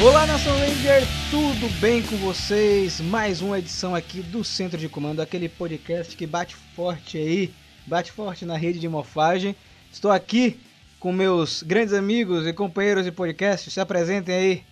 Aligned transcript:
Olá, 0.00 0.24
Nação 0.28 0.56
Ranger, 0.56 1.02
tudo 1.28 1.68
bem 1.80 2.00
com 2.04 2.16
vocês? 2.18 3.00
Mais 3.00 3.42
uma 3.42 3.58
edição 3.58 3.96
aqui 3.96 4.22
do 4.22 4.44
Centro 4.44 4.78
de 4.78 4.88
Comando, 4.88 5.20
aquele 5.20 5.48
podcast 5.48 6.16
que 6.16 6.24
bate 6.24 6.54
forte 6.76 7.18
aí, 7.18 7.52
bate 7.84 8.12
forte 8.12 8.44
na 8.44 8.56
rede 8.56 8.78
de 8.78 8.88
mofagem. 8.88 9.56
Estou 9.92 10.12
aqui 10.12 10.60
com 11.00 11.12
meus 11.12 11.64
grandes 11.64 11.92
amigos 11.92 12.46
e 12.46 12.52
companheiros 12.52 13.04
de 13.04 13.10
podcast, 13.10 13.72
se 13.72 13.80
apresentem 13.80 14.34
aí. 14.36 14.64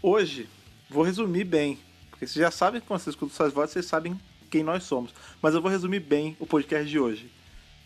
Hoje, 0.00 0.48
vou 0.88 1.04
resumir 1.04 1.44
bem, 1.44 1.78
porque 2.08 2.26
vocês 2.26 2.42
já 2.42 2.50
sabem, 2.50 2.80
quando 2.80 3.00
vocês 3.00 3.12
escutam 3.12 3.36
suas 3.36 3.52
vozes, 3.52 3.74
vocês 3.74 3.84
sabem 3.84 4.18
quem 4.50 4.62
nós 4.64 4.84
somos. 4.84 5.12
Mas 5.42 5.52
eu 5.54 5.60
vou 5.60 5.70
resumir 5.70 6.00
bem 6.00 6.34
o 6.40 6.46
podcast 6.46 6.88
de 6.88 6.98
hoje. 6.98 7.30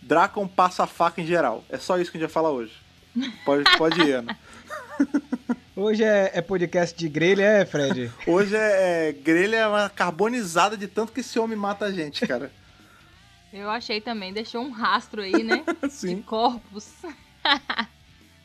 Dracon 0.01 0.47
passa 0.47 0.85
a 0.85 0.87
faca 0.87 1.21
em 1.21 1.27
geral. 1.27 1.65
É 1.69 1.79
só 1.79 1.99
isso 1.99 2.13
que 2.13 2.17
a 2.17 2.21
gente 2.21 2.29
vai 2.29 2.33
falar 2.33 2.51
hoje. 2.51 2.73
Pode, 3.45 3.65
pode 3.77 4.01
ir, 4.03 4.13
Ana. 4.13 4.39
Hoje 5.79 6.03
é, 6.03 6.31
é 6.33 6.41
podcast 6.41 6.97
de 6.97 7.07
grelha, 7.07 7.43
é, 7.43 7.67
Fred? 7.67 8.11
Hoje 8.27 8.57
é, 8.57 9.09
é 9.09 9.13
grelha 9.13 9.69
uma 9.69 9.91
carbonizada 9.91 10.75
de 10.75 10.89
tanto 10.89 11.13
que 11.13 11.21
esse 11.21 11.39
homem 11.39 11.55
mata 11.55 11.85
a 11.85 11.93
gente, 11.93 12.27
cara. 12.27 12.51
Eu 13.53 13.69
achei 13.69 14.01
também, 14.01 14.33
deixou 14.33 14.63
um 14.63 14.71
rastro 14.71 15.21
aí, 15.21 15.43
né? 15.43 15.63
Sim. 15.91 16.17
De 16.17 16.23
corpos. 16.23 16.91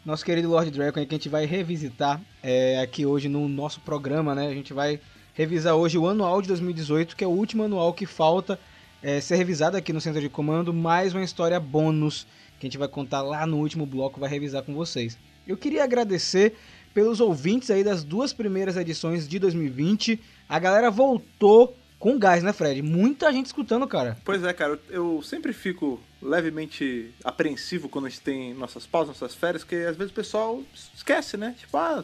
Nosso 0.05 0.25
querido 0.25 0.49
Lord 0.49 0.71
Dragon, 0.71 1.05
que 1.05 1.15
a 1.15 1.17
gente 1.17 1.29
vai 1.29 1.45
revisitar 1.45 2.19
é, 2.43 2.81
aqui 2.81 3.05
hoje 3.05 3.29
no 3.29 3.47
nosso 3.47 3.79
programa, 3.79 4.35
né? 4.35 4.47
A 4.47 4.53
gente 4.53 4.73
vai 4.73 4.99
revisar 5.33 5.75
hoje 5.75 5.97
o 5.97 6.09
anual 6.09 6.41
de 6.41 6.49
2018, 6.49 7.15
que 7.15 7.23
é 7.23 7.27
o 7.27 7.31
último 7.31 7.63
anual 7.63 7.93
que 7.93 8.05
falta 8.05 8.59
é, 9.01 9.21
ser 9.21 9.37
revisado 9.37 9.77
aqui 9.77 9.93
no 9.93 10.01
Centro 10.01 10.19
de 10.19 10.27
Comando, 10.27 10.73
mais 10.73 11.13
uma 11.13 11.23
história 11.23 11.57
bônus 11.61 12.27
que 12.59 12.67
a 12.67 12.69
gente 12.69 12.77
vai 12.77 12.89
contar 12.89 13.21
lá 13.21 13.47
no 13.47 13.57
último 13.57 13.85
bloco, 13.85 14.19
vai 14.19 14.29
revisar 14.29 14.63
com 14.63 14.73
vocês. 14.73 15.17
Eu 15.47 15.57
queria 15.57 15.83
agradecer 15.83 16.55
pelos 16.93 17.19
ouvintes 17.19 17.69
aí 17.69 17.83
das 17.83 18.03
duas 18.03 18.33
primeiras 18.33 18.77
edições 18.77 19.27
de 19.27 19.39
2020. 19.39 20.19
A 20.47 20.59
galera 20.59 20.91
voltou 20.91 21.75
com 21.99 22.17
gás, 22.17 22.41
né, 22.41 22.51
Fred? 22.51 22.81
Muita 22.81 23.31
gente 23.31 23.45
escutando, 23.45 23.87
cara. 23.87 24.17
Pois 24.25 24.43
é, 24.43 24.51
cara, 24.51 24.79
eu 24.89 25.21
sempre 25.21 25.53
fico 25.53 25.99
levemente 26.21 27.13
apreensivo 27.23 27.87
quando 27.87 28.07
a 28.07 28.09
gente 28.09 28.21
tem 28.21 28.53
nossas 28.53 28.85
pausas, 28.87 29.19
nossas 29.19 29.35
férias, 29.35 29.63
porque 29.63 29.75
às 29.75 29.95
vezes 29.95 30.11
o 30.11 30.15
pessoal 30.15 30.61
esquece, 30.95 31.37
né? 31.37 31.55
Tipo, 31.57 31.77
ah, 31.77 32.03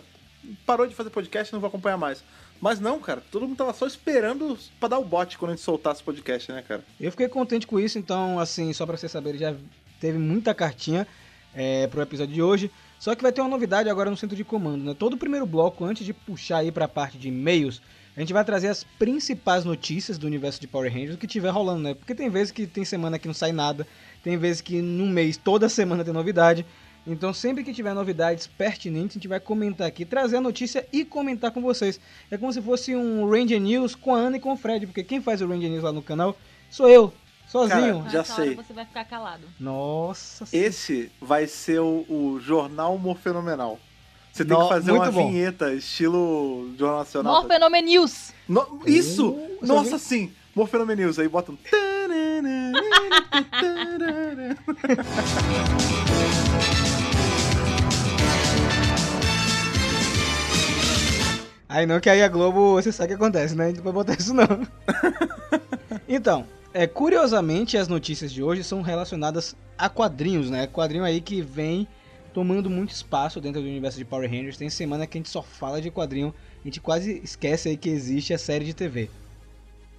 parou 0.66 0.86
de 0.88 0.96
fazer 0.96 1.10
podcast, 1.10 1.52
não 1.52 1.60
vou 1.60 1.68
acompanhar 1.68 1.98
mais. 1.98 2.24
Mas 2.62 2.80
não, 2.80 3.00
cara, 3.00 3.24
todo 3.32 3.48
mundo 3.48 3.58
tava 3.58 3.74
só 3.74 3.86
esperando 3.86 4.58
pra 4.80 4.90
dar 4.90 5.00
o 5.00 5.06
bote 5.06 5.38
quando 5.38 5.52
a 5.52 5.56
gente 5.56 5.64
soltasse 5.64 6.02
o 6.02 6.06
podcast, 6.06 6.52
né, 6.52 6.64
cara? 6.68 6.84
Eu 7.00 7.12
fiquei 7.12 7.28
contente 7.28 7.68
com 7.68 7.80
isso, 7.80 8.00
então, 8.00 8.40
assim, 8.40 8.72
só 8.74 8.86
pra 8.86 8.98
vocês 8.98 9.12
saberem, 9.12 9.40
já 9.40 9.56
teve 10.00 10.18
muita 10.18 10.54
cartinha 10.54 11.08
é, 11.54 11.88
pro 11.88 12.02
episódio 12.02 12.34
de 12.34 12.42
hoje. 12.42 12.72
Só 13.00 13.14
que 13.14 13.22
vai 13.22 13.32
ter 13.32 13.42
uma 13.42 13.50
novidade 13.50 13.90
agora 13.90 14.10
no 14.10 14.18
centro 14.18 14.36
de 14.36 14.44
comando, 14.44 14.84
né? 14.84 14.96
Todo 14.98 15.14
o 15.14 15.18
primeiro 15.18 15.46
bloco, 15.46 15.86
antes 15.86 16.06
de 16.06 16.14
puxar 16.14 16.58
aí 16.58 16.72
pra 16.72 16.88
parte 16.88 17.18
de 17.18 17.28
e-mails, 17.28 17.82
a 18.16 18.20
gente 18.20 18.34
vai 18.34 18.44
trazer 18.44 18.70
as 18.70 18.84
principais 18.84 19.64
notícias 19.64 20.18
do 20.18 20.26
universo 20.26 20.60
de 20.60 20.68
Power 20.68 20.92
Rangers, 20.92 21.14
o 21.14 21.18
que 21.20 21.28
tiver 21.28 21.50
rolando, 21.50 21.84
né? 21.84 21.94
Porque 21.94 22.16
tem 22.16 22.30
vezes 22.30 22.52
que 22.52 22.66
tem 22.66 22.84
semana 22.84 23.20
que 23.20 23.28
não 23.28 23.34
sai 23.34 23.52
nada, 23.52 23.86
tem 24.24 24.36
vezes 24.38 24.60
que 24.60 24.82
num 24.82 25.08
mês, 25.08 25.38
toda 25.38 25.70
semana 25.70 26.04
tem 26.04 26.12
novidade. 26.12 26.66
Então, 27.06 27.32
sempre 27.32 27.64
que 27.64 27.72
tiver 27.72 27.94
novidades 27.94 28.48
pertinentes, 28.48 29.16
a 29.16 29.20
gente 29.20 29.28
vai 29.28 29.40
comentar 29.40 29.88
aqui, 29.88 30.04
trazer 30.04 30.38
a 30.38 30.42
notícia 30.42 30.86
e 30.92 31.06
comentar 31.06 31.52
com 31.52 31.62
vocês. 31.62 32.00
É 32.32 32.38
como 32.38 32.52
se 32.52 32.62
fosse 32.62 32.96
um 32.96 33.30
Ranger 33.30 33.62
News 33.62 33.94
com 33.94 34.16
a 34.16 34.18
Ana 34.18 34.38
e 34.38 34.40
com 34.40 34.52
o 34.52 34.58
Fred, 34.58 34.88
porque 34.88 35.04
quem 35.04 35.22
faz 35.22 35.42
o 35.42 35.48
Ranger 35.48 35.70
News 35.70 35.84
lá 35.84 35.92
no 35.92 36.02
canal 36.02 36.36
sou 36.70 36.90
eu, 36.90 37.14
sozinho. 37.48 38.00
Cara, 38.00 38.10
Já 38.10 38.18
Nessa 38.20 38.36
sei. 38.36 38.56
você 38.56 38.74
vai 38.74 38.86
ficar 38.86 39.06
calado. 39.06 39.44
Nossa 39.60 40.46
Esse 40.52 41.12
vai 41.22 41.48
ser 41.48 41.80
o, 41.80 42.06
o 42.10 42.40
Jornal 42.42 42.96
Humor 42.96 43.18
Fenomenal. 43.18 43.80
Você 44.32 44.46
tem 44.46 44.56
No- 44.56 44.64
que 44.64 44.70
fazer 44.70 44.92
uma 44.92 45.12
bom. 45.12 45.28
vinheta 45.32 45.74
estilo 45.74 46.72
Jornal 46.78 47.00
Nacional. 47.00 47.42
Morfenome 47.42 47.82
News. 47.82 48.34
No- 48.48 48.82
isso! 48.86 49.30
Uh, 49.32 49.58
Nossa, 49.66 49.98
sim! 49.98 50.32
Morfenome 50.56 50.96
News, 50.96 51.18
aí 51.20 51.28
bota 51.28 51.52
um... 51.52 51.58
Aí 61.70 61.86
não, 61.86 62.00
que 62.00 62.10
aí 62.10 62.24
a 62.24 62.28
Globo, 62.30 62.74
você 62.76 62.92
sabe 62.92 63.14
o 63.14 63.18
que 63.18 63.24
acontece, 63.24 63.54
né? 63.56 63.66
A 63.66 63.68
gente 63.68 63.78
não 63.78 63.84
vai 63.84 63.94
botar 63.94 64.14
isso 64.14 64.34
não. 64.34 64.46
então, 66.08 66.46
é, 66.78 66.86
curiosamente 66.86 67.76
as 67.76 67.88
notícias 67.88 68.32
de 68.32 68.44
hoje 68.44 68.64
são 68.64 68.84
relacionadas 68.84 69.56
a 69.76 69.90
quadrinhos, 69.90 70.52
né? 70.52 70.68
Quadrinho 70.68 71.04
aí 71.04 71.20
que 71.20 71.42
vem 71.42 71.88
tomando 72.32 72.70
muito 72.70 72.92
espaço 72.92 73.42
dentro 73.42 73.60
do 73.60 73.68
universo 73.68 73.98
de 73.98 74.06
Power 74.06 74.30
Rangers. 74.30 74.58
Tem 74.58 74.70
semana 74.70 75.08
que 75.08 75.18
a 75.18 75.20
gente 75.20 75.30
só 75.30 75.42
fala 75.42 75.82
de 75.82 75.90
quadrinho, 75.90 76.32
a 76.62 76.68
gente 76.68 76.80
quase 76.80 77.20
esquece 77.24 77.70
aí 77.70 77.76
que 77.76 77.90
existe 77.90 78.32
a 78.32 78.38
série 78.38 78.64
de 78.64 78.76
TV. 78.76 79.10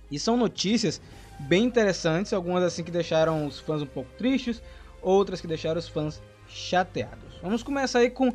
E 0.09 0.21
são 0.21 0.37
notícias 0.37 1.01
bem 1.41 1.65
interessantes, 1.65 2.33
algumas 2.33 2.63
assim 2.63 2.85
que 2.85 2.93
deixaram 2.93 3.45
os 3.45 3.59
fãs 3.59 3.83
um 3.83 3.87
pouco 3.87 4.11
tristes, 4.17 4.63
outras 5.03 5.41
que 5.41 5.49
deixaram 5.49 5.81
os 5.81 5.89
fãs 5.89 6.23
chateados. 6.47 7.35
Vamos 7.43 7.65
começar 7.65 7.99
aí 7.99 8.11
com 8.11 8.33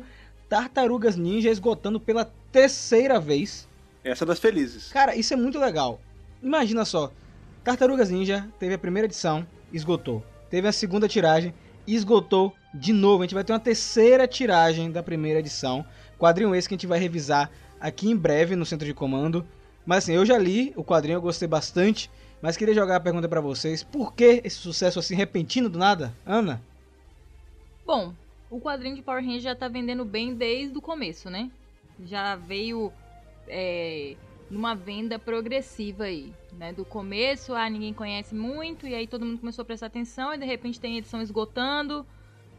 Tartarugas 0.50 1.16
Ninja 1.16 1.48
esgotando 1.48 1.98
pela 1.98 2.30
terceira 2.52 3.18
vez. 3.18 3.66
Essa 4.04 4.26
das 4.26 4.38
felizes. 4.38 4.92
Cara, 4.92 5.16
isso 5.16 5.32
é 5.32 5.36
muito 5.36 5.58
legal. 5.58 5.98
Imagina 6.42 6.84
só, 6.84 7.10
Tartarugas 7.64 8.10
Ninja 8.10 8.46
teve 8.58 8.74
a 8.74 8.78
primeira 8.78 9.06
edição, 9.06 9.46
esgotou. 9.72 10.22
Teve 10.50 10.68
a 10.68 10.72
segunda 10.72 11.08
tiragem, 11.08 11.54
esgotou 11.86 12.52
de 12.74 12.92
novo. 12.92 13.22
A 13.22 13.26
gente 13.26 13.34
vai 13.34 13.42
ter 13.42 13.54
uma 13.54 13.58
terceira 13.58 14.28
tiragem 14.28 14.92
da 14.92 15.02
primeira 15.02 15.40
edição. 15.40 15.82
Quadrinho 16.18 16.54
esse 16.54 16.68
que 16.68 16.74
a 16.74 16.76
gente 16.76 16.86
vai 16.86 16.98
revisar 16.98 17.50
aqui 17.80 18.10
em 18.10 18.16
breve 18.16 18.54
no 18.54 18.66
centro 18.66 18.86
de 18.86 18.92
comando. 18.92 19.46
Mas 19.86 20.04
assim, 20.04 20.12
eu 20.12 20.26
já 20.26 20.36
li 20.36 20.74
o 20.76 20.84
quadrinho, 20.84 21.16
eu 21.16 21.22
gostei 21.22 21.48
bastante. 21.48 22.10
Mas 22.42 22.54
queria 22.54 22.74
jogar 22.74 22.96
a 22.96 23.00
pergunta 23.00 23.30
pra 23.30 23.40
vocês: 23.40 23.82
por 23.82 24.12
que 24.12 24.42
esse 24.44 24.56
sucesso 24.56 24.98
assim 24.98 25.14
repentino 25.14 25.70
do 25.70 25.78
nada? 25.78 26.14
Ana? 26.26 26.62
Bom, 27.86 28.12
o 28.50 28.60
quadrinho 28.60 28.94
de 28.94 29.00
Power 29.00 29.24
Rangers 29.24 29.42
já 29.42 29.56
tá 29.56 29.68
vendendo 29.68 30.04
bem 30.04 30.34
desde 30.34 30.76
o 30.76 30.82
começo, 30.82 31.30
né? 31.30 31.50
Já 32.04 32.36
veio 32.36 32.92
é, 33.48 34.16
numa 34.54 34.74
venda 34.74 35.18
progressiva 35.18 36.04
aí, 36.04 36.32
né? 36.52 36.72
Do 36.72 36.84
começo, 36.84 37.54
ah, 37.54 37.68
ninguém 37.68 37.92
conhece 37.92 38.34
muito, 38.34 38.86
e 38.86 38.94
aí 38.94 39.06
todo 39.06 39.26
mundo 39.26 39.40
começou 39.40 39.62
a 39.62 39.66
prestar 39.66 39.86
atenção, 39.86 40.32
e 40.32 40.38
de 40.38 40.46
repente 40.46 40.78
tem 40.78 40.96
edição 40.96 41.20
esgotando, 41.20 42.06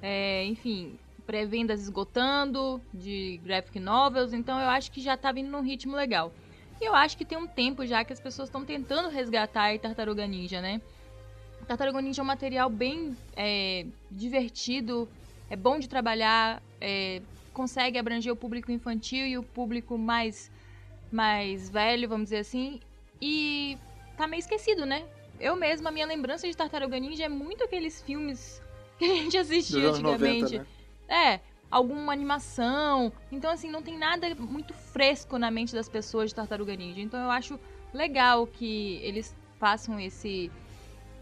é, 0.02 0.44
enfim, 0.46 1.00
pré-vendas 1.26 1.82
esgotando 1.82 2.82
de 2.94 3.40
graphic 3.44 3.80
novels, 3.80 4.34
então 4.34 4.60
eu 4.60 4.68
acho 4.68 4.92
que 4.92 5.00
já 5.00 5.16
tá 5.16 5.32
vindo 5.32 5.50
num 5.50 5.62
ritmo 5.62 5.96
legal. 5.96 6.34
E 6.82 6.86
eu 6.86 6.94
acho 6.94 7.18
que 7.18 7.24
tem 7.24 7.38
um 7.38 7.48
tempo 7.48 7.86
já 7.86 8.04
que 8.04 8.12
as 8.12 8.20
pessoas 8.20 8.50
estão 8.50 8.66
tentando 8.66 9.08
resgatar 9.08 9.74
a 9.74 9.80
Tartaruga 9.80 10.28
Ninja, 10.28 10.62
né? 10.62 10.82
Tartaruga 11.66 12.02
Ninja 12.02 12.22
é 12.22 12.24
um 12.24 12.28
material 12.28 12.70
bem 12.70 13.16
é, 13.38 13.86
divertido, 14.12 15.08
é 15.50 15.56
bom 15.56 15.80
de 15.80 15.88
trabalhar, 15.88 16.62
é, 16.82 17.22
consegue 17.54 17.98
abranger 17.98 18.34
o 18.34 18.36
público 18.36 18.70
infantil 18.70 19.26
e 19.26 19.38
o 19.38 19.44
público 19.44 19.98
mais, 19.98 20.52
mais 21.12 21.70
velho, 21.70 22.10
vamos 22.10 22.26
dizer 22.26 22.40
assim, 22.40 22.80
e 23.22 23.78
tá 24.18 24.28
meio 24.28 24.40
esquecido, 24.40 24.86
né? 24.86 25.06
Eu 25.40 25.56
mesma, 25.56 25.90
a 25.90 25.92
minha 25.92 26.06
lembrança 26.06 26.48
de 26.48 26.56
Tartaruga 26.56 26.98
Ninja 27.00 27.26
é 27.26 27.30
muito 27.30 27.64
aqueles 27.64 28.02
filmes 28.02 28.62
que 28.98 29.06
a 29.06 29.16
gente 29.16 29.38
assistia 29.38 29.88
anos 29.88 30.00
90, 30.00 30.46
antigamente. 30.46 30.58
né? 31.08 31.36
É, 31.36 31.40
alguma 31.70 32.14
animação. 32.14 33.12
Então, 33.32 33.52
assim, 33.52 33.70
não 33.70 33.82
tem 33.82 33.98
nada 33.98 34.34
muito 34.36 34.74
fresco 34.74 35.38
na 35.38 35.52
mente 35.52 35.74
das 35.74 35.90
pessoas 35.90 36.30
de 36.30 36.36
Tartaruga 36.36 36.76
Ninja. 36.76 37.02
Então, 37.02 37.20
eu 37.20 37.30
acho 37.30 37.60
legal 37.94 38.48
que 38.48 39.00
eles 39.04 39.36
façam 39.60 40.00
esse, 40.00 40.52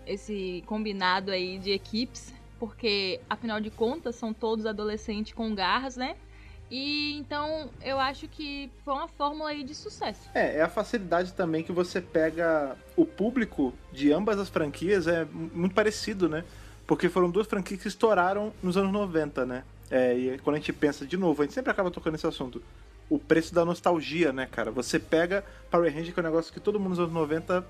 esse 0.06 0.64
combinado 0.66 1.32
aí 1.32 1.58
de 1.58 1.72
equipes, 1.72 2.34
porque, 2.60 3.20
afinal 3.30 3.60
de 3.60 3.70
contas, 3.70 4.16
são 4.16 4.34
todos 4.34 4.66
adolescentes 4.66 5.34
com 5.34 5.54
garras, 5.54 5.98
né? 5.98 6.16
E 6.74 7.14
então 7.20 7.70
eu 7.84 8.00
acho 8.00 8.28
que 8.28 8.68
foi 8.84 8.96
uma 8.96 9.08
fórmula 9.08 9.52
aí 9.52 9.64
de 9.64 9.76
sucesso. 9.76 10.28
É, 10.34 10.58
é 10.58 10.62
a 10.64 10.68
facilidade 10.68 11.32
também 11.34 11.64
que 11.64 11.72
você 11.72 12.02
pega 12.02 12.76
o 12.96 13.06
público 13.06 13.72
de 13.92 14.12
ambas 14.12 14.40
as 14.40 14.50
franquias 14.50 15.06
é 15.06 15.24
muito 15.24 15.76
parecido, 15.76 16.28
né? 16.28 16.44
Porque 16.88 17.10
foram 17.10 17.30
duas 17.30 17.46
franquias 17.46 17.80
que 17.80 17.88
estouraram 17.88 18.52
nos 18.64 18.76
anos 18.76 18.92
90, 18.92 19.46
né? 19.46 19.64
É, 19.92 20.18
e 20.18 20.40
quando 20.40 20.56
a 20.56 20.58
gente 20.58 20.74
pensa 20.74 21.06
de 21.06 21.16
novo, 21.16 21.44
a 21.44 21.46
gente 21.46 21.54
sempre 21.54 21.70
acaba 21.70 21.92
tocando 21.92 22.14
nesse 22.14 22.26
assunto. 22.26 22.60
O 23.08 23.20
preço 23.20 23.54
da 23.54 23.64
nostalgia, 23.64 24.34
né, 24.34 24.48
cara? 24.48 24.72
Você 24.72 24.98
pega 24.98 25.46
Power 25.70 25.94
Ranger, 25.94 26.12
que 26.12 26.20
é 26.20 26.24
um 26.24 26.26
negócio 26.26 26.52
que 26.52 26.60
todo 26.60 26.80
mundo 26.80 26.90
nos 26.90 27.00
anos 27.00 27.14
90 27.14 27.64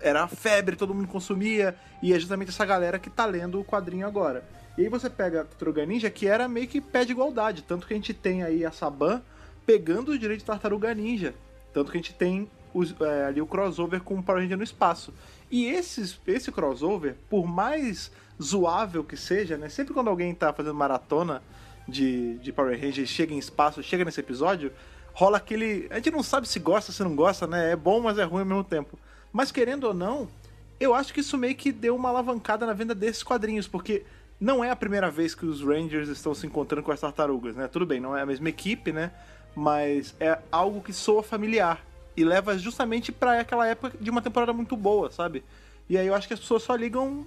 era 0.00 0.22
a 0.22 0.28
febre, 0.28 0.76
todo 0.76 0.94
mundo 0.94 1.08
consumia, 1.08 1.76
e 2.02 2.14
é 2.14 2.18
justamente 2.18 2.48
essa 2.48 2.64
galera 2.64 2.98
que 2.98 3.10
tá 3.10 3.26
lendo 3.26 3.60
o 3.60 3.64
quadrinho 3.64 4.06
agora. 4.06 4.42
E 4.76 4.82
aí 4.82 4.88
você 4.88 5.08
pega 5.08 5.40
a 5.40 5.44
Tartaruga 5.44 5.86
Ninja, 5.86 6.10
que 6.10 6.26
era 6.26 6.46
meio 6.48 6.68
que 6.68 6.80
pé 6.80 7.04
de 7.04 7.12
igualdade, 7.12 7.62
tanto 7.62 7.86
que 7.86 7.94
a 7.94 7.96
gente 7.96 8.12
tem 8.12 8.42
aí 8.42 8.64
a 8.64 8.70
Saban 8.70 9.22
pegando 9.64 10.12
o 10.12 10.18
direito 10.18 10.40
de 10.40 10.46
Tartaruga 10.46 10.92
Ninja, 10.94 11.34
tanto 11.72 11.90
que 11.90 11.96
a 11.96 12.00
gente 12.00 12.12
tem 12.14 12.48
os- 12.74 12.94
é, 13.00 13.24
ali 13.24 13.40
o 13.40 13.46
crossover 13.46 14.02
com 14.02 14.14
o 14.18 14.22
Power 14.22 14.42
Ranger 14.42 14.58
no 14.58 14.62
espaço. 14.64 15.12
E 15.50 15.64
esses, 15.66 16.20
esse 16.26 16.52
crossover, 16.52 17.16
por 17.30 17.46
mais 17.46 18.10
zoável 18.42 19.02
que 19.02 19.16
seja, 19.16 19.56
né? 19.56 19.68
Sempre 19.68 19.94
quando 19.94 20.08
alguém 20.08 20.34
tá 20.34 20.52
fazendo 20.52 20.74
maratona 20.74 21.42
de, 21.88 22.36
de 22.38 22.52
Power 22.52 22.78
Ranger 22.78 23.06
chega 23.06 23.32
em 23.32 23.38
espaço, 23.38 23.82
chega 23.82 24.04
nesse 24.04 24.20
episódio, 24.20 24.70
rola 25.14 25.38
aquele. 25.38 25.86
A 25.90 25.96
gente 25.96 26.10
não 26.10 26.22
sabe 26.22 26.46
se 26.46 26.58
gosta, 26.58 26.92
se 26.92 27.02
não 27.02 27.16
gosta, 27.16 27.46
né? 27.46 27.72
É 27.72 27.76
bom, 27.76 28.00
mas 28.00 28.18
é 28.18 28.24
ruim 28.24 28.40
ao 28.40 28.46
mesmo 28.46 28.64
tempo. 28.64 28.98
Mas 29.32 29.50
querendo 29.50 29.84
ou 29.84 29.94
não, 29.94 30.28
eu 30.78 30.94
acho 30.94 31.14
que 31.14 31.20
isso 31.20 31.38
meio 31.38 31.54
que 31.54 31.72
deu 31.72 31.96
uma 31.96 32.10
alavancada 32.10 32.66
na 32.66 32.74
venda 32.74 32.94
desses 32.94 33.22
quadrinhos, 33.22 33.66
porque 33.66 34.04
não 34.40 34.62
é 34.62 34.70
a 34.70 34.76
primeira 34.76 35.10
vez 35.10 35.34
que 35.34 35.46
os 35.46 35.62
Rangers 35.62 36.08
estão 36.08 36.34
se 36.34 36.46
encontrando 36.46 36.82
com 36.82 36.92
as 36.92 37.00
tartarugas, 37.00 37.56
né? 37.56 37.68
Tudo 37.68 37.86
bem, 37.86 38.00
não 38.00 38.16
é 38.16 38.22
a 38.22 38.26
mesma 38.26 38.48
equipe, 38.48 38.92
né? 38.92 39.10
Mas 39.54 40.14
é 40.20 40.38
algo 40.52 40.82
que 40.82 40.92
soa 40.92 41.22
familiar 41.22 41.84
e 42.16 42.24
leva 42.24 42.56
justamente 42.58 43.10
para 43.10 43.40
aquela 43.40 43.66
época 43.66 43.96
de 43.98 44.10
uma 44.10 44.20
temporada 44.20 44.52
muito 44.52 44.76
boa, 44.76 45.10
sabe? 45.10 45.42
E 45.88 45.96
aí 45.96 46.06
eu 46.06 46.14
acho 46.14 46.28
que 46.28 46.34
as 46.34 46.40
pessoas 46.40 46.62
só 46.62 46.74
ligam 46.74 47.26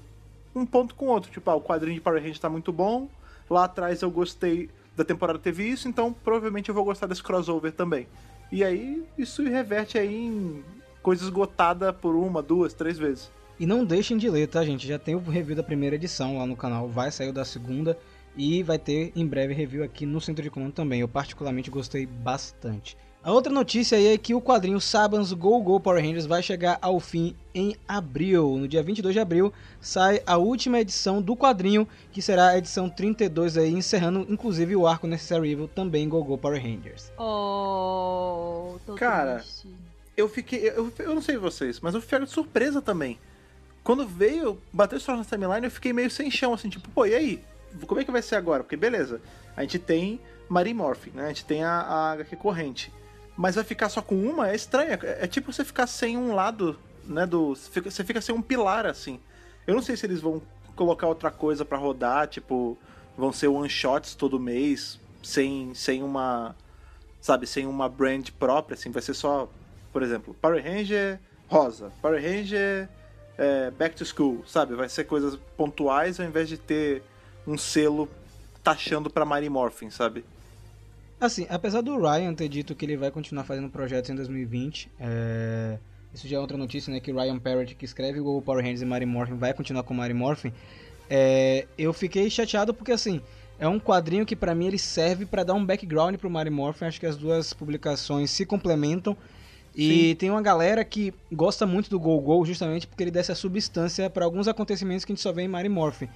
um 0.56 0.66
ponto 0.66 0.94
com 0.94 1.06
o 1.06 1.10
outro. 1.10 1.32
Tipo, 1.32 1.50
ah, 1.50 1.56
o 1.56 1.62
quadrinho 1.62 1.96
de 1.96 2.02
Power 2.02 2.20
Rangers 2.20 2.40
tá 2.40 2.50
muito 2.50 2.72
bom. 2.72 3.10
Lá 3.50 3.66
atrás 3.66 4.02
eu 4.02 4.12
gostei 4.12 4.70
da 4.96 5.04
temporada 5.04 5.40
teve 5.40 5.64
isso, 5.64 5.88
então 5.88 6.12
provavelmente 6.12 6.70
eu 6.70 6.76
vou 6.76 6.84
gostar 6.84 7.08
desse 7.08 7.24
crossover 7.24 7.72
também. 7.72 8.08
E 8.52 8.64
aí 8.64 9.04
isso 9.18 9.44
reverte 9.44 9.98
aí 9.98 10.26
em 10.26 10.64
coisa 11.02 11.24
esgotada 11.24 11.94
por 11.94 12.16
uma, 12.16 12.42
duas, 12.42 12.74
três 12.74 12.98
vezes. 12.98 13.32
E 13.60 13.66
não 13.66 13.84
deixem 13.84 14.18
de 14.18 14.30
ler, 14.30 14.48
tá, 14.48 14.64
gente? 14.64 14.88
Já 14.88 14.98
tem 14.98 15.16
o 15.16 15.20
review 15.20 15.54
da 15.54 15.62
primeira 15.62 15.98
edição 15.98 16.38
lá 16.38 16.46
no 16.46 16.56
canal, 16.56 16.88
vai 16.88 17.12
sair 17.12 17.28
o 17.28 17.34
da 17.34 17.44
segunda 17.44 17.98
e 18.38 18.64
vai 18.64 18.80
ter 18.80 19.12
em 19.14 19.28
breve 19.28 19.54
review 19.54 19.84
aqui 19.84 20.06
no 20.06 20.22
Centro 20.22 20.42
de 20.42 20.50
Comando 20.50 20.72
também. 20.72 21.02
Eu 21.02 21.10
particularmente 21.10 21.70
gostei 21.70 22.06
bastante. 22.06 22.96
A 23.22 23.34
outra 23.34 23.52
notícia 23.52 23.98
aí 23.98 24.08
é 24.08 24.18
que 24.18 24.34
o 24.34 24.42
quadrinho 24.42 24.80
Saban's 24.80 25.34
Go 25.34 25.62
Go 25.62 25.78
Power 25.78 26.02
Rangers 26.02 26.26
vai 26.26 26.42
chegar 26.42 26.80
ao 26.82 27.02
fim 27.02 27.36
em 27.54 27.76
abril. 27.86 28.58
No 28.58 28.66
dia 28.66 28.82
22 28.82 29.14
de 29.14 29.20
abril 29.20 29.52
sai 29.82 30.24
a 30.26 30.38
última 30.38 30.80
edição 30.80 31.22
do 31.22 31.36
quadrinho, 31.36 31.86
que 32.14 32.22
será 32.22 32.52
a 32.52 32.58
edição 32.58 32.90
32 32.90 33.58
aí, 33.58 33.74
encerrando 33.74 34.26
inclusive 34.30 34.74
o 34.74 34.88
arco 34.88 35.06
Necessary 35.06 35.52
Evil 35.52 35.68
também 35.68 36.08
Go 36.08 36.24
Go 36.24 36.38
Power 36.38 36.64
Rangers. 36.64 37.12
Oh, 37.18 38.78
tô 38.86 38.96
Cara, 38.96 39.40
triste. 39.40 39.68
Eu 40.16 40.30
fiquei. 40.30 40.70
Eu, 40.70 40.90
eu 41.00 41.14
não 41.14 41.22
sei 41.22 41.36
vocês, 41.36 41.82
mas 41.82 41.94
eu 41.94 42.02
fiquei 42.02 42.20
de 42.20 42.30
surpresa 42.30 42.82
também. 42.82 43.20
Quando 43.84 44.06
veio, 44.06 44.62
bateu 44.72 44.98
isso 44.98 45.16
na 45.16 45.24
timeline, 45.24 45.66
eu 45.66 45.72
fiquei 45.72 45.94
meio 45.94 46.12
sem 46.12 46.30
chão, 46.30 46.54
assim, 46.54 46.70
tipo, 46.70 46.90
pô, 46.90 47.06
e 47.06 47.16
aí? 47.16 47.44
Como 47.88 48.00
é 48.00 48.04
que 48.04 48.12
vai 48.12 48.22
ser 48.22 48.36
agora? 48.36 48.64
Porque 48.64 48.76
beleza, 48.76 49.22
a 49.56 49.62
gente 49.62 49.80
tem 49.80 50.20
Mary 50.48 50.74
né? 50.74 51.26
A 51.26 51.28
gente 51.28 51.46
tem 51.46 51.64
a, 51.64 51.82
a 51.82 52.12
HQ 52.14 52.36
corrente 52.36 52.92
mas 53.40 53.56
vai 53.56 53.64
ficar 53.64 53.88
só 53.88 54.02
com 54.02 54.16
uma, 54.16 54.50
é 54.50 54.56
estranho. 54.56 55.00
É, 55.02 55.24
é 55.24 55.28
tipo 55.28 55.54
você 55.54 55.64
ficar 55.64 55.88
sem 55.88 56.18
um 56.18 56.36
lado, 56.36 56.78
né? 57.06 57.26
Do, 57.26 57.56
você 57.56 58.04
fica, 58.04 58.20
sem 58.20 58.36
um 58.36 58.42
pilar, 58.42 58.86
assim. 58.86 59.18
Eu 59.66 59.74
não 59.74 59.82
sei 59.82 59.96
se 59.96 60.06
eles 60.06 60.20
vão 60.20 60.42
colocar 60.76 61.08
outra 61.08 61.32
coisa 61.32 61.64
para 61.64 61.78
rodar, 61.78 62.28
tipo, 62.28 62.78
vão 63.18 63.32
ser 63.32 63.48
one 63.48 63.70
shots 63.70 64.14
todo 64.14 64.38
mês, 64.38 65.00
sem, 65.24 65.74
sem 65.74 66.04
uma. 66.04 66.54
Sabe, 67.22 67.48
sem 67.48 67.66
uma 67.66 67.88
brand 67.88 68.30
própria, 68.38 68.76
assim, 68.76 68.92
vai 68.92 69.02
ser 69.02 69.14
só, 69.14 69.50
por 69.94 70.04
exemplo, 70.04 70.36
Power 70.42 70.62
Ranger 70.62 71.18
rosa, 71.48 71.94
Power 72.02 72.22
Ranger 72.22 72.90
é, 73.40 73.72
back 73.72 73.96
to 73.96 74.06
school, 74.06 74.44
sabe? 74.46 74.76
Vai 74.76 74.90
ser 74.90 75.06
coisas 75.06 75.40
pontuais 75.56 76.20
ao 76.20 76.26
invés 76.26 76.50
de 76.50 76.58
ter 76.58 77.02
um 77.48 77.58
selo 77.58 78.10
taxando 78.62 79.10
pra 79.10 79.24
Mary 79.24 79.50
Morphin, 79.50 79.90
sabe? 79.90 80.26
Assim, 81.20 81.48
apesar 81.50 81.82
do 81.82 81.98
Ryan 81.98 82.34
ter 82.34 82.50
dito 82.50 82.76
que 82.76 82.86
ele 82.86 82.98
vai 82.98 83.10
continuar 83.10 83.46
fazendo 83.46 83.70
projetos 83.70 84.10
em 84.10 84.16
2020, 84.16 84.92
é... 85.00 85.78
isso 86.14 86.28
já 86.28 86.38
é 86.38 86.40
outra 86.40 86.58
notícia, 86.58 86.92
né? 86.92 87.00
Que 87.00 87.14
Ryan 87.14 87.40
Parrott, 87.40 87.76
que 87.76 87.86
escreve 87.86 88.20
o 88.20 88.42
Power 88.42 88.62
Rangers 88.62 88.82
e 88.82 88.86
Mary 88.86 89.06
Morphin, 89.06 89.36
vai 89.36 89.54
continuar 89.54 89.84
com 89.84 89.94
Mary 89.94 90.14
Morphin. 90.14 90.54
É... 91.10 91.66
Eu 91.78 91.94
fiquei 91.94 92.30
chateado 92.30 92.74
porque, 92.74 92.92
assim, 92.92 93.22
é 93.58 93.68
um 93.68 93.80
quadrinho 93.80 94.26
que 94.26 94.36
para 94.36 94.54
mim 94.54 94.68
ele 94.68 94.78
serve 94.78 95.26
para 95.26 95.44
dar 95.44 95.54
um 95.54 95.66
background 95.66 96.16
pro 96.16 96.30
Mary 96.30 96.50
Morphin. 96.50 96.86
Acho 96.86 97.00
que 97.00 97.06
as 97.06 97.18
duas 97.18 97.54
publicações 97.54 98.32
se 98.32 98.46
complementam. 98.46 99.16
E 99.76 100.10
Sim. 100.10 100.16
tem 100.16 100.30
uma 100.30 100.42
galera 100.42 100.84
que 100.84 101.14
gosta 101.32 101.66
muito 101.66 101.90
do 101.90 102.00
Go 102.00 102.20
Go 102.20 102.46
justamente 102.46 102.88
porque 102.88 103.04
ele 103.04 103.12
dá 103.12 103.20
essa 103.20 103.36
substância 103.36 104.10
para 104.10 104.26
alguns 104.26 104.48
acontecimentos 104.48 105.06
que 105.06 105.12
a 105.12 105.16
gente 105.16 105.22
só 105.22 105.32
vê 105.32 105.44
em 105.44 105.48
Mary 105.48 105.70
Morphin. 105.70 106.10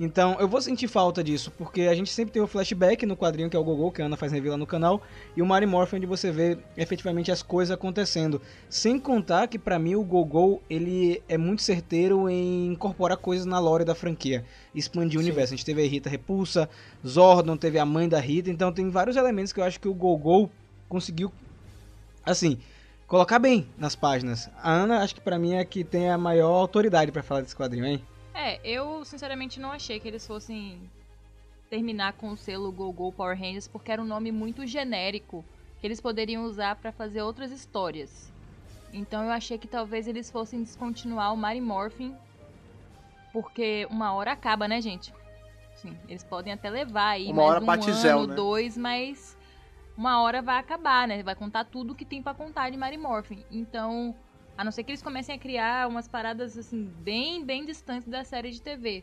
Então, 0.00 0.36
eu 0.38 0.46
vou 0.46 0.62
sentir 0.62 0.86
falta 0.86 1.24
disso, 1.24 1.50
porque 1.58 1.82
a 1.82 1.94
gente 1.94 2.10
sempre 2.10 2.32
tem 2.32 2.40
o 2.40 2.46
flashback 2.46 3.04
no 3.04 3.16
quadrinho, 3.16 3.50
que 3.50 3.56
é 3.56 3.58
o 3.58 3.64
Gogol, 3.64 3.90
que 3.90 4.00
a 4.00 4.04
Ana 4.06 4.16
faz 4.16 4.30
review 4.30 4.52
lá 4.52 4.56
no 4.56 4.66
canal, 4.66 5.02
e 5.36 5.42
o 5.42 5.46
Mary 5.46 5.66
Morphin, 5.66 5.96
onde 5.96 6.06
você 6.06 6.30
vê 6.30 6.56
efetivamente 6.76 7.32
as 7.32 7.42
coisas 7.42 7.74
acontecendo. 7.74 8.40
Sem 8.70 8.96
contar 8.96 9.48
que, 9.48 9.58
para 9.58 9.76
mim, 9.76 9.96
o 9.96 10.04
Gogol, 10.04 10.62
ele 10.70 11.20
é 11.28 11.36
muito 11.36 11.62
certeiro 11.62 12.28
em 12.28 12.68
incorporar 12.68 13.16
coisas 13.16 13.44
na 13.44 13.58
lore 13.58 13.84
da 13.84 13.94
franquia, 13.94 14.44
expandir 14.72 15.18
o 15.18 15.22
Sim. 15.22 15.30
universo. 15.30 15.54
A 15.54 15.56
gente 15.56 15.66
teve 15.66 15.84
a 15.84 15.88
Rita 15.88 16.08
Repulsa, 16.08 16.70
Zordon 17.04 17.56
teve 17.56 17.80
a 17.80 17.84
mãe 17.84 18.08
da 18.08 18.20
Rita, 18.20 18.50
então 18.50 18.72
tem 18.72 18.88
vários 18.90 19.16
elementos 19.16 19.52
que 19.52 19.58
eu 19.58 19.64
acho 19.64 19.80
que 19.80 19.88
o 19.88 19.94
Gogol 19.94 20.48
conseguiu, 20.88 21.32
assim, 22.24 22.56
colocar 23.08 23.38
bem 23.38 23.68
nas 23.76 23.96
páginas. 23.96 24.48
A 24.62 24.70
Ana, 24.70 25.02
acho 25.02 25.14
que 25.14 25.20
para 25.20 25.38
mim 25.38 25.54
é 25.54 25.64
que 25.64 25.82
tem 25.82 26.10
a 26.10 26.18
maior 26.18 26.52
autoridade 26.52 27.10
para 27.10 27.22
falar 27.22 27.40
desse 27.40 27.56
quadrinho, 27.56 27.86
hein? 27.86 28.04
É, 28.34 28.60
eu 28.62 29.04
sinceramente 29.04 29.58
não 29.58 29.72
achei 29.72 29.98
que 29.98 30.06
eles 30.06 30.24
fossem 30.24 30.78
terminar 31.68 32.12
com 32.12 32.30
o 32.30 32.36
selo 32.36 32.70
Go 32.70 32.92
Go 32.92 33.10
Power 33.10 33.36
Rangers 33.36 33.66
porque 33.66 33.90
era 33.90 34.00
um 34.00 34.06
nome 34.06 34.30
muito 34.30 34.66
genérico 34.66 35.44
que 35.80 35.86
eles 35.86 36.00
poderiam 36.00 36.44
usar 36.44 36.76
para 36.76 36.92
fazer 36.92 37.22
outras 37.22 37.50
histórias. 37.50 38.30
Então 38.92 39.24
eu 39.24 39.30
achei 39.30 39.58
que 39.58 39.66
talvez 39.66 40.06
eles 40.06 40.30
fossem 40.30 40.62
descontinuar 40.62 41.32
o 41.32 41.36
Mary 41.36 41.60
Morphin 41.60 42.14
porque 43.32 43.86
uma 43.90 44.12
hora 44.12 44.32
acaba, 44.32 44.68
né, 44.68 44.80
gente? 44.80 45.12
Sim, 45.74 45.96
eles 46.08 46.24
podem 46.24 46.52
até 46.52 46.68
levar 46.68 47.10
aí 47.10 47.26
uma 47.26 47.34
mais 47.34 47.48
hora 47.48 47.60
um 47.60 47.66
batizel, 47.66 48.18
ano, 48.18 48.26
né? 48.28 48.34
dois, 48.34 48.76
mas 48.76 49.36
uma 49.98 50.22
hora 50.22 50.40
vai 50.40 50.58
acabar, 50.58 51.08
né? 51.08 51.24
Vai 51.24 51.34
contar 51.34 51.64
tudo 51.64 51.92
que 51.92 52.04
tem 52.04 52.22
para 52.22 52.32
contar 52.32 52.70
de 52.70 52.76
Mary 52.76 52.96
Morphin. 52.96 53.44
Então, 53.50 54.14
a 54.56 54.62
não 54.62 54.70
ser 54.70 54.84
que 54.84 54.92
eles 54.92 55.02
comecem 55.02 55.34
a 55.34 55.38
criar 55.38 55.88
umas 55.88 56.06
paradas 56.06 56.56
assim 56.56 56.84
bem, 57.00 57.44
bem 57.44 57.64
distantes 57.64 58.06
da 58.08 58.22
série 58.22 58.52
de 58.52 58.62
TV. 58.62 59.02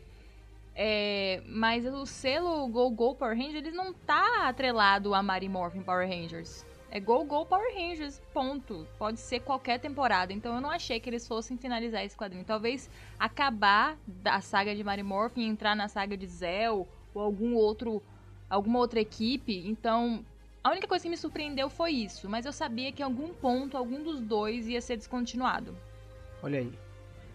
É, 0.74 1.42
mas 1.46 1.84
o 1.84 2.06
selo 2.06 2.66
Go 2.68 2.90
Go 2.90 3.14
Power 3.14 3.36
Rangers 3.36 3.66
ele 3.66 3.76
não 3.76 3.92
tá 3.92 4.48
atrelado 4.48 5.14
a 5.14 5.22
Mary 5.22 5.50
Morphin 5.50 5.82
Power 5.82 6.08
Rangers. 6.08 6.64
É 6.90 6.98
Go 6.98 7.24
Go 7.24 7.44
Power 7.44 7.74
Rangers, 7.74 8.22
ponto. 8.32 8.86
Pode 8.98 9.20
ser 9.20 9.40
qualquer 9.40 9.78
temporada. 9.78 10.32
Então 10.32 10.54
eu 10.54 10.62
não 10.62 10.70
achei 10.70 10.98
que 10.98 11.10
eles 11.10 11.28
fossem 11.28 11.58
finalizar 11.58 12.06
esse 12.06 12.16
quadrinho. 12.16 12.44
Talvez 12.44 12.88
acabar 13.18 13.98
da 14.06 14.40
saga 14.40 14.74
de 14.74 14.82
Mary 14.82 15.02
Morphin 15.02 15.42
e 15.42 15.46
entrar 15.46 15.76
na 15.76 15.88
saga 15.88 16.16
de 16.16 16.26
Zell 16.26 16.88
ou 17.12 17.20
algum 17.20 17.54
outro 17.54 18.02
alguma 18.48 18.78
outra 18.78 18.98
equipe. 18.98 19.62
Então 19.66 20.24
a 20.66 20.70
única 20.70 20.88
coisa 20.88 21.04
que 21.04 21.08
me 21.08 21.16
surpreendeu 21.16 21.70
foi 21.70 21.92
isso, 21.92 22.28
mas 22.28 22.44
eu 22.44 22.52
sabia 22.52 22.90
que 22.90 23.00
em 23.00 23.04
algum 23.04 23.28
ponto, 23.28 23.76
algum 23.76 24.02
dos 24.02 24.20
dois 24.20 24.66
ia 24.66 24.80
ser 24.80 24.96
descontinuado. 24.96 25.72
Olha 26.42 26.58
aí. 26.58 26.72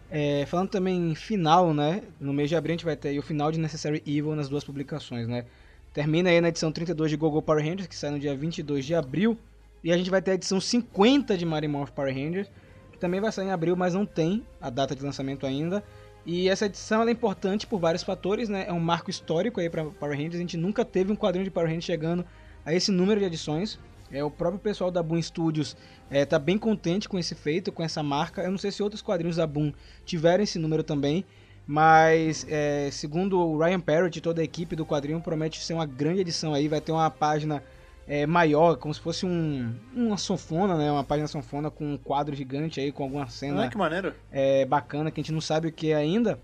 É, 0.10 0.46
falando 0.46 0.68
também 0.68 1.12
em 1.12 1.16
final, 1.16 1.74
né? 1.74 2.04
No 2.20 2.34
mês 2.34 2.50
de 2.50 2.58
abril 2.58 2.74
a 2.74 2.76
gente 2.76 2.84
vai 2.84 2.98
ter 2.98 3.18
o 3.18 3.22
final 3.22 3.50
de 3.50 3.58
Necessary 3.58 4.04
Evil 4.06 4.36
nas 4.36 4.50
duas 4.50 4.66
publicações, 4.66 5.30
né? 5.30 5.46
Termina 5.94 6.30
aí 6.30 6.42
na 6.42 6.50
edição 6.50 6.74
32 6.74 7.10
de 7.10 7.16
Google 7.16 7.42
Power 7.42 7.64
Rangers, 7.64 7.88
que 7.88 7.96
sai 7.96 8.12
no 8.12 8.20
dia 8.20 8.36
22 8.36 8.86
de 8.86 8.94
abril. 8.94 9.38
E 9.82 9.94
a 9.94 9.98
gente 9.98 10.10
vai 10.10 10.22
ter 10.22 10.32
a 10.32 10.34
edição 10.34 10.60
50 10.60 11.38
de 11.38 11.46
Mighty 11.46 11.70
Morph 11.70 11.92
Power 11.92 12.14
Rangers, 12.14 12.52
que 12.92 13.00
também 13.00 13.22
vai 13.22 13.32
sair 13.32 13.48
em 13.48 13.52
abril, 13.52 13.78
mas 13.78 13.94
não 13.94 14.06
tem 14.06 14.46
a 14.60 14.70
data 14.70 14.94
de 14.94 15.02
lançamento 15.02 15.46
ainda. 15.46 15.82
E 16.26 16.50
essa 16.50 16.66
edição 16.66 17.08
é 17.08 17.12
importante 17.12 17.66
por 17.66 17.80
vários 17.80 18.04
fatores, 18.04 18.50
né? 18.50 18.66
É 18.68 18.74
um 18.74 18.80
marco 18.82 19.10
histórico 19.10 19.62
aí 19.62 19.70
para 19.70 19.86
Power 19.86 20.18
Rangers. 20.18 20.36
A 20.36 20.40
gente 20.40 20.58
nunca 20.58 20.84
teve 20.84 21.14
um 21.14 21.16
quadrinho 21.16 21.46
de 21.46 21.52
Power 21.52 21.70
Rangers 21.70 21.86
chegando 21.86 22.26
a 22.66 22.74
esse 22.74 22.92
número 22.92 23.20
de 23.20 23.26
edições. 23.26 23.80
É, 24.12 24.24
o 24.24 24.30
próprio 24.30 24.60
pessoal 24.60 24.92
da 24.92 25.02
Boom 25.02 25.22
Studios 25.22 25.76
está 26.04 26.18
é, 26.18 26.26
tá 26.26 26.38
bem 26.38 26.58
contente 26.58 27.08
com 27.08 27.18
esse 27.18 27.34
feito, 27.34 27.72
com 27.72 27.82
essa 27.82 28.04
marca. 28.04 28.42
Eu 28.42 28.52
não 28.52 28.58
sei 28.58 28.72
se 28.72 28.84
outros 28.84 29.02
quadrinhos 29.02 29.38
da 29.38 29.48
Boom 29.48 29.72
tiveram 30.06 30.44
esse 30.44 30.60
número 30.60 30.84
também, 30.84 31.24
mas 31.66 32.46
é, 32.50 32.90
segundo 32.92 33.40
o 33.40 33.58
Ryan 33.58 33.80
Parrott 33.80 34.18
e 34.18 34.22
toda 34.22 34.42
a 34.42 34.44
equipe 34.44 34.76
do 34.76 34.86
quadrinho, 34.86 35.22
promete 35.22 35.64
ser 35.64 35.74
uma 35.74 35.86
grande 35.86 36.20
edição 36.22 36.54
aí. 36.54 36.68
Vai 36.68 36.82
ter 36.82 36.92
uma 36.92 37.10
página 37.10 37.64
é, 38.08 38.26
maior, 38.26 38.76
como 38.76 38.94
se 38.94 39.00
fosse 39.00 39.26
um, 39.26 39.74
uma 39.96 40.18
sanfona, 40.18 40.76
né? 40.76 40.92
Uma 40.92 41.04
página 41.04 41.30
sanfona 41.30 41.72
com 41.72 41.94
um 41.94 41.98
quadro 41.98 42.36
gigante 42.36 42.82
aí, 42.82 42.92
com 42.92 43.04
alguma 43.04 43.28
cena 43.28 43.66
ah, 43.66 43.70
que 43.70 43.78
maneiro. 43.78 44.14
É, 44.30 44.66
bacana, 44.66 45.10
que 45.10 45.22
a 45.22 45.24
gente 45.24 45.32
não 45.32 45.40
sabe 45.40 45.70
o 45.70 45.72
que 45.72 45.92
é 45.92 45.96
ainda. 45.96 46.38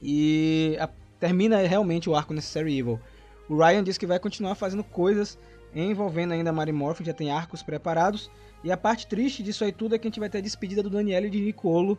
E 0.00 0.76
a, 0.78 0.88
termina 1.18 1.56
realmente 1.58 2.08
o 2.08 2.14
arco 2.14 2.32
Necessary 2.32 2.78
Evil. 2.78 3.00
O 3.48 3.56
Ryan 3.56 3.84
diz 3.84 3.98
que 3.98 4.06
vai 4.06 4.18
continuar 4.18 4.54
fazendo 4.54 4.84
coisas 4.84 5.38
envolvendo 5.74 6.32
ainda 6.32 6.50
a 6.50 6.52
Mary 6.52 6.72
Morphin, 6.72 7.04
já 7.04 7.14
tem 7.14 7.30
arcos 7.30 7.62
preparados. 7.62 8.30
E 8.62 8.70
a 8.70 8.76
parte 8.76 9.06
triste 9.06 9.42
disso 9.42 9.64
aí 9.64 9.72
tudo 9.72 9.94
é 9.94 9.98
que 9.98 10.06
a 10.06 10.10
gente 10.10 10.20
vai 10.20 10.28
ter 10.28 10.38
a 10.38 10.42
despedida 10.42 10.82
do 10.82 10.90
Daniele 10.90 11.30
de 11.30 11.40
Nicolo, 11.40 11.98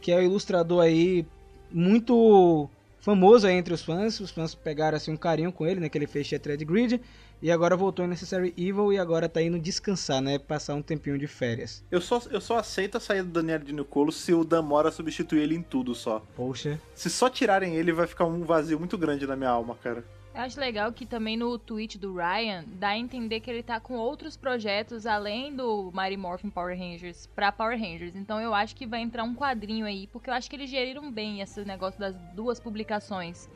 que 0.00 0.12
é 0.12 0.16
o 0.16 0.22
ilustrador 0.22 0.82
aí 0.82 1.24
muito 1.70 2.68
famoso 3.00 3.46
aí 3.46 3.54
entre 3.54 3.72
os 3.72 3.82
fãs. 3.82 4.20
Os 4.20 4.30
fãs 4.30 4.54
pegaram 4.54 4.96
assim 4.96 5.12
um 5.12 5.16
carinho 5.16 5.52
com 5.52 5.66
ele, 5.66 5.80
né, 5.80 5.88
que 5.88 5.96
ele 5.96 6.06
fez 6.06 6.26
Shattered 6.26 6.64
Grid. 6.64 7.00
E 7.40 7.50
agora 7.50 7.76
voltou 7.76 8.04
em 8.04 8.08
Necessary 8.08 8.54
Evil 8.56 8.92
e 8.92 8.98
agora 8.98 9.28
tá 9.28 9.42
indo 9.42 9.58
descansar, 9.58 10.20
né? 10.22 10.38
Passar 10.38 10.74
um 10.74 10.82
tempinho 10.82 11.18
de 11.18 11.26
férias. 11.26 11.82
Eu 11.90 12.00
só, 12.00 12.22
eu 12.30 12.40
só 12.40 12.58
aceito 12.58 12.96
a 12.96 13.00
saída 13.00 13.24
do 13.24 13.32
Daniel 13.32 13.58
de 13.58 13.72
Nicolo 13.72 14.12
se 14.12 14.32
o 14.32 14.44
Damora 14.44 14.92
substituir 14.92 15.40
ele 15.40 15.56
em 15.56 15.62
tudo 15.62 15.92
só. 15.92 16.24
Poxa. 16.36 16.80
Se 16.94 17.10
só 17.10 17.28
tirarem 17.28 17.74
ele, 17.74 17.90
vai 17.90 18.06
ficar 18.06 18.26
um 18.26 18.44
vazio 18.44 18.78
muito 18.78 18.96
grande 18.96 19.26
na 19.26 19.34
minha 19.34 19.50
alma, 19.50 19.74
cara. 19.82 20.04
Eu 20.34 20.40
acho 20.40 20.58
legal 20.58 20.90
que 20.92 21.04
também 21.04 21.36
no 21.36 21.58
tweet 21.58 21.98
do 21.98 22.14
Ryan 22.14 22.64
dá 22.78 22.88
a 22.88 22.98
entender 22.98 23.40
que 23.40 23.50
ele 23.50 23.62
tá 23.62 23.78
com 23.78 23.94
outros 23.94 24.34
projetos 24.34 25.06
além 25.06 25.54
do 25.54 25.92
Mighty 25.94 26.16
Morphin 26.16 26.48
Power 26.48 26.76
Rangers 26.76 27.26
pra 27.34 27.52
Power 27.52 27.78
Rangers. 27.78 28.16
Então 28.16 28.40
eu 28.40 28.54
acho 28.54 28.74
que 28.74 28.86
vai 28.86 29.00
entrar 29.02 29.24
um 29.24 29.34
quadrinho 29.34 29.84
aí, 29.84 30.06
porque 30.06 30.30
eu 30.30 30.34
acho 30.34 30.48
que 30.48 30.56
eles 30.56 30.70
geriram 30.70 31.12
bem 31.12 31.42
esse 31.42 31.62
negócio 31.66 32.00
das 32.00 32.16
duas 32.34 32.58
publicações. 32.58 33.46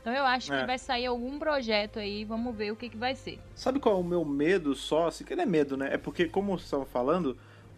Então 0.00 0.12
eu 0.12 0.24
acho 0.24 0.52
É. 0.52 0.60
que 0.60 0.66
vai 0.66 0.78
sair 0.78 1.04
algum 1.06 1.38
projeto 1.38 1.98
aí, 1.98 2.24
vamos 2.24 2.56
ver 2.56 2.72
o 2.72 2.76
que, 2.76 2.88
que 2.88 2.96
vai 2.96 3.14
ser. 3.14 3.38
Sabe 3.54 3.78
qual 3.78 3.96
é 3.96 4.00
o 4.00 4.04
meu 4.04 4.24
medo 4.24 4.74
só? 4.74 5.08
Assim, 5.08 5.24
que 5.24 5.36
não 5.36 5.42
é 5.42 5.46
medo, 5.46 5.76
né? 5.76 5.90
É 5.92 5.98
porque, 5.98 6.24
como 6.26 6.48
vocês 6.52 6.64
estavam 6.64 6.86
falando, 6.86 7.36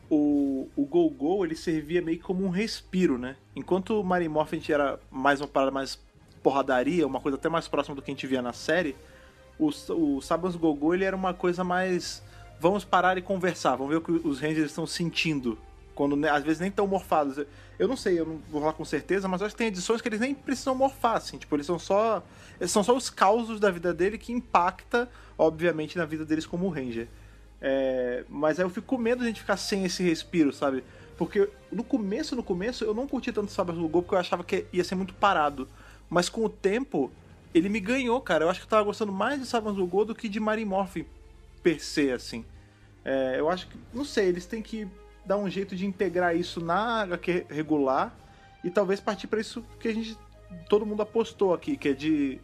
o, 0.08 0.68
o 0.76 0.87
Go 0.87 1.11
Go 1.11 1.44
ele 1.44 1.56
servia 1.56 2.00
meio 2.00 2.20
como 2.20 2.44
um 2.44 2.50
respiro, 2.50 3.18
né? 3.18 3.37
Enquanto 3.54 4.00
o 4.00 4.04
Mary 4.04 4.28
Morphin 4.28 4.62
era 4.68 4.99
mais 5.11 5.40
uma 5.40 5.49
parada 5.49 5.73
mais 5.73 5.96
porradaria, 6.45 7.07
uma 7.07 7.19
coisa 7.21 7.37
até 7.39 7.49
mais 7.49 7.67
próxima 7.67 7.97
do 7.97 8.03
que 8.03 8.11
a 8.11 8.15
gente 8.15 8.27
via 8.27 8.43
na 8.43 8.53
série, 8.53 8.95
o, 9.59 9.71
o 9.91 10.21
Sabans 10.21 10.55
Go 10.55 10.75
Go 10.75 10.95
ele 10.95 11.05
era 11.05 11.17
uma 11.17 11.33
coisa 11.33 11.65
mais. 11.65 12.23
Vamos 12.61 12.85
parar 12.85 13.17
e 13.19 13.23
conversar, 13.23 13.75
vamos 13.77 13.91
ver 13.91 13.97
o 13.97 14.01
que 14.01 14.13
os 14.13 14.39
Rangers 14.41 14.67
estão 14.71 14.87
sentindo. 14.87 15.59
Quando 15.95 16.23
às 16.27 16.43
vezes 16.45 16.61
nem 16.61 16.69
estão 16.69 16.87
morfados. 16.87 17.39
Eu- 17.79 17.89
não 17.89 17.97
sei, 17.97 18.19
eu 18.21 18.27
não 18.27 18.41
vou 18.51 18.61
falar 18.61 18.73
com 18.75 18.85
certeza, 18.85 19.27
mas 19.27 19.41
acho 19.43 19.55
que 19.55 19.59
tem 19.59 19.69
edições 19.69 20.01
que 20.01 20.09
eles 20.09 20.21
nem 20.21 20.35
precisam 20.35 20.75
morfar, 20.75 21.17
assim. 21.17 21.39
Tipo, 21.39 21.57
eles 21.57 21.67
são 21.67 21.79
só. 21.79 22.23
Eles 22.61 22.71
são 22.71 22.85
só 22.85 22.95
os 22.97 23.09
causos 23.11 23.59
da 23.59 23.71
vida 23.71 23.93
dele 23.95 24.19
que 24.19 24.33
impacta, 24.33 25.09
obviamente, 25.39 25.97
na 25.97 26.05
vida 26.05 26.25
deles 26.25 26.47
como 26.47 26.69
Ranger. 26.69 27.09
É, 27.61 28.25
mas 28.29 28.59
aí 28.59 28.65
eu 28.65 28.71
fico 28.71 28.87
com 28.87 28.99
medo 28.99 29.19
de 29.21 29.25
a 29.25 29.29
gente 29.29 29.41
ficar 29.41 29.57
sem 29.57 29.85
esse 29.85 30.03
respiro, 30.03 30.53
sabe? 30.53 30.85
Porque 31.17 31.49
no 31.71 31.85
começo, 31.85 32.35
no 32.37 32.43
começo, 32.43 32.85
eu 32.85 32.93
não 32.93 33.07
curti 33.07 33.33
tanto 33.33 33.51
Sabas 33.53 33.77
Gol 33.77 33.89
porque 33.89 34.15
eu 34.15 34.19
achava 34.19 34.43
que 34.45 34.67
ia 34.73 34.85
ser 34.85 34.97
muito 34.97 35.15
parado. 35.15 35.69
Mas 36.14 36.28
com 36.28 36.44
o 36.44 36.49
tempo, 36.49 37.11
ele 37.52 37.68
me 37.68 37.80
ganhou, 37.80 38.21
cara. 38.21 38.44
Eu 38.44 38.49
acho 38.49 38.61
que 38.61 38.66
eu 38.66 38.71
tava 38.71 38.85
gostando 38.85 39.11
mais 39.11 39.40
de 39.40 39.47
Sabas 39.47 39.75
do 39.75 39.85
Gol 39.85 40.04
do 40.04 40.14
que 40.14 40.28
de 40.28 40.38
Mary 40.38 40.64
Morphin 40.64 41.04
per 41.61 41.83
se, 41.83 42.12
assim. 42.12 42.44
É, 43.04 43.35
eu 43.37 43.50
acho 43.50 43.66
que, 43.66 43.76
não 43.92 44.04
sei, 44.04 44.28
eles 44.28 44.47
têm 44.47 44.62
que 44.62 44.87
dar 45.26 45.37
um 45.38 45.50
jeito 45.50 45.75
de 45.75 45.85
integrar 45.85 46.37
isso 46.37 46.61
na 46.61 47.02
HQ 47.02 47.47
regular 47.50 48.16
e 48.62 48.71
talvez 48.71 49.00
partir 49.00 49.26
pra 49.26 49.40
isso 49.40 49.64
que 49.80 49.88
a 49.88 49.92
gente, 49.92 50.16
todo 50.68 50.87
mundo 50.87 51.02
apostou 51.02 51.52
aqui, 51.52 51.76
que 51.76 51.88
é 51.88 51.92
de 51.92 52.40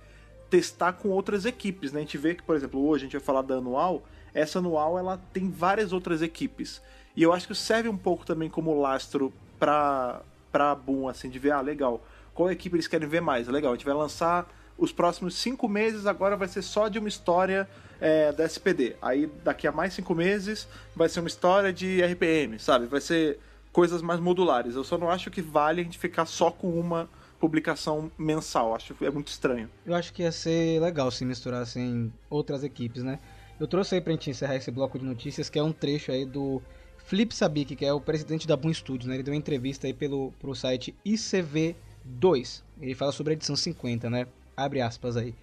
testar 0.50 0.94
com 0.94 1.08
outras 1.10 1.44
equipes, 1.44 1.92
né? 1.92 2.00
A 2.00 2.02
gente 2.02 2.18
vê 2.18 2.34
que, 2.34 2.42
por 2.42 2.56
exemplo, 2.56 2.84
hoje 2.84 3.04
a 3.04 3.06
gente 3.06 3.16
vai 3.16 3.24
falar 3.24 3.42
da 3.42 3.54
anual, 3.54 4.02
essa 4.34 4.58
anual 4.58 4.98
ela 4.98 5.16
tem 5.32 5.48
várias 5.48 5.92
outras 5.92 6.22
equipes. 6.22 6.82
E 7.14 7.22
eu 7.22 7.32
acho 7.32 7.46
que 7.46 7.54
serve 7.54 7.88
um 7.88 7.96
pouco 7.96 8.26
também 8.26 8.50
como 8.50 8.80
lastro 8.80 9.32
pra, 9.60 10.22
pra 10.50 10.74
Boom, 10.74 11.08
assim, 11.08 11.30
de 11.30 11.38
ver, 11.38 11.52
ah, 11.52 11.60
legal, 11.60 12.04
qual 12.40 12.50
equipe 12.50 12.74
eles 12.74 12.88
querem 12.88 13.06
ver 13.06 13.20
mais? 13.20 13.46
Legal, 13.48 13.70
a 13.70 13.74
gente 13.76 13.84
vai 13.84 13.92
lançar 13.92 14.50
os 14.78 14.90
próximos 14.90 15.34
cinco 15.34 15.68
meses, 15.68 16.06
agora 16.06 16.38
vai 16.38 16.48
ser 16.48 16.62
só 16.62 16.88
de 16.88 16.98
uma 16.98 17.06
história 17.06 17.68
é, 18.00 18.32
da 18.32 18.46
SPD. 18.46 18.96
Aí 19.02 19.30
daqui 19.44 19.66
a 19.66 19.72
mais 19.72 19.92
cinco 19.92 20.14
meses 20.14 20.66
vai 20.96 21.06
ser 21.06 21.20
uma 21.20 21.28
história 21.28 21.70
de 21.70 22.00
RPM, 22.02 22.58
sabe? 22.58 22.86
Vai 22.86 23.02
ser 23.02 23.38
coisas 23.70 24.00
mais 24.00 24.18
modulares. 24.18 24.74
Eu 24.74 24.84
só 24.84 24.96
não 24.96 25.10
acho 25.10 25.30
que 25.30 25.42
vale 25.42 25.82
a 25.82 25.84
gente 25.84 25.98
ficar 25.98 26.24
só 26.24 26.50
com 26.50 26.80
uma 26.80 27.10
publicação 27.38 28.10
mensal. 28.16 28.74
Acho 28.74 28.94
que 28.94 29.04
é 29.04 29.10
muito 29.10 29.28
estranho. 29.28 29.68
Eu 29.84 29.94
acho 29.94 30.10
que 30.10 30.22
ia 30.22 30.32
ser 30.32 30.80
legal 30.80 31.10
se 31.10 31.26
misturassem 31.26 32.10
outras 32.30 32.64
equipes, 32.64 33.02
né? 33.02 33.18
Eu 33.60 33.68
trouxe 33.68 33.96
aí 33.96 34.00
pra 34.00 34.14
gente 34.14 34.30
encerrar 34.30 34.56
esse 34.56 34.70
bloco 34.70 34.98
de 34.98 35.04
notícias, 35.04 35.50
que 35.50 35.58
é 35.58 35.62
um 35.62 35.72
trecho 35.72 36.10
aí 36.10 36.24
do 36.24 36.62
Flip 37.04 37.34
Sabik, 37.34 37.76
que 37.76 37.84
é 37.84 37.92
o 37.92 38.00
presidente 38.00 38.48
da 38.48 38.56
Boom 38.56 38.72
Studios, 38.72 39.06
né? 39.06 39.16
Ele 39.16 39.24
deu 39.24 39.34
uma 39.34 39.38
entrevista 39.38 39.86
aí 39.86 39.92
pelo, 39.92 40.32
pro 40.40 40.54
site 40.54 40.94
ICV2. 42.20 42.62
Ele 42.80 42.94
fala 42.94 43.12
sobre 43.12 43.32
a 43.32 43.34
edição 43.34 43.56
50, 43.56 44.08
né? 44.08 44.26
Abre 44.56 44.80
aspas 44.80 45.16
aí. 45.16 45.34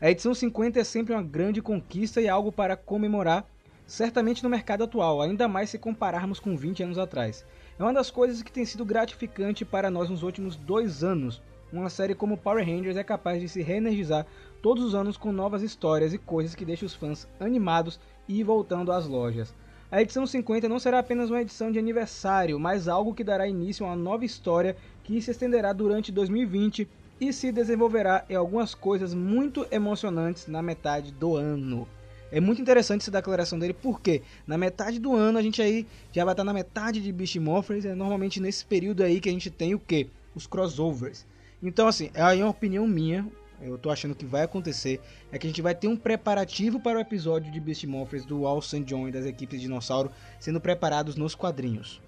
A 0.00 0.10
edição 0.10 0.34
50 0.34 0.80
é 0.80 0.84
sempre 0.84 1.12
uma 1.12 1.22
grande 1.22 1.62
conquista 1.62 2.20
e 2.20 2.28
algo 2.28 2.50
para 2.50 2.76
comemorar, 2.76 3.46
certamente 3.86 4.42
no 4.42 4.50
mercado 4.50 4.84
atual, 4.84 5.22
ainda 5.22 5.46
mais 5.46 5.70
se 5.70 5.78
compararmos 5.78 6.40
com 6.40 6.56
20 6.56 6.82
anos 6.82 6.98
atrás. 6.98 7.44
É 7.78 7.82
uma 7.82 7.92
das 7.92 8.10
coisas 8.10 8.42
que 8.42 8.52
tem 8.52 8.64
sido 8.64 8.84
gratificante 8.84 9.64
para 9.64 9.90
nós 9.90 10.10
nos 10.10 10.22
últimos 10.22 10.56
dois 10.56 11.04
anos. 11.04 11.40
Uma 11.72 11.88
série 11.88 12.14
como 12.14 12.36
Power 12.36 12.66
Rangers 12.66 12.96
é 12.96 13.04
capaz 13.04 13.40
de 13.40 13.48
se 13.48 13.62
reenergizar 13.62 14.26
todos 14.60 14.84
os 14.84 14.94
anos 14.94 15.16
com 15.16 15.32
novas 15.32 15.62
histórias 15.62 16.12
e 16.12 16.18
coisas 16.18 16.54
que 16.54 16.64
deixam 16.64 16.86
os 16.86 16.94
fãs 16.94 17.26
animados 17.40 17.98
e 18.28 18.42
voltando 18.42 18.92
às 18.92 19.06
lojas. 19.06 19.54
A 19.92 20.00
edição 20.00 20.26
50 20.26 20.70
não 20.70 20.78
será 20.78 21.00
apenas 21.00 21.28
uma 21.28 21.42
edição 21.42 21.70
de 21.70 21.78
aniversário, 21.78 22.58
mas 22.58 22.88
algo 22.88 23.12
que 23.12 23.22
dará 23.22 23.46
início 23.46 23.84
a 23.84 23.90
uma 23.90 23.96
nova 23.96 24.24
história 24.24 24.74
que 25.04 25.20
se 25.20 25.30
estenderá 25.30 25.70
durante 25.74 26.10
2020 26.10 26.88
e 27.20 27.30
se 27.30 27.52
desenvolverá 27.52 28.24
em 28.26 28.34
algumas 28.34 28.74
coisas 28.74 29.12
muito 29.12 29.66
emocionantes 29.70 30.46
na 30.46 30.62
metade 30.62 31.12
do 31.12 31.36
ano. 31.36 31.86
É 32.30 32.40
muito 32.40 32.62
interessante 32.62 33.02
essa 33.02 33.10
declaração 33.10 33.58
dele, 33.58 33.74
porque 33.74 34.22
na 34.46 34.56
metade 34.56 34.98
do 34.98 35.14
ano 35.14 35.36
a 35.36 35.42
gente 35.42 35.60
aí 35.60 35.86
já 36.10 36.24
vai 36.24 36.32
estar 36.32 36.44
na 36.44 36.54
metade 36.54 36.98
de 36.98 37.12
Beast 37.12 37.36
Morphers, 37.36 37.84
é 37.84 37.94
normalmente 37.94 38.40
nesse 38.40 38.64
período 38.64 39.02
aí 39.02 39.20
que 39.20 39.28
a 39.28 39.32
gente 39.32 39.50
tem 39.50 39.74
o 39.74 39.78
que? 39.78 40.08
Os 40.34 40.46
crossovers. 40.46 41.26
Então 41.62 41.86
assim, 41.86 42.10
é 42.14 42.24
uma 42.24 42.48
opinião 42.48 42.88
minha, 42.88 43.28
eu 43.62 43.78
tô 43.78 43.90
achando 43.90 44.14
que 44.14 44.26
vai 44.26 44.42
acontecer, 44.42 45.00
é 45.30 45.38
que 45.38 45.46
a 45.46 45.50
gente 45.50 45.62
vai 45.62 45.74
ter 45.74 45.88
um 45.88 45.96
preparativo 45.96 46.80
para 46.80 46.98
o 46.98 47.00
episódio 47.00 47.50
de 47.50 47.60
Beast 47.60 47.84
Morphers 47.84 48.24
do 48.24 48.46
Al 48.46 48.60
St. 48.60 48.84
John 48.84 49.08
e 49.08 49.12
das 49.12 49.24
equipes 49.24 49.60
de 49.60 49.66
dinossauro 49.66 50.10
sendo 50.40 50.60
preparados 50.60 51.16
nos 51.16 51.34
quadrinhos. 51.34 52.00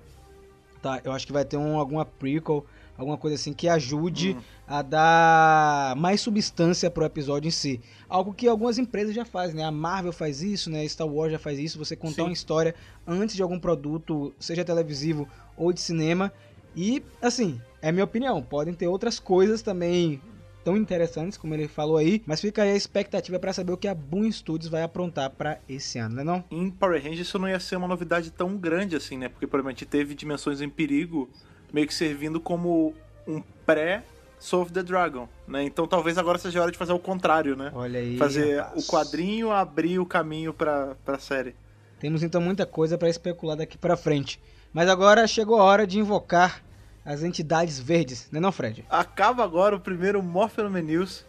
Tá, 0.82 1.00
eu 1.02 1.12
acho 1.12 1.26
que 1.26 1.32
vai 1.32 1.44
ter 1.44 1.56
um, 1.56 1.78
alguma 1.78 2.04
prequel, 2.04 2.66
alguma 2.98 3.16
coisa 3.16 3.36
assim 3.36 3.54
que 3.54 3.68
ajude 3.68 4.36
Hum. 4.36 4.42
a 4.68 4.82
dar 4.82 5.96
mais 5.96 6.20
substância 6.20 6.90
pro 6.90 7.04
episódio 7.04 7.48
em 7.48 7.50
si. 7.50 7.80
Algo 8.08 8.34
que 8.34 8.46
algumas 8.46 8.76
empresas 8.76 9.14
já 9.14 9.24
fazem, 9.24 9.56
né? 9.56 9.64
A 9.64 9.70
Marvel 9.70 10.12
faz 10.12 10.42
isso, 10.42 10.68
né? 10.68 10.86
Star 10.86 11.06
Wars 11.06 11.32
já 11.32 11.38
faz 11.38 11.58
isso, 11.58 11.78
você 11.78 11.96
contar 11.96 12.16
Sim. 12.16 12.22
uma 12.22 12.32
história 12.32 12.74
antes 13.06 13.34
de 13.34 13.42
algum 13.42 13.58
produto, 13.58 14.34
seja 14.38 14.64
televisivo 14.64 15.26
ou 15.56 15.72
de 15.72 15.80
cinema. 15.80 16.30
E, 16.76 17.02
assim, 17.22 17.60
é 17.80 17.90
minha 17.90 18.04
opinião, 18.04 18.42
podem 18.42 18.74
ter 18.74 18.86
outras 18.86 19.18
coisas 19.18 19.62
também 19.62 20.20
tão 20.64 20.76
interessantes, 20.76 21.36
como 21.36 21.54
ele 21.54 21.68
falou 21.68 21.98
aí, 21.98 22.22
mas 22.26 22.40
fica 22.40 22.62
aí 22.62 22.70
a 22.70 22.76
expectativa 22.76 23.38
para 23.38 23.52
saber 23.52 23.72
o 23.72 23.76
que 23.76 23.86
a 23.86 23.94
Boom 23.94 24.30
Studios 24.32 24.70
vai 24.70 24.82
aprontar 24.82 25.30
para 25.30 25.58
esse 25.68 25.98
ano, 25.98 26.16
né 26.16 26.24
não? 26.24 26.42
Em 26.50 26.70
Power 26.70 27.00
Rangers 27.00 27.28
isso 27.28 27.38
não 27.38 27.48
ia 27.48 27.60
ser 27.60 27.76
uma 27.76 27.86
novidade 27.86 28.30
tão 28.30 28.56
grande 28.56 28.96
assim, 28.96 29.18
né? 29.18 29.28
Porque 29.28 29.46
provavelmente 29.46 29.84
teve 29.84 30.14
Dimensões 30.14 30.60
em 30.60 30.68
Perigo 30.68 31.28
meio 31.72 31.86
que 31.86 31.94
servindo 31.94 32.40
como 32.40 32.94
um 33.26 33.42
pré 33.66 34.02
Soul 34.38 34.62
of 34.62 34.72
the 34.72 34.82
Dragon, 34.82 35.28
né? 35.46 35.62
Então 35.62 35.86
talvez 35.86 36.18
agora 36.18 36.38
seja 36.38 36.58
a 36.58 36.62
hora 36.62 36.72
de 36.72 36.78
fazer 36.78 36.92
o 36.92 36.98
contrário, 36.98 37.56
né? 37.56 37.70
Olha 37.74 38.00
aí, 38.00 38.16
fazer 38.16 38.60
rapaz. 38.60 38.84
o 38.84 38.90
quadrinho 38.90 39.50
abrir 39.50 39.98
o 39.98 40.06
caminho 40.06 40.52
pra, 40.52 40.96
pra 41.04 41.18
série. 41.18 41.54
Temos 42.00 42.22
então 42.22 42.40
muita 42.40 42.66
coisa 42.66 42.96
para 42.98 43.08
especular 43.08 43.56
daqui 43.56 43.78
para 43.78 43.96
frente. 43.96 44.40
Mas 44.72 44.88
agora 44.88 45.26
chegou 45.26 45.60
a 45.60 45.64
hora 45.64 45.86
de 45.86 45.98
invocar 45.98 46.63
as 47.04 47.22
entidades 47.22 47.78
verdes, 47.78 48.28
né 48.32 48.40
não, 48.40 48.50
Fred? 48.50 48.84
Acaba 48.88 49.44
agora 49.44 49.76
o 49.76 49.80
primeiro 49.80 50.22
Morphenom 50.22 50.70
News 50.70 51.24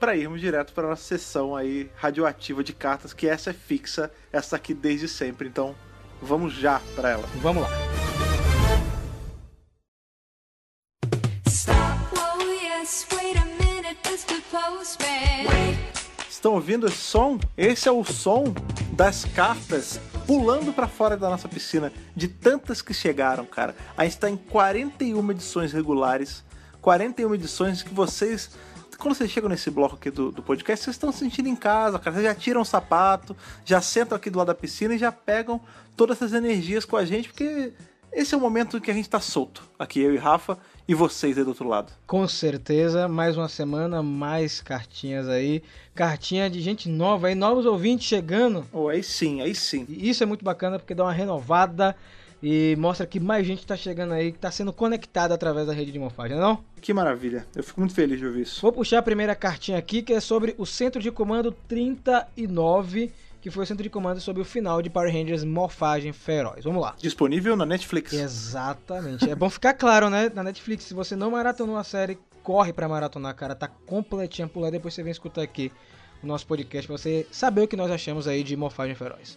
para 0.00 0.16
irmos 0.16 0.40
direto 0.40 0.72
para 0.72 0.88
nossa 0.88 1.02
sessão 1.02 1.54
aí 1.54 1.90
radioativa 1.94 2.64
de 2.64 2.72
cartas, 2.72 3.12
que 3.12 3.28
essa 3.28 3.50
é 3.50 3.52
fixa, 3.52 4.10
essa 4.32 4.56
aqui 4.56 4.74
desde 4.74 5.06
sempre. 5.06 5.46
Então, 5.46 5.76
vamos 6.20 6.54
já 6.54 6.80
para 6.96 7.10
ela. 7.10 7.26
Vamos 7.40 7.62
lá. 7.62 7.68
Postman. 14.50 15.78
Estão 16.28 16.52
ouvindo 16.54 16.86
esse 16.86 16.96
som? 16.96 17.38
Esse 17.56 17.88
é 17.88 17.92
o 17.92 18.04
som 18.04 18.52
das 18.92 19.24
cartas 19.24 19.98
pulando 20.32 20.72
para 20.72 20.88
fora 20.88 21.14
da 21.14 21.28
nossa 21.28 21.46
piscina, 21.46 21.92
de 22.16 22.26
tantas 22.26 22.80
que 22.80 22.94
chegaram, 22.94 23.44
cara. 23.44 23.76
A 23.94 24.04
gente 24.04 24.16
tá 24.16 24.30
em 24.30 24.36
41 24.36 25.30
edições 25.30 25.74
regulares, 25.74 26.42
41 26.80 27.34
edições 27.34 27.82
que 27.82 27.92
vocês 27.92 28.50
quando 28.96 29.14
vocês 29.16 29.30
chegam 29.30 29.50
nesse 29.50 29.68
bloco 29.68 29.96
aqui 29.96 30.10
do, 30.10 30.30
do 30.30 30.42
podcast, 30.42 30.84
vocês 30.84 30.94
estão 30.94 31.12
se 31.12 31.18
sentindo 31.18 31.48
em 31.48 31.56
casa, 31.56 31.98
cara. 31.98 32.14
Vocês 32.14 32.24
já 32.24 32.34
tiram 32.34 32.60
o 32.62 32.64
sapato, 32.64 33.36
já 33.64 33.82
sentam 33.82 34.16
aqui 34.16 34.30
do 34.30 34.38
lado 34.38 34.46
da 34.46 34.54
piscina 34.54 34.94
e 34.94 34.98
já 34.98 35.12
pegam 35.12 35.60
todas 35.96 36.16
essas 36.16 36.32
energias 36.32 36.84
com 36.84 36.96
a 36.96 37.04
gente, 37.04 37.28
porque 37.28 37.72
esse 38.12 38.32
é 38.32 38.38
o 38.38 38.40
momento 38.40 38.80
que 38.80 38.90
a 38.90 38.94
gente 38.94 39.10
tá 39.10 39.20
solto. 39.20 39.68
Aqui 39.78 40.00
eu 40.00 40.14
e 40.14 40.16
Rafa 40.16 40.56
e 40.86 40.94
vocês 40.94 41.38
aí 41.38 41.44
do 41.44 41.50
outro 41.50 41.68
lado. 41.68 41.92
Com 42.06 42.26
certeza, 42.26 43.08
mais 43.08 43.36
uma 43.36 43.48
semana, 43.48 44.02
mais 44.02 44.60
cartinhas 44.60 45.28
aí. 45.28 45.62
Cartinha 45.94 46.48
de 46.50 46.60
gente 46.60 46.88
nova 46.88 47.28
aí, 47.28 47.34
novos 47.34 47.66
ouvintes 47.66 48.06
chegando. 48.06 48.66
Oh, 48.72 48.88
aí 48.88 49.02
sim, 49.02 49.40
aí 49.40 49.54
sim. 49.54 49.86
E 49.88 50.08
isso 50.08 50.22
é 50.22 50.26
muito 50.26 50.44
bacana 50.44 50.78
porque 50.78 50.94
dá 50.94 51.04
uma 51.04 51.12
renovada 51.12 51.94
e 52.42 52.74
mostra 52.76 53.06
que 53.06 53.20
mais 53.20 53.46
gente 53.46 53.64
tá 53.64 53.76
chegando 53.76 54.12
aí, 54.14 54.32
que 54.32 54.38
tá 54.38 54.50
sendo 54.50 54.72
conectada 54.72 55.32
através 55.32 55.66
da 55.66 55.72
rede 55.72 55.92
de 55.92 55.98
morfagem, 55.98 56.36
não 56.36 56.42
é 56.42 56.46
não? 56.48 56.64
Que 56.80 56.92
maravilha. 56.92 57.46
Eu 57.54 57.62
fico 57.62 57.80
muito 57.80 57.94
feliz 57.94 58.18
de 58.18 58.26
ouvir 58.26 58.42
isso. 58.42 58.60
Vou 58.60 58.72
puxar 58.72 58.98
a 58.98 59.02
primeira 59.02 59.34
cartinha 59.36 59.78
aqui, 59.78 60.02
que 60.02 60.12
é 60.12 60.18
sobre 60.18 60.54
o 60.58 60.66
Centro 60.66 61.00
de 61.00 61.12
Comando 61.12 61.52
39, 61.68 63.12
que 63.42 63.50
foi 63.50 63.64
o 63.64 63.66
Centro 63.66 63.82
de 63.82 63.90
Comando 63.90 64.20
sobre 64.20 64.40
o 64.40 64.44
final 64.44 64.80
de 64.80 64.88
Power 64.88 65.12
Rangers 65.12 65.42
Morfagem 65.42 66.12
Feroz. 66.12 66.62
Vamos 66.62 66.80
lá. 66.80 66.94
Disponível 66.96 67.56
na 67.56 67.66
Netflix. 67.66 68.12
Exatamente. 68.12 69.28
É 69.28 69.34
bom 69.34 69.50
ficar 69.50 69.74
claro, 69.74 70.08
né? 70.08 70.30
Na 70.32 70.44
Netflix, 70.44 70.84
se 70.84 70.94
você 70.94 71.16
não 71.16 71.32
maratonou 71.32 71.76
a 71.76 71.82
série, 71.82 72.16
corre 72.44 72.72
pra 72.72 72.88
maratonar, 72.88 73.34
cara. 73.34 73.56
Tá 73.56 73.66
completinha 73.66 74.46
por 74.46 74.60
lá, 74.60 74.70
depois 74.70 74.94
você 74.94 75.02
vem 75.02 75.10
escutar 75.10 75.42
aqui 75.42 75.72
o 76.22 76.26
nosso 76.26 76.46
podcast 76.46 76.86
pra 76.86 76.96
você 76.96 77.26
saber 77.32 77.62
o 77.62 77.68
que 77.68 77.76
nós 77.76 77.90
achamos 77.90 78.28
aí 78.28 78.44
de 78.44 78.56
Morfagem 78.56 78.94
Feroz. 78.94 79.36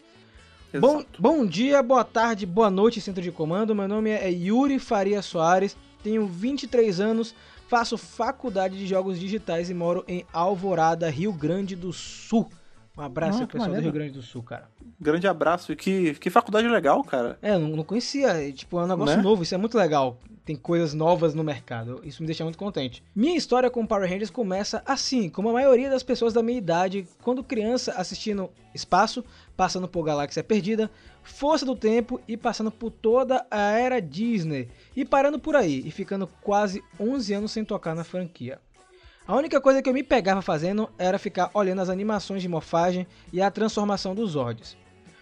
Bom, 0.79 1.03
bom 1.17 1.43
dia, 1.43 1.81
boa 1.81 2.03
tarde, 2.03 2.45
boa 2.45 2.69
noite, 2.69 3.01
centro 3.01 3.23
de 3.23 3.31
comando. 3.31 3.73
Meu 3.73 3.87
nome 3.87 4.11
é 4.11 4.29
Yuri 4.29 4.77
Faria 4.77 5.23
Soares, 5.23 5.75
tenho 6.03 6.27
23 6.27 6.99
anos, 6.99 7.33
faço 7.67 7.97
faculdade 7.97 8.77
de 8.77 8.85
jogos 8.85 9.19
digitais 9.19 9.71
e 9.71 9.73
moro 9.73 10.03
em 10.07 10.23
Alvorada, 10.31 11.09
Rio 11.09 11.33
Grande 11.33 11.75
do 11.75 11.91
Sul. 11.91 12.47
Um 12.97 13.01
abraço 13.01 13.43
Ah, 13.43 13.47
pessoal 13.47 13.73
do. 13.75 13.81
Rio 13.81 13.91
Grande 13.91 14.11
do 14.13 14.21
Sul, 14.21 14.41
cara. 14.41 14.69
Grande 14.99 15.27
abraço. 15.27 15.71
E 15.71 15.75
que, 15.75 16.13
que 16.15 16.29
faculdade 16.29 16.67
legal, 16.67 17.03
cara. 17.03 17.37
É, 17.41 17.53
eu 17.55 17.59
não, 17.59 17.69
não 17.77 17.83
conhecia, 17.83 18.51
tipo, 18.53 18.79
é 18.79 18.83
um 18.83 18.87
negócio 18.87 19.17
Né? 19.17 19.23
novo, 19.23 19.43
isso 19.43 19.53
é 19.53 19.57
muito 19.57 19.77
legal. 19.77 20.17
Tem 20.45 20.55
coisas 20.55 20.93
novas 20.93 21.33
no 21.33 21.43
mercado, 21.43 21.99
isso 22.03 22.21
me 22.21 22.27
deixa 22.27 22.43
muito 22.43 22.57
contente. 22.57 23.03
Minha 23.15 23.35
história 23.35 23.67
com 23.69 23.85
Power 23.85 24.07
Rangers 24.07 24.29
começa 24.29 24.81
assim, 24.85 25.27
como 25.27 25.49
a 25.49 25.53
maioria 25.53 25.89
das 25.89 26.03
pessoas 26.03 26.33
da 26.33 26.43
minha 26.43 26.57
idade, 26.59 27.07
quando 27.23 27.43
criança 27.43 27.93
assistindo 27.93 28.49
Espaço, 28.73 29.25
passando 29.57 29.87
por 29.87 30.03
Galáxia 30.03 30.43
Perdida, 30.43 30.89
Força 31.23 31.65
do 31.65 31.75
Tempo 31.75 32.21
e 32.27 32.37
passando 32.37 32.69
por 32.69 32.91
toda 32.91 33.43
a 33.49 33.71
era 33.71 33.99
Disney, 33.99 34.69
e 34.95 35.03
parando 35.03 35.39
por 35.39 35.55
aí, 35.55 35.81
e 35.83 35.89
ficando 35.89 36.27
quase 36.41 36.83
11 36.99 37.33
anos 37.33 37.51
sem 37.51 37.65
tocar 37.65 37.95
na 37.95 38.03
franquia. 38.03 38.59
A 39.27 39.35
única 39.35 39.59
coisa 39.59 39.81
que 39.81 39.89
eu 39.89 39.93
me 39.93 40.03
pegava 40.03 40.41
fazendo 40.41 40.89
era 40.99 41.17
ficar 41.17 41.49
olhando 41.53 41.81
as 41.81 41.89
animações 41.89 42.41
de 42.41 42.47
morfagem 42.47 43.07
e 43.33 43.41
a 43.41 43.49
transformação 43.49 44.13
dos 44.13 44.31
Zords. 44.31 44.77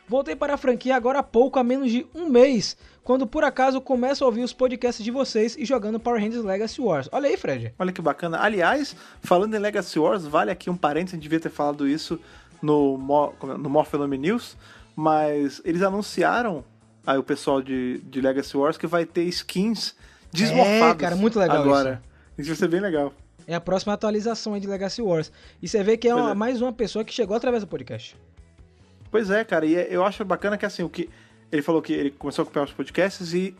Voltei 0.07 0.35
para 0.35 0.55
a 0.55 0.57
franquia 0.57 0.95
agora 0.97 1.19
há 1.19 1.23
pouco, 1.23 1.57
há 1.57 1.63
menos 1.63 1.89
de 1.89 2.05
um 2.13 2.27
mês, 2.27 2.75
quando 3.01 3.25
por 3.25 3.45
acaso 3.45 3.79
começo 3.79 4.23
a 4.23 4.27
ouvir 4.27 4.43
os 4.43 4.51
podcasts 4.51 5.03
de 5.03 5.09
vocês 5.09 5.55
e 5.57 5.63
jogando 5.63 5.99
Power 5.99 6.21
Rangers 6.21 6.43
Legacy 6.43 6.81
Wars. 6.81 7.07
Olha 7.13 7.29
aí, 7.29 7.37
Fred. 7.37 7.73
Olha 7.79 7.93
que 7.93 8.01
bacana. 8.01 8.39
Aliás, 8.41 8.93
falando 9.21 9.55
em 9.55 9.59
Legacy 9.59 9.97
Wars, 9.97 10.25
vale 10.25 10.51
aqui 10.51 10.69
um 10.69 10.75
parênteses, 10.75 11.13
a 11.13 11.15
gente 11.15 11.23
devia 11.23 11.39
ter 11.39 11.49
falado 11.49 11.87
isso 11.87 12.19
no, 12.61 12.97
Mo- 12.97 13.33
é? 13.41 13.45
no 13.57 13.69
Morphelome 13.69 14.17
News, 14.17 14.57
mas 14.93 15.61
eles 15.63 15.81
anunciaram, 15.81 16.65
aí 17.07 17.17
o 17.17 17.23
pessoal 17.23 17.61
de, 17.61 17.99
de 17.99 18.19
Legacy 18.19 18.57
Wars, 18.57 18.77
que 18.77 18.85
vai 18.85 19.05
ter 19.05 19.23
skins 19.23 19.95
desmorfadas 20.33 20.95
É, 20.95 20.95
cara, 20.95 21.15
muito 21.15 21.39
legal 21.39 21.61
agora. 21.61 22.03
Isso 22.37 22.49
vai 22.49 22.57
ser 22.57 22.67
bem 22.67 22.81
legal. 22.81 23.13
É 23.47 23.55
a 23.55 23.61
próxima 23.61 23.93
atualização 23.93 24.53
aí 24.53 24.59
de 24.61 24.67
Legacy 24.67 25.01
Wars. 25.01 25.31
E 25.61 25.67
você 25.67 25.83
vê 25.83 25.97
que 25.97 26.07
é, 26.07 26.15
uma- 26.15 26.31
é. 26.31 26.33
mais 26.33 26.61
uma 26.61 26.71
pessoa 26.73 27.03
que 27.03 27.13
chegou 27.13 27.35
através 27.35 27.63
do 27.63 27.67
podcast. 27.67 28.15
Pois 29.11 29.29
é, 29.29 29.43
cara, 29.43 29.65
e 29.65 29.73
eu 29.93 30.03
acho 30.03 30.23
bacana 30.25 30.57
que 30.57 30.65
assim, 30.65 30.83
o 30.83 30.89
que 30.89 31.09
ele 31.51 31.61
falou 31.61 31.81
que 31.81 31.93
ele 31.93 32.11
começou 32.11 32.41
a 32.41 32.43
acompanhar 32.43 32.65
os 32.65 32.73
podcasts 32.73 33.33
e 33.33 33.55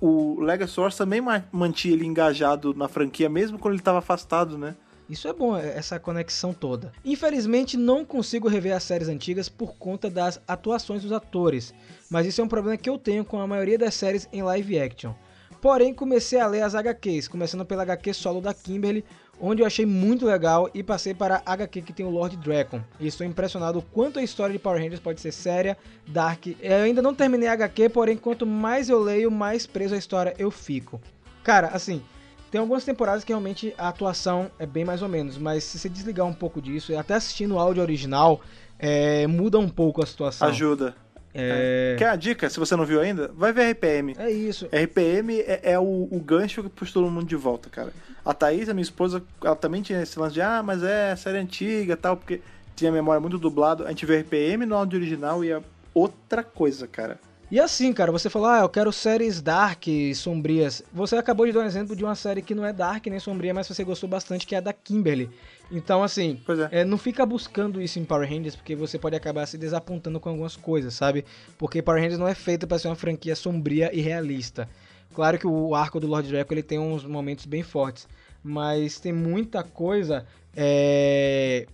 o 0.00 0.40
Legacy 0.40 0.78
Wars 0.78 0.96
também 0.96 1.20
ma- 1.20 1.42
mantinha 1.50 1.94
ele 1.94 2.04
engajado 2.04 2.74
na 2.74 2.88
franquia, 2.88 3.28
mesmo 3.28 3.58
quando 3.58 3.72
ele 3.74 3.80
estava 3.80 3.98
afastado, 3.98 4.58
né? 4.58 4.76
Isso 5.08 5.26
é 5.26 5.32
bom, 5.32 5.56
essa 5.56 5.98
conexão 5.98 6.52
toda. 6.52 6.92
Infelizmente, 7.02 7.78
não 7.78 8.04
consigo 8.04 8.46
rever 8.46 8.76
as 8.76 8.82
séries 8.82 9.08
antigas 9.08 9.48
por 9.48 9.74
conta 9.78 10.10
das 10.10 10.38
atuações 10.46 11.00
dos 11.02 11.12
atores, 11.12 11.72
mas 12.10 12.26
isso 12.26 12.42
é 12.42 12.44
um 12.44 12.48
problema 12.48 12.76
que 12.76 12.90
eu 12.90 12.98
tenho 12.98 13.24
com 13.24 13.40
a 13.40 13.46
maioria 13.46 13.78
das 13.78 13.94
séries 13.94 14.28
em 14.30 14.42
live 14.42 14.78
action. 14.78 15.14
Porém, 15.62 15.94
comecei 15.94 16.38
a 16.38 16.46
ler 16.46 16.60
as 16.62 16.74
HQs, 16.74 17.26
começando 17.26 17.64
pela 17.64 17.82
HQ 17.82 18.12
solo 18.12 18.42
da 18.42 18.52
Kimberly, 18.52 19.02
onde 19.40 19.62
eu 19.62 19.66
achei 19.66 19.86
muito 19.86 20.26
legal 20.26 20.70
e 20.74 20.82
passei 20.82 21.14
para 21.14 21.42
a 21.44 21.52
HQ 21.52 21.82
que 21.82 21.92
tem 21.92 22.04
o 22.04 22.10
Lord 22.10 22.36
Dragon. 22.36 22.80
E 22.98 23.06
estou 23.06 23.26
impressionado 23.26 23.82
quanto 23.92 24.18
a 24.18 24.22
história 24.22 24.52
de 24.52 24.58
Power 24.58 24.80
Rangers 24.80 25.00
pode 25.00 25.20
ser 25.20 25.32
séria, 25.32 25.76
dark. 26.06 26.46
Eu 26.60 26.78
ainda 26.78 27.02
não 27.02 27.14
terminei 27.14 27.48
a 27.48 27.52
HQ, 27.52 27.88
porém, 27.90 28.16
quanto 28.16 28.46
mais 28.46 28.88
eu 28.88 29.00
leio, 29.00 29.30
mais 29.30 29.66
preso 29.66 29.94
à 29.94 29.98
história 29.98 30.34
eu 30.38 30.50
fico. 30.50 31.00
Cara, 31.42 31.68
assim, 31.68 32.02
tem 32.50 32.60
algumas 32.60 32.84
temporadas 32.84 33.24
que 33.24 33.32
realmente 33.32 33.74
a 33.76 33.88
atuação 33.88 34.50
é 34.58 34.66
bem 34.66 34.84
mais 34.84 35.02
ou 35.02 35.08
menos, 35.08 35.36
mas 35.36 35.64
se 35.64 35.78
você 35.78 35.88
desligar 35.88 36.26
um 36.26 36.32
pouco 36.32 36.62
disso, 36.62 36.92
e 36.92 36.96
até 36.96 37.14
assistindo 37.14 37.54
o 37.54 37.58
áudio 37.58 37.82
original, 37.82 38.40
é, 38.78 39.26
muda 39.26 39.58
um 39.58 39.68
pouco 39.68 40.02
a 40.02 40.06
situação. 40.06 40.48
Ajuda. 40.48 40.94
É, 41.34 41.94
Quer 41.98 42.08
a 42.08 42.16
dica? 42.16 42.48
Se 42.48 42.58
você 42.58 42.74
não 42.74 42.84
viu 42.86 43.00
ainda, 43.00 43.30
vai 43.34 43.52
ver 43.52 43.70
RPM. 43.72 44.14
é 44.18 44.30
isso. 44.30 44.66
RPM 44.66 45.40
é, 45.40 45.60
é 45.62 45.78
o, 45.78 46.08
o 46.10 46.20
gancho 46.20 46.62
que 46.62 46.68
puxa 46.68 46.94
todo 46.94 47.10
mundo 47.10 47.26
de 47.26 47.36
volta, 47.36 47.68
cara. 47.68 47.92
A 48.24 48.34
Thaís, 48.34 48.68
a 48.68 48.74
minha 48.74 48.82
esposa, 48.82 49.22
ela 49.42 49.56
também 49.56 49.82
tinha 49.82 50.02
esse 50.02 50.18
lance 50.18 50.34
de, 50.34 50.40
ah, 50.40 50.62
mas 50.62 50.82
é 50.82 51.14
série 51.16 51.38
antiga 51.38 51.94
e 51.94 51.96
tal, 51.96 52.16
porque 52.16 52.40
tinha 52.76 52.92
memória 52.92 53.20
muito 53.20 53.38
dublado. 53.38 53.84
A 53.84 53.88
gente 53.88 54.04
vê 54.06 54.20
RPM 54.20 54.66
no 54.66 54.74
áudio 54.74 54.98
original 54.98 55.44
e 55.44 55.50
é 55.50 55.60
outra 55.94 56.42
coisa, 56.42 56.86
cara. 56.86 57.18
E 57.50 57.58
assim, 57.58 57.94
cara, 57.94 58.12
você 58.12 58.28
falou, 58.28 58.48
ah, 58.48 58.60
eu 58.60 58.68
quero 58.68 58.92
séries 58.92 59.40
dark, 59.40 59.84
sombrias. 60.14 60.82
Você 60.92 61.16
acabou 61.16 61.46
de 61.46 61.52
dar 61.52 61.60
um 61.60 61.64
exemplo 61.64 61.96
de 61.96 62.04
uma 62.04 62.14
série 62.14 62.42
que 62.42 62.54
não 62.54 62.64
é 62.64 62.74
dark 62.74 63.06
nem 63.06 63.18
sombria, 63.18 63.54
mas 63.54 63.66
você 63.66 63.82
gostou 63.82 64.06
bastante, 64.06 64.46
que 64.46 64.54
é 64.54 64.58
a 64.58 64.60
da 64.60 64.72
Kimberly. 64.72 65.30
Então, 65.72 66.02
assim, 66.02 66.38
é. 66.70 66.80
É, 66.80 66.84
não 66.84 66.98
fica 66.98 67.24
buscando 67.24 67.80
isso 67.80 67.98
em 67.98 68.04
Power 68.04 68.28
Rangers, 68.28 68.54
porque 68.54 68.76
você 68.76 68.98
pode 68.98 69.16
acabar 69.16 69.46
se 69.46 69.56
desapontando 69.56 70.20
com 70.20 70.28
algumas 70.28 70.56
coisas, 70.56 70.92
sabe? 70.92 71.24
Porque 71.56 71.80
Power 71.80 72.02
Rangers 72.02 72.18
não 72.18 72.28
é 72.28 72.34
feita 72.34 72.66
para 72.66 72.78
ser 72.78 72.88
uma 72.88 72.96
franquia 72.96 73.34
sombria 73.34 73.90
e 73.94 74.00
realista. 74.02 74.68
Claro 75.14 75.38
que 75.38 75.46
o 75.46 75.74
arco 75.74 75.98
do 75.98 76.06
Lord 76.06 76.28
Draco 76.28 76.52
ele 76.52 76.62
tem 76.62 76.78
uns 76.78 77.02
momentos 77.02 77.46
bem 77.46 77.62
fortes, 77.62 78.06
mas 78.42 79.00
tem 79.00 79.12
muita 79.12 79.62
coisa 79.62 80.26
é, 80.54 81.66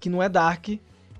que 0.00 0.10
não 0.10 0.20
é 0.20 0.28
dark 0.28 0.70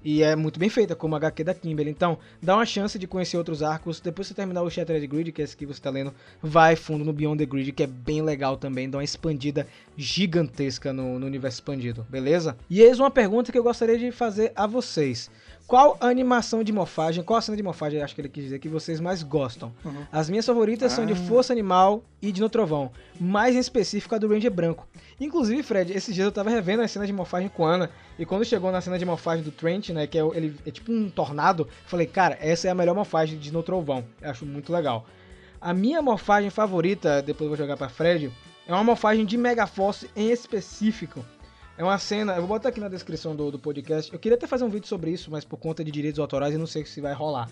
e 0.04 0.22
é 0.22 0.36
muito 0.36 0.60
bem 0.60 0.68
feita, 0.68 0.94
como 0.94 1.14
a 1.14 1.18
HQ 1.18 1.44
da 1.44 1.54
Kimberly. 1.54 1.90
Então, 1.90 2.18
dá 2.42 2.54
uma 2.54 2.66
chance 2.66 2.98
de 2.98 3.06
conhecer 3.06 3.38
outros 3.38 3.62
arcos. 3.62 4.00
Depois 4.00 4.28
que 4.28 4.34
você 4.34 4.34
terminar 4.34 4.62
o 4.62 4.70
Shattered 4.70 5.06
Grid, 5.06 5.32
que 5.32 5.40
é 5.40 5.44
esse 5.44 5.56
que 5.56 5.64
você 5.64 5.78
está 5.78 5.88
lendo, 5.88 6.12
vai 6.42 6.76
fundo 6.76 7.04
no 7.04 7.12
Beyond 7.12 7.38
the 7.38 7.46
Grid, 7.46 7.72
que 7.72 7.82
é 7.82 7.86
bem 7.86 8.20
legal 8.20 8.56
também. 8.56 8.90
Dá 8.90 8.98
uma 8.98 9.04
expandida 9.04 9.66
gigantesca 9.96 10.92
no, 10.92 11.18
no 11.18 11.26
universo 11.26 11.56
expandido, 11.56 12.06
beleza? 12.10 12.56
E 12.68 12.82
eis 12.82 13.00
uma 13.00 13.10
pergunta 13.10 13.50
que 13.50 13.58
eu 13.58 13.62
gostaria 13.62 13.98
de 13.98 14.12
fazer 14.12 14.52
a 14.54 14.66
vocês. 14.66 15.30
Qual 15.66 15.96
a 15.98 16.08
animação 16.08 16.62
de 16.62 16.72
morfagem, 16.72 17.24
qual 17.24 17.38
a 17.38 17.40
cena 17.40 17.56
de 17.56 17.62
morfagem, 17.62 18.02
acho 18.02 18.14
que 18.14 18.20
ele 18.20 18.28
quis 18.28 18.44
dizer, 18.44 18.58
que 18.58 18.68
vocês 18.68 19.00
mais 19.00 19.22
gostam? 19.22 19.72
Uhum. 19.82 20.04
As 20.12 20.28
minhas 20.28 20.44
favoritas 20.44 20.92
são 20.92 21.06
de 21.06 21.14
Ah. 21.14 21.16
Força 21.16 21.54
Animal 21.54 22.04
e 22.20 22.30
de 22.30 22.40
No 22.42 22.50
Trovão, 22.50 22.90
mais 23.18 23.56
em 23.56 23.58
específico 23.58 24.14
a 24.14 24.18
do 24.18 24.28
Ranger 24.28 24.50
Branco. 24.52 24.86
Inclusive, 25.18 25.62
Fred, 25.62 25.90
esses 25.92 26.14
dias 26.14 26.26
eu 26.26 26.32
tava 26.32 26.50
revendo 26.50 26.82
as 26.82 26.90
cenas 26.90 27.08
de 27.08 27.14
morfagem 27.14 27.48
com 27.48 27.66
a 27.66 27.72
Ana, 27.76 27.90
e 28.18 28.26
quando 28.26 28.44
chegou 28.44 28.70
na 28.70 28.82
cena 28.82 28.98
de 28.98 29.06
morfagem 29.06 29.42
do 29.42 29.50
Trent, 29.50 29.88
né, 29.88 30.06
que 30.06 30.18
é, 30.18 30.22
ele, 30.34 30.54
é 30.66 30.70
tipo 30.70 30.92
um 30.92 31.08
tornado, 31.08 31.66
falei, 31.86 32.06
cara, 32.06 32.36
essa 32.42 32.68
é 32.68 32.70
a 32.70 32.74
melhor 32.74 32.94
morfagem 32.94 33.38
de 33.38 33.50
No 33.50 33.62
Trovão. 33.62 34.04
Eu 34.20 34.30
acho 34.30 34.44
muito 34.44 34.70
legal. 34.70 35.06
A 35.58 35.72
minha 35.72 36.02
morfagem 36.02 36.50
favorita, 36.50 37.22
depois 37.22 37.46
eu 37.46 37.48
vou 37.48 37.56
jogar 37.56 37.78
pra 37.78 37.88
Fred, 37.88 38.30
é 38.66 38.72
uma 38.72 38.84
morfagem 38.84 39.24
de 39.24 39.38
Megaforce 39.38 40.10
em 40.14 40.30
específico. 40.30 41.24
É 41.76 41.82
uma 41.82 41.98
cena, 41.98 42.34
eu 42.34 42.40
vou 42.40 42.48
botar 42.48 42.68
aqui 42.68 42.78
na 42.78 42.88
descrição 42.88 43.34
do, 43.34 43.50
do 43.50 43.58
podcast. 43.58 44.12
Eu 44.12 44.18
queria 44.18 44.36
até 44.36 44.46
fazer 44.46 44.62
um 44.62 44.68
vídeo 44.68 44.86
sobre 44.86 45.10
isso, 45.10 45.28
mas 45.28 45.44
por 45.44 45.56
conta 45.56 45.82
de 45.82 45.90
direitos 45.90 46.20
autorais 46.20 46.54
eu 46.54 46.60
não 46.60 46.68
sei 46.68 46.84
se 46.84 47.00
vai 47.00 47.12
rolar 47.12 47.48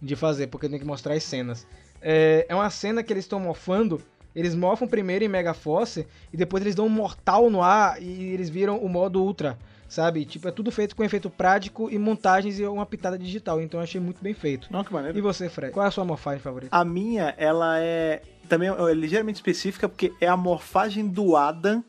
de 0.00 0.14
fazer, 0.14 0.48
porque 0.48 0.68
tem 0.68 0.78
que 0.78 0.84
mostrar 0.84 1.14
as 1.14 1.22
cenas. 1.22 1.66
É, 2.02 2.44
é 2.50 2.54
uma 2.54 2.68
cena 2.68 3.02
que 3.02 3.10
eles 3.10 3.24
estão 3.24 3.40
morfando, 3.40 4.02
eles 4.36 4.54
morfam 4.54 4.86
primeiro 4.86 5.24
em 5.24 5.28
Megaforce 5.28 6.06
e 6.30 6.36
depois 6.36 6.62
eles 6.62 6.74
dão 6.74 6.84
um 6.84 6.90
mortal 6.90 7.48
no 7.48 7.62
ar 7.62 8.02
e 8.02 8.34
eles 8.34 8.50
viram 8.50 8.76
o 8.76 8.90
modo 8.90 9.22
Ultra, 9.22 9.58
sabe? 9.88 10.26
Tipo, 10.26 10.48
é 10.48 10.50
tudo 10.50 10.70
feito 10.70 10.94
com 10.94 11.02
efeito 11.02 11.30
prático 11.30 11.88
e 11.90 11.98
montagens 11.98 12.58
e 12.58 12.66
uma 12.66 12.84
pitada 12.84 13.18
digital, 13.18 13.58
então 13.58 13.80
eu 13.80 13.84
achei 13.84 14.00
muito 14.00 14.22
bem 14.22 14.34
feito. 14.34 14.68
Não, 14.70 14.84
que 14.84 14.92
maneiro. 14.92 15.16
E 15.16 15.22
você, 15.22 15.48
Fred? 15.48 15.72
Qual 15.72 15.86
é 15.86 15.88
a 15.88 15.92
sua 15.92 16.04
morfagem 16.04 16.40
favorita? 16.40 16.76
A 16.76 16.84
minha, 16.84 17.34
ela 17.38 17.80
é 17.80 18.20
também 18.50 18.68
é 18.68 18.92
ligeiramente 18.92 19.36
específica, 19.36 19.88
porque 19.88 20.12
é 20.20 20.26
a 20.26 20.36
morfagem 20.36 21.08
do 21.08 21.36
Adam 21.36 21.82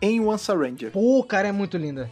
em 0.00 0.20
Once 0.20 0.50
Ranger. 0.52 0.90
Pô, 0.92 1.22
cara, 1.24 1.48
é 1.48 1.52
muito 1.52 1.76
linda. 1.76 2.10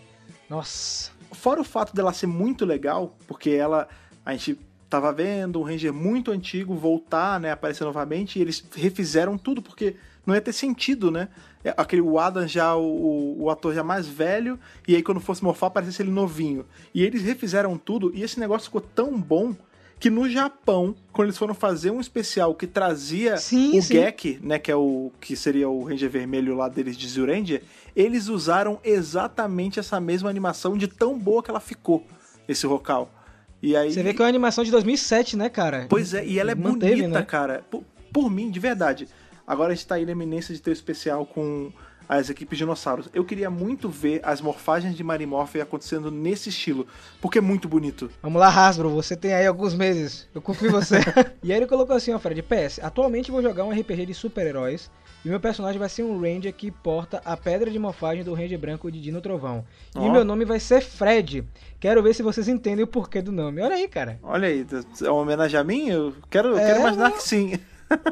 Nossa. 0.49 1.13
Fora 1.33 1.61
o 1.61 1.65
fato 1.65 1.95
dela 1.95 2.13
ser 2.13 2.27
muito 2.27 2.65
legal, 2.65 3.17
porque 3.27 3.51
ela. 3.51 3.89
A 4.25 4.33
gente 4.33 4.59
tava 4.89 5.13
vendo 5.13 5.61
um 5.61 5.65
Ranger 5.65 5.93
muito 5.93 6.31
antigo 6.31 6.75
voltar, 6.75 7.41
né? 7.41 7.51
Aparecer 7.51 7.85
novamente, 7.85 8.39
e 8.39 8.43
eles 8.43 8.65
refizeram 8.75 9.37
tudo, 9.37 9.61
porque 9.61 9.97
não 10.25 10.35
ia 10.35 10.41
ter 10.41 10.53
sentido, 10.53 11.11
né? 11.11 11.29
É, 11.65 11.75
Aquele 11.77 12.03
o 12.03 12.19
Adam 12.19 12.47
já, 12.47 12.77
o, 12.77 13.43
o 13.43 13.51
ator 13.51 13.75
já 13.75 13.83
mais 13.83 14.07
velho, 14.07 14.59
e 14.87 14.95
aí 14.95 15.03
quando 15.03 15.21
fosse 15.21 15.43
morfar, 15.43 15.69
aparecesse 15.69 16.03
ele 16.03 16.11
novinho. 16.11 16.65
E 16.95 17.03
eles 17.03 17.23
refizeram 17.23 17.77
tudo, 17.77 18.13
e 18.15 18.23
esse 18.23 18.39
negócio 18.39 18.67
ficou 18.67 18.81
tão 18.81 19.21
bom 19.21 19.55
que 20.05 20.11
no 20.11 20.29
Japão, 20.29 20.95
quando 21.15 21.29
eles 21.29 21.39
foram 21.39 21.55
fazer 21.55 21.91
um 21.91 21.99
especial 21.99 22.55
que 22.55 22.67
trazia 22.67 23.39
Sim, 23.39 23.79
o 23.79 23.83
sim. 23.83 23.95
Gek, 23.95 24.39
né, 24.43 24.59
que 24.59 24.71
é 24.71 24.77
o 24.77 25.11
que 25.19 25.35
seria 25.35 25.67
o 25.67 25.83
Ranger 25.83 26.11
vermelho 26.11 26.55
lá 26.55 26.69
deles 26.69 26.95
de 26.95 27.09
Zyuranger, 27.09 27.63
eles 27.97 28.29
usaram 28.29 28.79
exatamente 28.85 29.81
essa 29.81 29.99
mesma 29.99 30.29
animação 30.29 30.77
de 30.77 30.89
tão 30.89 31.19
boa 31.19 31.43
que 31.43 31.51
ela 31.51 31.59
ficou, 31.59 32.05
esse 32.47 32.67
Rokal. 32.67 33.11
E 33.63 33.75
aí 33.75 33.95
Você 33.95 34.03
vê 34.03 34.13
que 34.13 34.21
é 34.21 34.25
uma 34.27 34.29
animação 34.29 34.63
de 34.63 34.71
2007, 34.71 35.39
né, 35.39 35.49
cara? 35.49 35.87
Pois 35.89 36.13
é, 36.13 36.23
e 36.27 36.39
ela 36.39 36.53
é 36.53 36.55
Manteve, 36.55 36.97
bonita, 37.01 37.21
né? 37.21 37.25
cara. 37.25 37.65
Por, 37.71 37.83
por 38.13 38.31
mim, 38.31 38.51
de 38.51 38.61
verdade. 38.61 39.09
Agora 39.47 39.73
a 39.73 39.75
gente 39.75 39.87
tá 39.87 39.95
aí 39.95 40.05
na 40.05 40.13
eminência 40.13 40.55
de 40.55 40.61
ter 40.61 40.69
o 40.69 40.75
especial 40.75 41.25
com 41.25 41.73
as 42.09 42.31
equipes 42.31 42.59
dinossauros. 42.59 43.09
Eu 43.13 43.25
queria 43.25 43.51
muito 43.51 43.89
ver 43.89 44.21
as 44.23 44.41
morfagens 44.41 44.95
de 44.97 45.05
Marimorph 45.05 45.57
acontecendo 45.57 46.11
nesse 46.11 46.49
estilo, 46.49 46.87
porque 47.21 47.39
é 47.39 47.41
muito 47.41 47.69
bonito. 47.69 48.11
Vamos 48.23 48.41
lá, 48.41 48.49
Hasbro, 48.49 48.91
você 48.91 49.17
tem 49.17 49.33
aí 49.35 49.47
alguns 49.47 49.75
meses. 49.75 50.29
Eu 50.35 50.43
confio 50.43 50.69
em 50.69 50.73
você. 50.73 50.97
e 51.43 51.53
aí 51.53 51.59
ele 51.59 51.67
colocou 51.67 51.95
assim, 51.97 52.13
ó, 52.13 52.19
Fred, 52.19 52.43
PS, 52.43 52.81
atualmente 52.83 53.31
vou 53.31 53.43
jogar 53.43 53.65
um 53.65 53.71
RPG 53.71 54.07
de 54.07 54.15
super-heróis 54.15 54.91
e 55.25 55.29
meu 55.29 55.41
personagem 55.41 55.79
vai 55.79 55.89
ser 55.89 56.03
um 56.03 56.21
Ranger 56.21 56.53
que 56.53 56.71
porta 56.71 57.23
a 57.25 57.35
pedra 57.35 57.71
de 57.71 57.79
morfagem 57.79 58.23
do 58.23 58.35
Ranger 58.35 58.59
branco 58.59 58.93
de 58.93 59.01
Dino 59.01 59.23
Trovão. 59.23 59.65
E 59.97 60.11
meu 60.11 60.23
nome 60.23 60.45
vai 60.45 60.61
ser 60.61 60.83
Fred. 60.83 61.43
Quero 61.81 62.03
ver 62.03 62.15
se 62.15 62.23
vocês 62.23 62.47
entendem 62.47 62.85
o 62.85 62.87
porquê 62.87 63.23
do 63.23 63.33
nome. 63.33 63.63
Olha 63.63 63.75
aí, 63.75 63.89
cara. 63.89 64.19
Olha 64.23 64.49
aí, 64.49 64.67
é 65.03 65.11
uma 65.11 65.23
homenagem 65.23 65.59
a 65.59 65.65
mim? 65.65 65.89
Eu 65.89 66.13
quero, 66.29 66.49
eu 66.49 66.59
É, 66.59 66.67
quero 66.67 66.81
imaginar 66.81 67.13
que 67.13 67.23
sim. 67.23 67.59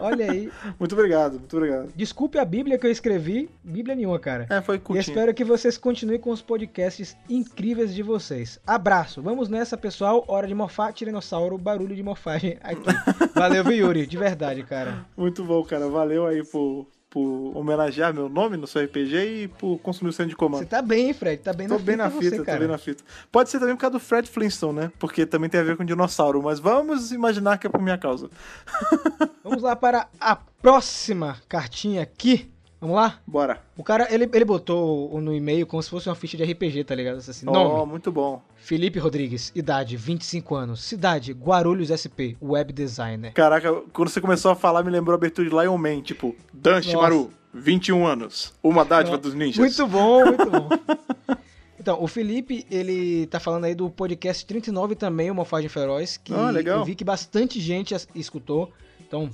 Olha 0.01 0.31
aí. 0.31 0.51
muito 0.79 0.93
obrigado, 0.95 1.35
muito 1.39 1.57
obrigado. 1.57 1.93
Desculpe 1.95 2.39
a 2.39 2.45
Bíblia 2.45 2.79
que 2.79 2.87
eu 2.87 2.91
escrevi. 2.91 3.49
Bíblia 3.63 3.95
nenhuma, 3.95 4.19
cara. 4.19 4.47
É, 4.51 4.61
foi 4.61 4.77
E 4.77 4.79
curtinho. 4.79 5.01
espero 5.01 5.35
que 5.35 5.45
vocês 5.45 5.77
continuem 5.79 6.19
com 6.19 6.31
os 6.31 6.43
podcasts 6.43 7.17
incríveis 7.29 7.95
de 7.95 8.03
vocês. 8.03 8.59
Abraço. 8.67 9.21
Vamos 9.23 9.49
nessa, 9.49 9.77
pessoal. 9.77 10.25
Hora 10.29 10.47
de 10.47 10.55
morfar, 10.55 10.93
tiranossauro, 10.93 11.57
barulho 11.59 11.95
de 11.95 12.03
morfagem 12.03 12.59
aqui. 12.63 12.83
Valeu, 13.35 13.65
Yuri? 13.71 14.07
De 14.07 14.17
verdade, 14.17 14.63
cara. 14.63 15.07
Muito 15.17 15.45
bom, 15.45 15.63
cara. 15.65 15.89
Valeu 15.89 16.27
aí 16.27 16.45
por, 16.45 16.87
por 17.13 17.53
homenagear 17.55 18.15
meu 18.15 18.27
nome 18.27 18.57
no 18.57 18.67
seu 18.67 18.83
RPG 18.83 19.17
e 19.43 19.49
por 19.49 19.79
consumir 19.81 20.09
o 20.09 20.13
centro 20.15 20.31
de 20.31 20.35
Você 20.35 20.39
comando. 20.39 20.67
tá 20.67 20.81
bem, 20.81 21.13
Fred? 21.13 21.43
Tá 21.43 21.53
bem 21.53 21.69
Tô 21.69 21.75
na 21.75 21.81
bem 21.81 21.95
fita 21.95 22.03
na 22.05 22.09
você, 22.09 22.25
fita, 22.25 22.37
tô 22.39 22.45
cara. 22.45 22.59
bem 22.59 22.69
na 22.69 22.79
fita. 22.79 23.05
Pode 23.31 23.51
ser 23.51 23.61
também 23.61 23.75
por 23.77 23.83
causa 23.83 23.93
do 23.93 24.01
Fred 24.01 24.31
Flintstone, 24.31 24.73
né? 24.81 24.93
Porque 24.99 25.27
também 25.27 25.51
tem 25.51 25.61
a 25.61 25.63
ver 25.63 25.77
com 25.77 25.85
dinossauro, 25.85 26.43
mas 26.43 26.59
vamos 26.59 27.13
imaginar 27.13 27.59
que 27.59 27.67
é 27.67 27.71
por 27.71 27.83
minha 27.83 27.99
causa. 27.99 28.31
Vamos 29.45 29.61
lá 29.63 29.75
para 29.77 30.09
a 30.21 30.37
próxima 30.37 31.37
cartinha 31.49 32.01
aqui. 32.03 32.49
Vamos 32.83 32.97
lá? 32.97 33.21
Bora. 33.25 33.63
O 33.77 33.85
cara, 33.85 34.13
ele, 34.13 34.29
ele 34.33 34.45
botou 34.45 35.21
no 35.21 35.33
e-mail 35.33 35.65
como 35.69 35.81
se 35.81 35.89
fosse 35.89 36.09
uma 36.09 36.17
ficha 36.17 36.37
de 36.37 36.43
RPG, 36.43 36.83
tá 36.83 36.97
ligado? 36.97 37.19
Assim, 37.19 37.47
Ó, 37.47 37.53
nome, 37.53 37.93
muito 37.93 38.11
bom. 38.11 38.43
Felipe 38.57 38.99
Rodrigues, 38.99 39.53
idade, 39.55 39.97
25 39.97 40.53
anos, 40.57 40.83
cidade, 40.83 41.33
Guarulhos 41.33 41.91
SP, 41.95 42.35
web 42.43 42.73
designer. 42.73 43.35
Caraca, 43.35 43.73
quando 43.93 44.09
você 44.09 44.21
começou 44.21 44.51
a 44.51 44.57
falar, 44.57 44.83
me 44.83 44.91
lembrou 44.91 45.15
a 45.15 45.17
abertura 45.17 45.49
de 45.49 45.55
Lion 45.55 45.79
Man, 45.79 46.01
tipo, 46.03 46.35
Dan. 46.53 46.83
Shimaru, 46.83 47.31
21 47.55 48.05
anos, 48.05 48.53
uma 48.61 48.85
dádiva 48.85 49.17
dos 49.17 49.33
ninjas. 49.33 49.59
Muito 49.59 49.87
bom, 49.87 50.25
muito 50.27 50.51
bom. 50.51 50.69
Então, 51.79 52.01
o 52.01 52.07
Felipe, 52.07 52.65
ele 52.71 53.27
tá 53.27 53.41
falando 53.41 53.65
aí 53.65 53.75
do 53.75 53.91
podcast 53.91 54.47
39 54.47 54.95
também, 54.95 55.33
o 55.33 55.35
Morfagem 55.35 55.69
Feroz, 55.69 56.17
que 56.17 56.33
Ah, 56.33 56.53
eu 56.65 56.85
vi 56.85 56.95
que 56.95 57.03
bastante 57.03 57.59
gente 57.59 57.93
escutou. 58.15 58.71
Então, 59.01 59.29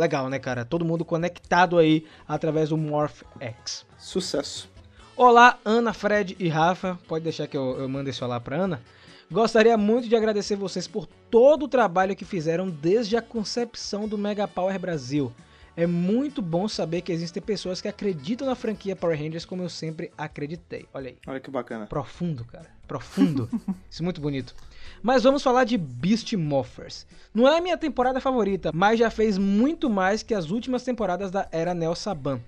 legal, 0.00 0.28
né, 0.28 0.38
cara? 0.38 0.64
Todo 0.64 0.84
mundo 0.84 1.04
conectado 1.04 1.78
aí 1.78 2.06
através 2.26 2.70
do 2.70 2.76
Morph 2.76 3.22
X. 3.38 3.86
Sucesso. 3.98 4.68
Olá, 5.14 5.58
Ana, 5.64 5.92
Fred 5.92 6.34
e 6.38 6.48
Rafa. 6.48 6.98
Pode 7.06 7.22
deixar 7.22 7.46
que 7.46 7.56
eu, 7.56 7.78
eu 7.78 7.88
mando 7.88 8.08
esse 8.08 8.24
olá 8.24 8.40
pra 8.40 8.56
Ana. 8.56 8.80
Gostaria 9.30 9.76
muito 9.76 10.08
de 10.08 10.16
agradecer 10.16 10.56
vocês 10.56 10.88
por 10.88 11.06
todo 11.06 11.66
o 11.66 11.68
trabalho 11.68 12.16
que 12.16 12.24
fizeram 12.24 12.68
desde 12.68 13.16
a 13.16 13.22
concepção 13.22 14.08
do 14.08 14.18
Mega 14.18 14.48
Power 14.48 14.76
Brasil. 14.78 15.30
É 15.76 15.86
muito 15.86 16.42
bom 16.42 16.66
saber 16.66 17.02
que 17.02 17.12
existem 17.12 17.42
pessoas 17.42 17.80
que 17.80 17.86
acreditam 17.86 18.46
na 18.46 18.54
franquia 18.54 18.96
Power 18.96 19.16
Rangers 19.16 19.44
como 19.44 19.62
eu 19.62 19.68
sempre 19.68 20.10
acreditei. 20.18 20.86
Olha 20.92 21.10
aí. 21.10 21.18
Olha 21.26 21.38
que 21.38 21.50
bacana. 21.50 21.86
Profundo, 21.86 22.44
cara. 22.46 22.66
Profundo. 22.88 23.48
Isso 23.88 24.02
é 24.02 24.04
muito 24.04 24.20
bonito. 24.20 24.54
Mas 25.02 25.22
vamos 25.22 25.42
falar 25.42 25.64
de 25.64 25.78
Beast 25.78 26.34
Morphers. 26.34 27.06
Não 27.32 27.48
é 27.48 27.56
a 27.56 27.60
minha 27.60 27.78
temporada 27.78 28.20
favorita, 28.20 28.70
mas 28.74 28.98
já 28.98 29.10
fez 29.10 29.38
muito 29.38 29.88
mais 29.88 30.22
que 30.22 30.34
as 30.34 30.50
últimas 30.50 30.82
temporadas 30.82 31.30
da 31.30 31.48
era 31.50 31.72
Neo 31.72 31.94
Saban. 31.94 32.40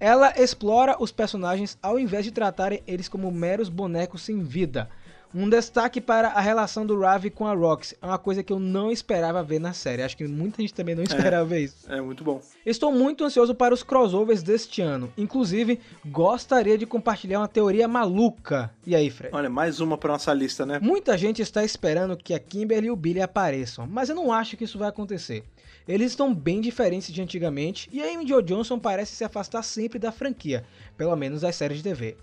Ela 0.00 0.32
explora 0.36 0.96
os 0.98 1.12
personagens 1.12 1.78
ao 1.80 1.98
invés 2.00 2.24
de 2.24 2.32
tratarem 2.32 2.82
eles 2.86 3.08
como 3.08 3.30
meros 3.30 3.68
bonecos 3.68 4.22
sem 4.22 4.42
vida. 4.42 4.88
Um 5.32 5.48
destaque 5.48 6.00
para 6.00 6.28
a 6.28 6.40
relação 6.40 6.84
do 6.84 6.98
Ravi 6.98 7.30
com 7.30 7.46
a 7.46 7.54
Roxy. 7.54 7.96
É 8.02 8.06
uma 8.06 8.18
coisa 8.18 8.42
que 8.42 8.52
eu 8.52 8.58
não 8.58 8.90
esperava 8.90 9.42
ver 9.44 9.60
na 9.60 9.72
série. 9.72 10.02
Acho 10.02 10.16
que 10.16 10.26
muita 10.26 10.60
gente 10.60 10.74
também 10.74 10.94
não 10.96 11.04
esperava 11.04 11.44
ver 11.44 11.60
isso. 11.60 11.90
É 11.90 12.00
muito 12.00 12.24
bom. 12.24 12.40
Estou 12.66 12.90
muito 12.90 13.24
ansioso 13.24 13.54
para 13.54 13.72
os 13.72 13.82
crossovers 13.84 14.42
deste 14.42 14.82
ano. 14.82 15.12
Inclusive, 15.16 15.78
gostaria 16.04 16.76
de 16.76 16.84
compartilhar 16.84 17.38
uma 17.38 17.48
teoria 17.48 17.86
maluca. 17.86 18.72
E 18.84 18.96
aí, 18.96 19.08
Fred? 19.08 19.34
Olha, 19.34 19.48
mais 19.48 19.78
uma 19.78 19.96
pra 19.96 20.12
nossa 20.12 20.34
lista, 20.34 20.66
né? 20.66 20.80
Muita 20.82 21.16
gente 21.16 21.40
está 21.40 21.64
esperando 21.64 22.16
que 22.16 22.34
a 22.34 22.38
Kimberly 22.40 22.88
e 22.88 22.90
o 22.90 22.96
Billy 22.96 23.22
apareçam, 23.22 23.86
mas 23.86 24.08
eu 24.08 24.16
não 24.16 24.32
acho 24.32 24.56
que 24.56 24.64
isso 24.64 24.78
vai 24.78 24.88
acontecer. 24.88 25.44
Eles 25.86 26.12
estão 26.12 26.34
bem 26.34 26.60
diferentes 26.60 27.12
de 27.12 27.22
antigamente 27.22 27.88
e 27.92 28.02
a 28.02 28.12
Amy 28.12 28.26
Jo 28.26 28.42
Johnson 28.42 28.78
parece 28.78 29.14
se 29.14 29.24
afastar 29.24 29.62
sempre 29.62 29.98
da 29.98 30.12
franquia, 30.12 30.64
pelo 30.96 31.14
menos 31.16 31.40
das 31.40 31.56
séries 31.56 31.78
de 31.78 31.84
TV. 31.84 32.16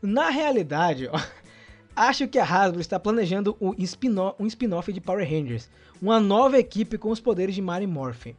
Na 0.00 0.30
realidade, 0.30 1.08
ó, 1.12 1.20
acho 1.94 2.28
que 2.28 2.38
a 2.38 2.44
Hasbro 2.44 2.80
está 2.80 2.98
planejando 2.98 3.56
um 3.60 3.74
spin-off 3.78 4.90
um 4.90 4.94
de 4.94 5.00
Power 5.00 5.28
Rangers, 5.28 5.68
uma 6.00 6.18
nova 6.18 6.58
equipe 6.58 6.98
com 6.98 7.10
os 7.10 7.20
poderes 7.20 7.54
de 7.54 7.62
Mary 7.62 7.86
Morphin. 7.86 8.34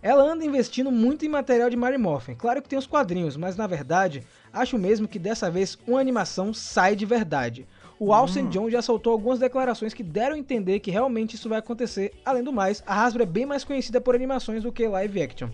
Ela 0.00 0.22
anda 0.22 0.44
investindo 0.44 0.92
muito 0.92 1.24
em 1.24 1.28
material 1.28 1.68
de 1.68 1.76
Mary 1.76 1.98
Morphin. 1.98 2.34
Claro 2.34 2.62
que 2.62 2.68
tem 2.68 2.78
os 2.78 2.86
quadrinhos, 2.86 3.36
mas 3.36 3.56
na 3.56 3.66
verdade, 3.66 4.24
acho 4.52 4.78
mesmo 4.78 5.08
que 5.08 5.18
dessa 5.18 5.50
vez 5.50 5.76
uma 5.86 6.00
animação 6.00 6.54
sai 6.54 6.94
de 6.94 7.04
verdade. 7.04 7.66
O 7.98 8.12
Alsen 8.12 8.48
John 8.48 8.70
já 8.70 8.80
soltou 8.80 9.12
algumas 9.12 9.40
declarações 9.40 9.92
que 9.92 10.04
deram 10.04 10.36
a 10.36 10.38
entender 10.38 10.78
que 10.78 10.90
realmente 10.90 11.34
isso 11.34 11.48
vai 11.48 11.58
acontecer. 11.58 12.12
Além 12.24 12.44
do 12.44 12.52
mais, 12.52 12.80
a 12.86 13.04
Hasbro 13.04 13.24
é 13.24 13.26
bem 13.26 13.44
mais 13.44 13.64
conhecida 13.64 14.00
por 14.00 14.14
animações 14.14 14.62
do 14.62 14.70
que 14.70 14.86
live 14.86 15.20
action. 15.20 15.48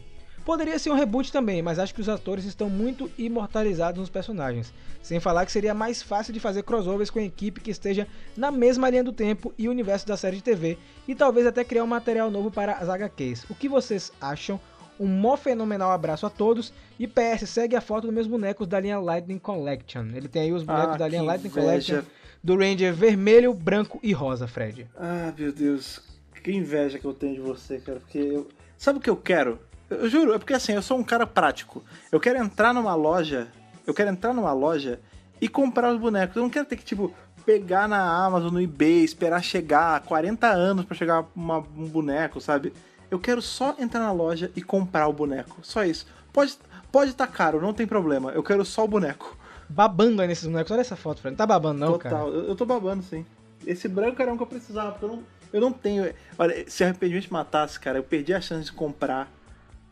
Poderia 0.44 0.78
ser 0.78 0.90
um 0.90 0.94
reboot 0.94 1.33
também, 1.33 1.62
mas 1.62 1.78
acho 1.78 1.94
que 1.94 2.00
os 2.00 2.09
atores 2.09 2.44
estão 2.44 2.68
muito 2.68 3.11
imortalizados 3.16 3.98
nos 3.98 4.11
personagens. 4.11 4.74
Sem 5.02 5.18
falar 5.18 5.46
que 5.46 5.52
seria 5.52 5.72
mais 5.72 6.02
fácil 6.02 6.35
de 6.35 6.40
fazer 6.40 6.62
crossovers 6.62 7.09
com 7.09 7.18
a 7.18 7.22
equipe 7.22 7.61
que 7.61 7.70
esteja 7.70 8.07
na 8.37 8.50
mesma 8.50 8.90
linha 8.90 9.02
do 9.02 9.12
tempo 9.12 9.54
e 9.57 9.68
universo 9.68 10.07
da 10.07 10.16
série 10.16 10.37
de 10.37 10.42
TV, 10.42 10.76
e 11.09 11.14
talvez 11.14 11.46
até 11.46 11.64
criar 11.64 11.85
um 11.85 11.87
material 11.87 12.30
novo 12.30 12.50
para 12.50 12.74
as 12.74 12.88
HQs. 12.88 13.46
O 13.48 13.54
que 13.54 13.68
vocês 13.68 14.12
acham? 14.20 14.61
Um 15.00 15.07
mó 15.07 15.37
fenomenal 15.37 15.90
abraço 15.90 16.24
a 16.24 16.30
todos. 16.30 16.72
E 17.00 17.09
PS, 17.09 17.48
segue 17.48 17.74
a 17.74 17.80
foto 17.80 18.04
dos 18.07 18.14
meus 18.14 18.26
bonecos 18.28 18.66
da 18.68 18.78
linha 18.78 18.98
Lightning 18.98 19.38
Collection. 19.38 20.07
Ele 20.14 20.28
tem 20.28 20.42
aí 20.42 20.52
os 20.52 20.62
bonecos 20.62 20.94
Ah, 20.94 20.98
da 20.98 21.09
linha 21.09 21.22
Lightning 21.22 21.50
inveja. 21.50 21.66
Collection 21.66 22.02
do 22.44 22.57
Ranger 22.57 22.92
vermelho, 22.94 23.54
branco 23.54 23.98
e 24.02 24.12
rosa, 24.12 24.46
Fred. 24.46 24.87
Ah, 24.96 25.33
meu 25.37 25.50
Deus. 25.50 26.00
Que 26.42 26.52
inveja 26.52 26.98
que 26.98 27.04
eu 27.07 27.14
tenho 27.14 27.35
de 27.35 27.40
você, 27.40 27.78
cara. 27.78 27.98
Porque 27.98 28.18
eu... 28.18 28.46
Sabe 28.76 28.98
o 28.98 29.02
que 29.02 29.09
eu 29.11 29.16
quero? 29.16 29.59
Eu, 29.94 30.09
juro, 30.09 30.35
é 30.35 30.38
porque 30.38 30.54
assim, 30.54 30.72
eu 30.72 30.83
sou 30.83 30.98
um 30.98 31.04
cara 31.04 31.26
prático. 31.26 31.83
Eu 32.11 32.20
quero 32.20 32.38
entrar 32.38 32.72
numa 32.74 32.94
loja. 32.94 33.48
Eu 33.87 33.92
quero 33.94 34.11
entrar 34.11 34.33
numa 34.33 34.52
loja 34.52 35.00
e 35.40 35.48
comprar 35.48 35.92
os 35.92 35.98
bonecos. 36.00 36.37
Eu 36.37 36.42
não 36.42 36.50
quero 36.50 36.64
ter 36.66 36.76
que, 36.76 36.85
tipo, 36.85 37.12
pegar 37.44 37.87
na 37.88 38.00
Amazon, 38.24 38.52
no 38.52 38.61
eBay, 38.61 39.04
esperar 39.04 39.42
chegar 39.42 40.00
40 40.02 40.48
anos 40.48 40.85
pra 40.85 40.96
chegar 40.96 41.26
uma- 41.37 41.59
um 41.59 41.87
boneco, 41.88 42.40
sabe? 42.40 42.72
Eu 43.11 43.18
quero 43.18 43.42
só 43.42 43.74
entrar 43.78 44.00
na 44.00 44.12
loja 44.12 44.50
e 44.57 44.62
comprar 44.62 45.07
o 45.09 45.12
boneco. 45.12 45.59
Só 45.62 45.85
isso. 45.85 46.07
Pode 46.33 46.57
pode 46.90 47.11
estar 47.11 47.26
caro, 47.26 47.61
não 47.61 47.74
tem 47.74 47.87
problema. 47.88 48.30
Eu 48.30 48.42
quero 48.42 48.64
só 48.64 48.85
o 48.85 48.88
boneco. 48.88 49.37
Babando 49.68 50.22
aí 50.22 50.28
nesses 50.28 50.46
bonecos. 50.46 50.70
Olha 50.70 50.80
essa 50.80 50.94
foto, 50.94 51.20
Fred. 51.20 51.33
Não 51.33 51.37
tá 51.38 51.44
babando, 51.46 51.80
não, 51.80 51.98
cara. 51.98 52.14
Total. 52.16 52.33
Eu, 52.33 52.44
eu 52.50 52.54
tô 52.54 52.64
babando, 52.64 53.02
sim. 53.02 53.26
Esse 53.66 53.88
branco 53.88 54.22
era 54.22 54.33
um 54.33 54.37
que 54.37 54.42
eu 54.44 54.46
precisava, 54.46 54.92
porque 54.92 55.04
eu 55.04 55.09
não, 55.09 55.22
eu 55.52 55.61
não 55.61 55.72
tenho. 55.72 56.12
Olha, 56.38 56.64
se 56.70 56.85
arrependimento 56.85 57.28
matasse, 57.33 57.80
cara, 57.80 57.98
eu 57.98 58.02
perdi 58.04 58.33
a 58.33 58.40
chance 58.40 58.66
de 58.66 58.72
comprar 58.72 59.28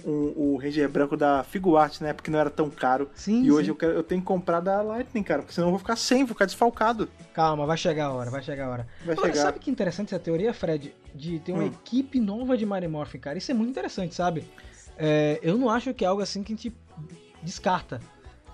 um, 0.04 0.32
o 0.36 0.56
Ranger 0.56 0.88
branco 0.88 1.16
da 1.16 1.42
Figuart, 1.44 2.00
né? 2.00 2.12
Porque 2.12 2.30
não 2.30 2.38
era 2.38 2.50
tão 2.50 2.68
caro. 2.70 3.08
Sim, 3.14 3.42
e 3.44 3.50
hoje 3.52 3.66
sim. 3.66 3.70
eu, 3.70 3.76
quero, 3.76 3.92
eu 3.92 4.02
tenho 4.02 4.20
que 4.20 4.26
comprar 4.26 4.60
da 4.60 4.80
Lightning, 4.82 5.22
cara, 5.22 5.42
porque 5.42 5.54
senão 5.54 5.68
eu 5.68 5.72
vou 5.72 5.78
ficar 5.78 5.96
sem, 5.96 6.18
vou 6.24 6.34
ficar 6.34 6.46
desfalcado. 6.46 7.08
Calma, 7.34 7.64
vai 7.66 7.76
chegar 7.76 8.06
a 8.06 8.12
hora, 8.12 8.30
vai 8.30 8.42
chegar 8.42 8.66
a 8.66 8.70
hora. 8.70 8.88
Vai 9.04 9.14
Agora, 9.14 9.32
chegar. 9.32 9.42
sabe 9.44 9.58
que 9.58 9.70
interessante 9.70 10.14
essa 10.14 10.22
teoria, 10.22 10.52
Fred? 10.52 10.94
De 11.14 11.38
ter 11.40 11.52
uma 11.52 11.64
Hum. 11.64 11.66
equipe 11.66 12.20
nova 12.20 12.56
de 12.56 12.64
Mary 12.66 12.88
Morphin, 12.88 13.18
cara. 13.18 13.38
Isso 13.38 13.50
é 13.50 13.54
muito 13.54 13.70
interessante, 13.70 14.14
sabe? 14.14 14.44
É, 14.96 15.38
eu 15.42 15.56
não 15.56 15.68
acho 15.70 15.92
que 15.94 16.04
é 16.04 16.08
algo 16.08 16.22
assim 16.22 16.42
que 16.42 16.52
a 16.52 16.56
gente 16.56 16.72
descarta. 17.42 18.00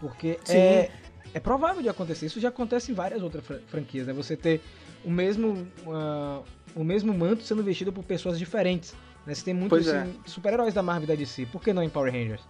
Porque 0.00 0.38
Sim. 0.44 0.56
é, 0.56 0.90
é 1.34 1.40
provável 1.40 1.82
de 1.82 1.88
acontecer. 1.88 2.26
Isso 2.26 2.40
já 2.40 2.48
acontece 2.48 2.92
em 2.92 2.94
várias 2.94 3.22
outras 3.22 3.44
fran- 3.44 3.60
franquias, 3.68 4.06
né? 4.06 4.12
Você 4.12 4.36
ter 4.36 4.60
o 5.04 5.10
mesmo, 5.10 5.66
ah, 5.88 6.40
o 6.74 6.84
mesmo 6.84 7.12
manto 7.12 7.42
sendo 7.42 7.62
vestido 7.62 7.92
por 7.92 8.04
pessoas 8.04 8.38
diferentes. 8.38 8.94
Né? 9.28 9.34
Você 9.34 9.44
tem 9.44 9.52
muitos 9.52 9.86
é. 9.86 10.00
assim, 10.00 10.14
super-heróis 10.24 10.72
da 10.72 10.82
Marvel 10.82 11.04
e 11.04 11.06
da 11.08 11.14
DC. 11.14 11.46
Por 11.52 11.62
que 11.62 11.74
não 11.74 11.82
em 11.82 11.90
Power 11.90 12.10
Rangers? 12.10 12.40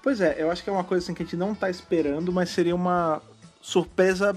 Pois 0.00 0.20
é, 0.20 0.36
eu 0.38 0.48
acho 0.48 0.62
que 0.62 0.70
é 0.70 0.72
uma 0.72 0.84
coisa 0.84 1.04
assim 1.04 1.12
que 1.12 1.24
a 1.24 1.26
gente 1.26 1.36
não 1.36 1.54
tá 1.54 1.68
esperando, 1.68 2.32
mas 2.32 2.50
seria 2.50 2.74
uma 2.74 3.20
surpresa 3.60 4.36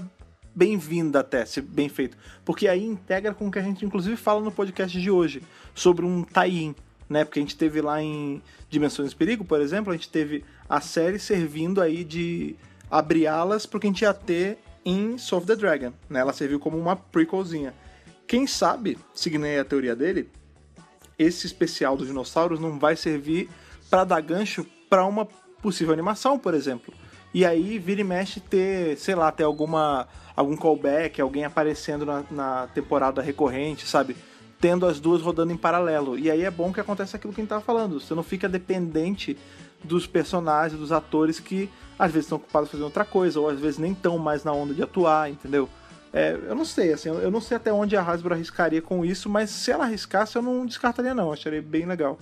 bem-vinda 0.52 1.20
até, 1.20 1.46
se 1.46 1.60
bem 1.60 1.88
feito. 1.88 2.16
Porque 2.44 2.66
aí 2.66 2.84
integra 2.84 3.32
com 3.32 3.46
o 3.46 3.50
que 3.50 3.60
a 3.60 3.62
gente 3.62 3.84
inclusive 3.84 4.16
fala 4.16 4.40
no 4.40 4.50
podcast 4.50 5.00
de 5.00 5.08
hoje, 5.08 5.40
sobre 5.72 6.04
um 6.04 6.24
tie-in, 6.24 6.74
né? 7.08 7.24
Porque 7.24 7.38
a 7.38 7.42
gente 7.42 7.56
teve 7.56 7.80
lá 7.80 8.02
em 8.02 8.42
Dimensões 8.68 9.12
do 9.12 9.16
Perigo, 9.16 9.44
por 9.44 9.60
exemplo, 9.60 9.92
a 9.92 9.96
gente 9.96 10.08
teve 10.08 10.44
a 10.68 10.80
série 10.80 11.20
servindo 11.20 11.80
aí 11.80 12.02
de 12.02 12.56
abrir 12.90 13.28
alas 13.28 13.66
pro 13.66 13.78
que 13.78 13.86
a 13.86 13.90
gente 13.90 14.02
ia 14.02 14.12
ter 14.12 14.58
em 14.84 15.16
Soul 15.16 15.42
of 15.42 15.46
the 15.46 15.54
Dragon, 15.54 15.92
né? 16.10 16.18
Ela 16.18 16.32
serviu 16.32 16.58
como 16.58 16.76
uma 16.76 16.96
prequelzinha. 16.96 17.72
Quem 18.26 18.46
sabe, 18.48 18.98
seguindo 19.14 19.44
aí 19.44 19.58
a 19.58 19.64
teoria 19.64 19.94
dele, 19.94 20.28
esse 21.18 21.46
especial 21.46 21.96
dos 21.96 22.06
dinossauros 22.06 22.60
não 22.60 22.78
vai 22.78 22.96
servir 22.96 23.50
para 23.90 24.04
dar 24.04 24.20
gancho 24.20 24.66
para 24.88 25.04
uma 25.04 25.26
possível 25.60 25.92
animação, 25.92 26.38
por 26.38 26.54
exemplo. 26.54 26.94
E 27.32 27.44
aí 27.44 27.78
vira 27.78 28.00
e 28.00 28.04
mexe 28.04 28.40
ter, 28.40 28.96
sei 28.96 29.14
lá, 29.14 29.30
ter 29.30 29.44
alguma 29.44 30.08
algum 30.34 30.56
callback, 30.56 31.20
alguém 31.20 31.44
aparecendo 31.44 32.06
na, 32.06 32.24
na 32.30 32.68
temporada 32.68 33.20
recorrente, 33.20 33.86
sabe? 33.86 34.16
Tendo 34.60 34.86
as 34.86 35.00
duas 35.00 35.20
rodando 35.20 35.52
em 35.52 35.56
paralelo. 35.56 36.16
E 36.16 36.30
aí 36.30 36.44
é 36.44 36.50
bom 36.50 36.72
que 36.72 36.80
acontece 36.80 37.16
aquilo 37.16 37.32
que 37.32 37.40
a 37.40 37.42
gente 37.42 37.50
tava 37.50 37.60
falando. 37.60 38.00
Você 38.00 38.14
não 38.14 38.22
fica 38.22 38.48
dependente 38.48 39.36
dos 39.82 40.06
personagens, 40.06 40.78
dos 40.78 40.92
atores 40.92 41.40
que 41.40 41.68
às 41.98 42.12
vezes 42.12 42.26
estão 42.26 42.38
ocupados 42.38 42.70
fazendo 42.70 42.84
outra 42.84 43.04
coisa, 43.04 43.40
ou 43.40 43.48
às 43.48 43.58
vezes 43.58 43.78
nem 43.78 43.92
estão 43.92 44.16
mais 44.16 44.44
na 44.44 44.52
onda 44.52 44.72
de 44.72 44.82
atuar, 44.82 45.28
entendeu? 45.28 45.68
É, 46.12 46.32
eu 46.32 46.54
não 46.54 46.64
sei, 46.64 46.92
assim, 46.92 47.08
eu 47.10 47.30
não 47.30 47.40
sei 47.40 47.56
até 47.58 47.72
onde 47.72 47.96
a 47.96 48.02
Hasbro 48.02 48.32
arriscaria 48.34 48.80
com 48.80 49.04
isso, 49.04 49.28
mas 49.28 49.50
se 49.50 49.70
ela 49.70 49.84
arriscasse, 49.84 50.36
eu 50.36 50.42
não 50.42 50.64
descartaria 50.64 51.14
não, 51.14 51.32
acharia 51.32 51.60
bem 51.60 51.84
legal. 51.86 52.18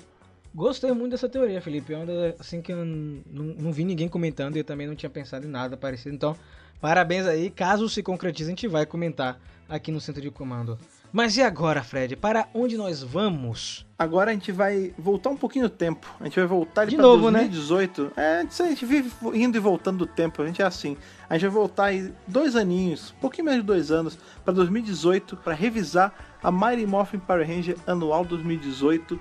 Gostei 0.55 0.90
muito 0.92 1.12
dessa 1.12 1.29
teoria, 1.29 1.61
Felipe. 1.61 1.92
É 1.92 1.96
uma 1.99 2.07
das- 2.07 2.40
assim 2.40 2.62
que 2.62 2.72
eu 2.72 2.85
n- 2.85 3.22
não, 3.31 3.44
não 3.44 3.72
vi 3.72 3.85
ninguém 3.85 4.09
comentando 4.09 4.57
e 4.57 4.61
eu 4.61 4.64
também 4.64 4.87
não 4.87 4.94
tinha 4.96 5.11
pensado 5.11 5.46
em 5.46 5.51
nada 5.51 5.77
parecido. 5.77 6.14
Então, 6.14 6.35
parabéns 6.81 7.27
aí. 7.27 7.51
Caso 7.51 7.88
se 7.90 8.03
concretize, 8.03 8.49
a 8.49 8.53
gente 8.53 8.66
vai 8.66 8.87
comentar 8.87 9.38
aqui 9.68 9.92
no 9.92 10.01
centro 10.01 10.22
de 10.22 10.31
comando. 10.31 10.79
Mas 11.16 11.35
e 11.38 11.42
agora, 11.42 11.83
Fred? 11.83 12.14
Para 12.14 12.46
onde 12.52 12.76
nós 12.76 13.02
vamos? 13.02 13.87
Agora 13.98 14.31
a 14.31 14.35
gente 14.35 14.52
vai 14.52 14.92
voltar 14.98 15.31
um 15.31 15.37
pouquinho 15.37 15.62
no 15.62 15.70
tempo. 15.70 16.07
A 16.20 16.24
gente 16.24 16.38
vai 16.38 16.46
voltar 16.46 16.83
ali 16.83 16.90
De 16.90 16.96
pra 16.96 17.07
novo, 17.07 17.31
né? 17.31 17.38
2018. 17.38 18.12
É, 18.14 18.42
isso 18.42 18.62
aí, 18.62 18.68
a 18.68 18.72
gente 18.72 18.85
vive 18.85 19.11
indo 19.33 19.57
e 19.57 19.59
voltando 19.59 19.96
do 19.96 20.07
tempo. 20.07 20.42
A 20.42 20.46
gente 20.46 20.61
é 20.61 20.66
assim. 20.66 20.94
A 21.26 21.33
gente 21.33 21.48
vai 21.48 21.50
voltar 21.52 21.85
aí 21.87 22.12
dois 22.29 22.55
aninhos, 22.55 23.14
um 23.16 23.20
pouquinho 23.22 23.46
menos 23.46 23.62
de 23.62 23.66
dois 23.66 23.90
anos, 23.90 24.18
pra 24.44 24.52
2018, 24.52 25.38
pra 25.38 25.55
revisar 25.55 26.12
a 26.42 26.52
Mighty 26.52 26.85
Morphin 26.85 27.18
Power 27.18 27.48
Ranger 27.48 27.79
anual 27.87 28.22
2018, 28.22 29.18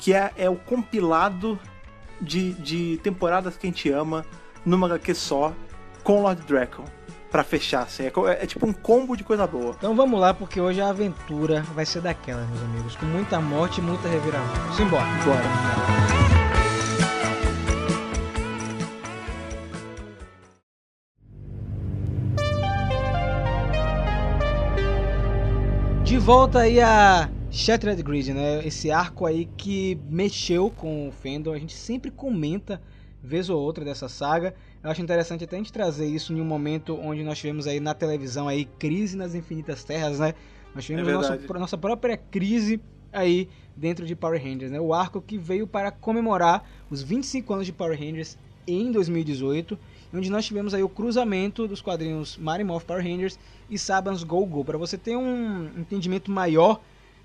que 0.00 0.12
é, 0.12 0.32
é 0.36 0.50
o 0.50 0.56
compilado 0.56 1.56
de, 2.20 2.54
de 2.54 2.98
temporadas 3.04 3.56
que 3.56 3.68
a 3.68 3.70
gente 3.70 3.88
ama 3.88 4.26
numa 4.64 4.88
HQ 4.88 5.14
só, 5.14 5.54
com 6.02 6.22
Lord 6.22 6.42
Dragon. 6.44 6.86
Pra 7.30 7.42
fechar, 7.44 7.82
assim. 7.82 8.04
É, 8.04 8.06
é- 8.06 8.44
é 8.44 8.46
tipo 8.46 8.66
um 8.66 8.72
combo 8.72 9.16
de 9.16 9.24
coisa 9.24 9.46
boa. 9.46 9.74
Então 9.76 9.94
vamos 9.94 10.18
lá, 10.18 10.32
porque 10.32 10.60
hoje 10.60 10.80
a 10.80 10.88
aventura 10.88 11.62
vai 11.74 11.84
ser 11.84 12.00
daquela, 12.00 12.44
meus 12.46 12.62
amigos. 12.62 12.96
Com 12.96 13.06
muita 13.06 13.40
morte 13.40 13.78
e 13.80 13.82
muita 13.82 14.08
reviravolta. 14.08 14.72
Simbora. 14.72 15.04
Bora. 15.24 16.46
De 26.04 26.18
volta 26.18 26.60
aí 26.60 26.80
a 26.80 27.28
Shattered 27.50 28.00
Grid, 28.02 28.32
né? 28.32 28.64
Esse 28.64 28.90
arco 28.90 29.26
aí 29.26 29.46
que 29.56 29.98
mexeu 30.08 30.70
com 30.70 31.08
o 31.08 31.12
fandom. 31.12 31.52
A 31.52 31.58
gente 31.58 31.74
sempre 31.74 32.10
comenta, 32.10 32.80
vez 33.22 33.50
ou 33.50 33.60
outra, 33.60 33.84
dessa 33.84 34.08
saga. 34.08 34.54
Eu 34.86 34.92
acho 34.92 35.02
interessante 35.02 35.42
até 35.42 35.56
a 35.56 35.58
gente 35.58 35.72
trazer 35.72 36.06
isso 36.06 36.32
em 36.32 36.40
um 36.40 36.44
momento 36.44 36.96
onde 36.96 37.24
nós 37.24 37.38
tivemos 37.38 37.66
aí 37.66 37.80
na 37.80 37.92
televisão 37.92 38.46
aí 38.46 38.66
crise 38.78 39.16
nas 39.16 39.34
infinitas 39.34 39.82
terras, 39.82 40.20
né? 40.20 40.32
Nós 40.72 40.84
tivemos 40.84 41.08
É 41.08 41.10
a 41.10 41.14
nossa, 41.16 41.58
nossa 41.58 41.76
própria 41.76 42.16
crise 42.16 42.80
aí 43.12 43.48
dentro 43.74 44.06
de 44.06 44.14
Power 44.14 44.40
Rangers, 44.40 44.70
né? 44.70 44.80
O 44.80 44.94
arco 44.94 45.20
que 45.20 45.36
veio 45.36 45.66
para 45.66 45.90
comemorar 45.90 46.64
os 46.88 47.02
25 47.02 47.52
anos 47.52 47.66
de 47.66 47.72
Power 47.72 47.98
Rangers 47.98 48.38
em 48.64 48.92
2018, 48.92 49.76
onde 50.14 50.30
nós 50.30 50.46
tivemos 50.46 50.72
aí 50.72 50.84
o 50.84 50.88
cruzamento 50.88 51.66
dos 51.66 51.82
quadrinhos 51.82 52.38
Morphin 52.38 52.86
Power 52.86 53.02
Rangers 53.02 53.40
e 53.68 53.76
Saban's 53.76 54.22
Go 54.22 54.46
Go. 54.46 54.64
Para 54.64 54.78
você 54.78 54.96
ter 54.96 55.16
um 55.16 55.64
entendimento 55.76 56.30
maior, 56.30 56.80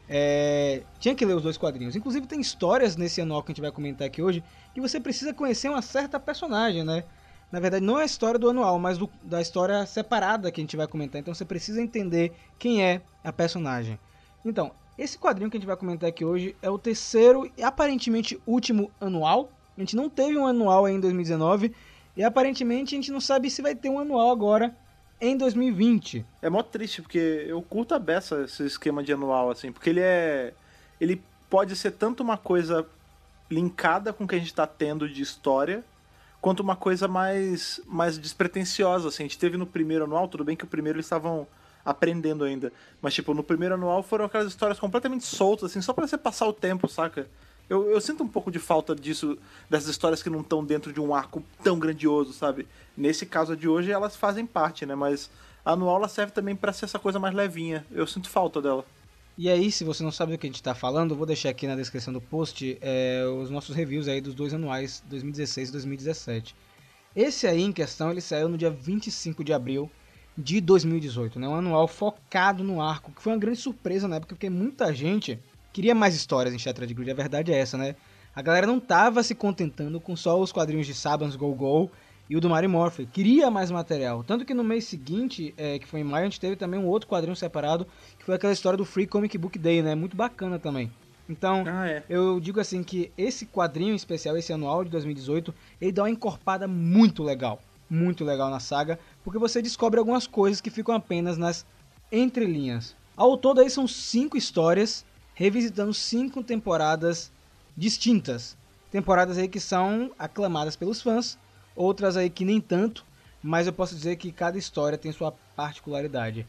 é, 0.09 0.81
tinha 0.99 1.13
que 1.13 1.23
ler 1.23 1.35
os 1.35 1.43
dois 1.43 1.57
quadrinhos. 1.57 1.95
Inclusive 1.95 2.25
tem 2.25 2.41
histórias 2.41 2.95
nesse 2.95 3.21
anual 3.21 3.43
que 3.43 3.51
a 3.51 3.53
gente 3.53 3.61
vai 3.61 3.71
comentar 3.71 4.07
aqui 4.07 4.19
hoje 4.19 4.43
que 4.73 4.81
você 4.81 4.99
precisa 4.99 5.31
conhecer 5.31 5.69
uma 5.69 5.83
certa 5.83 6.19
personagem, 6.19 6.83
né? 6.83 7.03
Na 7.51 7.59
verdade, 7.59 7.85
não 7.85 7.99
é 7.99 8.03
a 8.03 8.05
história 8.05 8.39
do 8.39 8.49
anual, 8.49 8.79
mas 8.79 8.97
do- 8.97 9.09
da 9.23 9.41
história 9.41 9.85
separada 9.85 10.51
que 10.51 10.61
a 10.61 10.63
gente 10.63 10.77
vai 10.77 10.87
comentar. 10.87 11.19
Então 11.19 11.33
você 11.33 11.43
precisa 11.43 11.81
entender 11.81 12.31
quem 12.57 12.83
é 12.83 13.01
a 13.23 13.33
personagem. 13.33 13.99
Então, 14.45 14.71
esse 14.97 15.17
quadrinho 15.17 15.49
que 15.49 15.57
a 15.57 15.59
gente 15.59 15.67
vai 15.67 15.75
comentar 15.75 16.09
aqui 16.09 16.23
hoje 16.23 16.55
é 16.61 16.69
o 16.69 16.77
terceiro 16.77 17.51
e 17.57 17.63
aparentemente 17.63 18.39
último 18.45 18.89
anual. 18.99 19.51
A 19.77 19.79
gente 19.79 19.95
não 19.95 20.09
teve 20.09 20.37
um 20.37 20.47
anual 20.47 20.87
em 20.87 20.99
2019 20.99 21.73
e 22.15 22.23
aparentemente 22.23 22.95
a 22.95 22.97
gente 22.97 23.11
não 23.11 23.19
sabe 23.21 23.49
se 23.49 23.61
vai 23.61 23.75
ter 23.75 23.89
um 23.89 23.99
anual 23.99 24.31
agora 24.31 24.75
em 25.19 25.35
2020. 25.37 26.25
É 26.41 26.49
mó 26.49 26.63
triste, 26.63 27.01
porque 27.01 27.45
eu 27.47 27.61
curto 27.61 27.93
a 27.93 27.99
beça 27.99 28.43
esse 28.43 28.65
esquema 28.65 29.03
de 29.03 29.13
anual, 29.13 29.49
assim, 29.51 29.71
porque 29.71 29.89
ele 29.89 30.01
é. 30.01 30.53
Ele 30.99 31.21
pode 31.49 31.75
ser 31.75 31.91
tanto 31.91 32.23
uma 32.23 32.37
coisa 32.37 32.85
linkada 33.49 34.13
com 34.13 34.23
o 34.23 34.27
que 34.27 34.35
a 34.35 34.39
gente 34.39 34.53
tá 34.53 34.65
tendo 34.65 35.07
de 35.09 35.21
história, 35.21 35.83
quanto 36.41 36.61
uma 36.61 36.75
coisa 36.75 37.07
mais, 37.07 37.79
mais 37.85 38.17
despretensiosa, 38.17 39.07
assim. 39.07 39.23
A 39.23 39.27
gente 39.27 39.37
teve 39.37 39.57
no 39.57 39.65
primeiro 39.65 40.05
anual, 40.05 40.27
tudo 40.27 40.43
bem 40.43 40.55
que 40.55 40.63
o 40.63 40.67
primeiro 40.67 40.97
eles 40.97 41.05
estavam 41.05 41.47
aprendendo 41.85 42.43
ainda. 42.43 42.73
Mas, 43.01 43.13
tipo, 43.13 43.33
no 43.33 43.43
primeiro 43.43 43.75
anual 43.75 44.01
foram 44.01 44.25
aquelas 44.25 44.47
histórias 44.47 44.79
completamente 44.79 45.23
soltas, 45.23 45.69
assim, 45.69 45.81
só 45.81 45.93
pra 45.93 46.07
você 46.07 46.17
passar 46.17 46.47
o 46.47 46.53
tempo, 46.53 46.87
saca? 46.87 47.27
Eu, 47.69 47.89
eu 47.89 48.01
sinto 48.01 48.23
um 48.23 48.27
pouco 48.27 48.51
de 48.51 48.59
falta 48.59 48.95
disso, 48.95 49.37
dessas 49.69 49.87
histórias 49.87 50.21
que 50.21 50.29
não 50.29 50.41
estão 50.41 50.65
dentro 50.65 50.91
de 50.91 50.99
um 50.99 51.15
arco 51.15 51.41
tão 51.63 51.79
grandioso, 51.79 52.33
sabe? 52.33 52.67
Nesse 52.97 53.25
caso 53.25 53.55
de 53.55 53.67
hoje, 53.67 53.91
elas 53.91 54.15
fazem 54.15 54.45
parte, 54.45 54.85
né? 54.85 54.95
Mas 54.95 55.29
a 55.63 55.71
anual 55.71 55.97
ela 55.97 56.09
serve 56.09 56.33
também 56.33 56.55
pra 56.55 56.73
ser 56.73 56.85
essa 56.85 56.99
coisa 56.99 57.19
mais 57.19 57.33
levinha. 57.33 57.85
Eu 57.91 58.05
sinto 58.05 58.29
falta 58.29 58.61
dela. 58.61 58.83
E 59.43 59.49
aí, 59.49 59.71
se 59.71 59.83
você 59.83 60.03
não 60.03 60.11
sabe 60.11 60.33
do 60.33 60.37
que 60.37 60.45
a 60.45 60.49
gente 60.49 60.57
está 60.57 60.75
falando, 60.75 61.13
eu 61.13 61.17
vou 61.17 61.25
deixar 61.25 61.49
aqui 61.49 61.65
na 61.65 61.75
descrição 61.75 62.13
do 62.13 62.21
post 62.21 62.77
é, 62.79 63.25
os 63.25 63.49
nossos 63.49 63.75
reviews 63.75 64.07
aí 64.07 64.21
dos 64.21 64.35
dois 64.35 64.53
anuais 64.53 65.03
2016 65.07 65.69
e 65.69 65.71
2017. 65.71 66.55
Esse 67.15 67.47
aí 67.47 67.63
em 67.63 67.71
questão, 67.71 68.11
ele 68.11 68.21
saiu 68.21 68.47
no 68.47 68.55
dia 68.55 68.69
25 68.69 69.43
de 69.43 69.51
abril 69.51 69.89
de 70.37 70.61
2018, 70.61 71.39
né? 71.39 71.47
Um 71.47 71.55
anual 71.55 71.87
focado 71.87 72.63
no 72.63 72.79
arco, 72.79 73.11
que 73.11 73.19
foi 73.19 73.33
uma 73.33 73.39
grande 73.39 73.57
surpresa 73.57 74.07
na 74.07 74.17
época, 74.17 74.35
porque 74.35 74.47
muita 74.47 74.93
gente 74.93 75.39
queria 75.73 75.95
mais 75.95 76.13
histórias 76.13 76.53
em 76.53 76.59
Shattered 76.59 76.93
Grid, 76.93 77.09
a 77.09 77.15
verdade 77.15 77.51
é 77.51 77.57
essa, 77.57 77.79
né? 77.79 77.95
A 78.35 78.43
galera 78.43 78.67
não 78.67 78.79
tava 78.79 79.23
se 79.23 79.33
contentando 79.33 79.99
com 79.99 80.15
só 80.15 80.39
os 80.39 80.51
quadrinhos 80.51 80.85
de 80.85 80.93
Saban's 80.93 81.35
Go 81.35 81.51
Go 81.55 81.89
e 82.31 82.35
o 82.37 82.39
do 82.39 82.49
Mary 82.49 82.65
Morphy, 82.65 83.05
queria 83.05 83.51
mais 83.51 83.69
material. 83.69 84.23
Tanto 84.23 84.45
que 84.45 84.53
no 84.53 84.63
mês 84.63 84.85
seguinte, 84.85 85.53
é, 85.57 85.77
que 85.77 85.85
foi 85.85 85.99
em 85.99 86.03
maio, 86.05 86.21
a 86.21 86.29
gente 86.29 86.39
teve 86.39 86.55
também 86.55 86.79
um 86.79 86.87
outro 86.87 87.09
quadrinho 87.09 87.35
separado, 87.35 87.85
que 88.17 88.23
foi 88.23 88.35
aquela 88.35 88.53
história 88.53 88.77
do 88.77 88.85
Free 88.85 89.05
Comic 89.05 89.37
Book 89.37 89.59
Day, 89.59 89.81
né? 89.81 89.95
Muito 89.95 90.15
bacana 90.15 90.57
também. 90.57 90.89
Então, 91.27 91.65
Ah, 91.67 91.89
é. 91.89 92.05
eu 92.09 92.39
digo 92.39 92.61
assim 92.61 92.83
que 92.83 93.11
esse 93.17 93.45
quadrinho 93.45 93.93
especial, 93.93 94.37
esse 94.37 94.53
anual 94.53 94.85
de 94.85 94.89
2018, 94.91 95.53
ele 95.81 95.91
dá 95.91 96.03
uma 96.03 96.09
encorpada 96.09 96.69
muito 96.69 97.21
legal, 97.21 97.59
muito 97.89 98.23
legal 98.23 98.49
na 98.49 98.61
saga, 98.61 98.97
porque 99.25 99.37
você 99.37 99.61
descobre 99.61 99.99
algumas 99.99 100.25
coisas 100.25 100.61
que 100.61 100.69
ficam 100.69 100.95
apenas 100.95 101.37
nas 101.37 101.65
entrelinhas. 102.09 102.95
Ao 103.17 103.35
todo 103.35 103.59
aí 103.59 103.69
são 103.69 103.85
cinco 103.89 104.37
histórias, 104.37 105.03
revisitando 105.33 105.93
cinco 105.93 106.41
temporadas 106.41 107.29
distintas. 107.75 108.55
Temporadas 108.89 109.37
aí 109.37 109.49
que 109.49 109.59
são 109.59 110.11
aclamadas 110.17 110.77
pelos 110.77 111.01
fãs, 111.01 111.37
outras 111.75 112.17
aí 112.17 112.29
que 112.29 112.45
nem 112.45 112.59
tanto, 112.59 113.05
mas 113.41 113.67
eu 113.67 113.73
posso 113.73 113.95
dizer 113.95 114.15
que 114.15 114.31
cada 114.31 114.57
história 114.57 114.97
tem 114.97 115.11
sua 115.11 115.33
particularidade. 115.55 116.45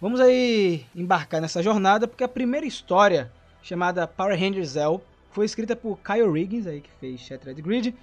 Vamos 0.00 0.20
aí 0.20 0.86
embarcar 0.94 1.40
nessa 1.40 1.62
jornada, 1.62 2.06
porque 2.06 2.22
a 2.22 2.28
primeira 2.28 2.66
história, 2.66 3.32
chamada 3.62 4.06
Power 4.06 4.38
Rangers 4.38 4.70
Zell, 4.70 5.02
foi 5.30 5.44
escrita 5.44 5.74
por 5.74 5.98
Kyle 5.98 6.30
Riggins, 6.30 6.66
aí 6.66 6.80
que 6.80 6.90
fez 7.00 7.20
Shattered 7.20 7.60
Grid, 7.60 7.94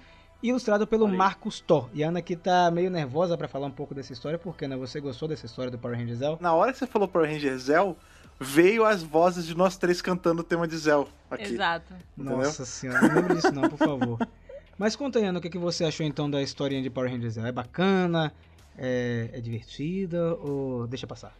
e 0.42 0.48
ilustrado 0.48 0.86
pelo 0.86 1.06
aí. 1.06 1.16
Marcos 1.16 1.60
Thor. 1.60 1.88
E 1.94 2.04
a 2.04 2.08
Ana 2.08 2.18
aqui 2.18 2.36
tá 2.36 2.70
meio 2.70 2.90
nervosa 2.90 3.36
pra 3.36 3.48
falar 3.48 3.66
um 3.66 3.70
pouco 3.70 3.94
dessa 3.94 4.12
história, 4.12 4.38
porque 4.38 4.68
né, 4.68 4.76
você 4.76 5.00
gostou 5.00 5.26
dessa 5.26 5.46
história 5.46 5.70
do 5.70 5.78
Power 5.78 5.98
Rangers 5.98 6.18
Zell? 6.18 6.38
Na 6.40 6.52
hora 6.52 6.72
que 6.72 6.78
você 6.78 6.86
falou 6.86 7.08
Power 7.08 7.30
Ranger 7.30 7.58
Zell, 7.58 7.96
veio 8.38 8.84
as 8.84 9.02
vozes 9.02 9.46
de 9.46 9.56
nós 9.56 9.76
três 9.76 10.02
cantando 10.02 10.42
o 10.42 10.44
tema 10.44 10.68
de 10.68 10.76
Zell 10.76 11.08
aqui. 11.30 11.54
Exato. 11.54 11.94
Entendeu? 12.16 12.36
Nossa 12.38 12.64
senhora, 12.66 13.00
não 13.08 13.14
lembro 13.14 13.34
disso 13.34 13.52
não, 13.52 13.68
por 13.68 13.78
favor. 13.78 14.18
Mas 14.76 14.94
conta 14.96 15.18
Ana, 15.18 15.38
o 15.38 15.42
que, 15.42 15.50
que 15.50 15.58
você 15.58 15.84
achou 15.84 16.04
então 16.06 16.30
da 16.30 16.42
historinha 16.42 16.82
de 16.82 16.90
Power 16.90 17.10
Rangers? 17.10 17.36
É 17.38 17.52
bacana? 17.52 18.34
É, 18.76 19.30
é 19.32 19.40
divertida? 19.40 20.34
Ou 20.36 20.86
deixa 20.86 21.06
passar? 21.06 21.38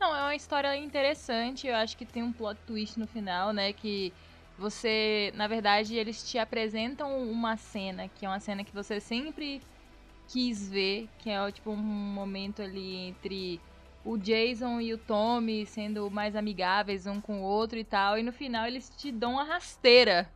Não, 0.00 0.14
é 0.14 0.22
uma 0.22 0.34
história 0.34 0.76
interessante. 0.76 1.66
Eu 1.66 1.76
acho 1.76 1.96
que 1.96 2.04
tem 2.06 2.22
um 2.22 2.32
plot 2.32 2.60
twist 2.66 2.98
no 2.98 3.06
final, 3.06 3.52
né? 3.52 3.72
Que 3.72 4.14
você, 4.56 5.32
na 5.34 5.46
verdade, 5.46 5.96
eles 5.96 6.22
te 6.24 6.38
apresentam 6.38 7.22
uma 7.30 7.56
cena, 7.56 8.08
que 8.08 8.24
é 8.26 8.28
uma 8.28 8.40
cena 8.40 8.64
que 8.64 8.72
você 8.72 9.00
sempre 9.00 9.60
quis 10.26 10.68
ver, 10.70 11.10
que 11.18 11.30
é 11.30 11.52
tipo 11.52 11.70
um 11.72 11.76
momento 11.76 12.62
ali 12.62 12.96
entre 12.96 13.64
o 14.04 14.18
Jason 14.18 14.80
e 14.80 14.92
o 14.94 14.98
Tommy 14.98 15.66
sendo 15.66 16.10
mais 16.10 16.34
amigáveis 16.36 17.06
um 17.06 17.20
com 17.20 17.40
o 17.42 17.44
outro 17.44 17.78
e 17.78 17.84
tal, 17.84 18.18
e 18.18 18.22
no 18.22 18.32
final 18.32 18.66
eles 18.66 18.90
te 18.90 19.12
dão 19.12 19.32
uma 19.34 19.44
rasteira. 19.44 20.32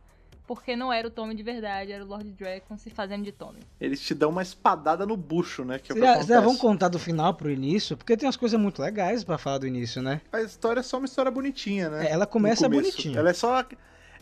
Porque 0.47 0.75
não 0.77 0.91
era 0.93 1.05
o 1.07 1.11
Tommy 1.11 1.35
de 1.35 1.43
verdade, 1.43 1.91
era 1.91 2.01
o 2.03 2.07
Lord 2.07 2.31
Dragon 2.31 2.77
se 2.77 2.89
fazendo 2.89 3.23
de 3.25 3.33
Tommy. 3.33 3.59
Eles 3.81 3.99
te 3.99 4.15
dão 4.15 4.29
uma 4.29 4.41
espadada 4.41 5.05
no 5.05 5.17
bucho, 5.17 5.65
né? 5.65 5.77
Que 5.77 5.91
é 5.91 5.95
o 5.95 5.97
Vocês 5.99 6.11
que 6.21 6.21
já, 6.27 6.35
já 6.35 6.41
vão 6.41 6.55
contar 6.55 6.87
do 6.87 6.97
final 6.97 7.33
pro 7.33 7.51
início? 7.51 7.97
Porque 7.97 8.15
tem 8.15 8.25
umas 8.25 8.37
coisas 8.37 8.57
muito 8.59 8.81
legais 8.81 9.25
pra 9.25 9.37
falar 9.37 9.57
do 9.57 9.67
início, 9.67 10.01
né? 10.01 10.21
A 10.31 10.41
história 10.41 10.79
é 10.79 10.83
só 10.83 10.97
uma 10.97 11.05
história 11.05 11.29
bonitinha, 11.29 11.89
né? 11.89 12.07
É, 12.07 12.11
ela 12.11 12.25
começa 12.25 12.67
bonitinha. 12.69 13.19
Ela 13.19 13.29
é 13.31 13.33
só. 13.33 13.63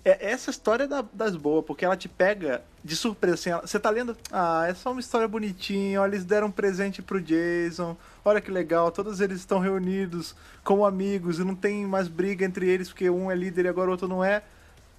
É, 0.03 0.31
essa 0.31 0.49
história 0.51 0.83
é 0.83 0.87
da- 0.87 1.05
das 1.13 1.35
boas, 1.35 1.63
porque 1.65 1.83
ela 1.85 1.95
te 1.97 2.07
pega 2.07 2.63
de 2.83 2.95
surpresa. 2.95 3.33
Assim, 3.35 3.49
ela- 3.51 3.61
você 3.65 3.79
tá 3.79 3.89
lendo, 3.89 4.15
ah, 4.31 4.65
é 4.67 4.73
só 4.73 4.91
uma 4.91 4.99
história 4.99 5.27
bonitinha, 5.27 6.01
olha, 6.01 6.11
eles 6.11 6.23
deram 6.25 6.47
um 6.47 6.51
presente 6.51 7.01
pro 7.01 7.19
Jason, 7.21 7.95
olha 8.23 8.39
que 8.41 8.51
legal, 8.51 8.91
todos 8.91 9.19
eles 9.19 9.39
estão 9.39 9.59
reunidos 9.59 10.35
como 10.63 10.85
amigos 10.85 11.39
e 11.39 11.43
não 11.43 11.55
tem 11.55 11.85
mais 11.87 12.07
briga 12.07 12.45
entre 12.45 12.67
eles 12.69 12.89
porque 12.89 13.09
um 13.09 13.31
é 13.31 13.35
líder 13.35 13.65
e 13.65 13.67
agora 13.67 13.89
o 13.89 13.91
outro 13.91 14.07
não 14.07 14.23
é. 14.23 14.43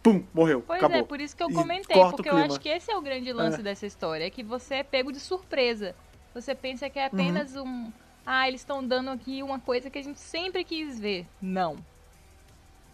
Pum, 0.06 0.22
morreu, 0.32 0.62
Pois 0.64 0.78
acabou. 0.78 0.98
é, 0.98 1.02
por 1.02 1.20
isso 1.20 1.36
que 1.36 1.42
eu 1.42 1.50
comentei, 1.50 1.96
porque 2.10 2.28
eu 2.28 2.36
acho 2.36 2.60
que 2.60 2.68
esse 2.68 2.90
é 2.92 2.96
o 2.96 3.02
grande 3.02 3.32
lance 3.32 3.58
É. 3.60 3.62
dessa 3.62 3.86
história, 3.86 4.24
é 4.24 4.30
que 4.30 4.42
você 4.44 4.76
é 4.76 4.82
pego 4.84 5.10
de 5.10 5.18
surpresa. 5.18 5.96
Você 6.32 6.54
pensa 6.54 6.88
que 6.88 6.98
é 6.98 7.06
apenas 7.06 7.56
Uhum. 7.56 7.64
um. 7.66 7.92
Ah, 8.24 8.46
eles 8.46 8.60
estão 8.60 8.86
dando 8.86 9.10
aqui 9.10 9.42
uma 9.42 9.58
coisa 9.58 9.90
que 9.90 9.98
a 9.98 10.02
gente 10.02 10.20
sempre 10.20 10.62
quis 10.62 10.98
ver. 11.00 11.26
Não. 11.42 11.76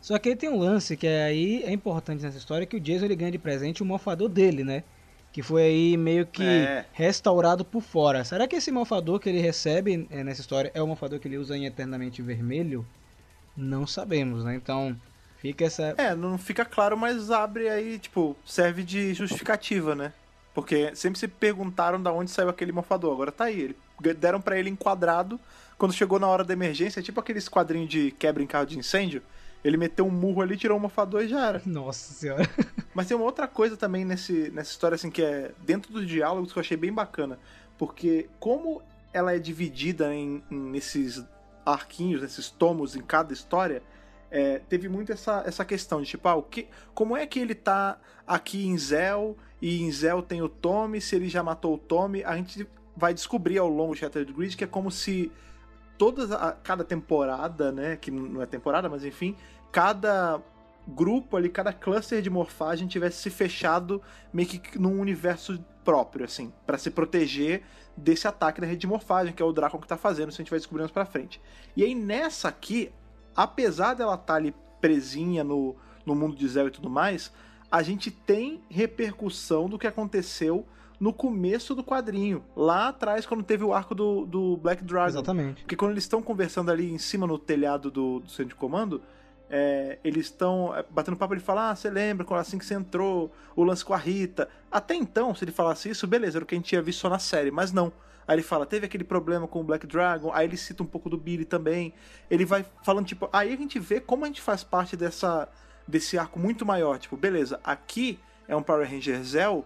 Só 0.01 0.19
que 0.19 0.31
aí 0.31 0.37
tem 0.37 0.49
um 0.49 0.59
lance 0.59 0.97
que 0.97 1.07
é 1.07 1.25
aí 1.25 1.63
é 1.65 1.71
importante 1.73 2.23
nessa 2.23 2.39
história 2.39 2.67
que 2.67 2.77
o 2.77 2.81
Jason 2.81 3.05
ele 3.05 3.15
ganha 3.17 3.31
de 3.31 3.39
presente 3.39 3.83
o 3.83 3.87
mofador 3.87 4.29
dele, 4.29 4.65
né? 4.65 4.83
Que 5.33 5.43
foi 5.43 5.63
aí 5.63 5.97
meio 5.97 6.27
que 6.27 6.43
É. 6.43 6.85
restaurado 6.93 7.65
por 7.65 7.83
fora. 7.83 8.25
Será 8.25 8.49
que 8.49 8.57
esse 8.57 8.71
mofador 8.73 9.21
que 9.21 9.29
ele 9.29 9.39
recebe 9.41 10.07
é, 10.11 10.25
nessa 10.25 10.41
história 10.41 10.71
é 10.75 10.83
o 10.83 10.87
mofador 10.87 11.19
que 11.21 11.29
ele 11.29 11.37
usa 11.39 11.57
em 11.57 11.67
Eternamente 11.67 12.21
Vermelho? 12.23 12.87
Não 13.57 13.87
sabemos, 13.87 14.45
né? 14.45 14.55
Então 14.55 14.97
fica 15.43 15.65
essa. 15.65 15.95
É, 15.99 16.15
não 16.15 16.39
fica 16.39 16.65
claro, 16.65 16.97
mas 16.97 17.31
abre 17.31 17.69
aí, 17.69 17.99
tipo, 17.99 18.37
serve 18.47 18.85
de 18.85 19.13
justificativa, 19.13 19.95
né? 19.95 20.13
Porque 20.55 20.95
sempre 20.95 21.19
se 21.19 21.27
perguntaram 21.27 22.01
da 22.01 22.13
onde 22.13 22.31
saiu 22.31 22.49
aquele 22.49 22.71
mofador. 22.71 23.13
Agora 23.13 23.33
tá 23.33 23.45
aí. 23.45 23.61
Ele, 23.61 23.77
deram 24.15 24.41
pra 24.41 24.57
ele 24.59 24.71
enquadrado. 24.71 25.41
Quando 25.77 25.93
chegou 25.93 26.21
na 26.21 26.29
hora 26.29 26.45
da 26.45 26.53
emergência, 26.53 27.03
tipo 27.03 27.19
aqueles 27.19 27.49
quadrinhos 27.49 27.91
de 27.91 28.13
quebra 28.13 28.43
em 28.43 28.47
carro 28.47 28.67
de 28.67 28.79
incêndio. 28.79 29.23
Ele 29.65 29.77
meteu 29.77 30.07
um 30.07 30.11
murro 30.11 30.43
ali, 30.43 30.57
tirou 30.57 30.77
o 30.77 30.81
mofador 30.81 31.23
e 31.23 31.29
já 31.29 31.47
era. 31.47 31.63
Nossa 31.67 32.13
senhora. 32.13 32.49
Mas 32.95 33.07
tem 33.07 33.17
uma 33.17 33.27
outra 33.27 33.49
coisa 33.49 33.77
também 33.77 34.05
nesse, 34.05 34.51
nessa 34.51 34.71
história, 34.71 34.95
assim, 34.95 35.11
que 35.11 35.23
é 35.23 35.53
dentro 35.61 35.93
dos 35.93 36.07
diálogos 36.07 36.53
que 36.53 36.59
eu 36.59 36.61
achei 36.61 36.77
bem 36.77 36.93
bacana. 36.93 37.39
Porque 37.79 38.29
como 38.39 38.83
ela 39.13 39.35
é 39.35 39.39
dividida 39.39 40.15
em, 40.15 40.43
em 40.51 40.57
nesses 40.57 41.25
arquinhos, 41.65 42.23
nesses 42.23 42.51
tomos 42.51 42.97
em 42.97 43.01
cada 43.01 43.33
história, 43.33 43.83
é, 44.33 44.61
teve 44.61 44.89
muito 44.89 45.13
essa, 45.13 45.43
essa 45.47 45.63
questão 45.63 46.01
de 46.01 46.09
tipo, 46.09 46.27
ah, 46.27 46.35
o 46.35 46.43
que, 46.43 46.67
como 46.95 47.15
é 47.15 47.27
que 47.27 47.39
ele 47.39 47.55
tá 47.55 48.01
aqui 48.27 48.67
em 48.67 48.79
Zell 48.79 49.37
e 49.61 49.83
em 49.83 49.93
Zell 49.93 50.23
tem 50.23 50.41
o 50.41 50.49
Tommy, 50.49 51.03
se 51.03 51.15
ele 51.15 51.29
já 51.29 51.43
matou 51.43 51.75
o 51.75 51.79
Tommy, 51.79 52.25
a 52.25 52.35
gente 52.35 52.67
vai 52.97 53.13
descobrir 53.13 53.59
ao 53.59 53.69
longo 53.69 53.93
de 53.93 54.01
Shattered 54.01 54.33
Grid 54.33 54.57
que 54.57 54.65
é 54.65 54.67
como 54.67 54.91
se 54.91 55.31
todas 55.99 56.33
a, 56.33 56.53
cada 56.53 56.83
temporada, 56.83 57.71
né, 57.71 57.97
que 57.97 58.11
não 58.11 58.41
é 58.41 58.47
temporada, 58.47 58.89
mas 58.89 59.05
enfim, 59.05 59.37
cada 59.71 60.41
grupo 60.89 61.37
ali, 61.37 61.51
cada 61.51 61.71
cluster 61.71 62.23
de 62.23 62.31
morfagem 62.31 62.89
tivesse 62.89 63.19
se 63.19 63.29
fechado 63.29 64.01
meio 64.33 64.49
que 64.49 64.79
num 64.79 64.99
universo 64.99 65.63
próprio, 65.85 66.25
assim, 66.25 66.51
pra 66.67 66.79
se 66.79 66.91
proteger 66.91 67.63
desse 67.95 68.27
ataque 68.27 68.63
da 68.63 68.67
rede 68.67 68.81
de 68.81 68.87
morfagem, 68.87 69.35
que 69.35 69.43
é 69.43 69.45
o 69.45 69.53
Drakon 69.53 69.79
que 69.79 69.87
tá 69.87 69.99
fazendo, 69.99 70.31
isso 70.31 70.41
a 70.41 70.43
gente 70.43 70.51
vai 70.51 70.59
descobrir 70.59 70.81
mais 70.81 70.91
pra 70.91 71.05
frente. 71.05 71.39
E 71.77 71.85
aí 71.85 71.95
nessa 71.95 72.49
aqui, 72.49 72.91
apesar 73.37 73.95
dela 73.95 74.15
estar 74.15 74.35
ali 74.35 74.55
presinha 74.81 75.45
no, 75.45 75.77
no 76.05 76.15
mundo 76.15 76.37
de 76.37 76.47
Zell 76.49 76.69
e 76.69 76.71
tudo 76.71 76.91
mais, 76.91 77.33
a 77.71 77.83
gente 77.83 78.11
tem 78.11 78.61
repercussão 78.69 79.69
do 79.69 79.79
que 79.79 79.87
aconteceu 79.87 80.67
no 81.01 81.13
começo 81.13 81.75
do 81.75 81.83
quadrinho, 81.83 82.45
lá 82.55 82.89
atrás, 82.89 83.27
quando 83.27 83.43
teve 83.43 83.65
o 83.65 83.73
arco 83.73 83.93
do, 83.93 84.25
do 84.25 84.57
Black 84.57 84.85
Dragon. 84.85 85.09
Exatamente. 85.09 85.63
Porque 85.63 85.75
quando 85.75 85.91
eles 85.91 86.05
estão 86.05 86.23
conversando 86.23 86.71
ali 86.71 86.93
em 86.93 86.99
cima 86.99 87.27
no 87.27 87.39
telhado 87.39 87.91
do, 87.91 88.21
do 88.21 88.31
centro 88.31 88.51
de 88.51 88.55
comando, 88.55 89.03
é, 89.51 89.99
eles 90.05 90.27
estão 90.27 90.73
é, 90.75 90.85
batendo 90.89 91.17
papo, 91.17 91.35
ele 91.35 91.41
fala, 91.41 91.71
ah, 91.71 91.75
você 91.75 91.91
lembra 91.91 92.25
quando 92.25 92.39
assim 92.41 92.57
que 92.57 92.65
você 92.65 92.75
entrou, 92.75 93.33
o 93.57 93.65
lance 93.65 93.85
com 93.85 93.93
a 93.93 93.97
Rita. 93.97 94.49
Até 94.71 94.95
então, 94.95 95.35
se 95.35 95.45
ele 95.45 95.51
falasse 95.51 95.91
isso, 95.91 96.07
beleza, 96.07 96.39
era 96.39 96.45
o 96.45 96.47
que 96.47 96.55
a 96.55 96.59
gente 96.59 96.69
tinha 96.69 96.81
visto 96.81 97.01
só 97.01 97.11
na 97.11 97.19
série, 97.19 97.51
mas 97.51 97.73
não. 97.73 97.93
Aí 98.27 98.37
ele 98.37 98.43
fala, 98.43 98.65
teve 98.65 98.87
aquele 98.87 99.05
problema 99.05 99.49
com 99.49 99.61
o 99.61 99.65
Black 99.65 99.87
Dragon, 99.87 100.31
aí 100.33 100.47
ele 100.47 100.57
cita 100.57 100.83
um 100.83 100.87
pouco 100.87 101.11
do 101.11 101.17
Billy 101.17 101.45
também. 101.45 101.93
Ele 102.31 102.45
vai 102.45 102.65
falando, 102.83 103.07
tipo, 103.07 103.29
aí 103.33 103.53
a 103.53 103.57
gente 103.57 103.79
vê 103.79 104.01
como 104.01 104.25
a 104.25 104.29
gente 104.29 104.41
faz 104.41 104.63
parte 104.63 104.97
dessa, 104.97 105.49
desse 105.87 106.17
arco 106.17 106.39
muito 106.39 106.65
maior. 106.65 106.99
Tipo, 106.99 107.17
beleza, 107.17 107.61
aqui 107.65 108.19
é 108.47 108.55
um 108.55 108.63
Power 108.63 108.89
Ranger 108.89 109.23
Zell 109.23 109.65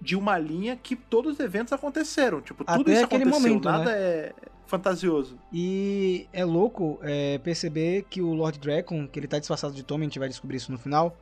de 0.00 0.16
uma 0.16 0.38
linha 0.38 0.76
que 0.76 0.94
todos 0.94 1.34
os 1.34 1.40
eventos 1.40 1.72
aconteceram. 1.72 2.40
Tipo, 2.40 2.64
tudo 2.64 2.82
Até 2.82 2.92
isso 2.92 3.04
aquele 3.04 3.24
aconteceu, 3.24 3.48
momento, 3.48 3.64
nada 3.64 3.90
né? 3.90 3.98
é 3.98 4.34
fantasioso. 4.66 5.38
E 5.52 6.28
é 6.32 6.44
louco 6.44 6.98
é, 7.02 7.38
perceber 7.38 8.04
que 8.08 8.20
o 8.20 8.32
Lord 8.32 8.58
Dragon, 8.58 9.08
que 9.08 9.18
ele 9.18 9.26
tá 9.26 9.38
disfarçado 9.38 9.74
de 9.74 9.82
Tommy, 9.82 10.04
a 10.04 10.08
gente 10.08 10.18
vai 10.18 10.28
descobrir 10.28 10.58
isso 10.58 10.70
no 10.70 10.78
final. 10.78 11.16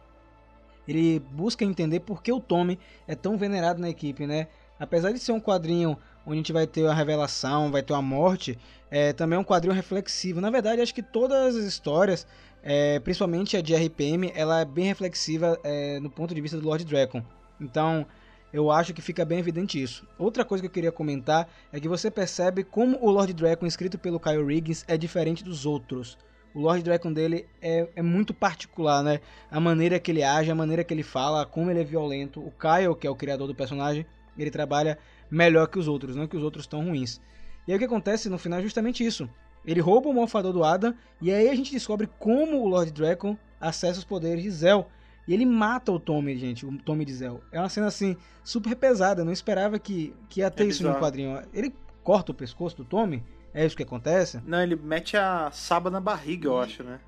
Ele 0.86 1.20
busca 1.30 1.64
entender 1.64 2.00
por 2.00 2.22
que 2.22 2.32
o 2.32 2.40
Tommy 2.40 2.78
é 3.06 3.14
tão 3.14 3.36
venerado 3.36 3.80
na 3.80 3.88
equipe, 3.88 4.26
né? 4.26 4.48
Apesar 4.78 5.12
de 5.12 5.18
ser 5.18 5.32
um 5.32 5.40
quadrinho 5.40 5.96
onde 6.26 6.34
a 6.34 6.36
gente 6.38 6.52
vai 6.52 6.66
ter 6.66 6.86
a 6.86 6.92
revelação, 6.92 7.70
vai 7.70 7.82
ter 7.82 7.92
uma 7.92 8.02
morte, 8.02 8.58
é 8.90 9.12
também 9.12 9.36
é 9.36 9.40
um 9.40 9.44
quadrinho 9.44 9.74
reflexivo. 9.74 10.40
Na 10.40 10.50
verdade, 10.50 10.82
acho 10.82 10.94
que 10.94 11.02
todas 11.02 11.54
as 11.54 11.64
histórias, 11.64 12.26
é, 12.62 12.98
principalmente 12.98 13.56
a 13.56 13.62
de 13.62 13.74
RPM, 13.74 14.32
ela 14.34 14.60
é 14.60 14.64
bem 14.64 14.86
reflexiva 14.86 15.58
é, 15.62 16.00
no 16.00 16.10
ponto 16.10 16.34
de 16.34 16.40
vista 16.40 16.58
do 16.58 16.66
Lord 16.66 16.84
Dragon. 16.84 17.22
Então, 17.60 18.04
eu 18.52 18.70
acho 18.70 18.92
que 18.92 19.00
fica 19.00 19.24
bem 19.24 19.38
evidente 19.38 19.80
isso. 19.80 20.06
Outra 20.18 20.44
coisa 20.44 20.62
que 20.62 20.66
eu 20.66 20.72
queria 20.72 20.92
comentar 20.92 21.48
é 21.72 21.78
que 21.78 21.88
você 21.88 22.10
percebe 22.10 22.64
como 22.64 22.98
o 23.00 23.10
Lord 23.10 23.32
Dragon 23.32 23.66
escrito 23.66 23.98
pelo 23.98 24.18
Kyle 24.18 24.44
Riggins 24.44 24.84
é 24.88 24.96
diferente 24.96 25.44
dos 25.44 25.64
outros. 25.64 26.18
O 26.54 26.60
Lord 26.60 26.82
Dragon 26.82 27.12
dele 27.12 27.46
é, 27.60 27.86
é 27.94 28.02
muito 28.02 28.32
particular, 28.32 29.02
né? 29.02 29.20
A 29.50 29.60
maneira 29.60 30.00
que 30.00 30.10
ele 30.10 30.22
age, 30.22 30.50
a 30.50 30.54
maneira 30.54 30.82
que 30.82 30.94
ele 30.94 31.02
fala, 31.02 31.44
como 31.44 31.70
ele 31.70 31.80
é 31.80 31.84
violento. 31.84 32.40
O 32.40 32.50
Kyle, 32.50 32.96
que 32.98 33.06
é 33.06 33.10
o 33.10 33.14
criador 33.14 33.46
do 33.46 33.54
personagem, 33.54 34.06
ele 34.38 34.50
trabalha 34.50 34.98
melhor 35.30 35.66
que 35.68 35.78
os 35.78 35.88
outros, 35.88 36.16
não 36.16 36.26
que 36.26 36.36
os 36.36 36.42
outros 36.42 36.64
estão 36.64 36.84
ruins. 36.84 37.20
E 37.66 37.72
aí 37.72 37.76
o 37.76 37.78
que 37.78 37.84
acontece 37.84 38.28
no 38.28 38.38
final 38.38 38.58
é 38.58 38.62
justamente 38.62 39.04
isso. 39.04 39.28
Ele 39.64 39.80
rouba 39.80 40.08
o 40.08 40.14
Malfador 40.14 40.52
do 40.52 40.62
Adam 40.62 40.94
e 41.20 41.32
aí 41.32 41.48
a 41.48 41.54
gente 41.54 41.72
descobre 41.72 42.08
como 42.18 42.62
o 42.62 42.68
Lord 42.68 42.92
Dragon 42.92 43.36
acessa 43.60 43.98
os 43.98 44.04
poderes 44.04 44.42
de 44.42 44.50
Zell. 44.50 44.86
E 45.26 45.34
ele 45.34 45.44
mata 45.44 45.90
o 45.90 45.98
Tommy, 45.98 46.36
gente, 46.36 46.64
o 46.64 46.78
Tommy 46.78 47.04
de 47.04 47.12
Zell. 47.12 47.42
É 47.50 47.58
uma 47.58 47.68
cena 47.68 47.88
assim, 47.88 48.16
super 48.44 48.76
pesada. 48.76 49.22
Eu 49.22 49.24
não 49.24 49.32
esperava 49.32 49.76
que, 49.76 50.14
que 50.28 50.40
ia 50.40 50.50
ter 50.50 50.62
É 50.62 50.66
isso 50.66 50.86
no 50.86 50.94
quadrinho. 50.94 51.42
Ele 51.52 51.74
corta 52.04 52.30
o 52.30 52.34
pescoço 52.34 52.76
do 52.76 52.84
Tommy? 52.84 53.24
É 53.52 53.66
isso 53.66 53.76
que 53.76 53.82
acontece? 53.82 54.40
Não, 54.46 54.62
ele 54.62 54.76
mete 54.76 55.16
a 55.16 55.50
saba 55.50 55.90
na 55.90 56.00
barriga, 56.00 56.46
eu 56.46 56.60
acho, 56.60 56.84
né? 56.84 57.00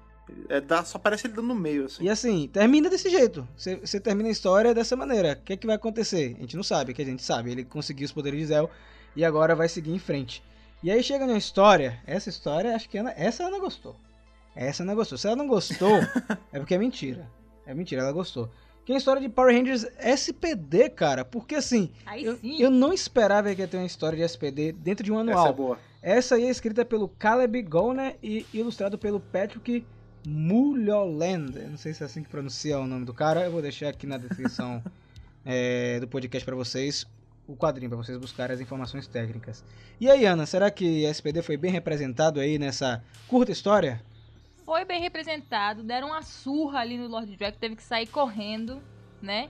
É, 0.49 0.61
dá, 0.61 0.85
só 0.85 0.99
parece 0.99 1.27
ele 1.27 1.35
dando 1.35 1.49
no 1.49 1.55
meio, 1.55 1.87
assim. 1.87 2.05
E 2.05 2.09
assim, 2.11 2.49
termina 2.53 2.89
desse 2.89 3.09
jeito. 3.11 3.47
Você 3.57 4.01
termina 4.01 4.29
a 4.29 4.33
história 4.33 4.75
dessa 4.75 4.97
maneira. 4.97 5.39
O 5.41 5.45
que, 5.45 5.53
é 5.53 5.57
que 5.57 5.67
vai 5.67 5.77
acontecer? 5.77 6.35
A 6.39 6.41
gente 6.41 6.57
não 6.57 6.63
sabe, 6.63 6.95
que 6.95 7.03
a 7.03 7.05
gente 7.05 7.23
sabe. 7.23 7.51
Ele 7.51 7.65
conseguiu 7.65 8.05
os 8.07 8.13
poderes 8.13 8.41
de 8.41 8.47
Zell 8.47 8.71
e 9.17 9.25
agora 9.25 9.55
vai 9.55 9.69
seguir 9.69 9.93
em 9.93 9.99
frente. 9.99 10.43
E 10.83 10.91
aí 10.91 11.03
chega 11.03 11.27
na 11.27 11.37
história. 11.37 12.01
Essa 12.07 12.29
história, 12.29 12.75
acho 12.75 12.89
que 12.89 12.99
Ana, 12.99 13.13
essa 13.17 13.43
ela 13.43 13.53
não 13.53 13.61
gostou. 13.61 13.97
Essa 14.55 14.83
ela 14.83 14.89
não 14.93 14.97
gostou. 14.97 15.19
Se 15.19 15.27
ela 15.27 15.37
não 15.37 15.47
gostou, 15.47 15.97
é 16.53 16.59
porque 16.59 16.75
é 16.75 16.79
mentira. 16.79 17.29
É 17.67 17.75
mentira, 17.75 18.03
ela 18.03 18.13
gostou. 18.13 18.51
Que 18.85 18.93
é 18.93 18.95
a 18.95 18.99
história 18.99 19.21
de 19.21 19.29
Power 19.29 19.55
Rangers 19.55 19.87
SPD, 19.99 20.89
cara. 20.89 21.25
Porque 21.25 21.57
assim, 21.57 21.91
Aí 22.07 22.25
eu, 22.25 22.37
sim. 22.39 22.63
eu 22.63 22.71
não 22.71 22.93
esperava 22.93 23.55
que 23.55 23.61
ia 23.61 23.69
ter 23.69 23.77
uma 23.77 23.85
história 23.87 24.17
de 24.17 24.23
SPD 24.25 24.73
dentro 24.73 25.05
de 25.05 25.13
um 25.13 25.21
Essa 25.21 25.31
é 25.31 25.33
anual. 25.33 25.53
boa. 25.53 25.79
Essa 26.01 26.37
aí 26.37 26.45
é 26.45 26.49
escrita 26.49 26.85
pelo 26.85 27.09
Caleb 27.09 27.61
Golner 27.63 28.17
e 28.23 28.47
ilustrado 28.55 28.97
pelo 28.97 29.21
Patrick 29.21 29.85
Mulholland. 30.29 31.59
Não 31.71 31.77
sei 31.79 31.93
se 31.95 32.03
é 32.03 32.07
assim 32.07 32.23
que 32.23 32.29
pronuncia 32.29 32.79
o 32.79 32.87
nome 32.87 33.05
do 33.05 33.15
cara. 33.15 33.45
Eu 33.45 33.51
vou 33.53 33.63
deixar 33.63 33.89
aqui 33.89 34.07
na 34.07 34.19
descrição 34.19 34.83
é, 35.45 35.99
do 36.01 36.07
podcast 36.09 36.45
pra 36.45 36.55
vocês 36.55 37.07
o 37.47 37.57
quadrinho, 37.57 37.89
pra 37.89 37.97
vocês 37.97 38.19
buscarem 38.19 38.55
as 38.55 38.61
informações 38.61 39.07
técnicas. 39.07 39.65
E 39.99 40.11
aí, 40.11 40.27
Ana, 40.27 40.45
será 40.45 40.71
que 40.71 41.05
SPD 41.07 41.41
foi 41.41 41.57
bem 41.57 41.71
representado 41.73 42.41
aí 42.41 42.59
nessa 42.59 43.03
curta 43.27 43.51
história? 43.51 44.03
Foi 44.67 44.85
bem 44.85 45.01
representado, 45.01 45.83
deram 45.83 46.09
uma 46.09 46.21
surra 46.21 46.81
ali 46.81 46.99
no 46.99 47.09
Lord 47.09 47.35
Dragon, 47.39 47.57
teve 47.59 47.75
que 47.77 47.83
sair 47.83 48.07
correndo, 48.07 48.83
né? 49.23 49.49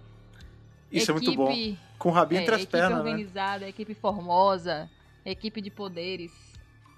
Isso 0.93 1.11
é 1.11 1.15
muito 1.15 1.35
bom. 1.35 1.51
Equipe- 1.51 1.79
Com 1.99 2.11
o 2.11 2.13
rabinho 2.13 2.39
É, 2.39 2.43
entre 2.43 2.55
as 2.55 2.61
equipe 2.63 2.71
pernas, 2.71 2.93
né? 3.05 3.11
organizada, 3.11 3.69
equipe 3.69 3.95
formosa, 3.95 4.89
equipe 5.27 5.61
de 5.61 5.69
poderes, 5.71 6.31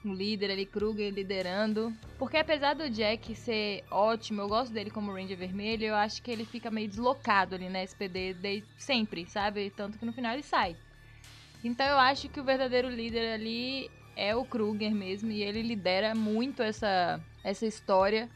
um 0.04 0.14
líder 0.14 0.50
ali, 0.50 0.66
Kruger 0.66 1.12
liderando. 1.12 1.92
Porque 2.18 2.36
apesar 2.36 2.74
do 2.74 2.88
Jack 2.88 3.34
ser 3.34 3.84
ótimo, 3.90 4.40
eu 4.40 4.48
gosto 4.48 4.72
dele 4.72 4.90
como 4.90 5.12
Ranger 5.12 5.36
Vermelho, 5.36 5.84
eu 5.86 5.94
acho 5.94 6.22
que 6.22 6.30
ele 6.30 6.44
fica 6.44 6.70
meio 6.70 6.88
deslocado 6.88 7.54
ali 7.54 7.68
na 7.68 7.82
SPD 7.82 8.34
desde 8.34 8.66
sempre, 8.78 9.26
sabe? 9.26 9.70
Tanto 9.70 9.98
que 9.98 10.06
no 10.06 10.12
final 10.12 10.32
ele 10.32 10.42
sai. 10.42 10.76
Então 11.62 11.86
eu 11.86 11.98
acho 11.98 12.28
que 12.28 12.40
o 12.40 12.44
verdadeiro 12.44 12.88
líder 12.88 13.34
ali 13.34 13.90
é 14.16 14.34
o 14.34 14.44
Kruger 14.44 14.94
mesmo, 14.94 15.30
e 15.30 15.42
ele 15.42 15.62
lidera 15.62 16.14
muito 16.14 16.62
essa, 16.62 17.20
essa 17.44 17.66
história. 17.66 18.28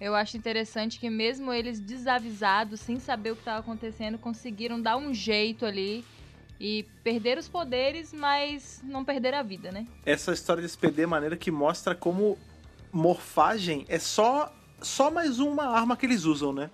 Eu 0.00 0.14
acho 0.14 0.36
interessante 0.36 0.98
que 0.98 1.08
mesmo 1.08 1.52
eles 1.52 1.78
desavisados, 1.78 2.80
sem 2.80 2.98
saber 2.98 3.30
o 3.30 3.36
que 3.36 3.42
estava 3.42 3.60
acontecendo, 3.60 4.18
conseguiram 4.18 4.80
dar 4.80 4.96
um 4.96 5.14
jeito 5.14 5.64
ali 5.64 6.04
e 6.62 6.84
perder 7.02 7.38
os 7.38 7.48
poderes, 7.48 8.12
mas 8.12 8.80
não 8.84 9.04
perder 9.04 9.34
a 9.34 9.42
vida, 9.42 9.72
né? 9.72 9.84
Essa 10.06 10.32
história 10.32 10.60
de 10.60 10.68
SPD 10.68 11.02
é 11.02 11.06
maneira 11.06 11.36
que 11.36 11.50
mostra 11.50 11.92
como 11.92 12.38
morfagem 12.92 13.84
é 13.88 13.98
só, 13.98 14.54
só 14.80 15.10
mais 15.10 15.40
uma 15.40 15.64
arma 15.64 15.96
que 15.96 16.06
eles 16.06 16.22
usam, 16.24 16.52
né? 16.52 16.70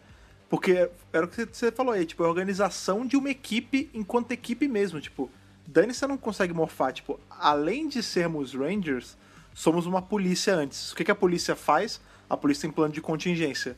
Porque 0.47 0.91
era 1.11 1.25
o 1.25 1.29
que 1.29 1.47
você 1.47 1.73
falou 1.73 1.95
aí, 1.95 2.05
tipo, 2.05 2.23
é 2.23 2.27
a 2.27 2.29
organização 2.29 3.07
de 3.07 3.17
uma 3.17 3.31
equipe 3.31 3.89
enquanto 3.95 4.33
equipe 4.33 4.69
mesmo. 4.69 5.01
Tipo, 5.01 5.31
Dani 5.67 5.95
você 5.95 6.07
não 6.07 6.19
consegue 6.19 6.53
morfar. 6.53 6.93
Tipo, 6.93 7.19
além 7.31 7.89
de 7.89 8.03
sermos 8.03 8.53
Rangers, 8.53 9.17
somos 9.55 9.87
uma 9.87 10.03
polícia 10.03 10.55
antes. 10.55 10.93
O 10.93 10.97
que, 10.97 11.05
que 11.05 11.11
a 11.11 11.15
polícia 11.15 11.57
faz? 11.57 11.99
A 12.29 12.37
polícia 12.37 12.63
tem 12.63 12.71
plano 12.71 12.93
de 12.93 13.01
contingência. 13.01 13.75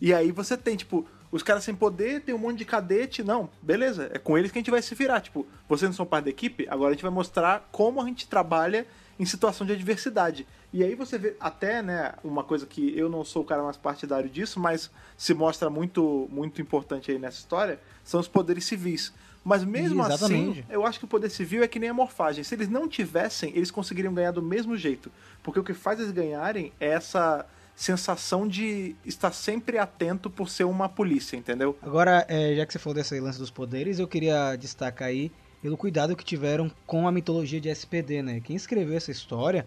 E 0.00 0.12
aí 0.12 0.32
você 0.32 0.56
tem, 0.56 0.76
tipo, 0.76 1.06
os 1.34 1.42
caras 1.42 1.64
sem 1.64 1.74
poder, 1.74 2.20
tem 2.20 2.32
um 2.32 2.38
monte 2.38 2.58
de 2.58 2.64
cadete. 2.64 3.24
Não, 3.24 3.50
beleza, 3.60 4.08
é 4.14 4.20
com 4.20 4.38
eles 4.38 4.52
que 4.52 4.58
a 4.58 4.60
gente 4.60 4.70
vai 4.70 4.80
se 4.80 4.94
virar. 4.94 5.20
Tipo, 5.20 5.44
vocês 5.68 5.90
não 5.90 5.96
são 5.96 6.06
parte 6.06 6.26
da 6.26 6.30
equipe, 6.30 6.64
agora 6.70 6.90
a 6.90 6.92
gente 6.92 7.02
vai 7.02 7.10
mostrar 7.10 7.68
como 7.72 8.00
a 8.00 8.06
gente 8.06 8.28
trabalha 8.28 8.86
em 9.18 9.24
situação 9.24 9.66
de 9.66 9.72
adversidade. 9.72 10.46
E 10.72 10.84
aí 10.84 10.94
você 10.94 11.18
vê 11.18 11.34
até, 11.40 11.82
né, 11.82 12.14
uma 12.22 12.44
coisa 12.44 12.66
que 12.66 12.96
eu 12.96 13.08
não 13.08 13.24
sou 13.24 13.42
o 13.42 13.44
cara 13.44 13.64
mais 13.64 13.76
partidário 13.76 14.30
disso, 14.30 14.60
mas 14.60 14.92
se 15.16 15.34
mostra 15.34 15.68
muito, 15.68 16.28
muito 16.30 16.62
importante 16.62 17.10
aí 17.10 17.18
nessa 17.18 17.38
história, 17.38 17.80
são 18.04 18.20
os 18.20 18.28
poderes 18.28 18.64
civis. 18.64 19.12
Mas 19.42 19.64
mesmo 19.64 20.04
Exatamente. 20.06 20.60
assim, 20.60 20.64
eu 20.70 20.86
acho 20.86 21.00
que 21.00 21.04
o 21.04 21.08
poder 21.08 21.30
civil 21.30 21.64
é 21.64 21.68
que 21.68 21.80
nem 21.80 21.90
a 21.90 21.94
morfagem. 21.94 22.44
Se 22.44 22.54
eles 22.54 22.68
não 22.68 22.86
tivessem, 22.86 23.50
eles 23.56 23.72
conseguiriam 23.72 24.14
ganhar 24.14 24.30
do 24.30 24.40
mesmo 24.40 24.76
jeito. 24.76 25.10
Porque 25.42 25.58
o 25.58 25.64
que 25.64 25.74
faz 25.74 25.98
eles 25.98 26.12
ganharem 26.12 26.72
é 26.78 26.90
essa 26.90 27.44
sensação 27.76 28.46
de 28.46 28.94
estar 29.04 29.32
sempre 29.32 29.78
atento 29.78 30.30
por 30.30 30.48
ser 30.48 30.64
uma 30.64 30.88
polícia, 30.88 31.36
entendeu? 31.36 31.76
Agora, 31.82 32.24
é, 32.28 32.54
já 32.54 32.64
que 32.64 32.72
você 32.72 32.78
falou 32.78 32.94
dessa 32.94 33.20
lance 33.20 33.38
dos 33.38 33.50
poderes, 33.50 33.98
eu 33.98 34.06
queria 34.06 34.56
destacar 34.56 35.08
aí 35.08 35.32
pelo 35.60 35.76
cuidado 35.76 36.14
que 36.14 36.24
tiveram 36.24 36.70
com 36.86 37.08
a 37.08 37.12
mitologia 37.12 37.60
de 37.60 37.68
SPD, 37.68 38.22
né? 38.22 38.40
Quem 38.40 38.54
escreveu 38.54 38.96
essa 38.96 39.10
história 39.10 39.66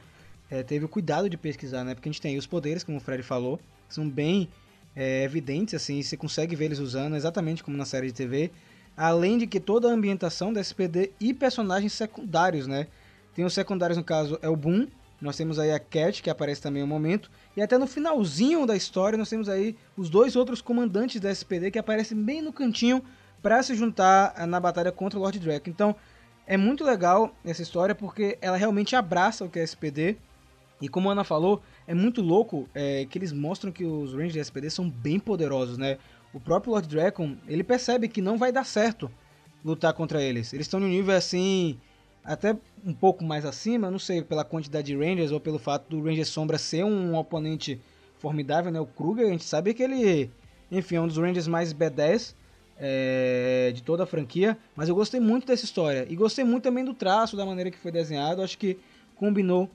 é, 0.50 0.64
teve 0.64 0.86
o 0.86 0.88
cuidado 0.88 1.30
de 1.30 1.36
pesquisar, 1.36 1.84
né? 1.84 1.96
Porque 1.96 2.08
a 2.08 2.12
gente 2.12 2.22
tem 2.22 2.34
aí 2.34 2.38
os 2.38 2.48
poderes, 2.48 2.84
como 2.84 2.98
o 2.98 3.02
Fred 3.02 3.24
falou, 3.24 3.60
são 3.90 4.08
bem 4.08 4.48
é, 4.96 5.24
evidentes, 5.24 5.74
assim, 5.74 6.02
você 6.02 6.16
consegue 6.16 6.56
ver 6.56 6.66
eles 6.66 6.80
usando 6.80 7.16
exatamente 7.16 7.64
como 7.64 7.76
na 7.76 7.86
série 7.86 8.08
de 8.08 8.14
TV. 8.14 8.52
Além 8.96 9.38
de 9.38 9.46
que 9.46 9.60
toda 9.60 9.90
a 9.90 9.92
ambientação 9.92 10.52
da 10.54 10.62
SPD 10.62 11.12
e 11.20 11.34
personagens 11.34 11.94
secundários, 11.94 12.68
né? 12.68 12.88
Tem 13.36 13.46
os 13.46 13.54
secundários, 13.54 13.98
no 13.98 14.04
caso, 14.04 14.40
é 14.42 14.50
o 14.50 14.56
Boom, 14.56 14.88
nós 15.20 15.36
temos 15.36 15.58
aí 15.58 15.72
a 15.72 15.80
Cat, 15.80 16.22
que 16.22 16.30
aparece 16.30 16.62
também 16.62 16.84
um 16.84 16.88
momento, 16.88 17.30
e 17.56 17.62
até 17.62 17.78
no 17.78 17.88
finalzinho 17.88 18.66
da 18.66 18.76
história 18.76 19.18
nós 19.18 19.30
temos 19.30 19.50
aí 19.50 19.76
os 19.96 20.10
dois 20.10 20.36
outros 20.36 20.62
comandantes 20.62 21.20
da 21.20 21.32
SPD 21.32 21.72
que 21.72 21.80
aparecem 21.80 22.18
bem 22.22 22.42
no 22.42 22.54
cantinho 22.54 23.04
para 23.42 23.62
se 23.64 23.76
juntar 23.76 24.34
ah, 24.36 24.46
na 24.46 24.60
batalha 24.60 24.92
contra 24.92 25.18
o 25.18 25.22
Lord 25.22 25.40
Draco. 25.40 25.70
Então, 25.70 25.96
é 26.46 26.56
muito 26.56 26.84
legal 26.84 27.36
essa 27.44 27.62
história 27.62 27.94
porque 27.94 28.38
ela 28.42 28.58
realmente 28.58 28.96
abraça 28.96 29.44
o 29.44 29.50
que 29.50 29.60
é 29.60 29.64
SPD. 29.64 30.18
E 30.80 30.88
como 30.88 31.10
a 31.10 31.12
Ana 31.12 31.24
falou, 31.24 31.62
é 31.88 31.94
muito 31.94 32.22
louco 32.22 32.70
é, 32.74 33.06
que 33.06 33.18
eles 33.18 33.34
mostram 33.34 33.72
que 33.72 33.84
os 33.84 34.14
Rangers 34.14 34.36
da 34.36 34.42
SPD 34.42 34.70
são 34.70 34.90
bem 34.90 35.20
poderosos, 35.20 35.78
né? 35.78 35.98
O 36.32 36.40
próprio 36.40 36.72
Lord 36.72 36.88
Draco, 36.88 37.36
ele 37.48 37.64
percebe 37.64 38.08
que 38.08 38.22
não 38.22 38.38
vai 38.38 38.52
dar 38.52 38.64
certo 38.64 39.10
lutar 39.66 39.94
contra 39.94 40.22
eles. 40.22 40.54
Eles 40.54 40.68
estão 40.68 40.80
no 40.80 40.88
nível 40.88 41.16
assim, 41.16 41.80
até 42.28 42.58
um 42.86 42.94
pouco 42.94 43.24
mais 43.24 43.46
acima, 43.46 43.90
não 43.90 43.98
sei, 43.98 44.22
pela 44.22 44.44
quantidade 44.44 44.88
de 44.88 44.98
Rangers 44.98 45.32
ou 45.32 45.40
pelo 45.40 45.58
fato 45.58 45.90
do 45.90 46.04
Ranger 46.04 46.28
Sombra 46.28 46.58
ser 46.58 46.84
um 46.84 47.16
oponente 47.16 47.80
formidável, 48.20 48.70
né? 48.70 48.80
O 48.82 48.86
Kruger, 48.86 49.28
a 49.28 49.32
gente 49.32 49.46
sabe 49.46 49.74
que 49.74 49.82
ele, 49.82 50.30
enfim, 50.70 50.98
é 50.98 51.02
um 51.02 51.08
dos 51.08 51.18
Rangers 51.18 51.48
mais 51.48 51.74
B10 51.74 52.36
é, 52.78 53.72
de 53.74 53.82
toda 53.82 54.04
a 54.04 54.06
franquia. 54.06 54.58
Mas 54.76 54.90
eu 54.90 54.96
gostei 54.96 55.22
muito 55.22 55.48
dessa 55.48 55.64
história. 55.64 56.06
E 56.10 56.16
gostei 56.18 56.44
muito 56.44 56.64
também 56.64 56.84
do 56.84 56.94
traço, 56.94 57.38
da 57.38 57.46
maneira 57.46 57.72
que 57.72 57.78
foi 57.78 57.94
desenhado. 57.94 58.42
Acho 58.42 58.58
que 58.58 58.78
combinou 59.16 59.70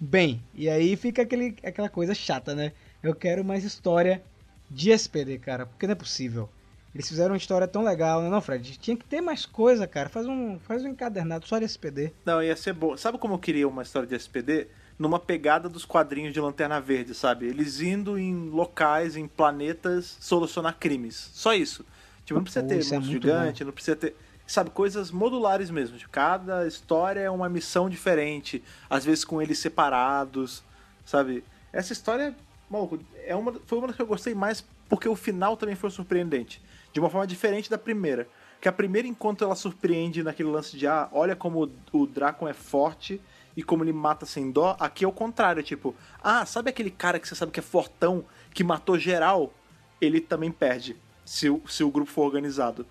bem. 0.00 0.42
E 0.54 0.68
aí 0.68 0.96
fica 0.96 1.22
aquele, 1.22 1.54
aquela 1.62 1.88
coisa 1.88 2.14
chata, 2.14 2.52
né? 2.52 2.72
Eu 3.00 3.14
quero 3.14 3.44
mais 3.44 3.62
história 3.62 4.20
de 4.68 4.90
SPD, 4.90 5.38
cara, 5.38 5.66
porque 5.66 5.86
não 5.86 5.92
é 5.92 5.96
possível. 5.96 6.48
Eles 6.94 7.08
fizeram 7.08 7.32
uma 7.32 7.38
história 7.38 7.66
tão 7.66 7.82
legal, 7.82 8.20
né? 8.20 8.28
Não, 8.28 8.40
Fred? 8.40 8.76
Tinha 8.76 8.96
que 8.96 9.04
ter 9.04 9.20
mais 9.22 9.46
coisa, 9.46 9.86
cara. 9.86 10.10
Faz 10.10 10.26
um, 10.26 10.58
faz 10.58 10.84
um 10.84 10.88
encadernado 10.88 11.46
só 11.46 11.58
de 11.58 11.64
SPD. 11.64 12.12
Não, 12.24 12.42
ia 12.42 12.54
ser 12.54 12.74
bom. 12.74 12.96
Sabe 12.96 13.16
como 13.16 13.34
eu 13.34 13.38
queria 13.38 13.66
uma 13.66 13.82
história 13.82 14.06
de 14.06 14.14
SPD? 14.14 14.68
Numa 14.98 15.18
pegada 15.18 15.70
dos 15.70 15.86
quadrinhos 15.86 16.34
de 16.34 16.40
Lanterna 16.40 16.80
Verde, 16.80 17.14
sabe? 17.14 17.46
Eles 17.46 17.80
indo 17.80 18.18
em 18.18 18.50
locais, 18.50 19.16
em 19.16 19.26
planetas, 19.26 20.18
solucionar 20.20 20.76
crimes. 20.78 21.30
Só 21.32 21.54
isso. 21.54 21.84
Tipo, 22.26 22.34
não 22.34 22.44
precisa 22.44 22.62
Pô, 22.62 22.68
ter 22.68 22.74
é 22.74 22.76
monstro 22.78 23.00
muito 23.00 23.10
gigante, 23.10 23.64
não 23.64 23.72
precisa 23.72 23.96
ter. 23.96 24.14
Sabe, 24.46 24.68
coisas 24.68 25.10
modulares 25.10 25.70
mesmo. 25.70 25.96
Tipo, 25.96 26.10
cada 26.10 26.66
história 26.66 27.20
é 27.20 27.30
uma 27.30 27.48
missão 27.48 27.88
diferente, 27.88 28.62
às 28.90 29.02
vezes 29.02 29.24
com 29.24 29.40
eles 29.40 29.58
separados, 29.58 30.62
sabe? 31.06 31.42
Essa 31.72 31.94
história, 31.94 32.34
maluco, 32.68 33.00
é 33.24 33.34
uma, 33.34 33.54
foi 33.66 33.78
uma 33.78 33.86
das 33.86 33.96
que 33.96 34.02
eu 34.02 34.06
gostei 34.06 34.34
mais 34.34 34.62
porque 34.90 35.08
o 35.08 35.16
final 35.16 35.56
também 35.56 35.74
foi 35.74 35.90
surpreendente. 35.90 36.60
De 36.92 37.00
uma 37.00 37.08
forma 37.10 37.26
diferente 37.26 37.70
da 37.70 37.78
primeira. 37.78 38.28
Que 38.60 38.68
a 38.68 38.72
primeira, 38.72 39.08
enquanto 39.08 39.42
ela 39.44 39.54
surpreende 39.56 40.22
naquele 40.22 40.48
lance 40.50 40.76
de, 40.76 40.86
ah, 40.86 41.08
olha 41.12 41.34
como 41.34 41.70
o, 41.92 42.06
Drácon 42.06 42.46
é 42.48 42.52
forte 42.52 43.20
e 43.56 43.62
como 43.62 43.82
ele 43.82 43.92
mata 43.92 44.24
sem 44.24 44.50
dó, 44.50 44.76
aqui 44.78 45.04
é 45.04 45.08
o 45.08 45.12
contrário, 45.12 45.62
tipo, 45.62 45.94
ah, 46.22 46.46
sabe 46.46 46.70
aquele 46.70 46.90
cara 46.90 47.18
que 47.18 47.26
você 47.28 47.34
sabe 47.34 47.50
que 47.52 47.60
é 47.60 47.62
fortão, 47.62 48.24
que 48.54 48.62
matou 48.62 48.98
geral? 48.98 49.52
Ele 50.00 50.20
também 50.20 50.50
perde, 50.50 50.96
se, 51.24 51.50
o- 51.50 51.60
se 51.68 51.82
o 51.82 51.90
grupo 51.90 52.10
for 52.10 52.22
organizado. 52.22 52.86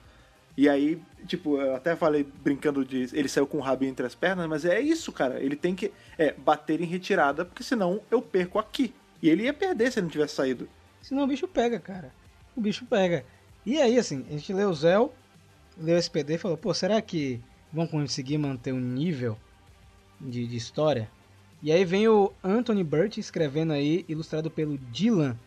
E 0.57 0.67
aí, 0.67 1.01
tipo, 1.25 1.57
eu 1.57 1.75
até 1.75 1.95
falei 1.95 2.23
brincando 2.23 2.83
de 2.83 3.07
ele 3.13 3.29
saiu 3.29 3.47
com 3.47 3.57
o 3.57 3.61
rabinho 3.61 3.91
entre 3.91 4.05
as 4.05 4.13
pernas, 4.13 4.47
mas 4.47 4.65
é 4.65 4.79
isso, 4.81 5.11
cara. 5.11 5.39
Ele 5.41 5.55
tem 5.55 5.73
que 5.73 5.91
é, 6.17 6.33
bater 6.33 6.81
em 6.81 6.85
retirada, 6.85 7.45
porque 7.45 7.63
senão 7.63 8.01
eu 8.11 8.21
perco 8.21 8.59
aqui. 8.59 8.93
E 9.21 9.29
ele 9.29 9.43
ia 9.43 9.53
perder 9.53 9.91
se 9.91 9.99
ele 9.99 10.05
não 10.05 10.11
tivesse 10.11 10.35
saído. 10.35 10.67
Senão 11.01 11.23
o 11.23 11.27
bicho 11.27 11.47
pega, 11.47 11.79
cara. 11.79 12.11
O 12.55 12.59
bicho 12.61 12.85
pega. 12.85 13.25
E 13.65 13.79
aí, 13.79 13.97
assim, 13.97 14.25
a 14.27 14.31
gente 14.31 14.51
leu 14.53 14.69
o 14.69 14.73
Zell, 14.73 15.13
leu 15.77 15.95
o 15.95 15.99
SPD 15.99 16.35
e 16.35 16.37
falou, 16.37 16.57
pô, 16.57 16.73
será 16.73 17.01
que 17.01 17.39
vão 17.71 17.85
conseguir 17.85 18.37
manter 18.37 18.73
um 18.73 18.79
nível 18.79 19.37
de, 20.19 20.47
de 20.47 20.57
história? 20.57 21.09
E 21.61 21.71
aí 21.71 21.85
vem 21.85 22.07
o 22.07 22.31
Anthony 22.43 22.83
Burt 22.83 23.17
escrevendo 23.17 23.71
aí, 23.71 24.03
ilustrado 24.07 24.49
pelo 24.49 24.77
Dylan, 24.77 25.37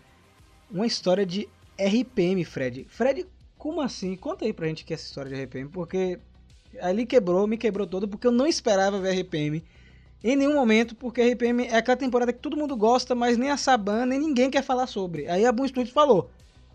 uma 0.71 0.87
história 0.87 1.27
de 1.27 1.49
RPM, 1.77 2.45
Fred. 2.45 2.87
Fred, 2.89 3.27
como 3.59 3.81
assim? 3.81 4.15
Conta 4.15 4.45
aí 4.45 4.53
pra 4.53 4.69
gente 4.69 4.85
que 4.85 4.93
é 4.93 4.95
essa 4.95 5.07
história 5.07 5.35
de 5.35 5.43
RPM, 5.43 5.69
porque 5.71 6.21
ali 6.81 7.05
quebrou, 7.05 7.49
me 7.49 7.57
quebrou 7.57 7.87
todo, 7.87 8.07
porque 8.07 8.27
eu 8.27 8.33
não 8.33 8.47
esperava 8.47 9.01
ver 9.01 9.21
RPM 9.21 9.63
em 10.23 10.37
nenhum 10.37 10.55
momento, 10.55 10.95
porque 10.95 11.21
RPM 11.21 11.67
é 11.67 11.77
aquela 11.77 11.97
temporada 11.97 12.33
que 12.33 12.39
todo 12.39 12.57
mundo 12.57 12.77
gosta, 12.77 13.15
mas 13.15 13.37
nem 13.37 13.51
a 13.51 13.57
Saban, 13.57 14.07
nem 14.07 14.21
ninguém 14.21 14.51
quer 14.51 14.63
falar 14.63 14.87
sobre. 14.87 15.29
Aí 15.29 15.45
a 15.45 15.53
Boom 15.53 15.67
Studios 15.67 15.93
falou. 15.93 16.31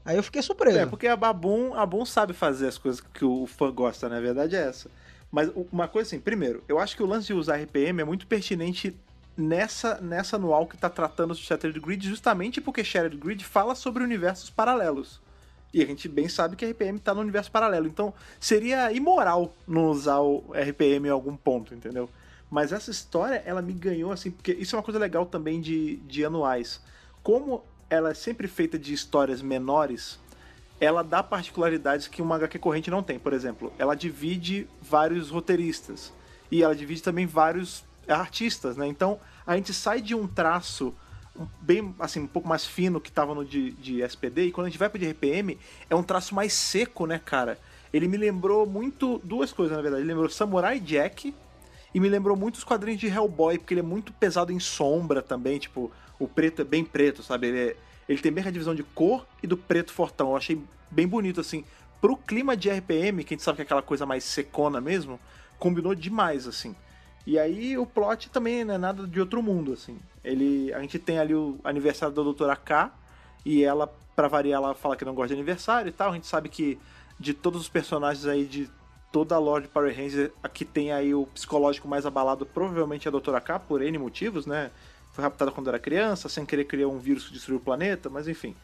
Aí 0.10 0.18
eu 0.18 0.24
fiquei 0.24 0.41
surpreso. 0.41 0.80
É, 0.80 0.88
porque 0.88 1.05
a 1.05 1.16
Babum, 1.16 1.76
a 1.76 1.86
Boom 1.86 2.03
sabe 2.03 2.34
fazer 2.34 2.68
as 2.68 2.80
coisas 2.80 2.99
que 2.99 3.24
o 3.24 3.45
fã 3.45 3.72
gosta, 3.72 4.10
né? 4.10 4.20
Verdade 4.20 4.55
é 4.55 4.68
essa. 4.68 4.89
Mas 5.32 5.51
uma 5.72 5.88
coisa 5.88 6.07
assim, 6.07 6.20
primeiro, 6.20 6.64
eu 6.68 6.80
acho 6.80 6.97
que 6.97 7.03
o 7.03 7.05
lance 7.05 7.28
de 7.28 7.34
usar 7.36 7.57
RPM 7.57 8.01
é 8.01 8.03
muito 8.03 8.26
pertinente 8.26 8.97
nessa, 9.38 10.01
nessa 10.01 10.38
anual 10.38 10.66
que 10.66 10.76
tá 10.76 10.89
tratando 10.89 11.36
de 11.36 11.41
Shattered 11.41 11.80
Grid, 11.80 12.10
justamente 12.10 12.60
porque 12.60 12.84
Shattered 12.84 13.18
Grid 13.18 13.45
fala 13.45 13.76
sobre 13.76 14.03
universos 14.03 14.49
paralelos. 14.49 15.22
E 15.72 15.84
a 15.84 15.86
gente 15.86 16.10
bem 16.10 16.28
sabe 16.28 16.55
que 16.55 16.66
RPM 16.66 16.97
tá 16.97 17.14
no 17.14 17.22
universo 17.22 17.51
paralelo. 17.51 17.86
Então 17.86 18.12
seria 18.39 18.91
imoral 18.91 19.53
não 19.68 19.91
usar 19.91 20.22
o 20.22 20.43
RPM 20.55 21.07
em 21.07 21.12
algum 21.12 21.38
ponto, 21.38 21.76
entendeu? 21.76 22.10
Mas 22.49 22.74
essa 22.74 22.89
história, 22.89 23.43
ela 23.45 23.62
me 23.62 23.74
ganhou 23.74 24.12
assim, 24.12 24.32
porque 24.32 24.53
isso 24.53 24.76
é 24.76 24.80
uma 24.80 24.84
coisa 24.84 24.99
legal 24.99 25.28
também 25.28 25.62
de, 25.62 25.97
de 25.97 26.26
anuais. 26.26 26.82
Como 27.22 27.64
ela 27.89 28.11
é 28.11 28.13
sempre 28.13 28.47
feita 28.47 28.77
de 28.77 28.93
histórias 28.93 29.41
menores, 29.41 30.19
ela 30.79 31.03
dá 31.03 31.21
particularidades 31.21 32.07
que 32.07 32.21
uma 32.21 32.35
HQ 32.35 32.59
corrente 32.59 32.91
não 32.91 33.03
tem. 33.03 33.19
Por 33.19 33.33
exemplo, 33.33 33.73
ela 33.77 33.95
divide 33.95 34.67
vários 34.81 35.29
roteiristas 35.29 36.13
e 36.51 36.63
ela 36.63 36.75
divide 36.75 37.03
também 37.03 37.25
vários 37.25 37.83
artistas, 38.07 38.77
né? 38.77 38.87
Então 38.87 39.19
a 39.45 39.55
gente 39.55 39.73
sai 39.73 40.01
de 40.01 40.15
um 40.15 40.27
traço 40.27 40.93
bem 41.61 41.95
assim 41.99 42.21
um 42.21 42.27
pouco 42.27 42.47
mais 42.47 42.65
fino 42.65 42.99
que 42.99 43.11
tava 43.11 43.33
no 43.33 43.45
de, 43.45 43.71
de 43.71 44.01
SPD 44.01 44.45
e 44.45 44.51
quando 44.51 44.67
a 44.67 44.69
gente 44.69 44.79
vai 44.79 44.89
pro 44.89 44.99
de 44.99 45.09
RPM 45.09 45.57
é 45.89 45.95
um 45.95 46.03
traço 46.03 46.33
mais 46.33 46.53
seco, 46.53 47.05
né, 47.05 47.19
cara? 47.23 47.57
Ele 47.91 48.07
me 48.07 48.17
lembrou 48.17 48.65
muito 48.65 49.19
duas 49.23 49.51
coisas 49.51 49.75
na 49.75 49.81
verdade. 49.81 50.03
Ele 50.03 50.09
lembrou 50.09 50.29
Samurai 50.29 50.79
Jack 50.79 51.33
e 51.93 51.99
me 51.99 52.07
lembrou 52.07 52.37
muito 52.37 52.55
os 52.55 52.63
quadrinhos 52.63 52.99
de 52.99 53.07
Hellboy, 53.07 53.57
porque 53.57 53.73
ele 53.73 53.81
é 53.81 53.83
muito 53.83 54.13
pesado 54.13 54.51
em 54.51 54.59
sombra 54.59 55.21
também, 55.21 55.57
tipo, 55.57 55.91
o 56.20 56.28
preto 56.28 56.61
é 56.61 56.65
bem 56.65 56.84
preto, 56.84 57.24
sabe? 57.24 57.47
Ele, 57.47 57.59
é- 57.59 57.76
ele 58.07 58.20
tem 58.22 58.32
bem 58.32 58.45
a 58.45 58.51
divisão 58.51 58.76
de 58.76 58.84
cor 58.84 59.26
e 59.41 59.47
do 59.47 59.57
preto 59.57 59.91
fortão. 59.93 60.32
Eu 60.32 60.36
achei 60.38 60.61
bem 60.91 61.07
bonito, 61.07 61.39
assim. 61.39 61.63
Pro 62.01 62.15
clima 62.15 62.55
de 62.55 62.70
RPM, 62.70 63.24
que 63.24 63.34
a 63.34 63.36
gente 63.36 63.43
sabe 63.43 63.57
que 63.57 63.61
é 63.61 63.65
aquela 63.65 63.82
coisa 63.82 64.05
mais 64.05 64.24
secona 64.24 64.80
mesmo, 64.80 65.20
combinou 65.57 65.95
demais, 65.95 66.47
assim. 66.47 66.76
E 67.26 67.38
aí 67.38 67.78
o 67.78 67.86
plot 67.86 68.30
também 68.30 68.63
não 68.63 68.74
é 68.74 68.78
nada 68.78 69.05
de 69.05 69.20
outro 69.20 69.43
mundo, 69.43 69.74
assim. 69.74 69.99
Ele, 70.24 70.74
a 70.74 70.80
gente 70.80 70.97
tem 70.97 71.20
ali 71.20 71.34
o 71.36 71.59
aniversário 71.63 72.13
da 72.15 72.24
Doutora 72.24 72.55
K, 72.55 72.91
e 73.45 73.63
ela, 73.63 73.88
pra 74.15 74.28
variar, 74.28 74.61
ela 74.61 74.74
fala 74.74 74.95
que 74.95 75.05
não 75.05 75.13
gosta 75.13 75.30
de 75.30 75.34
aniversário 75.34 75.89
e 75.89 75.91
tal. 75.91 76.11
A 76.11 76.15
gente 76.15 76.28
sabe 76.28 76.49
que 76.49 76.80
de 77.20 77.34
todos 77.34 77.61
os 77.61 77.70
personagens 77.70 78.26
aí 78.26 78.45
de 78.45 78.70
toda 79.11 79.36
a 79.36 79.39
Lord 79.39 79.67
Power 79.70 79.95
Ranger, 79.95 80.32
a 80.41 80.47
que 80.47 80.63
tem 80.63 80.91
aí 80.91 81.13
o 81.13 81.26
psicológico 81.28 81.88
mais 81.88 82.05
abalado, 82.05 82.45
provavelmente 82.45 83.07
é 83.07 83.09
a 83.09 83.11
Doutora 83.11 83.41
K, 83.41 83.59
por 83.59 83.82
N 83.82 83.97
motivos, 83.97 84.45
né? 84.45 84.72
Foi 85.12 85.24
raptada 85.24 85.51
quando 85.51 85.68
era 85.68 85.80
criança, 85.80 86.30
sem 86.30 86.45
querer 86.45 86.66
criar 86.66 86.88
um 86.88 86.99
vírus 86.99 87.28
que 87.28 87.34
destruiu 87.34 87.60
o 87.60 87.62
planeta, 87.62 88.10
mas 88.10 88.28
enfim. 88.28 88.55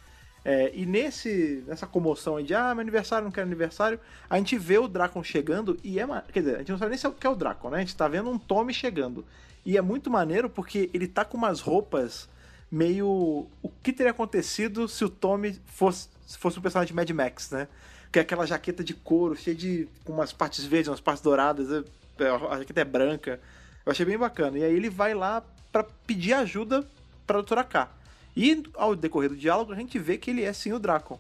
É, 0.43 0.72
e 0.76 0.86
nesse, 0.86 1.64
nessa 1.66 1.88
comoção 1.88 2.38
aí 2.38 2.43
de 2.43 2.54
ah, 2.54 2.74
meu 2.76 2.82
aniversário, 2.82 3.26
não 3.26 3.32
quero 3.32 3.48
aniversário, 3.48 4.00
a 4.30 4.38
gente 4.38 4.56
vê 4.60 4.78
o 4.78 4.88
Dracon 4.88 5.24
chegando 5.24 5.76
e 5.84 6.00
é. 6.00 6.06
Quer 6.32 6.39
dizer, 6.41 6.56
a 6.56 6.60
gente 6.60 6.72
não 6.72 6.78
sabe 6.78 6.89
nem 6.89 7.00
se 7.00 7.06
é 7.08 7.10
o 7.10 7.14
que 7.14 7.26
é 7.26 7.30
o 7.30 7.36
Dracon, 7.36 7.72
né? 7.72 7.78
A 7.78 7.80
gente 7.80 7.96
tá 7.96 8.08
vendo 8.08 8.30
um 8.30 8.38
Tommy 8.38 8.72
chegando. 8.72 9.26
E 9.66 9.76
é 9.76 9.82
muito 9.82 10.12
maneiro 10.12 10.48
porque 10.48 10.91
ele 10.93 11.08
tá 11.08 11.26
com 11.26 11.36
umas 11.36 11.60
roupas 11.62 12.30
meio. 12.70 13.48
O 13.64 13.70
que 13.82 13.91
teria 13.91 14.12
acontecido 14.12 14.88
se 14.88 15.04
o 15.04 15.10
Tommy 15.10 15.60
fosse, 15.66 16.10
se 16.28 16.38
fosse 16.38 16.60
um 16.60 16.62
personagem 16.62 16.89
de 16.89 16.93
Mad 16.93 17.10
Max, 17.10 17.50
né? 17.50 17.68
Que 18.12 18.20
é 18.20 18.22
aquela 18.22 18.46
jaqueta 18.46 18.84
de 18.84 18.93
couro, 18.93 19.36
cheia 19.36 19.56
de. 19.56 19.89
com 20.04 20.14
umas 20.14 20.32
partes 20.32 20.64
verdes, 20.64 20.89
umas 20.89 21.02
partes 21.02 21.24
douradas, 21.24 21.72
é- 21.72 22.24
é, 22.24 22.30
a 22.30 22.60
jaqueta 22.60 22.82
é 22.82 22.86
branca. 22.86 23.39
Eu 23.84 23.91
achei 23.91 24.06
bem 24.06 24.18
bacana. 24.18 24.60
E 24.60 24.64
aí 24.64 24.76
ele 24.76 24.91
vai 24.91 25.16
lá 25.16 25.43
pra 25.76 25.84
pedir 26.07 26.32
ajuda 26.34 26.88
pra 27.28 27.36
Doutora 27.36 27.61
K. 27.61 27.89
E 28.34 28.63
ao 28.76 28.95
decorrer 28.95 29.30
do 29.30 29.36
diálogo, 29.36 29.73
a 29.73 29.76
gente 29.76 29.99
vê 29.99 30.17
que 30.17 30.30
ele 30.32 30.41
é 30.41 30.53
sim 30.53 30.71
o 30.71 30.80
Dracon. 30.80 31.19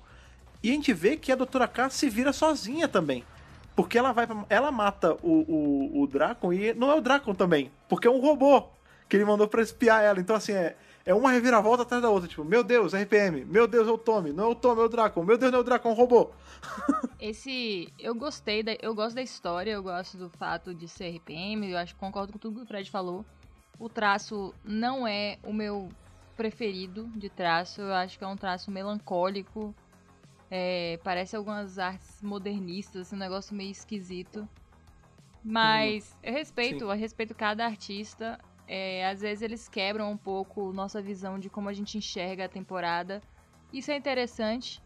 E 0.63 0.69
a 0.69 0.73
gente 0.73 0.93
vê 0.93 1.17
que 1.17 1.29
a 1.29 1.35
Doutora 1.35 1.67
K 1.67 1.89
se 1.89 2.09
vira 2.09 2.31
sozinha 2.31 2.87
também. 2.87 3.25
Porque 3.75 3.97
ela 3.97 4.13
vai 4.13 4.25
pra- 4.25 4.45
Ela 4.49 4.71
mata 4.71 5.17
o, 5.21 5.99
o, 5.99 6.07
o 6.43 6.53
e 6.53 6.73
não 6.73 6.89
é 6.89 6.95
o 6.95 7.01
Dracon 7.01 7.35
também. 7.35 7.69
Porque 7.89 8.07
é 8.07 8.11
um 8.11 8.21
robô 8.21 8.63
que 9.09 9.17
ele 9.17 9.25
mandou 9.25 9.45
pra 9.45 9.61
espiar 9.61 10.01
ela. 10.01 10.21
Então, 10.21 10.37
assim, 10.37 10.53
é, 10.53 10.77
é 11.05 11.13
uma 11.13 11.31
reviravolta 11.31 11.83
atrás 11.83 12.01
da 12.01 12.09
outra. 12.09 12.29
Tipo, 12.29 12.45
meu 12.45 12.63
Deus, 12.63 12.93
RPM. 12.93 13.43
Meu 13.43 13.67
Deus, 13.67 13.89
é 13.89 13.91
o 13.91 13.97
Tommy. 13.97 14.31
Não 14.31 14.45
é 14.45 14.47
o 14.47 14.55
Tommy, 14.55 14.79
é 14.79 14.85
o 14.85 14.89
Dracon. 14.89 15.21
Meu 15.25 15.37
Deus, 15.37 15.51
não 15.51 15.59
é 15.59 15.61
o 15.61 15.65
Dracon, 15.65 15.89
é 15.89 15.91
um 15.91 15.95
robô. 15.95 16.29
Esse. 17.19 17.91
Eu 17.99 18.15
gostei, 18.15 18.63
da, 18.63 18.73
eu 18.81 18.95
gosto 18.95 19.15
da 19.15 19.21
história, 19.21 19.71
eu 19.71 19.83
gosto 19.83 20.15
do 20.17 20.29
fato 20.29 20.73
de 20.73 20.87
ser 20.87 21.09
RPM, 21.17 21.69
eu 21.71 21.77
acho 21.77 21.93
concordo 21.97 22.31
com 22.31 22.39
tudo 22.39 22.55
que 22.59 22.63
o 22.63 22.65
Fred 22.65 22.89
falou. 22.89 23.25
O 23.79 23.89
traço 23.89 24.53
não 24.63 25.07
é 25.07 25.37
o 25.43 25.51
meu 25.53 25.89
preferido 26.35 27.07
de 27.15 27.29
traço, 27.29 27.81
eu 27.81 27.93
acho 27.93 28.17
que 28.17 28.23
é 28.23 28.27
um 28.27 28.37
traço 28.37 28.69
melancólico. 28.71 29.73
é, 30.51 30.99
parece 31.03 31.35
algumas 31.35 31.79
artes 31.79 32.21
modernistas, 32.21 33.11
um 33.11 33.17
negócio 33.17 33.55
meio 33.55 33.71
esquisito. 33.71 34.47
Mas 35.43 36.15
eu 36.23 36.31
respeito, 36.33 36.79
Sim. 36.85 36.91
eu 36.91 36.97
respeito 36.97 37.33
cada 37.35 37.65
artista. 37.65 38.39
é, 38.67 39.05
às 39.07 39.21
vezes 39.21 39.41
eles 39.43 39.67
quebram 39.69 40.11
um 40.11 40.17
pouco 40.17 40.71
nossa 40.73 40.99
visão 41.01 41.37
de 41.37 41.49
como 41.51 41.69
a 41.69 41.73
gente 41.73 41.97
enxerga 41.99 42.45
a 42.45 42.49
temporada. 42.49 43.21
Isso 43.71 43.91
é 43.91 43.95
interessante. 43.97 44.81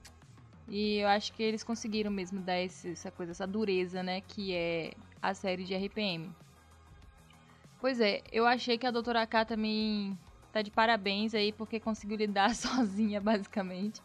E 0.68 0.98
eu 0.98 1.08
acho 1.08 1.32
que 1.34 1.42
eles 1.44 1.64
conseguiram 1.64 2.12
mesmo 2.12 2.42
dar 2.42 2.60
esse- 2.60 2.92
essa 2.92 3.10
coisa, 3.10 3.32
essa 3.32 3.48
dureza, 3.48 4.04
né? 4.04 4.20
Que 4.22 4.54
é 4.54 4.94
a 5.22 5.34
série 5.34 5.64
de 5.64 5.74
RPM. 5.74 6.30
Pois 7.80 8.00
é, 8.02 8.22
eu 8.32 8.46
achei 8.46 8.78
que 8.78 8.86
a 8.86 8.92
Doutora 8.92 9.26
K 9.26 9.46
também 9.46 10.18
tá 10.52 10.62
de 10.62 10.70
parabéns 10.70 11.34
aí, 11.34 11.54
porque 11.54 11.80
conseguiu 11.80 12.18
lidar 12.18 12.54
sozinha, 12.56 13.22
basicamente. 13.22 14.02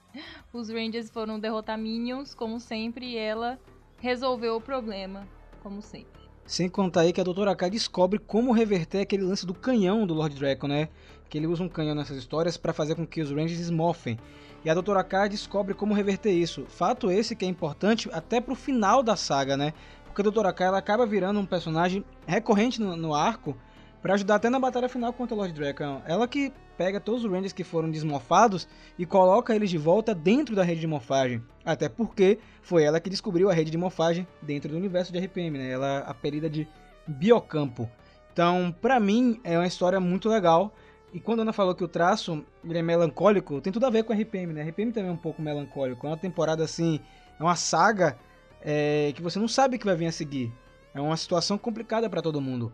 Os 0.52 0.68
Rangers 0.68 1.10
foram 1.10 1.40
derrotar 1.40 1.76
Minions, 1.76 2.34
como 2.34 2.60
sempre, 2.60 3.06
e 3.06 3.16
ela 3.16 3.58
resolveu 3.98 4.56
o 4.56 4.60
problema, 4.60 5.26
como 5.62 5.82
sempre. 5.82 6.22
Sem 6.46 6.68
contar 6.68 7.02
aí 7.02 7.12
que 7.12 7.20
a 7.20 7.24
Doutora 7.24 7.56
K 7.56 7.70
descobre 7.70 8.18
como 8.18 8.52
reverter 8.52 9.00
aquele 9.00 9.22
lance 9.22 9.46
do 9.46 9.54
canhão 9.54 10.06
do 10.06 10.12
Lord 10.12 10.36
Draco, 10.36 10.68
né? 10.68 10.90
Que 11.28 11.38
ele 11.38 11.46
usa 11.46 11.64
um 11.64 11.68
canhão 11.68 11.94
nessas 11.94 12.18
histórias 12.18 12.56
para 12.56 12.72
fazer 12.72 12.94
com 12.94 13.06
que 13.06 13.22
os 13.22 13.30
Rangers 13.30 13.58
esmofem. 13.58 14.18
E 14.62 14.70
a 14.70 14.74
Doutora 14.74 15.02
K 15.02 15.28
descobre 15.28 15.74
como 15.74 15.94
reverter 15.94 16.32
isso. 16.32 16.64
Fato 16.66 17.10
esse 17.10 17.34
que 17.34 17.44
é 17.44 17.48
importante 17.48 18.08
até 18.12 18.40
pro 18.40 18.54
final 18.54 19.02
da 19.02 19.16
saga, 19.16 19.56
né? 19.56 19.72
Porque 20.14 20.22
a 20.22 20.30
Doutora 20.30 20.52
K 20.52 20.66
ela 20.66 20.78
acaba 20.78 21.04
virando 21.04 21.40
um 21.40 21.44
personagem 21.44 22.04
recorrente 22.24 22.80
no, 22.80 22.96
no 22.96 23.12
arco 23.16 23.56
para 24.00 24.14
ajudar 24.14 24.36
até 24.36 24.48
na 24.48 24.60
batalha 24.60 24.88
final 24.88 25.12
contra 25.12 25.34
o 25.34 25.38
Lord 25.38 25.52
Draco. 25.52 25.82
Ela 26.06 26.28
que 26.28 26.52
pega 26.78 27.00
todos 27.00 27.24
os 27.24 27.30
Rangers 27.30 27.52
que 27.52 27.64
foram 27.64 27.90
desmofados 27.90 28.68
e 28.96 29.04
coloca 29.04 29.56
eles 29.56 29.70
de 29.70 29.76
volta 29.76 30.14
dentro 30.14 30.54
da 30.54 30.62
rede 30.62 30.82
de 30.82 30.86
morfagem. 30.86 31.42
Até 31.64 31.88
porque 31.88 32.38
foi 32.62 32.84
ela 32.84 33.00
que 33.00 33.10
descobriu 33.10 33.50
a 33.50 33.52
rede 33.52 33.72
de 33.72 33.76
morfagem 33.76 34.24
dentro 34.40 34.70
do 34.70 34.76
universo 34.76 35.12
de 35.12 35.18
RPM, 35.18 35.58
né? 35.58 35.68
Ela 35.68 35.98
apelida 36.06 36.48
de 36.48 36.68
Biocampo. 37.08 37.90
Então, 38.32 38.72
pra 38.80 39.00
mim, 39.00 39.40
é 39.42 39.58
uma 39.58 39.66
história 39.66 39.98
muito 39.98 40.28
legal. 40.28 40.72
E 41.12 41.18
quando 41.18 41.40
a 41.40 41.42
Ana 41.42 41.52
falou 41.52 41.74
que 41.74 41.82
o 41.82 41.88
traço 41.88 42.44
ele 42.64 42.78
é 42.78 42.82
melancólico, 42.82 43.60
tem 43.60 43.72
tudo 43.72 43.86
a 43.86 43.90
ver 43.90 44.04
com 44.04 44.12
RPM, 44.12 44.52
né? 44.52 44.62
RPM 44.62 44.92
também 44.92 45.10
é 45.10 45.12
um 45.12 45.16
pouco 45.16 45.42
melancólico. 45.42 46.06
É 46.06 46.10
uma 46.10 46.16
temporada 46.16 46.62
assim, 46.62 47.00
é 47.36 47.42
uma 47.42 47.56
saga 47.56 48.16
é, 48.64 49.12
que 49.14 49.20
você 49.20 49.38
não 49.38 49.46
sabe 49.46 49.76
o 49.76 49.78
que 49.78 49.84
vai 49.84 49.94
vir 49.94 50.06
a 50.06 50.12
seguir. 50.12 50.50
É 50.94 51.00
uma 51.00 51.16
situação 51.16 51.58
complicada 51.58 52.08
pra 52.08 52.22
todo 52.22 52.40
mundo. 52.40 52.72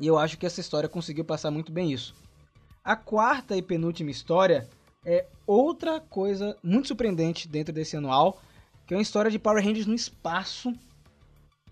E 0.00 0.06
eu 0.06 0.18
acho 0.18 0.38
que 0.38 0.46
essa 0.46 0.60
história 0.60 0.88
conseguiu 0.88 1.24
passar 1.24 1.50
muito 1.50 1.70
bem 1.70 1.92
isso. 1.92 2.14
A 2.82 2.96
quarta 2.96 3.56
e 3.56 3.62
penúltima 3.62 4.10
história 4.10 4.68
é 5.04 5.26
outra 5.46 6.00
coisa 6.00 6.56
muito 6.62 6.88
surpreendente 6.88 7.46
dentro 7.46 7.72
desse 7.72 7.96
anual, 7.96 8.40
que 8.86 8.94
é 8.94 8.96
uma 8.96 9.02
história 9.02 9.30
de 9.30 9.38
Power 9.38 9.62
Rangers 9.62 9.86
no 9.86 9.94
espaço, 9.94 10.72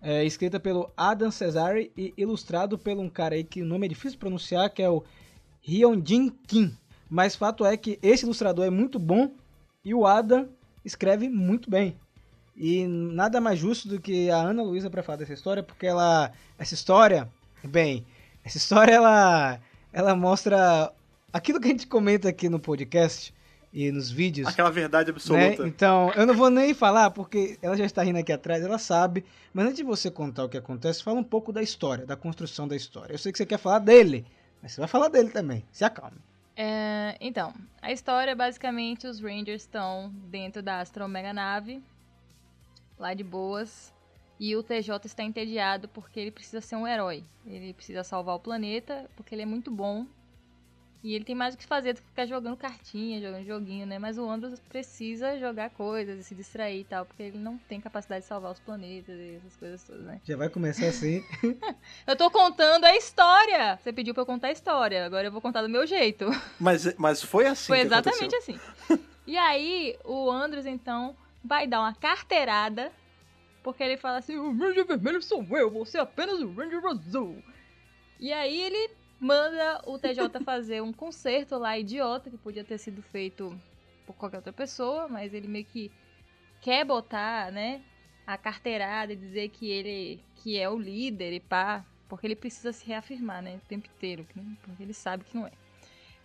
é, 0.02 0.24
escrita 0.24 0.60
pelo 0.60 0.90
Adam 0.96 1.30
Cesare 1.30 1.90
e 1.96 2.12
ilustrado 2.16 2.78
por 2.78 2.92
um 2.92 3.08
cara 3.08 3.34
aí 3.34 3.44
que 3.44 3.62
o 3.62 3.66
nome 3.66 3.86
é 3.86 3.88
difícil 3.88 4.12
de 4.12 4.18
pronunciar, 4.18 4.70
que 4.70 4.82
é 4.82 4.88
o 4.88 5.02
Hyunjin 5.66 6.30
Kim. 6.46 6.76
Mas 7.08 7.34
fato 7.34 7.64
é 7.64 7.76
que 7.76 7.98
esse 8.02 8.24
ilustrador 8.24 8.64
é 8.64 8.70
muito 8.70 8.98
bom 8.98 9.32
e 9.84 9.94
o 9.94 10.06
Adam 10.06 10.48
escreve 10.84 11.28
muito 11.28 11.68
bem. 11.70 11.96
E 12.62 12.86
nada 12.86 13.40
mais 13.40 13.58
justo 13.58 13.88
do 13.88 13.98
que 13.98 14.30
a 14.30 14.36
Ana 14.36 14.62
Luísa 14.62 14.90
para 14.90 15.02
falar 15.02 15.16
dessa 15.16 15.32
história, 15.32 15.62
porque 15.62 15.86
ela 15.86 16.30
essa 16.58 16.74
história, 16.74 17.26
bem, 17.64 18.04
essa 18.44 18.58
história 18.58 18.92
ela 18.92 19.58
ela 19.90 20.14
mostra 20.14 20.92
aquilo 21.32 21.58
que 21.58 21.68
a 21.68 21.70
gente 21.70 21.86
comenta 21.86 22.28
aqui 22.28 22.50
no 22.50 22.60
podcast 22.60 23.32
e 23.72 23.90
nos 23.90 24.10
vídeos. 24.10 24.46
Aquela 24.46 24.70
verdade 24.70 25.10
Né? 25.10 25.14
absoluta. 25.14 25.66
Então, 25.66 26.12
eu 26.14 26.26
não 26.26 26.34
vou 26.34 26.50
nem 26.50 26.74
falar, 26.74 27.10
porque 27.12 27.58
ela 27.62 27.76
já 27.78 27.86
está 27.86 28.02
rindo 28.02 28.18
aqui 28.18 28.32
atrás, 28.32 28.62
ela 28.62 28.78
sabe. 28.78 29.24
Mas 29.54 29.64
antes 29.64 29.76
de 29.78 29.82
você 29.82 30.10
contar 30.10 30.44
o 30.44 30.48
que 30.48 30.58
acontece, 30.58 31.02
fala 31.02 31.18
um 31.18 31.24
pouco 31.24 31.52
da 31.54 31.62
história, 31.62 32.04
da 32.04 32.14
construção 32.14 32.68
da 32.68 32.76
história. 32.76 33.14
Eu 33.14 33.18
sei 33.18 33.32
que 33.32 33.38
você 33.38 33.46
quer 33.46 33.58
falar 33.58 33.78
dele, 33.78 34.26
mas 34.60 34.72
você 34.72 34.80
vai 34.80 34.88
falar 34.88 35.08
dele 35.08 35.30
também. 35.30 35.64
Se 35.72 35.82
acalme. 35.82 36.18
É, 36.54 37.16
então, 37.20 37.54
a 37.80 37.90
história 37.90 38.36
basicamente 38.36 39.06
os 39.06 39.18
Rangers 39.18 39.62
estão 39.62 40.12
dentro 40.28 40.62
da 40.62 40.80
Astro 40.80 41.06
Omega 41.06 41.32
Nave, 41.32 41.82
lá 43.00 43.14
de 43.14 43.24
boas, 43.24 43.92
e 44.38 44.54
o 44.54 44.62
TJ 44.62 45.06
está 45.06 45.22
entediado 45.22 45.88
porque 45.88 46.20
ele 46.20 46.30
precisa 46.30 46.60
ser 46.60 46.76
um 46.76 46.86
herói. 46.86 47.24
Ele 47.46 47.74
precisa 47.74 48.04
salvar 48.04 48.36
o 48.36 48.40
planeta 48.40 49.10
porque 49.16 49.34
ele 49.34 49.42
é 49.42 49.46
muito 49.46 49.70
bom. 49.70 50.06
E 51.02 51.14
ele 51.14 51.24
tem 51.24 51.34
mais 51.34 51.54
o 51.54 51.58
que 51.58 51.64
fazer 51.66 51.94
do 51.94 52.02
que 52.02 52.08
ficar 52.08 52.26
jogando 52.26 52.58
cartinha, 52.58 53.22
jogando 53.22 53.46
joguinho, 53.46 53.86
né? 53.86 53.98
Mas 53.98 54.18
o 54.18 54.28
Andros 54.28 54.60
precisa 54.60 55.38
jogar 55.38 55.70
coisas 55.70 56.18
e 56.20 56.22
se 56.22 56.34
distrair 56.34 56.80
e 56.80 56.84
tal, 56.84 57.06
porque 57.06 57.22
ele 57.22 57.38
não 57.38 57.56
tem 57.56 57.80
capacidade 57.80 58.20
de 58.20 58.28
salvar 58.28 58.52
os 58.52 58.60
planetas 58.60 59.18
e 59.18 59.36
essas 59.36 59.56
coisas 59.56 59.82
todas, 59.82 60.02
né? 60.02 60.20
Já 60.24 60.36
vai 60.36 60.50
começar 60.50 60.86
assim. 60.86 61.24
Eu 62.06 62.16
tô 62.16 62.30
contando 62.30 62.84
a 62.84 62.94
história! 62.94 63.78
Você 63.82 63.94
pediu 63.94 64.12
pra 64.12 64.22
eu 64.22 64.26
contar 64.26 64.48
a 64.48 64.52
história, 64.52 65.06
agora 65.06 65.26
eu 65.26 65.32
vou 65.32 65.40
contar 65.40 65.62
do 65.62 65.70
meu 65.70 65.86
jeito. 65.86 66.26
Mas, 66.58 66.94
mas 66.96 67.22
foi 67.22 67.46
assim 67.46 67.68
Foi 67.68 67.78
que 67.78 67.86
exatamente 67.86 68.34
aconteceu. 68.36 68.56
assim. 68.86 69.04
E 69.26 69.36
aí, 69.38 69.96
o 70.04 70.30
Andros, 70.30 70.66
então, 70.66 71.14
vai 71.42 71.66
dar 71.66 71.80
uma 71.80 71.94
carteirada, 71.94 72.92
porque 73.62 73.82
ele 73.82 73.96
fala 73.96 74.18
assim: 74.18 74.36
o 74.36 74.56
Ranger 74.56 74.86
Vermelho 74.86 75.22
sou 75.22 75.44
eu, 75.56 75.70
você 75.70 75.98
é 75.98 76.00
apenas 76.00 76.40
o 76.40 76.52
Ranger 76.52 76.84
Azul. 76.86 77.42
E 78.18 78.32
aí 78.32 78.60
ele 78.60 78.90
manda 79.18 79.82
o 79.86 79.98
TJ 79.98 80.40
fazer 80.44 80.82
um 80.82 80.92
concerto 80.92 81.58
lá 81.58 81.78
idiota, 81.78 82.30
que 82.30 82.38
podia 82.38 82.64
ter 82.64 82.78
sido 82.78 83.02
feito 83.02 83.58
por 84.06 84.14
qualquer 84.16 84.38
outra 84.38 84.52
pessoa, 84.52 85.08
mas 85.08 85.32
ele 85.32 85.48
meio 85.48 85.64
que 85.64 85.90
quer 86.60 86.84
botar, 86.84 87.50
né, 87.50 87.82
a 88.26 88.36
carteirada 88.36 89.12
e 89.12 89.16
dizer 89.16 89.48
que 89.48 89.68
ele 89.70 90.22
que 90.36 90.58
é 90.58 90.68
o 90.68 90.78
líder 90.78 91.32
e 91.32 91.40
pá, 91.40 91.84
porque 92.08 92.26
ele 92.26 92.36
precisa 92.36 92.72
se 92.72 92.86
reafirmar, 92.86 93.42
né, 93.42 93.56
o 93.56 93.68
tempo 93.68 93.88
inteiro, 93.94 94.26
porque 94.62 94.82
ele 94.82 94.94
sabe 94.94 95.24
que 95.24 95.36
não 95.36 95.46
é. 95.46 95.52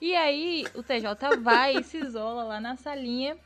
E 0.01 0.15
aí 0.15 0.65
o 0.73 0.83
TJ 0.83 1.37
vai 1.41 1.77
e 1.77 1.83
se 1.83 1.97
isola 1.97 2.43
lá 2.43 2.59
na 2.59 2.75
salinha 2.75 3.37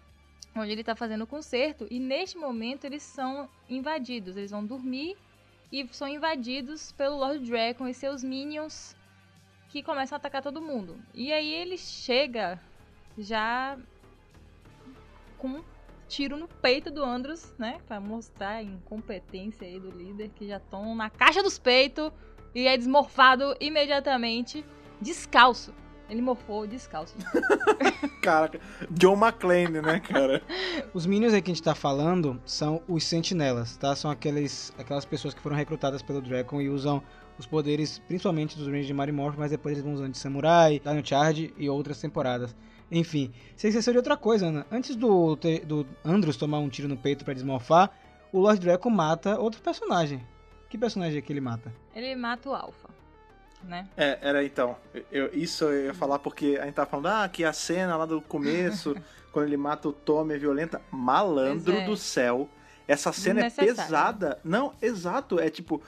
onde 0.60 0.72
ele 0.72 0.84
tá 0.84 0.96
fazendo 0.96 1.24
o 1.24 1.28
concerto 1.28 1.88
e 1.90 2.00
neste 2.00 2.38
momento 2.38 2.86
eles 2.86 3.04
são 3.04 3.50
invadidos, 3.70 4.38
eles 4.38 4.52
vão 4.52 4.66
dormir 4.66 5.18
e 5.72 5.88
são 5.92 6.08
invadidos 6.08 6.92
pelo 6.92 7.18
Lord 7.18 7.46
Dragon 7.46 7.88
e 7.88 7.94
seus 7.94 8.24
minions 8.24 8.96
que 9.70 9.84
começam 9.84 10.16
a 10.16 10.18
atacar 10.18 10.42
todo 10.42 10.62
mundo. 10.62 10.98
E 11.14 11.32
aí 11.32 11.54
ele 11.54 11.78
chega 11.78 12.60
já 13.18 13.78
com 15.38 15.48
um 15.48 15.64
tiro 16.08 16.36
no 16.36 16.48
peito 16.48 16.90
do 16.90 17.04
Andros, 17.04 17.54
né, 17.58 17.80
Pra 17.88 18.00
mostrar 18.00 18.56
a 18.56 18.64
incompetência 18.64 19.68
aí 19.68 19.80
do 19.80 19.92
líder 19.92 20.30
que 20.30 20.48
já 20.48 20.58
estão 20.58 20.96
na 20.96 21.10
caixa 21.10 21.44
dos 21.44 21.60
peitos 21.60 22.12
e 22.54 22.68
é 22.68 22.76
desmorfado 22.76 23.56
imediatamente 23.60 24.66
descalço. 25.00 25.74
Ele 26.10 26.22
morfou 26.22 26.66
descalço. 26.66 27.16
Caraca, 28.22 28.60
John 28.92 29.14
McClane, 29.14 29.82
né, 29.82 30.00
cara? 30.00 30.42
Os 30.94 31.06
Minions 31.06 31.34
aí 31.34 31.42
que 31.42 31.52
a 31.52 31.54
gente 31.54 31.64
tá 31.64 31.76
falando 31.76 32.42
são 32.46 32.82
os 32.88 33.04
Sentinelas, 33.04 33.78
tá? 33.78 33.96
São 33.96 34.10
aqueles, 34.10 34.74
aquelas 34.78 35.06
pessoas 35.06 35.34
que 35.34 35.42
foram 35.42 35.56
recrutadas 35.56 36.02
pelo 36.02 36.22
Dragon 36.22 36.60
e 36.62 36.70
usam 36.70 37.02
os 37.38 37.46
poderes, 37.46 38.00
principalmente 38.00 38.58
dos 38.58 38.68
Rangers 38.68 38.88
de 38.88 38.94
Marimorph, 38.94 39.38
mas 39.38 39.52
depois 39.52 39.74
eles 39.74 39.84
vão 39.84 39.94
usando 39.94 40.12
de 40.12 40.18
Samurai, 40.18 40.82
Dino 40.84 41.06
Charge 41.06 41.54
e 41.58 41.70
outras 41.70 42.00
temporadas. 42.02 42.56
Enfim, 42.92 43.32
você 43.56 43.68
esqueceu 43.68 43.94
de 43.94 44.00
outra 44.00 44.18
coisa, 44.18 44.48
Ana. 44.48 44.66
Antes 44.72 44.96
do, 44.96 45.38
do 45.66 45.88
Andros 46.04 46.38
tomar 46.38 46.60
um 46.60 46.70
tiro 46.70 46.88
no 46.88 46.98
peito 46.98 47.24
pra 47.24 47.34
desmorfar, 47.34 47.92
o 48.34 48.40
Lord 48.40 48.60
Draco 48.60 48.90
mata 48.90 49.40
outro 49.40 49.62
personagem. 49.62 50.26
Que 50.70 50.78
personagem 50.78 51.18
é 51.18 51.22
que 51.22 51.32
ele 51.32 51.42
mata? 51.42 51.74
Ele 51.96 52.16
mata 52.16 52.50
o 52.50 52.54
Alpha, 52.54 52.90
né? 53.64 53.88
É, 53.96 54.18
era 54.22 54.44
então. 54.44 54.76
Eu, 55.12 55.34
isso 55.34 55.66
eu 55.66 55.86
ia 55.86 55.94
falar 55.94 56.20
porque 56.20 56.58
a 56.62 56.66
gente 56.66 56.76
tava 56.76 56.90
falando, 56.90 57.08
ah, 57.08 57.30
que 57.30 57.44
a 57.44 57.54
cena 57.54 57.98
lá 57.98 58.06
do 58.06 58.22
começo, 58.22 58.96
quando 59.32 59.48
ele 59.48 59.58
mata 59.58 59.90
o 59.90 59.94
Tommy 59.94 60.36
é 60.36 60.38
violenta. 60.38 60.82
Malandro 60.92 61.76
é. 61.76 61.86
do 61.86 61.96
céu. 61.96 62.50
Essa 62.88 63.14
cena 63.14 63.46
é 63.46 63.50
pesada. 63.50 64.40
Não, 64.44 64.74
exato. 64.82 65.40
É 65.40 65.50
tipo, 65.50 65.82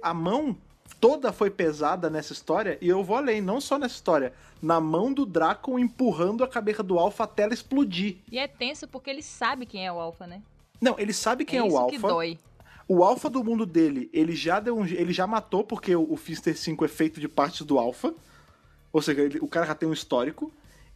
a 0.00 0.14
mão 0.14 0.56
toda 1.00 1.32
foi 1.32 1.50
pesada 1.50 2.08
nessa 2.08 2.32
história 2.32 2.78
e 2.80 2.88
eu 2.88 3.02
vou 3.02 3.16
além, 3.16 3.40
não 3.40 3.60
só 3.60 3.78
nessa 3.78 3.94
história. 3.94 4.32
Na 4.62 4.80
mão 4.80 5.12
do 5.12 5.26
Draco 5.26 5.78
empurrando 5.78 6.44
a 6.44 6.48
cabeça 6.48 6.82
do 6.82 6.98
Alpha 6.98 7.24
até 7.24 7.42
ela 7.42 7.52
explodir. 7.52 8.18
E 8.30 8.38
é 8.38 8.46
tenso 8.46 8.86
porque 8.86 9.10
ele 9.10 9.22
sabe 9.22 9.66
quem 9.66 9.86
é 9.86 9.92
o 9.92 9.98
Alpha, 10.00 10.26
né? 10.26 10.40
Não, 10.80 10.94
ele 10.98 11.12
sabe 11.12 11.44
quem 11.44 11.58
é, 11.58 11.66
isso 11.66 11.76
o 11.76 11.86
que 11.88 11.96
Alpha. 11.96 12.08
dói. 12.08 12.38
O 12.86 13.02
alfa 13.02 13.30
do 13.30 13.42
mundo 13.42 13.64
dele, 13.64 14.10
ele 14.12 14.34
já 14.36 14.60
deu 14.60 14.76
um, 14.76 14.84
ele 14.84 15.12
já 15.12 15.26
matou 15.26 15.64
porque 15.64 15.94
o, 15.96 16.06
o 16.12 16.16
Fister 16.16 16.56
5 16.56 16.84
é 16.84 16.88
feito 16.88 17.18
de 17.20 17.28
partes 17.28 17.62
do 17.62 17.78
alfa. 17.78 18.14
Ou 18.92 19.00
seja, 19.02 19.22
ele- 19.22 19.38
o 19.40 19.48
cara 19.48 19.66
já 19.66 19.74
tem 19.74 19.88
um 19.88 19.92
histórico. 19.92 20.52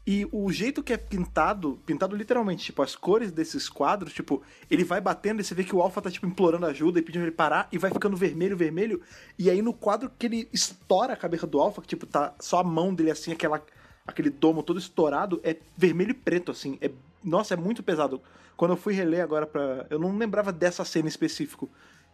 E 0.06 0.26
o 0.32 0.50
jeito 0.50 0.82
que 0.82 0.92
é 0.92 0.96
pintado, 0.96 1.78
pintado 1.84 2.16
literalmente, 2.16 2.64
tipo, 2.64 2.80
as 2.80 2.96
cores 2.96 3.30
desses 3.30 3.68
quadros, 3.68 4.12
tipo, 4.14 4.42
ele 4.70 4.82
vai 4.82 5.02
batendo 5.02 5.40
e 5.40 5.44
você 5.44 5.54
vê 5.54 5.62
que 5.64 5.76
o 5.76 5.82
Alpha 5.82 6.00
tá, 6.00 6.10
tipo, 6.10 6.26
implorando 6.26 6.64
ajuda 6.64 6.98
e 6.98 7.02
pedindo 7.02 7.24
ele 7.24 7.30
parar 7.30 7.68
e 7.70 7.76
vai 7.76 7.90
ficando 7.90 8.16
vermelho, 8.16 8.56
vermelho. 8.56 9.02
E 9.38 9.50
aí 9.50 9.60
no 9.60 9.74
quadro 9.74 10.10
que 10.18 10.24
ele 10.26 10.48
estoura 10.50 11.12
a 11.12 11.16
cabeça 11.16 11.46
do 11.46 11.60
Alpha, 11.60 11.82
que, 11.82 11.88
tipo, 11.88 12.06
tá 12.06 12.34
só 12.40 12.60
a 12.60 12.64
mão 12.64 12.94
dele 12.94 13.10
assim, 13.10 13.32
aquela, 13.32 13.62
aquele 14.06 14.30
domo 14.30 14.62
todo 14.62 14.78
estourado, 14.78 15.40
é 15.44 15.56
vermelho 15.76 16.12
e 16.12 16.14
preto, 16.14 16.52
assim. 16.52 16.78
É, 16.80 16.90
nossa, 17.28 17.54
é 17.54 17.56
muito 17.56 17.82
pesado. 17.82 18.20
Quando 18.56 18.72
eu 18.72 18.76
fui 18.76 18.94
reler 18.94 19.22
agora 19.22 19.46
pra. 19.46 19.86
Eu 19.90 19.98
não 19.98 20.16
lembrava 20.16 20.52
dessa 20.52 20.84
cena 20.84 21.06
em 21.06 21.08
específico. 21.08 21.70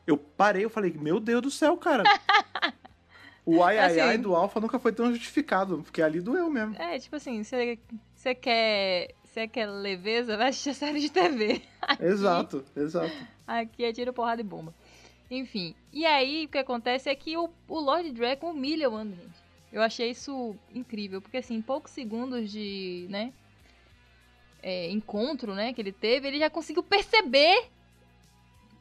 Eu 0.07 0.17
parei, 0.19 0.65
eu 0.65 0.71
falei, 0.71 0.93
meu 0.93 1.19
Deus 1.19 1.41
do 1.43 1.51
céu, 1.51 1.77
cara. 1.77 2.03
O 3.47 3.63
ai 3.63 3.79
ai 3.79 4.01
ai 4.01 4.15
Assim- 4.15 4.23
do 4.23 4.35
Alpha 4.35 4.59
nunca 4.59 4.79
foi 4.79 4.91
tão 4.91 5.11
justificado, 5.13 5.83
porque 5.83 6.01
ali 6.01 6.19
doeu 6.19 6.49
mesmo. 6.51 6.75
É, 6.79 6.99
tipo 6.99 7.17
assim, 7.17 7.43
você 7.45 7.77
quer. 8.35 9.09
Você 9.23 9.47
quer 9.49 9.67
leveza, 9.67 10.37
vai 10.37 10.49
assistir 10.49 10.71
a 10.71 10.75
série 10.75 10.99
de 11.01 11.11
TV. 11.11 11.61
Exato, 12.01 12.65
exato. 12.77 13.13
Aqui 13.47 13.85
é 13.85 13.93
tiro, 13.93 14.13
porrada 14.13 14.41
e 14.41 14.45
bomba. 14.45 14.73
Enfim. 15.31 15.75
E 15.93 16.07
aí, 16.07 16.47
o 16.47 16.49
que 16.49 16.57
acontece 16.57 17.11
é 17.11 17.15
que 17.15 17.37
o, 17.37 17.51
o 17.69 17.81
Lord 17.81 18.13
Draco 18.13 18.47
humilha 18.49 18.89
o 18.89 18.97
Andrew, 18.97 19.21
gente. 19.23 19.45
Eu 19.73 19.83
achei 19.83 20.11
isso 20.11 20.55
incrível, 20.73 21.21
porque 21.21 21.37
assim, 21.39 21.57
em 21.57 21.61
poucos 21.61 21.91
segundos 21.91 22.49
de, 22.51 23.07
né, 23.11 23.33
é, 24.65 24.91
encontro, 24.91 25.55
né, 25.55 25.75
que 25.75 25.83
ele 25.83 25.93
teve, 25.93 26.27
ele 26.27 26.39
já 26.39 26.49
conseguiu 26.49 26.83
perceber 26.83 27.69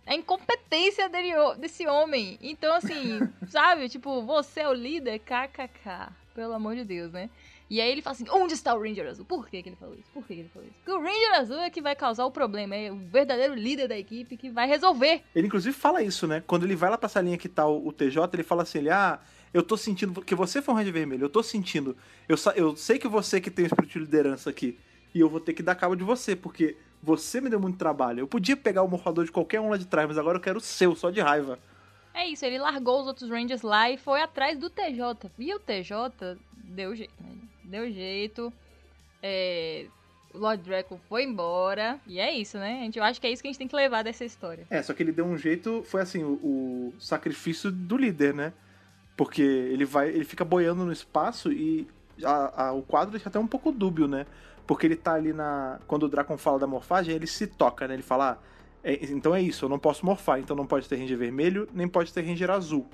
a 0.08 0.16
incompetência 0.16 1.10
dele, 1.10 1.32
desse 1.60 1.86
homem. 1.86 2.40
Então, 2.42 2.74
assim, 2.74 3.20
sabe, 3.50 3.90
tipo, 3.90 4.22
você 4.24 4.62
é 4.62 4.70
o 4.70 4.74
líder, 4.74 5.20
kkk. 5.20 6.14
Pelo 6.34 6.54
amor 6.54 6.76
de 6.76 6.84
Deus, 6.84 7.12
né? 7.12 7.30
E 7.70 7.80
aí 7.80 7.92
ele 7.92 8.02
fala 8.02 8.16
assim, 8.16 8.26
onde 8.32 8.54
está 8.54 8.74
o 8.74 8.82
Ranger 8.82 9.08
Azul? 9.08 9.26
Por 9.26 9.48
que, 9.48 9.62
que 9.62 9.70
ele 9.70 9.76
falou 9.76 9.94
isso? 9.96 10.10
Por 10.14 10.26
que, 10.26 10.34
que 10.34 10.40
ele 10.42 10.50
falou 10.50 10.68
isso? 10.68 10.78
Porque 10.84 10.92
o 10.92 11.02
Ranger 11.02 11.40
Azul 11.40 11.60
é 11.60 11.70
que 11.70 11.82
vai 11.82 11.96
causar 11.96 12.26
o 12.26 12.32
problema, 12.32 12.76
é 12.76 12.92
o 12.92 12.96
verdadeiro 12.96 13.54
líder 13.54 13.88
da 13.88 13.98
equipe 13.98 14.36
que 14.36 14.50
vai 14.50 14.68
resolver. 14.68 15.22
Ele 15.36 15.48
inclusive 15.48 15.76
fala 15.76 16.02
isso, 16.02 16.26
né? 16.28 16.42
Quando 16.48 16.64
ele 16.64 16.76
vai 16.76 16.90
lá 16.90 16.98
pra 16.98 17.10
salinha 17.10 17.38
que 17.38 17.50
tá 17.50 17.68
o, 17.68 17.88
o 17.88 17.92
TJ, 17.92 18.30
ele 18.34 18.44
fala 18.44 18.64
assim, 18.64 18.80
ele, 18.80 18.90
ah, 18.90 19.20
eu 19.54 19.62
tô 19.62 19.78
sentindo 19.78 20.22
que 20.22 20.34
você 20.34 20.62
foi 20.62 20.74
um 20.74 20.78
Ranger 20.78 20.94
Vermelho, 20.94 21.26
eu 21.26 21.30
tô 21.30 21.44
sentindo. 21.44 21.96
Eu, 22.28 22.36
eu 22.56 22.76
sei 22.76 22.98
que 22.98 23.08
você 23.08 23.40
que 23.40 23.52
tem 23.52 23.66
o 23.66 23.68
espírito 23.68 23.94
de 23.94 24.00
liderança 24.00 24.50
aqui, 24.50 24.78
e 25.14 25.20
eu 25.20 25.30
vou 25.30 25.40
ter 25.40 25.54
que 25.54 25.64
dar 25.64 25.76
cabo 25.76 25.96
de 25.96 26.04
você, 26.04 26.36
porque 26.36 26.76
você 27.02 27.40
me 27.42 27.50
deu 27.50 27.60
muito 27.60 27.78
trabalho. 27.78 28.20
Eu 28.22 28.28
podia 28.28 28.56
pegar 28.58 28.82
o 28.84 28.88
morfador 28.88 29.26
de 29.26 29.32
qualquer 29.32 29.60
um 29.60 29.70
lá 29.70 29.78
de 29.78 29.86
trás, 29.86 30.08
mas 30.08 30.18
agora 30.18 30.38
eu 30.38 30.42
quero 30.42 30.58
o 30.58 30.62
seu, 30.62 30.96
só 30.96 31.10
de 31.10 31.20
raiva. 31.22 31.60
É 32.14 32.28
isso, 32.28 32.46
ele 32.46 32.58
largou 32.60 33.02
os 33.02 33.08
outros 33.08 33.30
Rangers 33.30 33.62
lá 33.64 33.90
e 33.90 33.98
foi 33.98 34.22
atrás 34.22 34.58
do 34.58 34.70
TJ. 34.70 35.32
E 35.40 35.54
o 35.54 35.60
TJ 35.60 36.38
deu 36.54 36.96
jeito, 36.96 37.14
né? 37.22 37.36
Deu 37.64 37.92
jeito. 37.92 38.54
É, 39.22 39.88
O 40.34 40.38
Lord 40.38 40.64
Draco 40.64 41.00
foi 41.10 41.24
embora. 41.24 42.00
E 42.08 42.20
é 42.20 42.32
isso, 42.34 42.58
né? 42.58 42.80
A 42.82 42.84
gente, 42.84 42.98
eu 43.00 43.04
acho 43.04 43.20
que 43.22 43.28
é 43.28 43.32
isso 43.32 43.42
que 43.42 43.48
a 43.48 43.52
gente 43.52 43.58
tem 43.58 43.68
que 43.68 43.76
levar 43.76 44.04
dessa 44.04 44.24
história. 44.26 44.66
É, 44.70 44.82
só 44.82 44.94
que 44.94 45.02
ele 45.04 45.12
deu 45.12 45.26
um 45.26 45.38
jeito, 45.38 45.84
foi 45.86 46.02
assim, 46.02 46.24
o, 46.24 46.34
o 46.34 46.94
sacrifício 47.00 47.72
do 47.72 47.98
líder, 47.98 48.34
né? 48.34 48.54
Porque 49.18 49.42
ele 49.42 49.86
vai, 49.86 50.10
ele 50.10 50.24
fica 50.26 50.44
boiando 50.46 50.86
no 50.86 50.92
espaço 50.92 51.52
e 51.52 51.88
a- 52.24 52.66
a- 52.68 52.72
o 52.74 52.82
quadro 52.82 53.12
deixa 53.12 53.30
até 53.30 53.38
um 53.40 53.48
pouco 53.48 53.72
dúbio, 53.72 54.08
né? 54.08 54.26
Porque 54.66 54.88
ele 54.88 54.96
tá 54.96 55.14
ali 55.14 55.34
na. 55.34 55.80
Quando 55.88 56.04
o 56.04 56.10
Dracon 56.10 56.38
fala 56.38 56.60
da 56.60 56.68
morfagem, 56.68 57.16
ele 57.16 57.28
se 57.28 57.48
toca, 57.48 57.88
né? 57.88 57.96
Ele 57.96 58.04
fala, 58.04 58.40
ah, 58.42 58.54
é- 58.84 59.06
então 59.06 59.34
é 59.34 59.42
isso, 59.42 59.66
eu 59.66 59.70
não 59.70 59.80
posso 59.80 60.06
morfar, 60.06 60.40
então 60.40 60.56
não 60.56 60.66
pode 60.66 60.88
ter 60.88 60.98
Ranger 60.98 61.18
vermelho, 61.18 61.68
nem 61.74 61.88
pode 61.88 62.14
ter 62.14 62.22
Ranger 62.22 62.52
azul. 62.52 62.88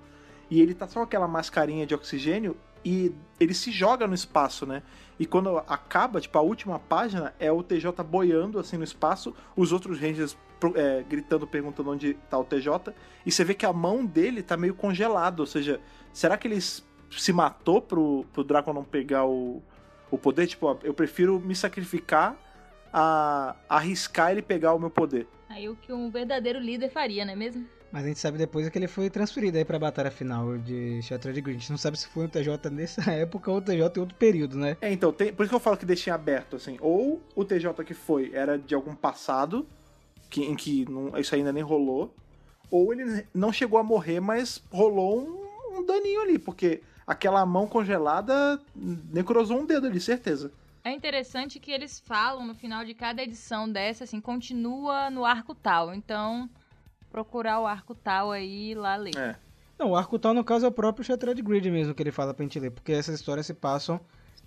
E 0.50 0.62
ele 0.62 0.74
tá 0.74 0.88
só 0.88 1.00
com 1.00 1.04
aquela 1.04 1.28
mascarinha 1.28 1.86
de 1.86 1.94
oxigênio 1.94 2.56
e 2.84 3.14
ele 3.40 3.54
se 3.54 3.72
joga 3.72 4.08
no 4.08 4.14
espaço, 4.14 4.66
né? 4.66 4.84
E 5.20 5.26
quando 5.26 5.58
acaba, 5.58 6.22
tipo, 6.22 6.38
a 6.38 6.42
última 6.42 6.80
página 6.80 7.34
é 7.40 7.52
o 7.52 7.62
TJ 7.62 8.04
boiando 8.04 8.58
assim 8.58 8.78
no 8.78 8.84
espaço, 8.84 9.36
os 9.56 9.72
outros 9.72 10.00
Rangers 10.00 10.38
é, 10.76 11.04
gritando, 11.08 11.46
perguntando 11.46 11.92
onde 11.92 12.14
tá 12.30 12.38
o 12.38 12.44
TJ, 12.44 12.94
e 13.26 13.32
você 13.32 13.44
vê 13.44 13.54
que 13.54 13.66
a 13.66 13.74
mão 13.74 14.06
dele 14.06 14.42
tá 14.42 14.56
meio 14.56 14.74
congelada, 14.74 15.42
ou 15.42 15.46
seja, 15.46 15.80
será 16.14 16.38
que 16.38 16.48
ele 16.48 16.60
se 16.62 17.34
matou 17.34 17.82
pro, 17.82 18.26
pro 18.32 18.44
Draco 18.44 18.72
não 18.74 18.84
pegar 18.84 19.26
o, 19.26 19.62
o 20.12 20.18
poder? 20.18 20.48
Tipo, 20.48 20.68
ó, 20.68 20.78
eu 20.84 20.94
prefiro 20.94 21.40
me 21.40 21.56
sacrificar 21.56 22.38
a 22.92 23.56
arriscar 23.68 24.32
ele 24.32 24.42
pegar 24.42 24.74
o 24.74 24.80
meu 24.80 24.90
poder. 24.90 25.28
Aí 25.48 25.68
o 25.70 25.76
que 25.76 25.92
um 25.94 26.10
verdadeiro 26.10 26.60
líder 26.60 26.90
faria, 26.90 27.26
não 27.26 27.34
é 27.34 27.36
mesmo? 27.36 27.66
Mas 27.92 28.04
a 28.04 28.08
gente 28.08 28.20
sabe 28.20 28.38
depois 28.38 28.68
é 28.68 28.70
que 28.70 28.78
ele 28.78 28.88
foi 28.88 29.10
transferido 29.10 29.58
aí 29.58 29.66
pra 29.66 29.80
batalha 29.80 30.12
final 30.12 30.58
de 30.60 31.02
Shattered 31.02 31.42
Grid. 31.42 31.58
A 31.58 31.60
gente 31.60 31.72
não 31.72 31.78
sabe 31.78 31.98
se 31.98 32.08
foi 32.08 32.26
o 32.26 32.30
TJ 32.30 32.70
nessa 32.70 33.02
época 33.12 33.50
ou 33.50 33.58
o 33.58 33.62
TJ 33.62 33.98
em 33.98 34.00
outro 34.02 34.16
período, 34.16 34.58
né? 34.58 34.78
É, 34.80 34.92
então, 34.92 35.12
tem, 35.12 35.34
por 35.34 35.44
isso 35.44 35.50
que 35.50 35.56
eu 35.56 35.60
falo 35.60 35.76
que 35.78 35.86
deixei 35.88 36.14
aberto, 36.14 36.56
assim. 36.56 36.78
Ou 36.82 37.20
o 37.36 37.44
TJ 37.44 37.74
que 37.84 37.96
foi 37.96 38.30
era 38.34 38.60
de 38.60 38.76
algum 38.76 38.94
passado, 38.94 39.68
que, 40.30 40.44
em 40.44 40.56
que 40.56 40.86
não- 40.90 41.18
isso 41.18 41.34
ainda 41.34 41.52
nem 41.52 41.64
rolou, 41.64 42.14
ou 42.70 42.94
ele 42.94 43.26
não 43.34 43.52
chegou 43.52 43.80
a 43.80 43.84
morrer, 43.84 44.20
mas 44.20 44.64
rolou 44.72 45.20
um, 45.20 45.80
um 45.80 45.86
daninho 45.86 46.22
ali, 46.22 46.38
porque 46.38 46.84
aquela 47.10 47.46
mão 47.46 47.68
congelada 47.68 48.62
necrosou 49.12 49.60
um 49.60 49.66
dedo 49.66 49.88
ali, 49.88 50.00
certeza. 50.00 50.52
É 50.84 50.92
interessante 50.92 51.60
que 51.60 51.72
eles 51.72 52.00
falam 52.00 52.46
no 52.46 52.54
final 52.56 52.86
de 52.86 52.94
cada 52.94 53.22
edição 53.24 53.70
dessa, 53.70 54.04
assim, 54.04 54.22
continua 54.22 55.10
no 55.10 55.26
arco 55.26 55.54
tal. 55.56 55.94
Então, 55.94 56.50
procurar 57.12 57.60
o 57.60 57.66
arco 57.68 57.96
tal 57.96 58.32
aí 58.32 58.72
e 58.72 58.76
lá 58.76 58.96
ler. 58.96 59.18
É. 59.18 59.36
Não, 59.78 59.92
o 59.92 59.96
arco 59.96 60.20
tal, 60.20 60.34
no 60.34 60.44
caso, 60.44 60.66
é 60.66 60.70
o 60.70 60.72
próprio 60.72 61.04
Shattered 61.04 61.42
Grid 61.42 61.70
mesmo 61.72 61.94
que 61.96 62.04
ele 62.04 62.12
fala 62.12 62.34
pra 62.34 62.44
gente 62.44 62.60
ler, 62.60 62.70
porque 62.70 62.92
essas 62.92 63.16
histórias 63.16 63.46
se 63.46 63.54
passam 63.54 64.00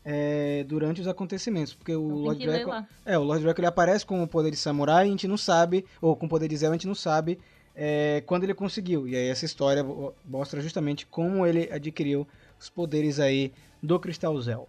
é, 0.04 0.64
durante 0.68 1.00
os 1.00 1.08
acontecimentos, 1.08 1.74
porque 1.74 1.94
o 1.96 2.02
Então 2.04 2.14
tem 2.16 2.24
Lord 2.24 2.40
que 2.40 2.46
ler 2.46 2.56
Draco... 2.58 2.70
lá. 2.70 2.86
É, 3.04 3.18
o 3.18 3.22
Lord 3.22 3.42
Draco 3.42 3.60
ele 3.60 3.66
aparece 3.66 4.06
com 4.06 4.22
o 4.22 4.28
poder 4.28 4.50
de 4.50 4.56
samurai 4.56 5.04
e 5.04 5.08
a 5.08 5.10
gente 5.10 5.26
não 5.26 5.36
sabe, 5.36 5.84
ou 6.00 6.14
com 6.16 6.26
o 6.26 6.28
poder 6.28 6.48
de 6.48 6.56
Zell 6.56 6.70
a 6.70 6.74
gente 6.74 6.86
não 6.86 6.94
sabe 6.94 7.38
é, 7.74 8.22
quando 8.26 8.44
ele 8.44 8.54
conseguiu. 8.54 9.08
E 9.08 9.16
aí 9.16 9.28
essa 9.28 9.44
história 9.44 9.82
mo- 9.82 10.12
mostra 10.24 10.60
justamente 10.60 11.06
como 11.06 11.46
ele 11.46 11.68
adquiriu 11.72 12.26
os 12.62 12.70
poderes 12.70 13.18
aí 13.18 13.52
do 13.82 13.98
Cristal 13.98 14.40
Zell. 14.40 14.68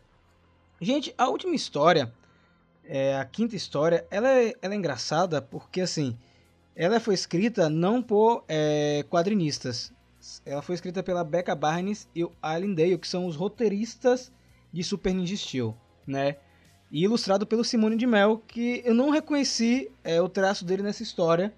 Gente, 0.81 1.13
a 1.15 1.29
última 1.29 1.55
história, 1.55 2.11
é, 2.83 3.15
a 3.15 3.23
quinta 3.23 3.55
história, 3.55 4.05
ela 4.09 4.27
é, 4.29 4.53
ela 4.61 4.73
é 4.73 4.77
engraçada 4.77 5.41
porque 5.41 5.81
assim, 5.81 6.17
ela 6.75 6.99
foi 6.99 7.13
escrita 7.13 7.69
não 7.69 8.01
por 8.01 8.43
é, 8.47 9.05
quadrinistas. 9.09 9.93
Ela 10.45 10.61
foi 10.61 10.75
escrita 10.75 11.03
pela 11.03 11.23
Becca 11.23 11.53
Barnes 11.53 12.09
e 12.15 12.23
o 12.23 12.31
Alan 12.41 12.73
Dale, 12.73 12.97
que 12.97 13.07
são 13.07 13.27
os 13.27 13.35
roteiristas 13.35 14.31
de 14.71 14.83
Super 14.83 15.13
Ninja 15.13 15.35
Steel, 15.35 15.77
né? 16.07 16.37
E 16.91 17.03
ilustrado 17.03 17.45
pelo 17.45 17.63
Simone 17.63 17.95
de 17.95 18.07
Mel, 18.07 18.41
que 18.47 18.81
eu 18.85 18.93
não 18.93 19.09
reconheci 19.09 19.91
é, 20.03 20.21
o 20.21 20.29
traço 20.29 20.65
dele 20.65 20.81
nessa 20.81 21.03
história. 21.03 21.53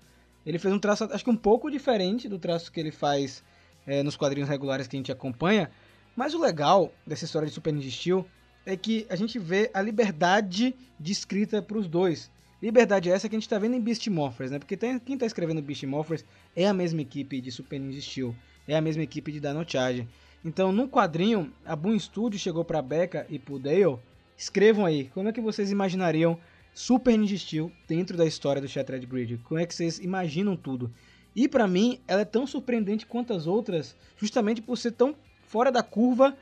Ele 0.45 0.59
fez 0.59 0.73
um 0.73 0.79
traço, 0.79 1.05
acho 1.05 1.23
que 1.23 1.29
um 1.29 1.37
pouco 1.37 1.71
diferente 1.71 2.27
do 2.27 2.37
traço 2.37 2.71
que 2.71 2.79
ele 2.79 2.91
faz 2.91 3.43
é, 3.87 4.03
nos 4.03 4.17
quadrinhos 4.17 4.49
regulares 4.49 4.87
que 4.87 4.95
a 4.95 4.99
gente 4.99 5.11
acompanha. 5.11 5.71
Mas 6.15 6.33
o 6.33 6.39
legal 6.39 6.93
dessa 7.05 7.25
história 7.25 7.47
de 7.47 7.53
Super 7.53 7.73
Ninja 7.73 7.89
Steel 7.91 8.25
é 8.65 8.75
que 8.75 9.05
a 9.09 9.15
gente 9.15 9.37
vê 9.37 9.69
a 9.73 9.81
liberdade 9.81 10.73
de 10.99 11.11
escrita 11.11 11.61
para 11.61 11.77
os 11.77 11.87
dois. 11.87 12.31
Liberdade 12.61 13.11
essa 13.11 13.27
que 13.27 13.35
a 13.35 13.37
gente 13.37 13.45
está 13.45 13.59
vendo 13.59 13.75
em 13.75 13.81
Beast 13.81 14.07
Morphers, 14.07 14.49
né? 14.49 14.57
Porque 14.57 14.77
tem- 14.77 14.97
quem 14.97 15.15
está 15.15 15.25
escrevendo 15.25 15.61
Beast 15.61 15.83
Morphers 15.83 16.23
é 16.55 16.65
a 16.67 16.73
mesma 16.73 17.01
equipe 17.01 17.41
de 17.41 17.51
Super 17.51 17.79
Ninja 17.79 18.01
Steel, 18.01 18.33
é 18.67 18.75
a 18.75 18.81
mesma 18.81 19.03
equipe 19.03 19.31
de 19.31 19.39
Dino 19.39 19.63
Charge. 19.67 20.07
Então, 20.43 20.71
no 20.71 20.87
quadrinho, 20.87 21.51
a 21.65 21.75
Boom 21.75 21.99
Studio 21.99 22.39
chegou 22.39 22.63
para 22.63 22.81
Becca 22.81 23.25
e 23.29 23.37
pro 23.37 23.59
Dale. 23.59 23.99
Escrevam 24.37 24.85
aí, 24.85 25.09
como 25.13 25.27
é 25.27 25.33
que 25.33 25.41
vocês 25.41 25.69
imaginariam 25.69 26.39
Super 26.73 27.17
Ninja 27.17 27.37
Steel 27.37 27.71
dentro 27.87 28.15
da 28.15 28.25
história 28.25 28.61
do 28.61 28.67
Shattered 28.67 29.05
Grid? 29.05 29.37
Como 29.43 29.59
é 29.59 29.65
que 29.65 29.75
vocês 29.75 29.99
imaginam 29.99 30.55
tudo? 30.55 30.91
E 31.35 31.47
para 31.47 31.67
mim, 31.67 31.99
ela 32.07 32.21
é 32.21 32.25
tão 32.25 32.47
surpreendente 32.47 33.05
quanto 33.05 33.33
as 33.33 33.45
outras, 33.47 33.95
justamente 34.17 34.61
por 34.61 34.77
ser 34.77 34.91
tão 34.91 35.15
fora 35.47 35.71
da 35.71 35.83
curva. 35.83 36.35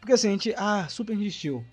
Porque 0.00 0.12
assim, 0.12 0.28
a 0.28 0.30
gente, 0.32 0.54
ah, 0.56 0.86
Super 0.88 1.16
Steel 1.30 1.64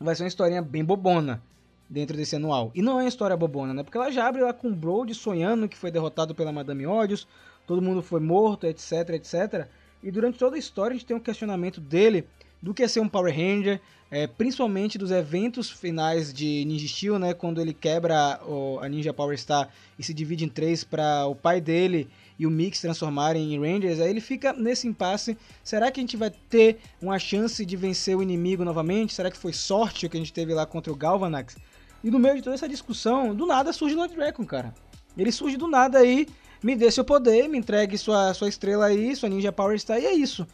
vai 0.00 0.14
ser 0.14 0.22
uma 0.22 0.28
historinha 0.28 0.62
bem 0.62 0.84
bobona. 0.84 1.42
dentro 1.88 2.16
desse 2.16 2.34
anual. 2.36 2.72
E 2.74 2.80
não 2.80 2.98
é 2.98 3.02
uma 3.02 3.08
história 3.08 3.36
bobona, 3.36 3.74
né? 3.74 3.82
Porque 3.82 3.96
ela 3.98 4.10
já 4.10 4.26
abre 4.26 4.42
lá 4.42 4.54
com 4.54 4.68
o 4.68 4.74
Brody 4.74 5.14
sonhando 5.14 5.68
que 5.68 5.76
foi 5.76 5.90
derrotado 5.90 6.34
pela 6.34 6.50
Madame 6.50 6.86
Odious, 6.86 7.28
todo 7.66 7.82
mundo 7.82 8.02
foi 8.02 8.20
morto, 8.20 8.66
etc, 8.66 9.10
etc. 9.10 9.68
E 10.02 10.10
durante 10.10 10.38
toda 10.38 10.56
a 10.56 10.58
história 10.58 10.94
a 10.94 10.96
gente 10.98 11.06
tem 11.06 11.14
um 11.16 11.20
questionamento 11.20 11.80
dele 11.82 12.26
do 12.60 12.72
que 12.72 12.82
é 12.82 12.88
ser 12.88 13.00
um 13.00 13.08
Power 13.08 13.32
Ranger, 13.32 13.80
é, 14.10 14.26
principalmente 14.26 14.96
dos 14.96 15.10
eventos 15.10 15.70
finais 15.70 16.32
de 16.32 16.64
Ninja 16.64 16.88
Steel, 16.88 17.18
né, 17.18 17.34
quando 17.34 17.60
ele 17.60 17.74
quebra 17.74 18.40
o- 18.46 18.78
a 18.80 18.88
Ninja 18.88 19.12
Power 19.12 19.38
Star 19.38 19.68
e 19.98 20.02
se 20.02 20.14
divide 20.14 20.44
em 20.46 20.48
três 20.48 20.82
para 20.82 21.26
o 21.26 21.34
pai 21.34 21.60
dele 21.60 22.08
e 22.38 22.46
o 22.46 22.74
se 22.74 22.82
transformarem 22.82 23.54
em 23.54 23.58
Rangers, 23.60 24.00
aí 24.00 24.10
ele 24.10 24.20
fica 24.20 24.52
nesse 24.52 24.88
impasse. 24.88 25.36
Será 25.62 25.90
que 25.90 26.00
a 26.00 26.02
gente 26.02 26.16
vai 26.16 26.30
ter 26.30 26.78
uma 27.00 27.18
chance 27.18 27.64
de 27.64 27.76
vencer 27.76 28.16
o 28.16 28.22
inimigo 28.22 28.64
novamente? 28.64 29.14
Será 29.14 29.30
que 29.30 29.36
foi 29.36 29.52
sorte 29.52 30.06
o 30.06 30.10
que 30.10 30.16
a 30.16 30.20
gente 30.20 30.32
teve 30.32 30.52
lá 30.52 30.66
contra 30.66 30.92
o 30.92 30.96
Galvanax? 30.96 31.56
E 32.02 32.10
no 32.10 32.18
meio 32.18 32.36
de 32.36 32.42
toda 32.42 32.54
essa 32.54 32.68
discussão, 32.68 33.34
do 33.34 33.46
nada 33.46 33.72
surge 33.72 33.94
o 33.94 33.98
Lord 33.98 34.14
Dragon, 34.14 34.44
cara. 34.44 34.74
Ele 35.16 35.30
surge 35.30 35.56
do 35.56 35.68
nada 35.68 35.98
aí, 35.98 36.26
me 36.62 36.74
dê 36.74 36.90
seu 36.90 37.04
poder, 37.04 37.48
me 37.48 37.58
entregue 37.58 37.96
sua, 37.96 38.34
sua 38.34 38.48
estrela 38.48 38.86
aí, 38.86 39.14
sua 39.14 39.28
Ninja 39.28 39.52
Power 39.52 39.78
Star, 39.78 39.98
e 39.98 40.06
é 40.06 40.12
isso. 40.12 40.46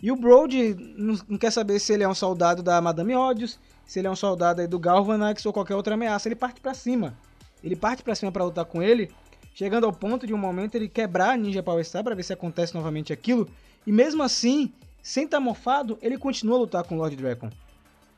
E 0.00 0.12
o 0.12 0.16
Brody 0.16 0.76
não, 0.96 1.38
quer 1.38 1.50
saber 1.50 1.78
se 1.78 1.92
ele 1.92 2.04
é 2.04 2.08
um 2.08 2.14
soldado 2.14 2.62
da 2.62 2.80
Madame 2.80 3.16
Odious, 3.16 3.58
se 3.86 3.98
ele 3.98 4.06
é 4.06 4.10
um 4.10 4.16
soldado 4.16 4.60
aí 4.60 4.66
do 4.66 4.78
Galvanax 4.78 5.44
ou 5.46 5.52
qualquer 5.52 5.74
outra 5.74 5.94
ameaça. 5.94 6.28
Ele 6.28 6.34
parte 6.34 6.60
pra 6.60 6.74
cima. 6.74 7.16
Ele 7.62 7.74
parte 7.74 8.02
pra 8.02 8.14
cima 8.14 8.30
pra 8.30 8.44
lutar 8.44 8.66
com 8.66 8.82
ele, 8.82 9.10
chegando 9.54 9.86
ao 9.86 9.92
ponto 9.92 10.26
de 10.26 10.34
um 10.34 10.38
momento 10.38 10.74
ele 10.74 10.88
quebrar 10.88 11.30
a 11.30 11.36
Ninja 11.36 11.62
Power 11.62 11.84
Star 11.84 12.02
pra 12.02 12.14
ver 12.14 12.24
se 12.24 12.32
acontece 12.32 12.74
novamente 12.74 13.12
aquilo. 13.12 13.48
E 13.86 13.92
mesmo 13.92 14.22
assim, 14.22 14.72
sem 15.00 15.24
estar 15.24 15.40
mofado, 15.40 15.96
ele 16.02 16.18
continua 16.18 16.56
a 16.56 16.60
lutar 16.60 16.84
com 16.84 16.96
o 16.96 16.98
Lord 16.98 17.14
Dragon. 17.14 17.48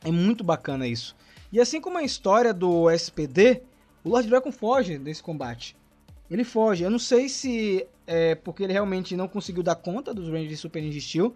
É 0.03 0.11
muito 0.11 0.43
bacana 0.43 0.87
isso. 0.87 1.15
E 1.51 1.61
assim 1.61 1.79
como 1.79 1.97
a 1.97 2.03
história 2.03 2.53
do 2.53 2.89
SPD, 2.89 3.61
o 4.03 4.09
Lord 4.09 4.27
Dragon 4.27 4.51
foge 4.51 4.97
desse 4.97 5.21
combate. 5.21 5.77
Ele 6.29 6.43
foge. 6.43 6.83
Eu 6.83 6.89
não 6.89 6.99
sei 6.99 7.29
se 7.29 7.87
é 8.05 8.35
porque 8.35 8.63
ele 8.63 8.73
realmente 8.73 9.15
não 9.15 9.27
conseguiu 9.27 9.61
dar 9.61 9.75
conta 9.75 10.13
dos 10.13 10.27
Rangers 10.27 10.49
de 10.49 10.57
Super 10.57 10.81
Ninja 10.81 10.99
Steel. 10.99 11.35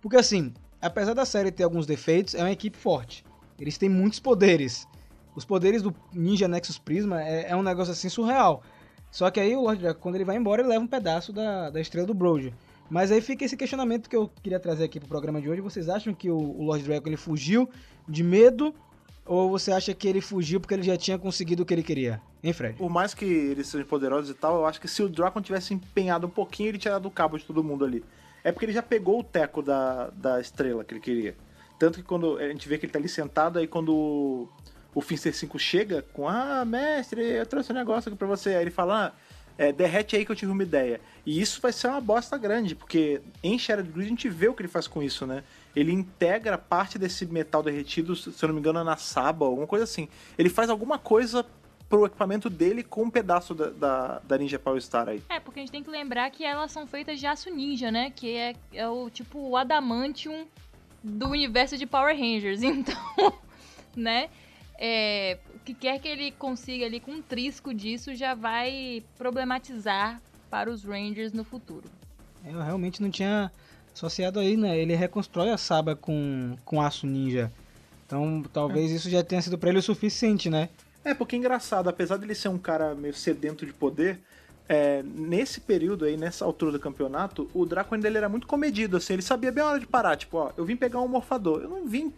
Porque 0.00 0.16
assim, 0.16 0.52
apesar 0.80 1.12
da 1.14 1.24
série 1.24 1.52
ter 1.52 1.64
alguns 1.64 1.86
defeitos, 1.86 2.34
é 2.34 2.38
uma 2.38 2.50
equipe 2.50 2.76
forte. 2.76 3.24
Eles 3.58 3.76
têm 3.76 3.88
muitos 3.88 4.18
poderes. 4.18 4.88
Os 5.36 5.44
poderes 5.44 5.82
do 5.82 5.94
Ninja 6.12 6.48
Nexus 6.48 6.78
Prisma 6.78 7.22
é, 7.22 7.50
é 7.50 7.56
um 7.56 7.62
negócio 7.62 7.92
assim 7.92 8.08
surreal. 8.08 8.62
Só 9.14 9.30
que 9.30 9.38
aí 9.38 9.54
o 9.54 9.60
Lord 9.60 9.80
Dragon, 9.80 10.00
quando 10.00 10.16
ele 10.16 10.24
vai 10.24 10.36
embora, 10.36 10.60
ele 10.60 10.70
leva 10.70 10.82
um 10.82 10.88
pedaço 10.88 11.32
da, 11.32 11.70
da 11.70 11.80
estrela 11.80 12.04
do 12.04 12.12
Brody. 12.12 12.52
Mas 12.90 13.12
aí 13.12 13.20
fica 13.20 13.44
esse 13.44 13.56
questionamento 13.56 14.10
que 14.10 14.16
eu 14.16 14.28
queria 14.42 14.58
trazer 14.58 14.82
aqui 14.82 14.98
pro 14.98 15.08
programa 15.08 15.40
de 15.40 15.48
hoje. 15.48 15.60
Vocês 15.60 15.88
acham 15.88 16.12
que 16.12 16.28
o, 16.28 16.36
o 16.36 16.64
Lord 16.64 16.82
Dragon 16.82 17.06
ele 17.06 17.16
fugiu 17.16 17.70
de 18.08 18.24
medo? 18.24 18.74
Ou 19.24 19.48
você 19.48 19.70
acha 19.70 19.94
que 19.94 20.08
ele 20.08 20.20
fugiu 20.20 20.58
porque 20.58 20.74
ele 20.74 20.82
já 20.82 20.96
tinha 20.96 21.16
conseguido 21.16 21.62
o 21.62 21.66
que 21.66 21.72
ele 21.72 21.84
queria? 21.84 22.20
Hein, 22.42 22.52
Fred? 22.52 22.76
Por 22.76 22.90
mais 22.90 23.14
que 23.14 23.24
eles 23.24 23.68
sejam 23.68 23.86
poderosos 23.86 24.30
e 24.30 24.34
tal, 24.34 24.56
eu 24.56 24.66
acho 24.66 24.80
que 24.80 24.88
se 24.88 25.00
o 25.00 25.08
Drakon 25.08 25.40
tivesse 25.40 25.72
empenhado 25.72 26.26
um 26.26 26.30
pouquinho, 26.30 26.70
ele 26.70 26.78
tinha 26.78 26.94
dado 26.94 27.06
o 27.06 27.10
cabo 27.10 27.38
de 27.38 27.44
todo 27.44 27.62
mundo 27.62 27.84
ali. 27.84 28.04
É 28.42 28.50
porque 28.50 28.66
ele 28.66 28.72
já 28.72 28.82
pegou 28.82 29.20
o 29.20 29.24
teco 29.24 29.62
da, 29.62 30.10
da 30.10 30.40
estrela 30.40 30.82
que 30.82 30.92
ele 30.92 31.00
queria. 31.00 31.36
Tanto 31.78 32.00
que 32.00 32.04
quando 32.04 32.36
a 32.36 32.48
gente 32.48 32.68
vê 32.68 32.78
que 32.78 32.86
ele 32.86 32.92
tá 32.92 32.98
ali 32.98 33.08
sentado, 33.08 33.60
aí 33.60 33.68
quando 33.68 34.48
o, 34.94 35.00
Finster 35.00 35.34
5 35.34 35.58
chega 35.58 36.02
com 36.12 36.28
Ah, 36.28 36.64
mestre, 36.64 37.20
eu 37.22 37.46
trouxe 37.46 37.72
um 37.72 37.74
negócio 37.74 38.08
aqui 38.08 38.18
pra 38.18 38.26
você. 38.26 38.50
Aí 38.50 38.62
ele 38.62 38.70
fala, 38.70 39.06
ah, 39.06 39.12
é, 39.56 39.72
derrete 39.72 40.16
aí 40.16 40.24
que 40.24 40.32
eu 40.32 40.36
tive 40.36 40.52
uma 40.52 40.62
ideia. 40.62 41.00
E 41.24 41.40
isso 41.40 41.60
vai 41.60 41.72
ser 41.72 41.88
uma 41.88 42.00
bosta 42.00 42.36
grande, 42.36 42.74
porque 42.74 43.20
em 43.42 43.58
Shattered 43.58 43.90
Grid 43.90 44.06
a 44.06 44.08
gente 44.08 44.28
vê 44.28 44.48
o 44.48 44.54
que 44.54 44.62
ele 44.62 44.68
faz 44.68 44.86
com 44.86 45.02
isso, 45.02 45.26
né? 45.26 45.44
Ele 45.74 45.92
integra 45.92 46.58
parte 46.58 46.98
desse 46.98 47.26
metal 47.26 47.62
derretido, 47.62 48.14
se 48.14 48.30
eu 48.42 48.48
não 48.48 48.54
me 48.54 48.60
engano, 48.60 48.82
na 48.84 48.96
Saba, 48.96 49.46
alguma 49.46 49.66
coisa 49.66 49.84
assim. 49.84 50.08
Ele 50.38 50.48
faz 50.48 50.70
alguma 50.70 50.98
coisa 50.98 51.44
pro 51.88 52.06
equipamento 52.06 52.48
dele 52.50 52.82
com 52.82 53.04
um 53.04 53.10
pedaço 53.10 53.54
da, 53.54 53.70
da, 53.70 54.18
da 54.20 54.38
Ninja 54.38 54.58
Power 54.58 54.80
Star 54.80 55.08
aí. 55.08 55.22
É, 55.28 55.38
porque 55.38 55.60
a 55.60 55.62
gente 55.62 55.72
tem 55.72 55.82
que 55.82 55.90
lembrar 55.90 56.30
que 56.30 56.44
elas 56.44 56.72
são 56.72 56.86
feitas 56.86 57.20
de 57.20 57.26
aço 57.26 57.50
ninja, 57.50 57.90
né? 57.90 58.10
Que 58.10 58.36
é, 58.36 58.56
é 58.72 58.88
o 58.88 59.10
tipo 59.10 59.38
o 59.38 59.56
adamantium 59.56 60.46
do 61.02 61.28
universo 61.28 61.76
de 61.76 61.86
Power 61.86 62.16
Rangers. 62.16 62.60
Então, 62.64 63.32
né? 63.96 64.28
É, 64.78 65.38
o 65.54 65.58
que 65.60 65.74
quer 65.74 65.98
que 66.00 66.08
ele 66.08 66.32
consiga 66.32 66.84
ali 66.84 67.00
com 67.00 67.12
um 67.12 67.22
trisco 67.22 67.72
disso 67.72 68.14
já 68.14 68.34
vai 68.34 69.02
problematizar 69.16 70.20
para 70.50 70.70
os 70.70 70.84
Rangers 70.84 71.32
no 71.32 71.44
futuro. 71.44 71.88
Eu 72.44 72.60
realmente 72.60 73.00
não 73.00 73.10
tinha 73.10 73.50
associado 73.94 74.40
aí, 74.40 74.56
né? 74.56 74.76
Ele 74.78 74.94
reconstrói 74.94 75.50
a 75.50 75.56
Saba 75.56 75.94
com, 75.94 76.56
com 76.64 76.82
aço 76.82 77.06
ninja. 77.06 77.50
Então 78.06 78.44
talvez 78.52 78.90
isso 78.90 79.08
já 79.08 79.22
tenha 79.22 79.40
sido 79.40 79.56
pra 79.56 79.70
ele 79.70 79.78
o 79.78 79.82
suficiente, 79.82 80.50
né? 80.50 80.68
É, 81.04 81.14
porque 81.14 81.36
é 81.36 81.38
engraçado, 81.38 81.88
apesar 81.88 82.16
dele 82.16 82.34
ser 82.34 82.48
um 82.48 82.58
cara 82.58 82.94
meio 82.94 83.14
sedento 83.14 83.66
de 83.66 83.72
poder, 83.72 84.20
é, 84.68 85.02
nesse 85.02 85.60
período 85.60 86.06
aí, 86.06 86.16
nessa 86.16 86.44
altura 86.44 86.72
do 86.72 86.80
campeonato, 86.80 87.48
o 87.52 87.66
Draco 87.66 87.94
ainda 87.94 88.08
ele 88.08 88.16
era 88.16 88.28
muito 88.28 88.46
comedido, 88.46 88.96
assim, 88.96 89.12
ele 89.12 89.22
sabia 89.22 89.52
bem 89.52 89.62
a 89.62 89.68
hora 89.68 89.80
de 89.80 89.86
parar, 89.86 90.16
tipo, 90.16 90.38
ó, 90.38 90.50
eu 90.56 90.64
vim 90.64 90.76
pegar 90.76 91.00
um 91.00 91.08
morfador, 91.08 91.62
eu 91.62 91.68
não 91.68 91.86
vim 91.86 92.12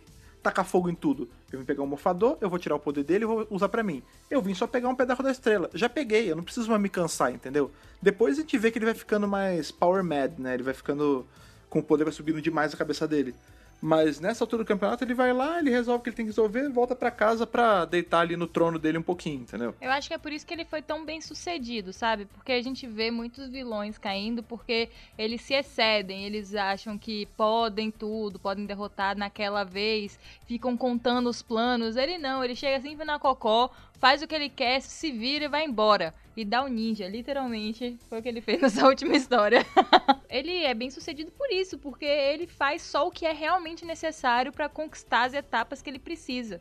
tacar 0.46 0.64
fogo 0.64 0.88
em 0.88 0.94
tudo. 0.94 1.28
Eu 1.52 1.58
vim 1.58 1.64
pegar 1.64 1.82
um 1.82 1.86
morfador, 1.86 2.38
eu 2.40 2.48
vou 2.48 2.58
tirar 2.58 2.76
o 2.76 2.78
poder 2.78 3.02
dele 3.02 3.24
e 3.24 3.26
vou 3.26 3.46
usar 3.50 3.68
pra 3.68 3.82
mim. 3.82 4.00
Eu 4.30 4.40
vim 4.40 4.54
só 4.54 4.64
pegar 4.66 4.88
um 4.88 4.94
pedaço 4.94 5.22
da 5.22 5.30
estrela. 5.32 5.68
Já 5.74 5.88
peguei, 5.88 6.30
eu 6.30 6.36
não 6.36 6.44
preciso 6.44 6.70
mais 6.70 6.80
me 6.80 6.88
cansar, 6.88 7.32
entendeu? 7.32 7.70
Depois 8.00 8.38
a 8.38 8.42
gente 8.42 8.56
vê 8.56 8.70
que 8.70 8.78
ele 8.78 8.84
vai 8.84 8.94
ficando 8.94 9.26
mais 9.26 9.72
power 9.72 10.04
mad, 10.04 10.38
né? 10.38 10.54
Ele 10.54 10.62
vai 10.62 10.74
ficando 10.74 11.26
com 11.68 11.80
o 11.80 11.82
poder 11.82 12.04
vai 12.04 12.12
subindo 12.12 12.40
demais 12.40 12.72
a 12.72 12.76
cabeça 12.76 13.08
dele. 13.08 13.34
Mas 13.80 14.20
nessa 14.20 14.42
altura 14.44 14.64
do 14.64 14.66
campeonato 14.66 15.04
ele 15.04 15.14
vai 15.14 15.32
lá, 15.32 15.58
ele 15.58 15.70
resolve 15.70 16.00
o 16.00 16.02
que 16.02 16.08
ele 16.08 16.16
tem 16.16 16.24
que 16.24 16.30
resolver, 16.30 16.68
volta 16.70 16.96
pra 16.96 17.10
casa 17.10 17.46
pra 17.46 17.84
deitar 17.84 18.20
ali 18.20 18.36
no 18.36 18.46
trono 18.46 18.78
dele 18.78 18.98
um 18.98 19.02
pouquinho, 19.02 19.42
entendeu? 19.42 19.74
Eu 19.80 19.90
acho 19.90 20.08
que 20.08 20.14
é 20.14 20.18
por 20.18 20.32
isso 20.32 20.46
que 20.46 20.54
ele 20.54 20.64
foi 20.64 20.82
tão 20.82 21.04
bem 21.04 21.20
sucedido, 21.20 21.92
sabe? 21.92 22.24
Porque 22.26 22.52
a 22.52 22.62
gente 22.62 22.86
vê 22.86 23.10
muitos 23.10 23.48
vilões 23.48 23.98
caindo 23.98 24.42
porque 24.42 24.88
eles 25.18 25.42
se 25.42 25.54
excedem, 25.54 26.24
eles 26.24 26.54
acham 26.54 26.96
que 26.96 27.26
podem 27.36 27.90
tudo, 27.90 28.38
podem 28.38 28.66
derrotar 28.66 29.16
naquela 29.16 29.64
vez, 29.64 30.18
ficam 30.46 30.76
contando 30.76 31.28
os 31.28 31.42
planos. 31.42 31.96
Ele 31.96 32.18
não, 32.18 32.42
ele 32.42 32.56
chega 32.56 32.80
sempre 32.80 33.04
na 33.04 33.18
cocó, 33.18 33.70
faz 34.00 34.22
o 34.22 34.26
que 34.26 34.34
ele 34.34 34.48
quer, 34.48 34.80
se 34.80 35.10
vira 35.10 35.44
e 35.44 35.48
vai 35.48 35.64
embora. 35.64 36.14
E 36.36 36.44
dá 36.44 36.62
o 36.62 36.68
ninja, 36.68 37.08
literalmente, 37.08 37.98
foi 38.08 38.18
o 38.20 38.22
que 38.22 38.28
ele 38.28 38.40
fez 38.40 38.60
nessa 38.62 38.86
última 38.86 39.16
história. 39.16 39.64
ele 40.28 40.64
é 40.64 40.74
bem 40.74 40.90
sucedido 40.90 41.30
por 41.32 41.50
isso, 41.50 41.78
porque 41.78 42.04
ele 42.04 42.46
faz 42.46 42.82
só 42.82 43.06
o 43.06 43.10
que 43.10 43.24
é 43.26 43.32
realmente 43.32 43.84
necessário 43.84 44.52
pra 44.52 44.68
conquistar 44.68 45.24
as 45.24 45.34
etapas 45.34 45.80
que 45.80 45.88
ele 45.90 45.98
precisa. 45.98 46.60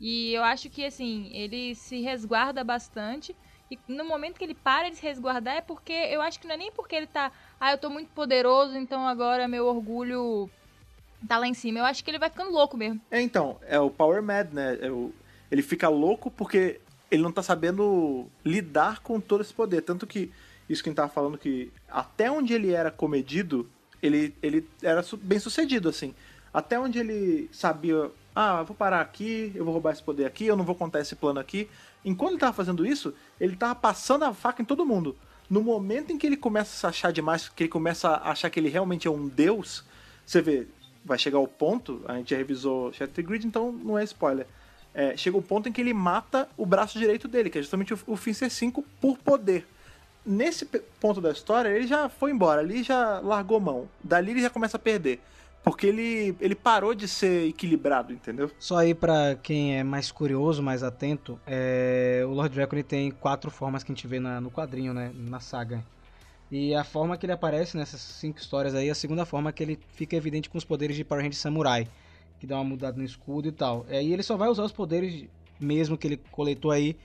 E 0.00 0.32
eu 0.34 0.42
acho 0.42 0.68
que, 0.68 0.84
assim, 0.84 1.30
ele 1.32 1.74
se 1.74 2.00
resguarda 2.00 2.64
bastante. 2.64 3.34
E 3.70 3.78
no 3.88 4.04
momento 4.04 4.36
que 4.36 4.44
ele 4.44 4.54
para 4.54 4.90
de 4.90 4.96
se 4.96 5.02
resguardar 5.02 5.56
é 5.56 5.60
porque 5.60 5.92
eu 5.92 6.20
acho 6.20 6.38
que 6.38 6.46
não 6.46 6.54
é 6.54 6.58
nem 6.58 6.72
porque 6.72 6.94
ele 6.94 7.06
tá. 7.06 7.32
Ah, 7.58 7.70
eu 7.72 7.78
tô 7.78 7.88
muito 7.88 8.10
poderoso, 8.10 8.76
então 8.76 9.06
agora 9.06 9.48
meu 9.48 9.64
orgulho 9.66 10.50
tá 11.26 11.38
lá 11.38 11.46
em 11.46 11.54
cima. 11.54 11.78
Eu 11.78 11.84
acho 11.84 12.04
que 12.04 12.10
ele 12.10 12.18
vai 12.18 12.28
ficando 12.28 12.50
louco 12.50 12.76
mesmo. 12.76 13.00
É, 13.10 13.22
então, 13.22 13.58
é 13.62 13.78
o 13.80 13.88
Power 13.88 14.22
Mad, 14.22 14.52
né? 14.52 14.76
É 14.82 14.90
o- 14.90 15.14
Ele 15.52 15.60
fica 15.60 15.86
louco 15.90 16.30
porque 16.30 16.80
ele 17.10 17.22
não 17.22 17.30
tá 17.30 17.42
sabendo 17.42 18.26
lidar 18.42 19.00
com 19.00 19.20
todo 19.20 19.42
esse 19.42 19.52
poder. 19.52 19.82
Tanto 19.82 20.06
que, 20.06 20.32
isso 20.66 20.82
que 20.82 20.88
a 20.88 20.90
gente 20.90 20.96
tava 20.96 21.12
falando, 21.12 21.36
que 21.36 21.70
até 21.90 22.30
onde 22.30 22.54
ele 22.54 22.72
era 22.72 22.90
comedido, 22.90 23.68
ele, 24.02 24.34
ele 24.42 24.66
era 24.82 25.04
bem 25.20 25.38
sucedido, 25.38 25.90
assim. 25.90 26.14
Até 26.54 26.80
onde 26.80 26.98
ele 26.98 27.50
sabia, 27.52 28.10
ah, 28.34 28.60
eu 28.60 28.64
vou 28.64 28.74
parar 28.74 29.02
aqui, 29.02 29.52
eu 29.54 29.62
vou 29.62 29.74
roubar 29.74 29.92
esse 29.92 30.02
poder 30.02 30.24
aqui, 30.24 30.46
eu 30.46 30.56
não 30.56 30.64
vou 30.64 30.74
contar 30.74 31.00
esse 31.00 31.14
plano 31.14 31.38
aqui. 31.38 31.68
Enquanto 32.02 32.30
ele 32.30 32.40
tava 32.40 32.54
fazendo 32.54 32.86
isso, 32.86 33.12
ele 33.38 33.54
tava 33.54 33.74
passando 33.74 34.24
a 34.24 34.32
faca 34.32 34.62
em 34.62 34.64
todo 34.64 34.86
mundo. 34.86 35.14
No 35.50 35.60
momento 35.60 36.12
em 36.14 36.18
que 36.18 36.26
ele 36.26 36.36
começa 36.38 36.70
a 36.70 36.78
se 36.78 36.86
achar 36.86 37.12
demais, 37.12 37.50
que 37.50 37.64
ele 37.64 37.70
começa 37.70 38.08
a 38.08 38.30
achar 38.30 38.48
que 38.48 38.58
ele 38.58 38.70
realmente 38.70 39.06
é 39.06 39.10
um 39.10 39.28
deus, 39.28 39.84
você 40.24 40.40
vê, 40.40 40.66
vai 41.04 41.18
chegar 41.18 41.40
o 41.40 41.46
ponto, 41.46 42.00
a 42.06 42.16
gente 42.16 42.30
já 42.30 42.38
revisou 42.38 42.90
Shattered 42.90 43.28
Grid, 43.28 43.46
então 43.46 43.70
não 43.70 43.98
é 43.98 44.04
spoiler. 44.04 44.46
É, 44.94 45.16
chega 45.16 45.36
o 45.36 45.42
ponto 45.42 45.68
em 45.68 45.72
que 45.72 45.80
ele 45.80 45.94
mata 45.94 46.48
o 46.56 46.66
braço 46.66 46.98
direito 46.98 47.26
dele, 47.26 47.48
que 47.48 47.58
é 47.58 47.62
justamente 47.62 47.94
o, 47.94 47.98
o 48.06 48.16
Finster 48.16 48.50
5 48.50 48.84
por 49.00 49.16
poder. 49.18 49.66
Nesse 50.24 50.64
ponto 51.00 51.20
da 51.20 51.30
história, 51.32 51.68
ele 51.70 51.86
já 51.86 52.08
foi 52.08 52.30
embora, 52.30 52.60
ali 52.60 52.82
já 52.82 53.18
largou 53.20 53.58
mão. 53.58 53.88
Dali 54.04 54.30
ele 54.32 54.42
já 54.42 54.50
começa 54.50 54.76
a 54.76 54.80
perder. 54.80 55.20
Porque 55.64 55.86
ele, 55.86 56.36
ele 56.40 56.54
parou 56.56 56.92
de 56.92 57.06
ser 57.06 57.48
equilibrado, 57.48 58.12
entendeu? 58.12 58.50
Só 58.58 58.78
aí 58.78 58.94
pra 58.94 59.36
quem 59.40 59.78
é 59.78 59.84
mais 59.84 60.10
curioso, 60.10 60.60
mais 60.62 60.82
atento, 60.82 61.38
é... 61.46 62.22
o 62.26 62.30
Lord 62.30 62.52
Draco 62.54 62.74
ele 62.74 62.82
tem 62.82 63.12
quatro 63.12 63.48
formas 63.50 63.84
que 63.84 63.92
a 63.92 63.94
gente 63.94 64.06
vê 64.08 64.18
na- 64.18 64.40
no 64.40 64.50
quadrinho, 64.50 64.92
né, 64.92 65.12
na 65.14 65.38
saga. 65.38 65.84
E 66.50 66.74
a 66.74 66.82
forma 66.84 67.16
que 67.16 67.24
ele 67.24 67.32
aparece 67.32 67.76
nessas 67.76 68.00
cinco 68.00 68.38
histórias 68.40 68.74
aí, 68.74 68.90
a 68.90 68.94
segunda 68.94 69.24
forma 69.24 69.50
é 69.50 69.52
que 69.52 69.62
ele 69.62 69.78
fica 69.94 70.16
evidente 70.16 70.50
com 70.50 70.58
os 70.58 70.64
poderes 70.64 70.96
de 70.96 71.04
Power 71.04 71.22
Ranger 71.24 71.38
Samurai, 71.38 71.88
que 72.42 72.46
dá 72.48 72.56
uma 72.56 72.64
mudada 72.64 72.98
no 72.98 73.04
escudo 73.04 73.46
e 73.46 73.52
tal. 73.52 73.86
E 73.88 74.12
ele 74.12 74.24
só 74.24 74.36
vai 74.36 74.48
usar 74.48 74.64
os 74.64 74.72
poderes 74.72 75.28
mesmo 75.60 75.96
que 75.96 76.08
ele 76.08 76.20
coletou 76.32 76.72
aí 76.72 76.96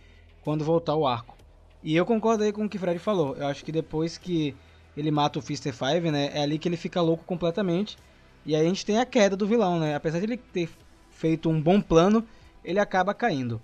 quando 0.42 0.66
voltar 0.66 0.96
o 0.96 1.06
arco. 1.06 1.38
E 1.84 1.96
eu 1.96 2.08
concordo 2.08 2.44
aí 2.44 2.52
com 2.52 2.66
o 2.66 2.70
que 2.70 2.78
o 2.78 2.80
Fred 2.80 2.98
falou. 2.98 3.36
Eu 3.36 3.46
acho 3.46 3.64
que 3.64 3.72
depois 3.72 4.18
que 4.18 4.56
ele 4.98 5.12
mata 5.12 5.38
o 5.38 5.42
Fister 5.42 5.72
5, 5.72 6.10
né, 6.10 6.32
é 6.34 6.42
ali 6.42 6.58
que 6.58 6.68
ele 6.68 6.76
fica 6.76 7.00
louco 7.02 7.24
completamente. 7.24 8.00
E 8.48 8.56
aí 8.56 8.66
a 8.66 8.68
gente 8.68 8.84
tem 8.84 8.98
a 8.98 9.06
queda 9.06 9.38
do 9.38 9.46
vilão, 9.46 9.80
né? 9.80 9.94
Apesar 9.94 10.18
de 10.18 10.26
ele 10.26 10.38
ter 10.38 10.72
feito 11.12 11.52
um 11.52 11.62
bom 11.62 11.80
plano, 11.80 12.28
ele 12.66 12.80
acaba 12.80 13.14
caindo. 13.14 13.62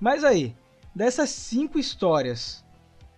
Mas 0.00 0.24
aí, 0.24 0.56
dessas 0.92 1.30
cinco 1.30 1.78
histórias 1.78 2.64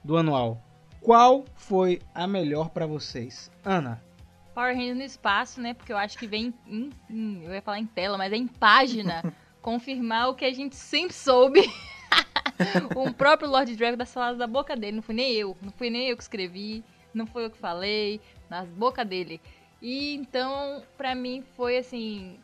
do 0.05 0.19
anual, 0.19 0.63
qual 1.01 1.47
foi 1.55 2.03
a 2.15 2.27
melhor 2.27 2.69
pra 2.69 2.85
vocês? 2.85 3.51
Ana, 3.65 4.03
Power 4.59 4.75
Rangers 4.77 4.97
no 4.97 5.05
espaço, 5.05 5.61
né? 5.61 5.73
Porque 5.73 5.93
eu 5.93 5.97
acho 5.97 6.19
que 6.19 6.27
vem 6.27 6.53
em, 6.67 6.91
em- 7.09 7.45
eu 7.45 7.55
ia 7.55 7.63
falar 7.63 7.79
em 7.79 7.87
tela, 7.87 8.19
mas 8.19 8.33
é 8.33 8.37
em 8.37 8.49
página 8.49 9.23
confirmar 9.63 10.31
o 10.31 10.35
que 10.35 10.45
a 10.45 10.53
gente 10.53 10.75
sempre 10.75 11.15
soube. 11.15 11.61
o 12.97 13.15
próprio 13.15 13.49
Lord 13.49 13.77
Dragon 13.77 13.97
das 13.97 14.13
palavras 14.13 14.37
da 14.39 14.49
boca 14.49 14.75
dele, 14.75 14.97
não 14.97 15.03
fui 15.03 15.15
nem 15.15 15.33
eu, 15.33 15.57
não 15.63 15.71
fui 15.71 15.91
nem 15.91 16.09
eu 16.09 16.17
que 16.17 16.25
escrevi, 16.25 16.83
não 17.15 17.25
foi 17.25 17.45
eu 17.45 17.51
que 17.51 17.57
falei, 17.57 18.21
nas 18.51 18.69
boca 18.69 19.05
dele. 19.05 19.41
E 19.81 20.17
então, 20.17 20.83
pra 20.97 21.15
mim 21.15 21.45
foi 21.57 21.79
assim 21.79 22.41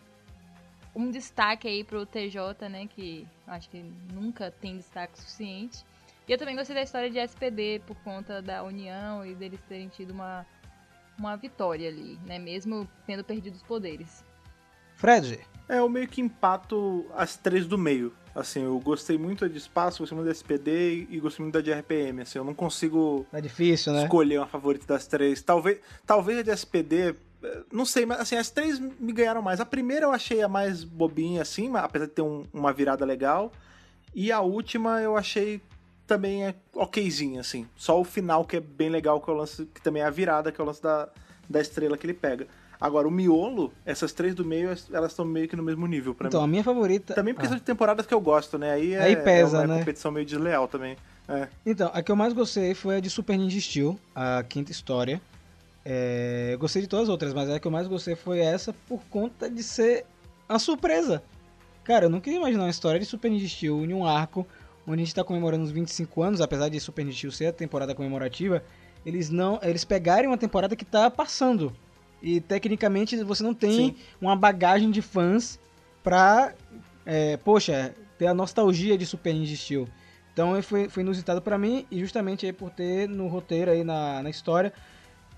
um 0.95 1.11
destaque 1.11 1.67
aí 1.67 1.83
pro 1.83 2.07
TJ, 2.07 2.69
né, 2.69 2.87
que 2.87 3.27
eu 3.45 3.53
acho 3.55 3.69
que 3.69 3.85
nunca 4.13 4.53
tem 4.53 4.77
destaque 4.77 5.19
suficiente. 5.19 5.85
E 6.29 6.33
eu 6.33 6.39
também 6.39 6.55
gostei 6.55 6.77
da 6.77 6.83
história 6.83 7.11
de 7.11 7.19
SPD 7.19 7.81
por 7.85 7.97
conta 8.05 8.41
da 8.41 8.63
união 8.63 9.27
e 9.27 9.35
deles 9.35 9.61
terem 9.69 9.89
tido 9.89 10.13
uma 10.13 10.47
uma 11.19 11.37
vitória 11.37 11.89
ali, 11.89 12.19
né? 12.27 12.39
Mesmo 12.39 12.89
tendo 13.07 13.23
perdido 13.25 13.55
os 13.55 13.63
poderes. 13.63 14.25
Fred, 14.97 15.41
É, 15.69 15.79
eu 15.79 15.89
meio 15.89 16.07
que 16.07 16.21
empato 16.21 17.07
as 17.17 17.37
três 17.37 17.67
do 17.67 17.79
meio. 17.79 18.13
Assim, 18.35 18.63
eu 18.65 18.79
gostei 18.81 19.17
muito 19.17 19.49
de 19.49 19.57
espaço, 19.59 20.01
gostei 20.01 20.15
muito 20.17 20.27
da 20.27 20.33
SPD 20.33 21.07
e 21.09 21.21
gostei 21.21 21.43
muito 21.43 21.55
da 21.55 21.61
de 21.61 21.73
RPM. 21.73 22.21
Assim, 22.23 22.39
eu 22.39 22.45
não 22.45 22.53
consigo 22.55 23.27
tá 23.31 23.41
difícil, 23.41 23.93
né? 23.93 24.03
escolher 24.03 24.39
uma 24.39 24.47
favorita 24.47 24.87
das 24.89 25.07
três. 25.07 25.41
Talvez, 25.41 25.79
talvez 26.05 26.39
a 26.41 26.43
de 26.43 26.51
SPD, 26.51 27.15
eh, 27.43 27.63
não 27.73 27.87
sei, 27.87 28.05
mas 28.05 28.21
assim, 28.21 28.37
as 28.37 28.51
três 28.51 28.79
me 28.79 29.13
ganharam 29.13 29.41
mais. 29.41 29.61
A 29.61 29.65
primeira 29.65 30.07
eu 30.07 30.13
achei 30.13 30.43
a 30.43 30.49
mais 30.49 30.83
bobinha, 30.85 31.43
assim, 31.43 31.71
apesar 31.77 32.07
de 32.07 32.13
ter 32.13 32.23
um- 32.23 32.45
uma 32.53 32.73
virada 32.73 33.05
legal. 33.05 33.53
E 34.15 34.31
a 34.33 34.41
última 34.41 35.01
eu 35.01 35.17
achei 35.17 35.63
também 36.07 36.45
é 36.47 36.55
okzinha, 36.75 37.41
assim. 37.41 37.67
Só 37.77 38.01
o 38.01 38.05
final 38.05 38.45
que 38.45 38.57
é 38.57 38.61
bem 38.61 38.89
legal, 38.91 39.21
que 39.21 39.31
é 39.31 39.33
o 39.33 39.37
lance, 39.37 39.67
que 39.75 39.81
também 39.81 40.03
é 40.03 40.07
a 40.07 40.11
virada, 40.11 40.51
que 40.53 40.61
é 40.61 40.65
o 40.65 40.67
lance 40.67 40.83
da, 40.83 41.09
da 41.49 41.61
estrela 41.61 41.97
que 41.97 42.07
ele 42.07 42.15
pega. 42.15 42.47
Agora, 42.81 43.09
o 43.09 43.11
miolo, 43.11 43.73
essas 43.87 44.13
três 44.13 44.35
do 44.35 44.45
meio, 44.45 44.69
elas 44.93 45.13
estão 45.13 45.25
meio 45.25 45.49
que 45.49 45.57
no 45.57 45.63
mesmo 45.63 45.87
nível 45.87 46.15
pra 46.15 46.27
Então, 46.29 46.41
mim. 46.41 46.45
a 46.45 46.49
minha 46.49 46.65
favorita. 46.65 47.15
Também 47.15 47.33
por 47.33 47.41
questão 47.41 47.57
Ah, 47.57 47.61
de 47.61 47.65
temporadas 47.65 48.05
que 48.05 48.13
eu 48.13 48.21
gosto, 48.21 48.59
né? 48.59 48.73
Aí, 48.73 48.93
é, 48.95 49.01
Aí 49.03 49.17
pesa, 49.17 49.59
é 49.59 49.61
uma 49.61 49.67
né? 49.75 49.79
competição 49.79 50.11
meio 50.11 50.27
desleal 50.27 50.69
também. 50.69 50.97
É. 51.27 51.49
Então, 51.65 51.91
a 51.95 52.03
que 52.03 52.13
eu 52.13 52.17
mais 52.17 52.33
gostei 52.35 52.75
foi 52.75 52.97
a 52.97 53.01
de 53.01 53.09
Super 53.09 53.39
Ninja 53.39 53.59
Steel, 53.61 53.99
a 54.15 54.43
quinta 54.47 54.71
história. 54.71 55.23
É, 55.85 56.51
eu 56.53 56.59
gostei 56.59 56.83
de 56.83 56.89
todas 56.89 57.05
as 57.05 57.09
outras, 57.11 57.33
mas 57.33 57.49
a 57.49 57.59
que 57.59 57.67
eu 57.67 57.71
mais 57.71 57.87
gostei 57.87 58.15
foi 58.15 58.41
essa 58.41 58.75
por 58.89 59.01
conta 59.11 59.49
de 59.49 59.63
ser 59.63 60.05
uma 60.49 60.59
surpresa. 60.59 61.23
Cara, 61.85 62.07
eu 62.07 62.11
não 62.11 62.21
queria 62.21 62.39
imaginar 62.39 62.65
uma 62.65 62.71
história 62.71 62.99
de 62.99 63.07
Super 63.07 63.31
Ninja 63.31 63.49
Steel 63.49 63.85
em 63.85 63.93
um 63.95 64.07
arco 64.07 64.47
onde 64.87 65.03
a 65.03 65.05
gente 65.05 65.15
tá 65.15 65.25
comemorando 65.25 65.65
os 65.65 65.71
25 65.71 66.23
anos, 66.23 66.41
apesar 66.41 66.69
de 66.69 66.79
Super 66.81 67.11
Steel 67.13 67.33
ser 67.33 67.47
a 67.47 67.53
temporada 67.53 67.95
comemorativa, 67.95 68.63
eles 69.05 69.31
não, 69.31 69.59
eles 69.63 69.85
pegarem 69.85 70.29
uma 70.29 70.39
temporada 70.39 70.77
que 70.77 70.85
tá 70.85 71.11
passando. 71.11 71.75
E 72.23 72.41
tecnicamente 72.41 73.23
você 73.23 73.43
não 73.43 73.55
tem 73.55 73.73
Sim. 73.73 73.97
uma 74.21 74.35
bagagem 74.35 74.91
de 74.91 75.03
fãs 75.03 75.59
pra, 76.03 76.55
é, 77.05 77.37
poxa, 77.37 77.95
ter 78.19 78.27
a 78.27 78.35
nostalgia 78.35 78.97
de 78.97 79.05
Super 79.05 79.35
Ninja 79.35 79.57
Steel. 79.57 79.89
Então 80.33 80.61
foi, 80.63 80.89
foi 80.89 81.03
inusitado 81.03 81.41
pra 81.41 81.57
mim 81.57 81.87
e 81.91 82.01
justamente 82.01 82.45
aí 82.45 82.53
por 82.53 82.71
ter 82.71 83.09
no 83.09 83.29
roteiro 83.29 83.71
aí 83.71 83.85
na, 83.85 84.23
na 84.23 84.31
história 84.31 84.73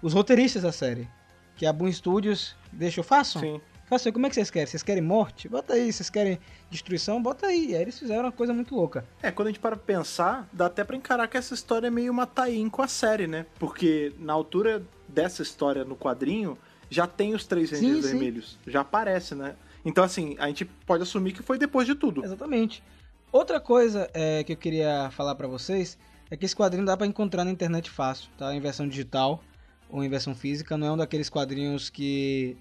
os 0.01 0.13
roteiristas 0.13 0.63
da 0.63 0.73
série. 0.73 1.09
Que 1.57 1.67
a 1.67 1.73
Boom 1.73 1.91
Studios 1.91 2.55
deixou, 2.73 3.03
façam. 3.03 3.43
Sim. 3.43 3.61
Façam 3.87 4.11
aí, 4.11 4.13
como 4.13 4.27
é 4.27 4.29
que 4.29 4.35
vocês 4.35 4.51
querem? 4.51 4.67
Vocês 4.67 4.83
querem 4.83 5.03
morte? 5.03 5.49
Bota 5.49 5.75
aí. 5.75 5.93
Vocês 5.93 6.11
querem 6.11 6.39
destruição? 6.71 7.23
Bota 7.23 7.47
aí. 7.47 7.71
E 7.71 7.77
aí 7.77 7.83
eles 7.83 7.99
fizeram 7.99 8.25
uma 8.25 8.33
coisa 8.33 8.53
muito 8.53 8.75
louca. 8.75 9.05
É, 9.23 9.31
quando 9.31 9.49
a 9.49 9.51
gente 9.51 9.61
para 9.61 9.77
pensar, 9.77 10.49
dá 10.53 10.67
até 10.67 10.83
pra 10.83 10.97
encarar 10.97 11.29
que 11.29 11.37
essa 11.37 11.55
história 11.55 11.87
é 11.87 11.91
meio 11.91 12.11
uma 12.11 12.27
tie-in 12.27 12.69
com 12.69 12.83
a 12.83 12.89
série, 12.89 13.29
né? 13.29 13.47
Porque 13.59 14.13
na 14.19 14.33
altura 14.33 14.83
dessa 15.07 15.41
história 15.41 15.85
no 15.85 15.97
quadrinho, 15.97 16.59
já 16.91 17.07
tem 17.07 17.33
os 17.33 17.47
três 17.47 17.71
Rangers 17.71 18.05
sim. 18.05 18.11
vermelhos. 18.11 18.59
Já 18.67 18.81
aparece, 18.81 19.37
né? 19.37 19.55
Então, 19.85 20.03
assim, 20.03 20.35
a 20.41 20.49
gente 20.49 20.65
pode 20.65 21.05
assumir 21.05 21.33
que 21.33 21.43
foi 21.43 21.57
depois 21.57 21.87
de 21.87 21.95
tudo. 21.95 22.25
Exatamente. 22.25 22.83
Outra 23.31 23.61
coisa 23.61 24.11
é, 24.13 24.43
que 24.43 24.53
eu 24.53 24.57
queria 24.57 25.11
falar 25.13 25.37
pra 25.37 25.47
vocês 25.47 25.97
é 26.29 26.37
que 26.37 26.45
esse 26.45 26.57
quadrinho 26.57 26.85
dá 26.85 26.97
pra 26.97 27.07
encontrar 27.07 27.45
na 27.45 27.53
internet 27.53 27.89
fácil, 27.89 28.29
tá? 28.37 28.53
Em 28.53 28.61
versão 28.61 28.89
digital 28.89 29.41
ou 29.89 30.03
em 30.03 30.09
versão 30.09 30.35
física. 30.35 30.77
Não 30.77 30.89
é 30.89 30.93
um 30.93 30.97
daqueles 30.97 31.31
quadrinhos 31.31 31.89
que 31.89 32.57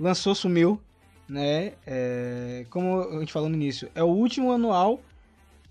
lançou, 0.00 0.34
sumiu, 0.34 0.80
né? 1.28 1.74
É, 1.86 2.66
como 2.70 3.02
a 3.02 3.20
gente 3.20 3.32
falou 3.32 3.48
no 3.48 3.54
início, 3.54 3.90
é 3.94 4.02
o 4.02 4.08
último 4.08 4.50
anual 4.50 5.00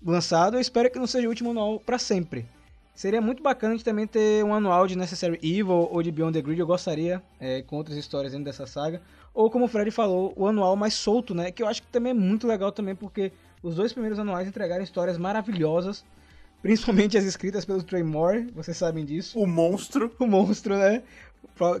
lançado. 0.02 0.56
Eu 0.56 0.60
espero 0.60 0.90
que 0.90 0.98
não 0.98 1.06
seja 1.06 1.26
o 1.26 1.30
último 1.30 1.50
anual 1.50 1.80
pra 1.80 1.98
sempre. 1.98 2.46
Seria 2.94 3.20
muito 3.20 3.42
bacana 3.42 3.72
a 3.72 3.76
gente 3.76 3.84
também 3.84 4.06
ter 4.06 4.44
um 4.44 4.54
anual 4.54 4.86
de 4.86 4.96
Necessary 4.96 5.38
Evil 5.42 5.88
ou 5.90 6.02
de 6.02 6.12
Beyond 6.12 6.34
the 6.34 6.42
Grid. 6.42 6.60
Eu 6.60 6.66
gostaria, 6.66 7.22
é, 7.38 7.62
com 7.62 7.76
outras 7.76 7.96
histórias 7.96 8.32
dentro 8.32 8.44
dessa 8.44 8.66
saga. 8.66 9.00
Ou 9.32 9.50
como 9.50 9.64
o 9.64 9.68
Fred 9.68 9.90
falou, 9.90 10.32
o 10.36 10.46
anual 10.46 10.76
mais 10.76 10.94
solto, 10.94 11.34
né? 11.34 11.50
Que 11.50 11.62
eu 11.62 11.66
acho 11.66 11.82
que 11.82 11.88
também 11.88 12.10
é 12.10 12.14
muito 12.14 12.46
legal 12.46 12.70
também, 12.72 12.94
porque 12.94 13.32
os 13.62 13.74
dois 13.76 13.92
primeiros 13.92 14.18
anuais 14.18 14.46
entregaram 14.46 14.82
histórias 14.84 15.16
maravilhosas. 15.16 16.04
Principalmente 16.60 17.16
as 17.16 17.24
escritas 17.24 17.64
pelo 17.64 17.82
Trey 17.82 18.02
Moore, 18.02 18.50
vocês 18.54 18.76
sabem 18.76 19.04
disso. 19.04 19.38
O 19.38 19.46
monstro. 19.46 20.14
O 20.18 20.26
monstro, 20.26 20.76
né? 20.76 21.02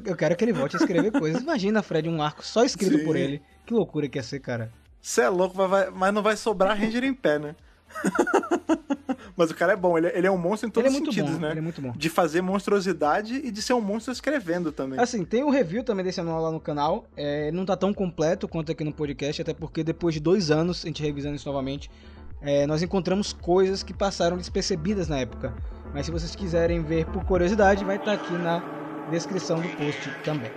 Eu 0.04 0.14
quero 0.16 0.36
que 0.36 0.44
ele 0.44 0.52
volte 0.52 0.76
a 0.76 0.78
escrever 0.78 1.10
coisas. 1.10 1.40
Imagina, 1.42 1.82
Fred, 1.82 2.08
um 2.08 2.22
arco 2.22 2.44
só 2.44 2.64
escrito 2.64 2.98
Sim. 2.98 3.04
por 3.04 3.16
ele. 3.16 3.40
Que 3.64 3.72
loucura 3.72 4.08
que 4.08 4.18
ia 4.18 4.22
ser, 4.22 4.40
cara. 4.40 4.70
Você 5.00 5.22
é 5.22 5.28
louco, 5.28 5.56
mas 5.94 6.12
não 6.12 6.22
vai 6.22 6.36
sobrar 6.36 6.78
Ranger 6.78 7.04
em 7.04 7.14
pé, 7.14 7.38
né? 7.38 7.56
mas 9.36 9.50
o 9.50 9.54
cara 9.54 9.72
é 9.72 9.76
bom, 9.76 9.96
ele, 9.96 10.08
é- 10.08 10.18
ele 10.18 10.26
é 10.26 10.30
um 10.30 10.36
monstro 10.36 10.66
em 10.66 10.70
Ele 10.70 10.74
todos 10.74 10.86
é 10.86 10.90
os 10.90 11.00
muito 11.00 11.12
sentidos, 11.12 11.34
bom, 11.34 11.40
né? 11.40 11.50
ele 11.50 11.58
é 11.58 11.62
muito 11.62 11.80
bom. 11.80 11.92
De 11.96 12.08
fazer 12.10 12.42
monstruosidade 12.42 13.34
e 13.34 13.50
de 13.50 13.62
ser 13.62 13.72
um 13.72 13.80
monstro 13.80 14.12
escrevendo 14.12 14.70
também. 14.70 15.00
Assim, 15.00 15.24
tem 15.24 15.42
um 15.42 15.50
review 15.50 15.82
também 15.82 16.04
desse 16.04 16.20
anual 16.20 16.42
lá 16.42 16.50
no 16.50 16.60
canal. 16.60 17.06
É, 17.16 17.50
não 17.50 17.64
tá 17.64 17.76
tão 17.76 17.92
completo 17.94 18.46
quanto 18.46 18.70
aqui 18.70 18.84
no 18.84 18.92
podcast, 18.92 19.40
até 19.40 19.54
porque 19.54 19.82
depois 19.82 20.14
de 20.14 20.20
dois 20.20 20.50
anos, 20.50 20.84
a 20.84 20.88
gente 20.88 21.02
revisando 21.02 21.34
isso 21.36 21.48
novamente, 21.48 21.90
é, 22.42 22.66
nós 22.66 22.82
encontramos 22.82 23.32
coisas 23.32 23.82
que 23.82 23.94
passaram 23.94 24.36
despercebidas 24.36 25.08
na 25.08 25.18
época. 25.18 25.54
Mas 25.92 26.06
se 26.06 26.12
vocês 26.12 26.36
quiserem 26.36 26.82
ver 26.82 27.06
por 27.06 27.24
curiosidade, 27.24 27.84
vai 27.84 27.96
estar 27.96 28.12
aqui 28.12 28.32
na 28.34 28.62
descrição 29.10 29.60
do 29.60 29.68
post 29.76 30.10
também. 30.24 30.50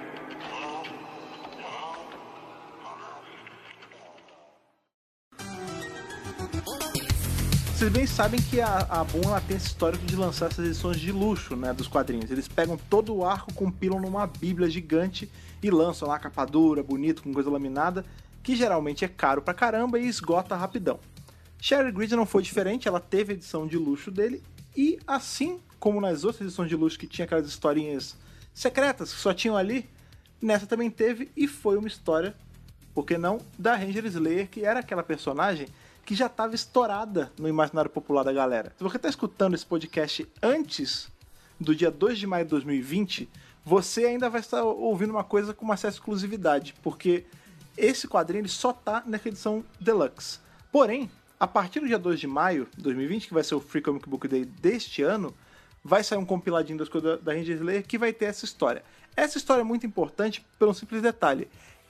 Vocês 7.83 7.91
bem 7.91 8.07
sabem 8.07 8.39
que 8.41 8.61
a, 8.61 8.77
a 8.89 9.03
Boom 9.03 9.23
ela 9.25 9.41
tem 9.41 9.57
esse 9.57 9.67
histórico 9.67 10.05
de 10.05 10.15
lançar 10.15 10.45
essas 10.45 10.65
edições 10.65 10.97
de 10.97 11.11
luxo, 11.11 11.53
né, 11.53 11.73
dos 11.73 11.85
quadrinhos. 11.85 12.31
Eles 12.31 12.47
pegam 12.47 12.77
todo 12.89 13.13
o 13.13 13.25
arco, 13.25 13.53
compilam 13.53 13.99
numa 13.99 14.25
bíblia 14.25 14.69
gigante 14.69 15.29
e 15.61 15.69
lançam 15.69 16.07
lá 16.07 16.17
capa 16.17 16.45
dura, 16.45 16.81
bonito, 16.81 17.21
com 17.21 17.33
coisa 17.33 17.49
laminada, 17.49 18.05
que 18.41 18.55
geralmente 18.55 19.03
é 19.03 19.09
caro 19.09 19.41
pra 19.41 19.53
caramba 19.53 19.99
e 19.99 20.07
esgota 20.07 20.55
rapidão. 20.55 20.97
Sherry 21.59 21.91
Grid 21.91 22.15
não 22.15 22.25
foi 22.25 22.41
diferente, 22.41 22.87
ela 22.87 23.01
teve 23.01 23.33
a 23.33 23.35
edição 23.35 23.67
de 23.67 23.77
luxo 23.77 24.09
dele 24.09 24.41
e 24.77 24.97
assim 25.05 25.59
como 25.77 25.99
nas 25.99 26.23
outras 26.23 26.47
edições 26.47 26.69
de 26.69 26.77
luxo 26.77 26.97
que 26.97 27.05
tinha 27.05 27.25
aquelas 27.25 27.47
historinhas 27.47 28.15
secretas 28.53 29.13
que 29.13 29.19
só 29.19 29.33
tinham 29.33 29.57
ali, 29.57 29.89
nessa 30.41 30.67
também 30.67 30.89
teve 30.89 31.31
e 31.35 31.47
foi 31.47 31.77
uma 31.77 31.87
história, 31.87 32.35
por 32.93 33.05
que 33.05 33.17
não, 33.17 33.39
da 33.57 33.75
Ranger 33.75 34.05
Slayer, 34.05 34.49
que 34.49 34.65
era 34.65 34.79
aquela 34.79 35.03
personagem 35.03 35.67
que 36.05 36.15
já 36.15 36.25
estava 36.25 36.53
estourada 36.53 37.31
no 37.39 37.47
imaginário 37.47 37.89
popular 37.89 38.23
da 38.23 38.33
galera. 38.33 38.73
Se 38.77 38.83
você 38.83 38.97
está 38.97 39.07
escutando 39.07 39.53
esse 39.53 39.65
podcast 39.65 40.27
antes 40.41 41.09
do 41.59 41.73
dia 41.75 41.89
2 41.89 42.19
de 42.19 42.27
maio 42.27 42.45
de 42.45 42.51
2020, 42.51 43.29
você 43.65 44.05
ainda 44.05 44.29
vai 44.29 44.41
estar 44.41 44.63
ouvindo 44.63 45.11
uma 45.11 45.23
coisa 45.23 45.53
com 45.53 45.63
uma 45.63 45.77
certa 45.77 45.95
exclusividade, 45.97 46.75
porque 46.83 47.25
esse 47.77 48.07
quadrinho 48.07 48.41
ele 48.41 48.49
só 48.49 48.73
tá 48.73 49.01
na 49.05 49.17
edição 49.17 49.63
Deluxe. 49.79 50.39
Porém, 50.71 51.09
a 51.39 51.47
partir 51.47 51.79
do 51.79 51.87
dia 51.87 51.99
2 51.99 52.19
de 52.19 52.27
maio 52.27 52.67
de 52.75 52.83
2020, 52.83 53.27
que 53.27 53.33
vai 53.33 53.43
ser 53.43 53.55
o 53.55 53.61
Free 53.61 53.81
Comic 53.81 54.07
Book 54.07 54.27
Day 54.27 54.45
deste 54.45 55.01
ano, 55.01 55.33
vai 55.83 56.03
sair 56.03 56.17
um 56.17 56.25
compiladinho 56.25 56.79
das 56.79 56.87
coisas 56.87 57.21
da 57.21 57.33
Ranger 57.33 57.57
Slayer 57.57 57.85
que 57.85 57.97
vai 57.97 58.13
ter 58.13 58.25
essa 58.25 58.45
história. 58.45 58.83
Essa 59.15 59.37
história 59.37 59.61
é 59.61 59.65
muito 59.65 59.85
importante 59.85 60.43
pelo 60.57 60.73
simples 60.73 61.01
detalhe. 61.01 61.47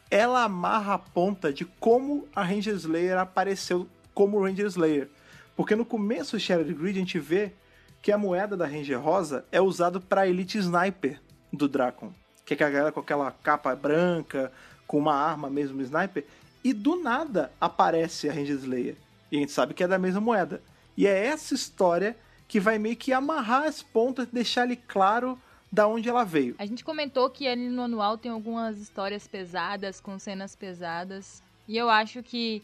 Ela 0.10 0.44
amarra 0.44 0.96
a 0.96 1.00
ponta 1.00 1.54
de 1.54 1.66
como 1.66 2.28
a 2.36 2.44
Ranger 2.44 2.76
Slayer 2.76 3.18
apareceu 3.18 3.88
como 4.14 4.44
Ranger 4.44 4.66
Slayer. 4.66 5.10
Porque 5.56 5.76
no 5.76 5.86
começo 5.86 6.36
do 6.36 6.40
Shattered 6.40 6.74
Grid 6.74 6.98
a 6.98 7.00
gente 7.00 7.20
vê 7.20 7.54
que 8.02 8.12
a 8.12 8.18
moeda 8.18 8.58
da 8.58 8.66
Ranger 8.66 9.00
Rosa 9.00 9.46
é 9.52 9.62
usada 9.62 10.00
para 10.00 10.28
Elite 10.28 10.58
Sniper 10.58 11.22
do 11.52 11.68
Dracon. 11.68 12.12
Que 12.46 12.54
é 12.54 12.56
aquela 12.56 12.72
galera 12.72 12.92
com 12.92 13.00
aquela 13.00 13.32
capa 13.32 13.74
branca, 13.76 14.52
com 14.86 14.98
uma 14.98 15.16
arma 15.16 15.50
mesmo 15.50 15.82
sniper. 15.82 16.26
E 16.64 16.74
do 16.74 17.02
nada 17.02 17.52
aparece 17.62 18.28
a 18.28 18.34
Ranger 18.34 18.58
Slayer. 18.58 18.96
E 19.32 19.38
a 19.38 19.40
gente 19.40 19.52
sabe 19.52 19.74
que 19.74 19.84
é 19.84 19.88
da 19.88 19.98
mesma 19.98 20.20
moeda. 20.20 20.62
E 20.98 21.08
é 21.08 21.26
essa 21.26 21.54
história 21.54 22.18
que 22.54 22.60
vai 22.60 22.78
meio 22.78 22.96
que 22.96 23.12
amarrar 23.12 23.64
as 23.64 23.82
pontas, 23.82 24.28
deixar 24.28 24.62
ali 24.62 24.76
claro 24.76 25.42
da 25.72 25.88
onde 25.88 26.08
ela 26.08 26.24
veio. 26.24 26.54
A 26.60 26.68
gente 26.68 26.84
comentou 26.84 27.28
que 27.28 27.48
ali 27.48 27.68
no 27.68 27.82
anual 27.82 28.16
tem 28.16 28.32
algumas 28.32 28.78
histórias 28.78 29.28
pesadas, 29.28 30.00
com 30.00 30.20
cenas 30.20 30.56
pesadas. 30.56 31.42
E 31.68 31.76
eu 31.76 31.90
acho 31.90 32.22
que 32.22 32.62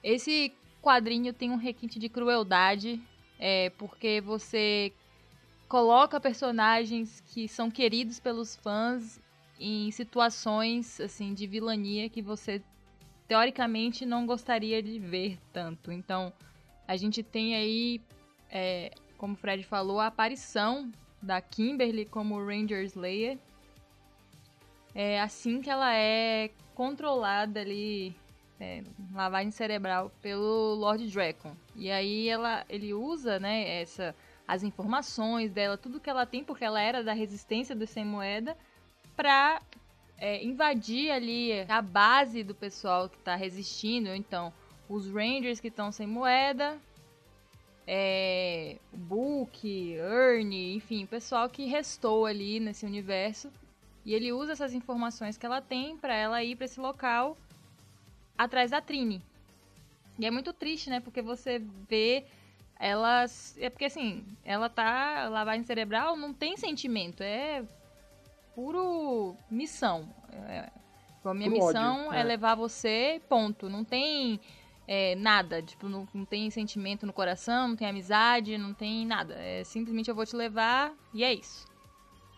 esse 0.00 0.52
quadrinho 0.80 1.32
tem 1.32 1.50
um 1.50 1.56
requinte 1.56 1.98
de 1.98 2.08
crueldade, 2.08 3.02
é, 3.36 3.70
porque 3.70 4.20
você 4.20 4.92
coloca 5.68 6.20
personagens 6.20 7.20
que 7.26 7.48
são 7.48 7.68
queridos 7.68 8.20
pelos 8.20 8.54
fãs 8.54 9.20
em 9.58 9.90
situações 9.90 11.00
assim 11.00 11.34
de 11.34 11.48
vilania 11.48 12.08
que 12.08 12.22
você 12.22 12.62
teoricamente 13.26 14.06
não 14.06 14.24
gostaria 14.24 14.80
de 14.80 15.00
ver 15.00 15.36
tanto. 15.52 15.90
Então, 15.90 16.32
a 16.86 16.96
gente 16.96 17.24
tem 17.24 17.56
aí, 17.56 18.00
é, 18.48 18.92
como 19.16 19.34
o 19.34 19.36
Fred 19.36 19.64
falou, 19.64 20.00
a 20.00 20.06
aparição 20.06 20.90
da 21.22 21.40
Kimberly 21.40 22.04
como 22.04 22.44
Ranger 22.44 22.84
Slayer. 22.84 23.38
É 24.94 25.20
assim 25.20 25.60
que 25.60 25.68
ela 25.68 25.94
é 25.94 26.50
controlada 26.74 27.60
ali, 27.60 28.14
é, 28.58 28.82
lavagem 29.12 29.50
cerebral 29.50 30.10
pelo 30.22 30.74
Lord 30.74 31.06
Dragon. 31.10 31.54
E 31.74 31.90
aí 31.90 32.28
ela, 32.28 32.64
ele 32.68 32.94
usa, 32.94 33.38
né, 33.38 33.80
essa, 33.80 34.14
as 34.46 34.62
informações 34.62 35.52
dela, 35.52 35.76
tudo 35.76 36.00
que 36.00 36.08
ela 36.08 36.24
tem, 36.24 36.42
porque 36.42 36.64
ela 36.64 36.80
era 36.80 37.02
da 37.02 37.12
resistência 37.12 37.74
do 37.74 37.86
Sem 37.86 38.04
Moeda, 38.04 38.56
pra 39.14 39.60
é, 40.18 40.42
invadir 40.44 41.10
ali 41.10 41.52
a 41.68 41.82
base 41.82 42.42
do 42.42 42.54
pessoal 42.54 43.08
que 43.08 43.18
tá 43.18 43.34
resistindo. 43.34 44.14
Então, 44.14 44.52
os 44.88 45.10
Rangers 45.10 45.60
que 45.60 45.68
estão 45.68 45.90
sem 45.90 46.06
moeda, 46.06 46.78
é, 47.86 48.78
Book, 48.92 49.94
Ernie, 49.94 50.74
enfim, 50.74 51.04
o 51.04 51.06
pessoal 51.06 51.48
que 51.48 51.66
restou 51.66 52.26
ali 52.26 52.58
nesse 52.58 52.84
universo. 52.84 53.52
E 54.04 54.14
ele 54.14 54.32
usa 54.32 54.52
essas 54.52 54.72
informações 54.72 55.36
que 55.36 55.44
ela 55.44 55.60
tem 55.60 55.96
pra 55.96 56.14
ela 56.14 56.42
ir 56.42 56.56
pra 56.56 56.64
esse 56.64 56.80
local 56.80 57.36
atrás 58.36 58.70
da 58.70 58.80
Trini. 58.80 59.22
E 60.18 60.26
é 60.26 60.30
muito 60.30 60.52
triste, 60.52 60.88
né? 60.88 61.00
Porque 61.00 61.20
você 61.20 61.62
vê 61.88 62.24
elas. 62.78 63.56
É 63.58 63.68
porque 63.68 63.86
assim, 63.86 64.24
ela 64.44 64.68
tá. 64.68 65.28
Lavagem 65.28 65.64
cerebral 65.64 66.16
não 66.16 66.32
tem 66.32 66.56
sentimento, 66.56 67.22
é 67.22 67.64
puro 68.54 69.36
missão. 69.50 70.08
É, 70.48 70.70
a 71.24 71.34
minha 71.34 71.50
Puro 71.50 71.64
ódio, 71.64 71.80
missão 71.80 72.12
é. 72.12 72.20
é. 72.20 72.22
levar 72.22 72.54
você, 72.54 73.20
ponto. 73.28 73.68
Não 73.68 73.84
tem 73.84 74.40
é, 74.88 75.16
nada, 75.16 75.60
tipo, 75.62 75.88
não, 75.88 76.06
não 76.14 76.24
tem 76.24 76.48
sentimento 76.50 77.06
no 77.06 77.12
coração, 77.12 77.68
não 77.68 77.76
tem 77.76 77.88
amizade, 77.88 78.56
não 78.56 78.72
tem 78.72 79.04
nada. 79.04 79.34
É 79.34 79.64
simplesmente 79.64 80.08
eu 80.08 80.14
vou 80.14 80.24
te 80.24 80.36
levar 80.36 80.94
e 81.12 81.24
é 81.24 81.34
isso. 81.34 81.66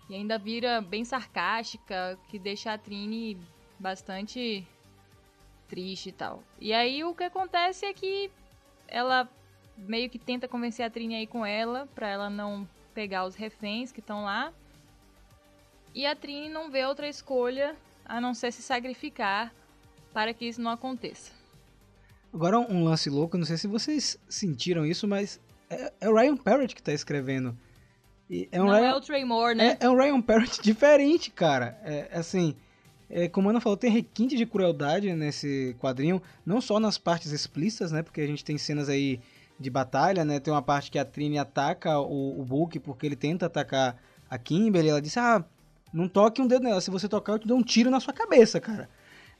E 0.08 0.14
ainda 0.14 0.38
vira 0.38 0.80
bem 0.80 1.04
sarcástica, 1.04 2.18
que 2.28 2.38
deixa 2.38 2.72
a 2.72 2.78
Trini 2.78 3.38
bastante 3.78 4.66
triste 5.68 6.08
e 6.08 6.12
tal. 6.12 6.42
E 6.58 6.72
aí 6.72 7.04
o 7.04 7.14
que 7.14 7.24
acontece 7.24 7.84
é 7.84 7.92
que 7.92 8.30
ela 8.86 9.28
meio 9.76 10.08
que 10.08 10.18
tenta 10.18 10.48
convencer 10.48 10.86
a 10.86 10.90
Trini 10.90 11.14
aí 11.14 11.26
com 11.26 11.44
ela, 11.44 11.86
pra 11.94 12.08
ela 12.08 12.30
não 12.30 12.66
pegar 12.94 13.26
os 13.26 13.34
reféns 13.34 13.92
que 13.92 14.00
estão 14.00 14.24
lá. 14.24 14.52
E 15.94 16.06
a 16.06 16.16
Trini 16.16 16.48
não 16.48 16.70
vê 16.70 16.86
outra 16.86 17.06
escolha 17.06 17.76
a 18.04 18.18
não 18.20 18.32
ser 18.32 18.50
se 18.50 18.62
sacrificar 18.62 19.52
para 20.14 20.32
que 20.32 20.46
isso 20.46 20.62
não 20.62 20.70
aconteça. 20.70 21.37
Agora 22.32 22.58
um 22.58 22.84
lance 22.84 23.08
louco, 23.08 23.38
não 23.38 23.44
sei 23.44 23.56
se 23.56 23.66
vocês 23.66 24.18
sentiram 24.28 24.84
isso, 24.84 25.08
mas 25.08 25.40
é, 25.70 25.92
é 26.00 26.08
o 26.08 26.14
Ryan 26.14 26.36
Parrott 26.36 26.74
que 26.74 26.82
tá 26.82 26.92
escrevendo. 26.92 27.56
E 28.28 28.48
é 28.52 28.60
um 28.60 28.66
não 28.66 28.72
Ryan, 28.72 28.88
é 28.88 28.94
o 28.94 29.00
Tremor, 29.00 29.54
né? 29.54 29.78
É, 29.80 29.86
é 29.86 29.90
um 29.90 29.96
Ryan 29.96 30.20
Parrott 30.20 30.60
diferente, 30.62 31.30
cara. 31.30 31.78
É, 31.82 32.08
assim, 32.12 32.54
é, 33.08 33.28
como 33.28 33.48
a 33.48 33.50
Ana 33.50 33.60
falou, 33.60 33.76
tem 33.76 33.90
requinte 33.90 34.36
de 34.36 34.44
crueldade 34.44 35.12
nesse 35.14 35.74
quadrinho, 35.80 36.20
não 36.44 36.60
só 36.60 36.78
nas 36.78 36.98
partes 36.98 37.32
explícitas, 37.32 37.90
né? 37.90 38.02
Porque 38.02 38.20
a 38.20 38.26
gente 38.26 38.44
tem 38.44 38.58
cenas 38.58 38.88
aí 38.88 39.20
de 39.58 39.70
batalha, 39.70 40.24
né? 40.24 40.38
Tem 40.38 40.52
uma 40.52 40.62
parte 40.62 40.90
que 40.90 40.98
a 40.98 41.04
Trini 41.04 41.38
ataca 41.38 41.98
o, 41.98 42.40
o 42.40 42.44
Book 42.44 42.78
porque 42.80 43.06
ele 43.06 43.16
tenta 43.16 43.46
atacar 43.46 43.96
a 44.28 44.38
Kimberly. 44.38 44.90
Ela 44.90 45.02
disse, 45.02 45.18
ah, 45.18 45.42
não 45.92 46.08
toque 46.08 46.42
um 46.42 46.46
dedo 46.46 46.64
nela, 46.64 46.80
se 46.80 46.90
você 46.90 47.08
tocar 47.08 47.32
eu 47.32 47.38
te 47.38 47.48
dou 47.48 47.56
um 47.56 47.62
tiro 47.62 47.90
na 47.90 48.00
sua 48.00 48.12
cabeça, 48.12 48.60
cara. 48.60 48.88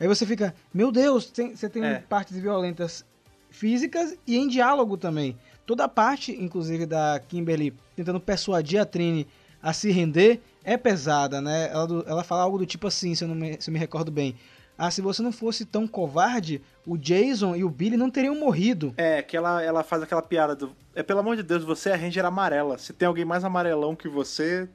Aí 0.00 0.06
você 0.06 0.24
fica, 0.26 0.54
meu 0.72 0.92
Deus, 0.92 1.30
tem- 1.30 1.54
você 1.56 1.68
tem 1.68 1.84
É. 1.84 1.98
partes 2.08 2.36
violentas 2.38 3.04
físicas 3.50 4.16
e 4.26 4.36
em 4.36 4.48
diálogo 4.48 4.96
também. 4.96 5.36
Toda 5.66 5.84
a 5.84 5.88
parte, 5.88 6.32
inclusive, 6.32 6.86
da 6.86 7.20
Kimberly 7.28 7.74
tentando 7.96 8.20
persuadir 8.20 8.80
a 8.80 8.84
Trini 8.84 9.26
a 9.62 9.72
se 9.72 9.90
render 9.90 10.40
é 10.64 10.76
pesada, 10.76 11.40
né? 11.40 11.68
Ela, 11.72 12.04
ela 12.06 12.24
fala 12.24 12.42
algo 12.42 12.58
do 12.58 12.66
tipo 12.66 12.86
assim, 12.86 13.14
se 13.14 13.24
eu, 13.24 13.28
não 13.28 13.34
me, 13.34 13.56
se 13.60 13.68
eu 13.70 13.72
me 13.72 13.78
recordo 13.78 14.10
bem. 14.10 14.36
Ah, 14.80 14.90
se 14.92 15.00
você 15.02 15.20
não 15.22 15.32
fosse 15.32 15.64
tão 15.64 15.88
covarde, 15.88 16.62
o 16.86 16.96
Jason 16.96 17.56
e 17.56 17.64
o 17.64 17.68
Billy 17.68 17.96
não 17.96 18.08
teriam 18.08 18.36
morrido. 18.36 18.94
É, 18.96 19.20
que 19.22 19.36
ela, 19.36 19.60
ela 19.60 19.82
faz 19.82 20.02
aquela 20.04 20.22
piada 20.22 20.54
do. 20.54 20.70
É, 20.94 21.02
pelo 21.02 21.18
amor 21.18 21.34
de 21.36 21.42
Deus, 21.42 21.64
você 21.64 21.90
é 21.90 21.94
a 21.94 21.96
Ranger 21.96 22.24
amarela. 22.24 22.78
Se 22.78 22.92
tem 22.92 23.08
alguém 23.08 23.24
mais 23.24 23.42
amarelão 23.42 23.96
que 23.96 24.08
você. 24.08 24.68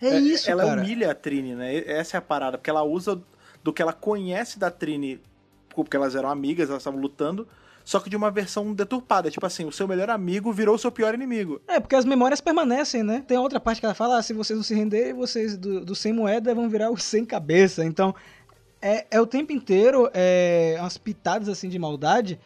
É, 0.00 0.18
isso, 0.18 0.50
Ela 0.50 0.64
cara. 0.64 0.80
humilha 0.80 1.10
a 1.10 1.14
Trini, 1.14 1.54
né? 1.54 1.76
Essa 1.86 2.16
é 2.16 2.18
a 2.18 2.22
parada, 2.22 2.56
porque 2.56 2.70
ela 2.70 2.82
usa 2.82 3.20
do 3.62 3.72
que 3.72 3.82
ela 3.82 3.92
conhece 3.92 4.58
da 4.58 4.70
Trini, 4.70 5.20
porque 5.74 5.96
elas 5.96 6.14
eram 6.14 6.28
amigas, 6.28 6.68
elas 6.68 6.82
estavam 6.82 7.00
lutando, 7.00 7.46
só 7.84 7.98
que 7.98 8.10
de 8.10 8.16
uma 8.16 8.30
versão 8.30 8.72
deturpada. 8.72 9.30
Tipo 9.30 9.46
assim, 9.46 9.64
o 9.64 9.72
seu 9.72 9.88
melhor 9.88 10.10
amigo 10.10 10.52
virou 10.52 10.74
o 10.74 10.78
seu 10.78 10.92
pior 10.92 11.14
inimigo. 11.14 11.60
É, 11.66 11.80
porque 11.80 11.96
as 11.96 12.04
memórias 12.04 12.40
permanecem, 12.40 13.02
né? 13.02 13.24
Tem 13.26 13.38
outra 13.38 13.58
parte 13.58 13.80
que 13.80 13.86
ela 13.86 13.94
fala, 13.94 14.18
ah, 14.18 14.22
se 14.22 14.32
vocês 14.32 14.56
não 14.56 14.62
se 14.62 14.74
renderem, 14.74 15.12
vocês 15.12 15.56
do, 15.56 15.84
do 15.84 15.94
sem 15.94 16.12
moeda 16.12 16.54
vão 16.54 16.68
virar 16.68 16.90
os 16.90 17.02
sem 17.02 17.24
cabeça. 17.24 17.84
Então, 17.84 18.14
é, 18.80 19.06
é 19.10 19.20
o 19.20 19.26
tempo 19.26 19.52
inteiro 19.52 20.10
é, 20.14 20.76
umas 20.78 20.98
pitadas 20.98 21.48
assim 21.48 21.68
de 21.68 21.78
maldade. 21.78 22.38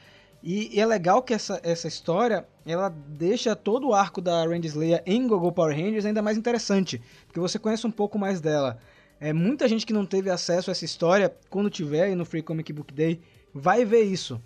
E, 0.42 0.76
e 0.76 0.80
é 0.80 0.86
legal 0.86 1.22
que 1.22 1.32
essa, 1.32 1.58
essa 1.62 1.88
história, 1.88 2.46
ela 2.66 2.90
deixa 2.90 3.56
todo 3.56 3.88
o 3.88 3.94
arco 3.94 4.20
da 4.20 4.44
Ranger 4.44 4.66
Slayer 4.66 5.02
em 5.06 5.26
Gogo 5.26 5.50
Power 5.52 5.74
Rangers 5.74 6.04
ainda 6.04 6.20
mais 6.20 6.36
interessante. 6.36 7.00
Porque 7.26 7.40
você 7.40 7.58
conhece 7.58 7.86
um 7.86 7.90
pouco 7.90 8.18
mais 8.18 8.40
dela. 8.42 8.78
É, 9.20 9.32
muita 9.32 9.68
gente 9.68 9.86
que 9.86 9.92
não 9.92 10.04
teve 10.04 10.30
acesso 10.30 10.70
a 10.70 10.72
essa 10.72 10.84
história, 10.84 11.34
quando 11.48 11.70
tiver 11.70 12.02
aí 12.02 12.14
no 12.14 12.24
Free 12.24 12.42
Comic 12.42 12.72
Book 12.72 12.92
Day, 12.92 13.20
vai 13.54 13.84
ver 13.84 14.02
isso. 14.02 14.40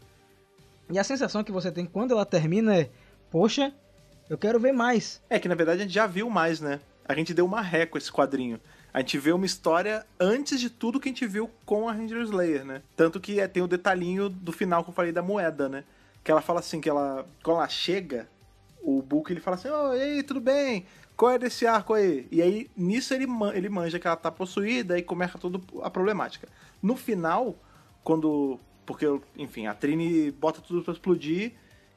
E 0.91 0.99
a 0.99 1.05
sensação 1.05 1.43
que 1.43 1.53
você 1.53 1.71
tem 1.71 1.85
quando 1.85 2.13
ela 2.13 2.25
termina 2.25 2.77
é, 2.77 2.91
poxa, 3.31 3.73
eu 4.29 4.39
quero 4.39 4.61
ver 4.61 4.73
mais. 4.73 5.23
É 5.29 5.39
que 5.39 5.49
na 5.49 5.55
verdade 5.55 5.81
a 5.81 5.85
gente 5.85 5.95
já 5.95 6.07
viu 6.07 6.31
mais, 6.31 6.61
né? 6.61 6.81
A 7.05 7.15
gente 7.15 7.33
deu 7.33 7.47
uma 7.47 7.61
ré 7.61 7.87
com 7.87 7.97
esse 7.97 8.13
quadrinho. 8.13 8.61
A 8.93 9.01
gente 9.01 9.19
vê 9.19 9.33
uma 9.33 9.47
história 9.47 10.07
antes 10.19 10.59
de 10.61 10.71
tudo 10.71 10.99
que 10.99 11.09
a 11.09 11.13
gente 11.13 11.27
viu 11.27 11.51
com 11.65 11.89
a 11.89 11.93
Ranger 11.93 12.23
Slayer, 12.23 12.65
né? 12.65 12.83
Tanto 12.97 13.21
que 13.21 13.39
é, 13.39 13.47
tem 13.47 13.63
o 13.63 13.69
detalhinho 13.69 14.29
do 14.29 14.53
final 14.53 14.83
que 14.83 14.91
eu 14.91 14.95
falei 14.95 15.13
da 15.13 15.23
moeda, 15.23 15.69
né? 15.69 15.85
Que 16.25 16.31
ela 16.31 16.41
fala 16.41 16.61
assim, 16.61 16.81
que 16.81 16.89
ela. 16.89 17.27
Quando 17.43 17.59
ela 17.59 17.69
chega, 17.69 18.29
o 18.83 19.03
Book 19.03 19.31
ele 19.31 19.41
fala 19.41 19.57
assim, 19.57 19.69
ô, 19.69 19.95
e 19.95 20.01
aí, 20.01 20.23
tudo 20.23 20.41
bem? 20.41 20.87
Qual 21.19 21.33
é 21.33 21.39
desse 21.39 21.67
arco 21.67 21.95
aí? 21.95 22.29
E 22.31 22.41
aí, 22.41 22.71
nisso 22.77 23.13
ele, 23.13 23.27
man- 23.27 23.53
ele 23.53 23.69
manja 23.69 23.99
que 23.99 24.07
ela 24.07 24.15
tá 24.17 24.31
possuída 24.31 24.97
e 24.97 25.03
começa 25.03 25.37
toda 25.37 25.61
a 25.83 25.91
problemática. 25.91 26.49
No 26.81 26.95
final, 26.95 27.57
quando. 28.05 28.59
Porque, 28.87 29.05
enfim, 29.37 29.67
a 29.67 29.75
Trini 29.75 30.31
bota 30.31 30.61
tudo 30.63 30.81
pra 30.83 30.93
explodir. 30.95 31.53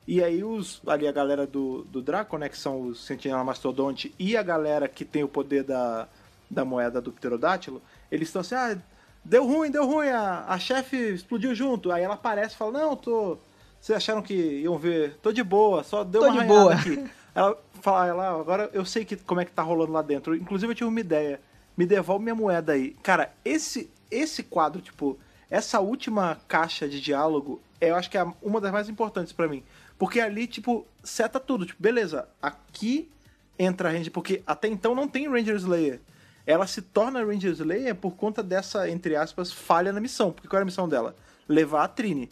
E 0.07 0.23
aí 0.23 0.43
os 0.43 0.81
ali 0.87 1.07
a 1.07 1.11
galera 1.11 1.45
do, 1.45 1.83
do 1.83 2.01
Draco, 2.01 2.35
né, 2.35 2.49
que 2.49 2.57
são 2.57 2.81
os 2.81 3.05
Sentinela 3.05 3.43
Mastodonte 3.43 4.13
e 4.17 4.35
a 4.35 4.41
galera 4.41 4.87
que 4.87 5.05
tem 5.05 5.23
o 5.23 5.27
poder 5.27 5.63
da, 5.63 6.07
da 6.49 6.65
moeda 6.65 6.99
do 6.99 7.11
Pterodátilo, 7.11 7.79
eles 8.11 8.27
estão 8.27 8.41
assim, 8.41 8.55
ah, 8.55 8.75
deu 9.23 9.45
ruim, 9.45 9.69
deu 9.69 9.85
ruim, 9.85 10.09
a, 10.09 10.45
a 10.47 10.57
chefe 10.57 10.97
explodiu 10.97 11.53
junto. 11.53 11.91
Aí 11.91 12.03
ela 12.03 12.15
aparece 12.15 12.55
e 12.55 12.57
fala, 12.57 12.79
não, 12.79 12.95
tô... 12.95 13.37
Vocês 13.79 13.95
acharam 13.95 14.23
que 14.23 14.33
iam 14.33 14.77
ver? 14.79 15.17
Tô 15.21 15.31
de 15.31 15.43
boa, 15.43 15.83
só 15.83 16.03
deu 16.03 16.21
Tô 16.21 16.27
uma 16.29 16.41
de 16.41 16.47
boa." 16.47 16.73
aqui. 16.73 17.05
Ela 17.33 17.57
fala, 17.81 18.07
ela, 18.07 18.39
agora 18.39 18.69
eu 18.73 18.85
sei 18.85 19.05
que, 19.05 19.15
como 19.15 19.41
é 19.41 19.45
que 19.45 19.51
tá 19.51 19.61
rolando 19.61 19.91
lá 19.91 20.01
dentro. 20.01 20.35
Inclusive 20.35 20.71
eu 20.71 20.75
tive 20.75 20.89
uma 20.89 20.99
ideia. 20.99 21.41
Me 21.77 21.85
devolve 21.85 22.23
minha 22.23 22.35
moeda 22.35 22.73
aí. 22.73 22.91
Cara, 23.01 23.33
esse, 23.43 23.89
esse 24.09 24.43
quadro, 24.43 24.81
tipo, 24.81 25.17
essa 25.49 25.79
última 25.79 26.39
caixa 26.47 26.87
de 26.87 27.01
diálogo, 27.01 27.61
eu 27.79 27.95
acho 27.95 28.09
que 28.09 28.17
é 28.17 28.25
uma 28.41 28.61
das 28.61 28.71
mais 28.71 28.89
importantes 28.89 29.33
pra 29.33 29.47
mim. 29.47 29.63
Porque 29.97 30.19
ali, 30.19 30.47
tipo, 30.47 30.85
seta 31.03 31.39
tudo. 31.39 31.65
Tipo, 31.65 31.81
beleza, 31.81 32.27
aqui 32.41 33.09
entra 33.57 33.89
a 33.89 33.91
Ranger, 33.91 34.11
porque 34.11 34.41
até 34.47 34.67
então 34.67 34.95
não 34.95 35.07
tem 35.07 35.29
Ranger 35.29 35.55
Slayer. 35.55 36.01
Ela 36.45 36.65
se 36.65 36.81
torna 36.81 37.23
Ranger 37.23 37.51
Slayer 37.51 37.95
por 37.95 38.11
conta 38.15 38.41
dessa, 38.41 38.89
entre 38.89 39.15
aspas, 39.15 39.51
falha 39.51 39.93
na 39.93 39.99
missão. 39.99 40.31
Porque 40.31 40.47
qual 40.47 40.57
era 40.57 40.63
a 40.63 40.65
missão 40.65 40.89
dela? 40.89 41.15
Levar 41.47 41.83
a 41.83 41.87
Trini 41.87 42.29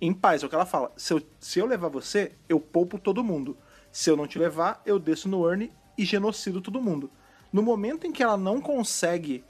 em 0.00 0.12
paz. 0.12 0.42
É 0.42 0.46
o 0.46 0.48
que 0.48 0.54
ela 0.54 0.66
fala. 0.66 0.92
Se 0.96 1.12
eu, 1.12 1.22
se 1.40 1.58
eu 1.58 1.66
levar 1.66 1.88
você, 1.88 2.32
eu 2.48 2.60
poupo 2.60 2.98
todo 2.98 3.24
mundo. 3.24 3.56
Se 3.90 4.10
eu 4.10 4.16
não 4.16 4.26
te 4.26 4.38
levar, 4.38 4.82
eu 4.84 4.98
desço 4.98 5.28
no 5.28 5.48
Ernie 5.48 5.72
e 5.96 6.04
genocido 6.04 6.60
todo 6.60 6.80
mundo. 6.80 7.10
No 7.52 7.62
momento 7.62 8.06
em 8.06 8.12
que 8.12 8.22
ela 8.22 8.36
não 8.36 8.60
consegue 8.60 9.44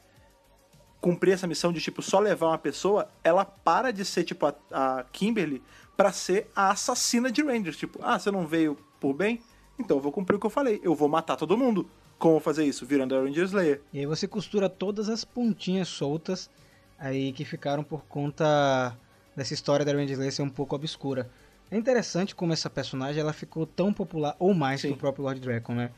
cumprir 1.00 1.32
essa 1.32 1.46
missão 1.46 1.72
de, 1.72 1.80
tipo, 1.80 2.02
só 2.02 2.18
levar 2.18 2.48
uma 2.48 2.58
pessoa, 2.58 3.08
ela 3.22 3.44
para 3.44 3.92
de 3.92 4.04
ser, 4.04 4.24
tipo, 4.24 4.46
a, 4.46 4.54
a 4.72 5.04
Kimberly 5.12 5.62
pra 5.96 6.12
ser 6.12 6.50
a 6.54 6.70
assassina 6.70 7.30
de 7.30 7.42
Rangers. 7.42 7.76
Tipo, 7.76 7.98
ah, 8.02 8.18
você 8.18 8.30
não 8.30 8.46
veio 8.46 8.78
por 9.00 9.14
bem? 9.14 9.40
Então 9.78 9.96
eu 9.96 10.00
vou 10.00 10.12
cumprir 10.12 10.36
o 10.36 10.40
que 10.40 10.46
eu 10.46 10.50
falei. 10.50 10.80
Eu 10.82 10.94
vou 10.94 11.08
matar 11.08 11.36
todo 11.36 11.56
mundo. 11.56 11.88
Como 12.18 12.40
fazer 12.40 12.64
isso? 12.64 12.84
Virando 12.84 13.14
a 13.14 13.20
Ranger 13.20 13.44
Slayer. 13.44 13.82
E 13.92 14.00
aí 14.00 14.06
você 14.06 14.26
costura 14.26 14.68
todas 14.68 15.08
as 15.08 15.24
pontinhas 15.24 15.88
soltas 15.88 16.50
aí 16.98 17.32
que 17.32 17.44
ficaram 17.44 17.84
por 17.84 18.04
conta 18.06 18.96
dessa 19.36 19.54
história 19.54 19.84
da 19.84 19.92
Ranger 19.92 20.12
Slayer 20.12 20.32
ser 20.32 20.42
um 20.42 20.50
pouco 20.50 20.74
obscura. 20.74 21.30
É 21.70 21.76
interessante 21.76 22.34
como 22.34 22.52
essa 22.52 22.70
personagem 22.70 23.20
ela 23.20 23.32
ficou 23.32 23.66
tão 23.66 23.92
popular, 23.92 24.34
ou 24.38 24.54
mais, 24.54 24.80
Sim. 24.80 24.88
que 24.88 24.94
o 24.94 24.96
próprio 24.96 25.24
Lord 25.24 25.40
Dragon, 25.40 25.74
né? 25.74 25.90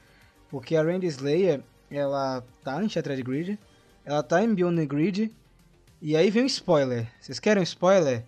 Porque 0.49 0.75
a 0.77 0.83
Randy 0.83 1.07
Slayer, 1.07 1.63
ela 1.91 2.45
tá 2.65 2.83
em 2.83 2.89
Shattered 2.89 3.23
Grid, 3.23 3.59
ela 4.05 4.23
tá 4.23 4.43
em 4.43 4.53
Beyond 4.53 4.77
the 4.81 4.87
Grid, 4.87 5.33
e 6.03 6.17
aí 6.17 6.31
vem 6.31 6.43
um 6.43 6.47
spoiler. 6.47 7.07
Vocês 7.21 7.39
querem 7.39 7.61
um 7.61 7.65
spoiler? 7.65 8.25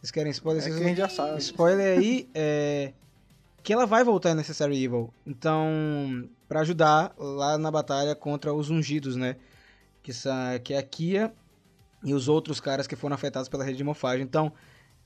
Vocês 0.00 0.10
querem 0.10 0.30
spoiler? 0.32 0.62
É 0.62 0.64
Vocês 0.64 0.76
que 0.78 0.84
gente 0.84 0.96
já 0.96 1.08
sabe. 1.08 1.38
Spoiler 1.38 1.98
aí 1.98 2.28
é 2.34 2.92
que 3.62 3.72
ela 3.74 3.86
vai 3.86 4.02
voltar 4.02 4.30
em 4.30 4.34
Necessary 4.34 4.82
Evil. 4.82 5.12
Então, 5.26 6.26
pra 6.48 6.60
ajudar 6.60 7.12
lá 7.18 7.58
na 7.58 7.70
batalha 7.70 8.14
contra 8.14 8.52
os 8.54 8.70
ungidos, 8.70 9.16
né? 9.16 9.36
Que, 10.02 10.12
sa- 10.14 10.58
que 10.64 10.72
é 10.72 10.78
a 10.78 10.82
Kia 10.82 11.30
e 12.02 12.14
os 12.14 12.26
outros 12.26 12.58
caras 12.58 12.86
que 12.86 12.96
foram 12.96 13.14
afetados 13.14 13.50
pela 13.50 13.62
rede 13.62 13.76
de 13.76 13.84
mofagem. 13.84 14.24
Então, 14.24 14.50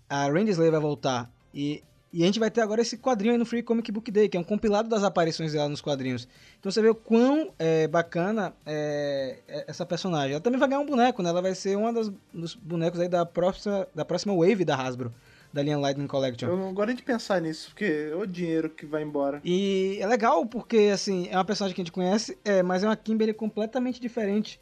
a 0.09 0.27
Randy 0.29 0.53
Slayer 0.53 0.71
vai 0.71 0.81
voltar 0.81 1.29
e, 1.55 1.83
e 2.13 2.23
a 2.23 2.27
gente 2.27 2.39
vai 2.39 2.51
ter 2.51 2.61
agora 2.61 2.81
esse 2.81 2.99
quadrinho 2.99 3.33
aí 3.33 3.39
no 3.39 3.47
Free 3.47 3.63
Comic 3.63 3.91
Book 3.91 4.11
Day, 4.11 4.29
que 4.29 4.37
é 4.37 4.41
um 4.41 4.45
compilado 4.45 4.89
das 4.89 5.05
aparições 5.05 5.53
dela 5.53 5.69
nos 5.69 5.81
quadrinhos. 5.81 6.29
Então 6.59 6.71
você 6.71 6.83
vê 6.83 6.89
o 6.89 6.95
quão 6.95 7.53
é, 7.59 7.87
bacana 7.87 8.53
é, 8.67 9.39
é 9.47 9.65
essa 9.69 9.87
personagem. 9.87 10.33
Ela 10.33 10.41
também 10.41 10.59
vai 10.59 10.69
ganhar 10.69 10.81
um 10.81 10.87
boneco, 10.87 11.23
né? 11.23 11.31
Ela 11.31 11.41
vai 11.41 11.55
ser 11.55 11.77
um 11.77 11.93
dos, 11.93 12.13
dos 12.33 12.55
bonecos 12.55 13.01
aí 13.01 13.09
da 13.09 13.25
próxima, 13.25 13.87
da 13.95 14.05
próxima 14.05 14.35
wave 14.35 14.65
da 14.65 14.77
Hasbro, 14.77 15.15
da 15.53 15.63
linha 15.63 15.79
Lightning 15.79 16.07
Collection. 16.07 16.49
Eu 16.49 16.57
não 16.57 16.75
gosto 16.75 16.95
de 16.95 17.03
pensar 17.03 17.41
nisso, 17.41 17.71
porque 17.71 18.09
é 18.13 18.15
o 18.17 18.27
dinheiro 18.27 18.69
que 18.69 18.85
vai 18.85 19.03
embora. 19.03 19.41
E 19.45 19.99
é 20.01 20.07
legal 20.07 20.45
porque, 20.47 20.91
assim, 20.93 21.29
é 21.31 21.37
uma 21.37 21.45
personagem 21.45 21.75
que 21.75 21.81
a 21.81 21.85
gente 21.85 21.93
conhece, 21.93 22.37
é, 22.45 22.63
mas 22.63 22.83
é 22.83 22.89
uma 22.89 22.97
Kimberly 22.97 23.33
completamente 23.33 24.01
diferente. 24.01 24.61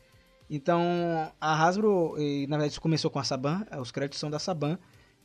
Então, 0.48 1.32
a 1.40 1.64
Hasbro, 1.64 2.14
e, 2.18 2.46
na 2.46 2.56
verdade 2.56 2.72
isso 2.72 2.80
começou 2.80 3.10
com 3.10 3.18
a 3.18 3.24
Saban, 3.24 3.66
é, 3.70 3.80
os 3.80 3.90
créditos 3.90 4.20
são 4.20 4.30
da 4.30 4.38
Saban, 4.38 4.78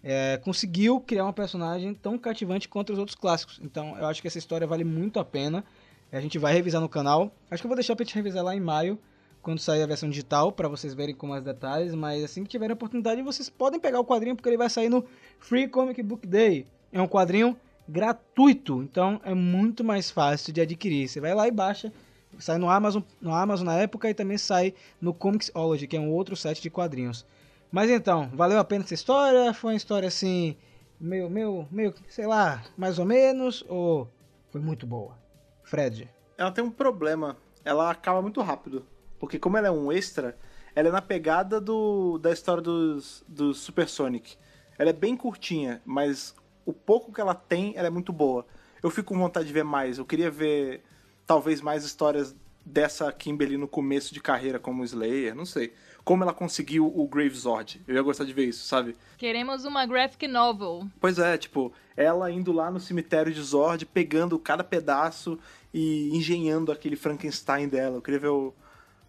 é, 0.09 0.37
conseguiu 0.37 1.01
criar 1.01 1.25
uma 1.25 1.33
personagem 1.33 1.93
tão 1.93 2.17
cativante 2.17 2.69
quanto 2.69 2.93
os 2.93 2.97
outros 2.97 3.13
clássicos. 3.13 3.59
Então, 3.61 3.97
eu 3.97 4.05
acho 4.05 4.21
que 4.21 4.27
essa 4.29 4.37
história 4.37 4.65
vale 4.65 4.85
muito 4.85 5.19
a 5.19 5.25
pena. 5.25 5.65
A 6.09 6.21
gente 6.21 6.39
vai 6.39 6.53
revisar 6.53 6.79
no 6.79 6.87
canal. 6.87 7.29
Acho 7.51 7.61
que 7.61 7.67
eu 7.67 7.69
vou 7.69 7.75
deixar 7.75 7.93
pra 7.93 8.05
gente 8.05 8.15
revisar 8.15 8.41
lá 8.41 8.55
em 8.55 8.59
maio, 8.61 8.97
quando 9.41 9.59
sair 9.59 9.83
a 9.83 9.85
versão 9.85 10.09
digital, 10.09 10.49
pra 10.49 10.69
vocês 10.69 10.93
verem 10.93 11.13
com 11.13 11.27
mais 11.27 11.43
detalhes. 11.43 11.93
Mas 11.93 12.23
assim 12.23 12.43
que 12.43 12.49
tiverem 12.49 12.71
a 12.71 12.75
oportunidade, 12.75 13.21
vocês 13.21 13.49
podem 13.49 13.81
pegar 13.81 13.99
o 13.99 14.05
quadrinho, 14.05 14.33
porque 14.33 14.47
ele 14.47 14.55
vai 14.55 14.69
sair 14.69 14.87
no 14.87 15.03
Free 15.39 15.67
Comic 15.67 16.01
Book 16.01 16.25
Day. 16.25 16.65
É 16.89 17.01
um 17.01 17.07
quadrinho 17.07 17.57
gratuito, 17.85 18.81
então 18.83 19.19
é 19.25 19.33
muito 19.33 19.83
mais 19.83 20.09
fácil 20.09 20.53
de 20.53 20.61
adquirir. 20.61 21.09
Você 21.09 21.19
vai 21.19 21.35
lá 21.35 21.49
e 21.49 21.51
baixa. 21.51 21.91
Sai 22.39 22.57
no 22.57 22.69
Amazon, 22.69 23.03
no 23.19 23.33
Amazon 23.33 23.65
na 23.65 23.77
época 23.77 24.09
e 24.09 24.13
também 24.13 24.37
sai 24.37 24.73
no 25.01 25.13
Comicsology, 25.13 25.85
que 25.85 25.97
é 25.97 25.99
um 25.99 26.11
outro 26.11 26.33
site 26.33 26.61
de 26.61 26.69
quadrinhos. 26.69 27.25
Mas 27.71 27.89
então, 27.89 28.29
valeu 28.33 28.59
a 28.59 28.63
pena 28.63 28.83
essa 28.83 28.93
história? 28.93 29.53
Foi 29.53 29.71
uma 29.71 29.77
história 29.77 30.07
assim, 30.07 30.55
meio, 30.99 31.29
meio, 31.29 31.67
meio, 31.69 31.93
sei 32.07 32.25
lá, 32.25 32.63
mais 32.77 32.97
ou 32.97 33.05
menos? 33.05 33.63
Ou 33.67 34.09
foi 34.49 34.61
muito 34.61 34.87
boa? 34.87 35.17
Fred. 35.63 36.09
Ela 36.37 36.51
tem 36.51 36.63
um 36.63 36.71
problema. 36.71 37.37
Ela 37.65 37.91
acaba 37.91 38.21
muito 38.21 38.41
rápido. 38.41 38.85
Porque 39.19 39.37
como 39.37 39.57
ela 39.57 39.67
é 39.67 39.71
um 39.71 39.91
extra, 39.91 40.37
ela 40.75 40.89
é 40.89 40.91
na 40.91 41.01
pegada 41.01 41.59
do, 41.59 42.17
da 42.19 42.31
história 42.31 42.61
dos, 42.61 43.23
do 43.27 43.53
Super 43.53 43.89
Sonic. 43.89 44.37
Ela 44.77 44.91
é 44.91 44.93
bem 44.93 45.17
curtinha, 45.17 45.81
mas 45.85 46.35
o 46.65 46.71
pouco 46.71 47.11
que 47.11 47.19
ela 47.19 47.33
tem, 47.33 47.73
ela 47.75 47.87
é 47.87 47.89
muito 47.89 48.13
boa. 48.13 48.45
Eu 48.81 48.89
fico 48.89 49.13
com 49.13 49.19
vontade 49.19 49.47
de 49.47 49.53
ver 49.53 49.63
mais. 49.63 49.97
Eu 49.97 50.05
queria 50.05 50.29
ver, 50.29 50.83
talvez, 51.25 51.61
mais 51.61 51.83
histórias 51.83 52.35
dessa 52.63 53.11
Kimberly 53.11 53.57
no 53.57 53.67
começo 53.67 54.13
de 54.13 54.21
carreira 54.21 54.59
como 54.59 54.83
Slayer, 54.83 55.33
não 55.33 55.45
sei. 55.45 55.73
Como 56.07 56.23
ela 56.23 56.33
conseguiu 56.33 56.85
o 56.87 57.05
Gravesord. 57.05 57.81
Eu 57.85 57.95
ia 57.95 58.01
gostar 58.01 58.23
de 58.23 58.31
ver 58.31 58.45
isso, 58.45 58.65
sabe? 58.65 58.95
Queremos 59.17 59.65
uma 59.65 59.85
graphic 59.85 60.25
novel. 60.25 60.87
Pois 61.01 61.19
é, 61.19 61.37
tipo, 61.37 61.73
ela 61.97 62.31
indo 62.31 62.53
lá 62.53 62.71
no 62.71 62.79
cemitério 62.79 63.33
de 63.33 63.41
Zord, 63.41 63.85
pegando 63.85 64.39
cada 64.39 64.63
pedaço 64.63 65.37
e 65.73 66.09
engenhando 66.15 66.71
aquele 66.71 66.95
Frankenstein 66.95 67.67
dela. 67.67 67.97
Eu 67.97 68.01
queria 68.01 68.21
ver 68.21 68.29
o- 68.29 68.53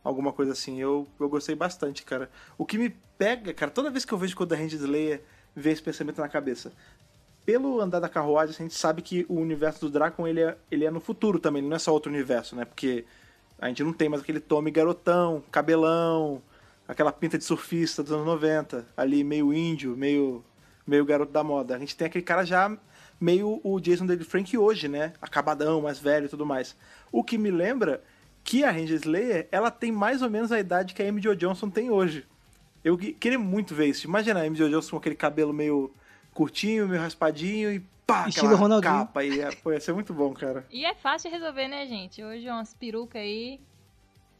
alguma 0.02 0.32
coisa 0.32 0.50
assim. 0.50 0.80
Eu, 0.80 1.06
eu 1.20 1.28
gostei 1.28 1.54
bastante, 1.54 2.02
cara. 2.02 2.28
O 2.58 2.66
que 2.66 2.76
me 2.76 2.90
pega, 3.16 3.54
cara, 3.54 3.70
toda 3.70 3.90
vez 3.90 4.04
que 4.04 4.12
eu 4.12 4.18
vejo 4.18 4.34
quando 4.34 4.54
a 4.54 4.56
Range 4.56 4.74
Slayer 4.74 5.22
vem 5.54 5.72
esse 5.72 5.82
pensamento 5.82 6.20
na 6.20 6.28
cabeça. 6.28 6.72
Pelo 7.46 7.80
andar 7.80 8.00
da 8.00 8.08
carruagem, 8.08 8.56
a 8.58 8.62
gente 8.62 8.74
sabe 8.74 9.02
que 9.02 9.24
o 9.28 9.34
universo 9.36 9.82
do 9.82 9.88
Drácon, 9.90 10.26
ele 10.26 10.40
é, 10.40 10.58
ele 10.68 10.84
é 10.84 10.90
no 10.90 10.98
futuro 10.98 11.38
também, 11.38 11.62
não 11.62 11.76
é 11.76 11.78
só 11.78 11.92
outro 11.92 12.10
universo, 12.10 12.56
né? 12.56 12.64
Porque 12.64 13.04
a 13.56 13.68
gente 13.68 13.84
não 13.84 13.92
tem 13.92 14.08
mais 14.08 14.20
aquele 14.20 14.40
Tommy 14.40 14.72
garotão, 14.72 15.44
cabelão, 15.52 16.42
aquela 16.88 17.12
pinta 17.12 17.36
de 17.38 17.44
surfista 17.44 18.02
dos 18.02 18.10
anos 18.12 18.24
90, 18.26 18.84
ali 18.96 19.22
meio 19.22 19.52
índio, 19.52 19.96
meio 19.96 20.44
meio 20.86 21.04
garoto 21.04 21.30
da 21.30 21.44
moda. 21.44 21.76
A 21.76 21.78
gente 21.78 21.94
tem 21.94 22.06
aquele 22.06 22.24
cara 22.24 22.44
já 22.46 22.74
meio 23.20 23.60
o 23.62 23.78
Jason 23.78 24.06
David 24.06 24.26
Frank 24.26 24.56
hoje, 24.56 24.88
né? 24.88 25.12
Acabadão, 25.20 25.82
mais 25.82 25.98
velho 25.98 26.24
e 26.24 26.28
tudo 26.30 26.46
mais. 26.46 26.74
O 27.12 27.22
que 27.22 27.36
me 27.36 27.50
lembra 27.50 28.02
que 28.42 28.64
a 28.64 28.70
Ranger 28.70 28.96
Slayer, 28.96 29.48
ela 29.52 29.70
tem 29.70 29.92
mais 29.92 30.22
ou 30.22 30.30
menos 30.30 30.50
a 30.50 30.58
idade 30.58 30.94
que 30.94 31.02
a 31.02 31.06
Amy 31.08 31.20
Jo 31.20 31.36
Johnson 31.36 31.68
tem 31.68 31.90
hoje. 31.90 32.24
Eu 32.82 32.96
que- 32.96 33.12
queria 33.12 33.38
muito 33.38 33.74
ver 33.74 33.86
isso. 33.88 34.06
Imagina 34.06 34.40
a 34.40 34.44
Amy 34.46 34.56
Jo 34.56 34.70
Johnson 34.70 34.92
com 34.92 34.96
aquele 34.96 35.14
cabelo 35.16 35.52
meio 35.52 35.92
curtinho, 36.32 36.88
meio 36.88 37.02
raspadinho 37.02 37.70
e 37.70 37.80
pá, 38.06 38.26
Estilo 38.28 38.46
aquela 38.46 38.60
Ronaldinho. 38.60 38.92
capa. 38.94 39.24
E, 39.24 39.40
é, 39.40 39.50
pô, 39.56 39.70
ia 39.72 39.80
ser 39.80 39.92
muito 39.92 40.14
bom, 40.14 40.32
cara. 40.32 40.64
E 40.70 40.86
é 40.86 40.94
fácil 40.94 41.30
de 41.30 41.36
resolver, 41.36 41.68
né, 41.68 41.86
gente? 41.86 42.24
Hoje 42.24 42.48
umas 42.48 42.72
perucas 42.72 43.20
aí. 43.20 43.60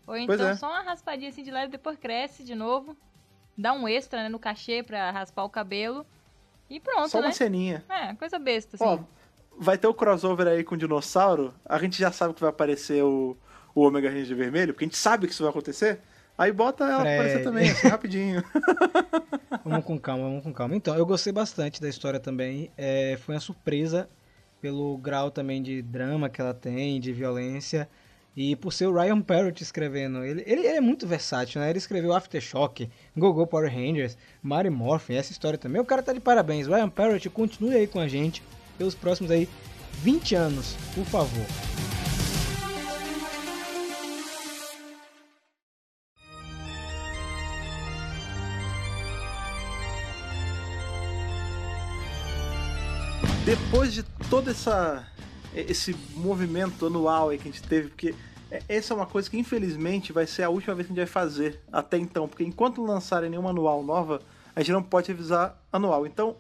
Ou 0.09 0.15
Pois 0.27 0.41
então 0.41 0.49
é. 0.49 0.57
só 0.57 0.69
uma 0.69 0.81
raspadinha 0.81 1.29
assim 1.29 1.43
de 1.43 1.51
leve, 1.51 1.71
depois 1.71 1.99
cresce 1.99 2.43
de 2.43 2.55
novo. 2.55 2.97
Dá 3.57 3.75
um 3.75 3.87
extra 3.87 4.23
né, 4.23 4.29
no 4.31 4.39
cachê 4.39 4.83
pra 4.83 5.11
raspar 5.11 5.45
o 5.45 5.51
cabelo. 5.51 6.07
E 6.71 6.81
pronto, 6.81 7.11
Só 7.11 7.21
né? 7.21 7.27
uma 7.27 7.33
ceninha. 7.33 7.85
É, 7.89 8.15
coisa 8.15 8.39
besta, 8.39 8.77
assim. 8.77 8.85
Ó, 8.85 8.99
vai 9.59 9.77
ter 9.77 9.87
o 9.87 9.93
crossover 9.93 10.47
aí 10.47 10.65
com 10.65 10.75
o 10.75 10.79
dinossauro. 10.79 11.55
A 11.65 11.79
gente 11.79 11.99
já 11.99 12.11
sabe 12.11 12.33
que 12.33 12.41
vai 12.41 12.51
aparecer 12.51 13.03
o, 13.05 13.37
o 13.75 13.83
Omega 13.83 14.09
Ranger 14.09 14.37
vermelho, 14.37 14.73
porque 14.73 14.85
a 14.85 14.89
gente 14.89 14.97
sabe 14.97 15.27
que 15.27 15.33
isso 15.33 15.43
vai 15.43 15.51
acontecer. 15.51 16.01
Aí 16.39 16.53
bota 16.53 16.85
ela 16.85 17.01
Fred. 17.01 17.15
aparecer 17.17 17.43
também, 17.45 17.71
assim, 17.71 17.89
rapidinho. 17.89 18.45
Vamos 19.65 19.85
com 19.85 19.99
calma, 19.99 20.25
vamos 20.25 20.43
com 20.45 20.53
calma. 20.53 20.75
Então, 20.77 20.95
eu 20.95 21.05
gostei 21.05 21.33
bastante 21.33 21.81
da 21.81 21.89
história 21.89 22.19
também. 22.21 22.71
É, 22.77 23.19
foi 23.21 23.35
uma 23.35 23.41
surpresa 23.41 24.09
pelo 24.61 24.97
grau 24.97 25.31
também 25.31 25.63
de 25.63 25.83
drama 25.83 26.31
que 26.31 26.41
ela 26.41 26.55
tem, 26.55 27.01
de 27.01 27.13
violência. 27.13 27.89
E 28.41 28.55
por 28.55 28.73
ser 28.73 28.87
o 28.87 28.95
Ryan 28.95 29.21
Parrott 29.21 29.61
escrevendo. 29.65 30.23
Ele, 30.23 30.45
ele, 30.47 30.65
ele 30.65 30.77
é 30.77 30.81
muito 30.81 31.09
versátil, 31.09 31.61
né? 31.61 31.71
Ele 31.71 31.79
escreveu 31.79 32.13
Aftershock, 32.13 32.89
Go-Go 33.17 33.49
Power 33.49 33.69
Rangers, 33.69 34.17
Mary 34.41 34.71
Morphin, 34.71 35.15
essa 35.15 35.33
história 35.33 35.59
também. 35.59 35.83
O 35.83 35.85
cara 35.85 36.05
tá 36.05 36.13
de 36.13 36.21
parabéns. 36.21 36.69
Ryan 36.69 36.89
Parrott, 36.89 37.29
continue 37.31 37.75
aí 37.75 37.89
com 37.89 37.99
a 37.99 38.07
gente 38.07 38.41
pelos 38.79 38.95
próximos 38.95 39.33
aí 39.33 39.49
20 40.05 40.37
anos, 40.37 40.77
por 40.95 41.05
favor. 41.05 41.45
Depois 53.45 53.93
de 53.93 54.05
todo 54.31 54.49
essa, 54.49 55.05
esse 55.61 55.95
movimento 56.15 56.87
anual 56.87 57.31
aí 57.31 57.39
que 57.39 57.49
a 57.49 57.53
gente 57.53 57.63
teve, 57.63 57.89
porque 57.89 58.15
é- 58.51 58.63
essa 58.69 58.93
é 58.93 58.97
uma 58.97 59.07
coisa 59.07 59.29
que 59.29 59.39
infelizmente 59.39 60.13
vai 60.13 60.27
ser 60.27 60.43
a 60.43 60.51
última 60.51 60.75
vez 60.75 60.87
que 60.87 60.93
a 60.93 60.97
gente 60.97 61.05
vai 61.05 61.13
fazer 61.13 61.61
até 61.73 61.99
então, 61.99 62.29
porque 62.29 62.45
enquanto 62.45 62.79
não 62.79 62.89
lançarem 62.89 63.31
nenhuma 63.31 63.51
anual 63.51 63.83
nova, 63.83 64.21
a 64.55 64.61
gente 64.61 64.73
não 64.73 64.83
pode 64.83 65.09
revisar 65.09 65.57
anual. 65.73 66.07
Então, 66.07 66.37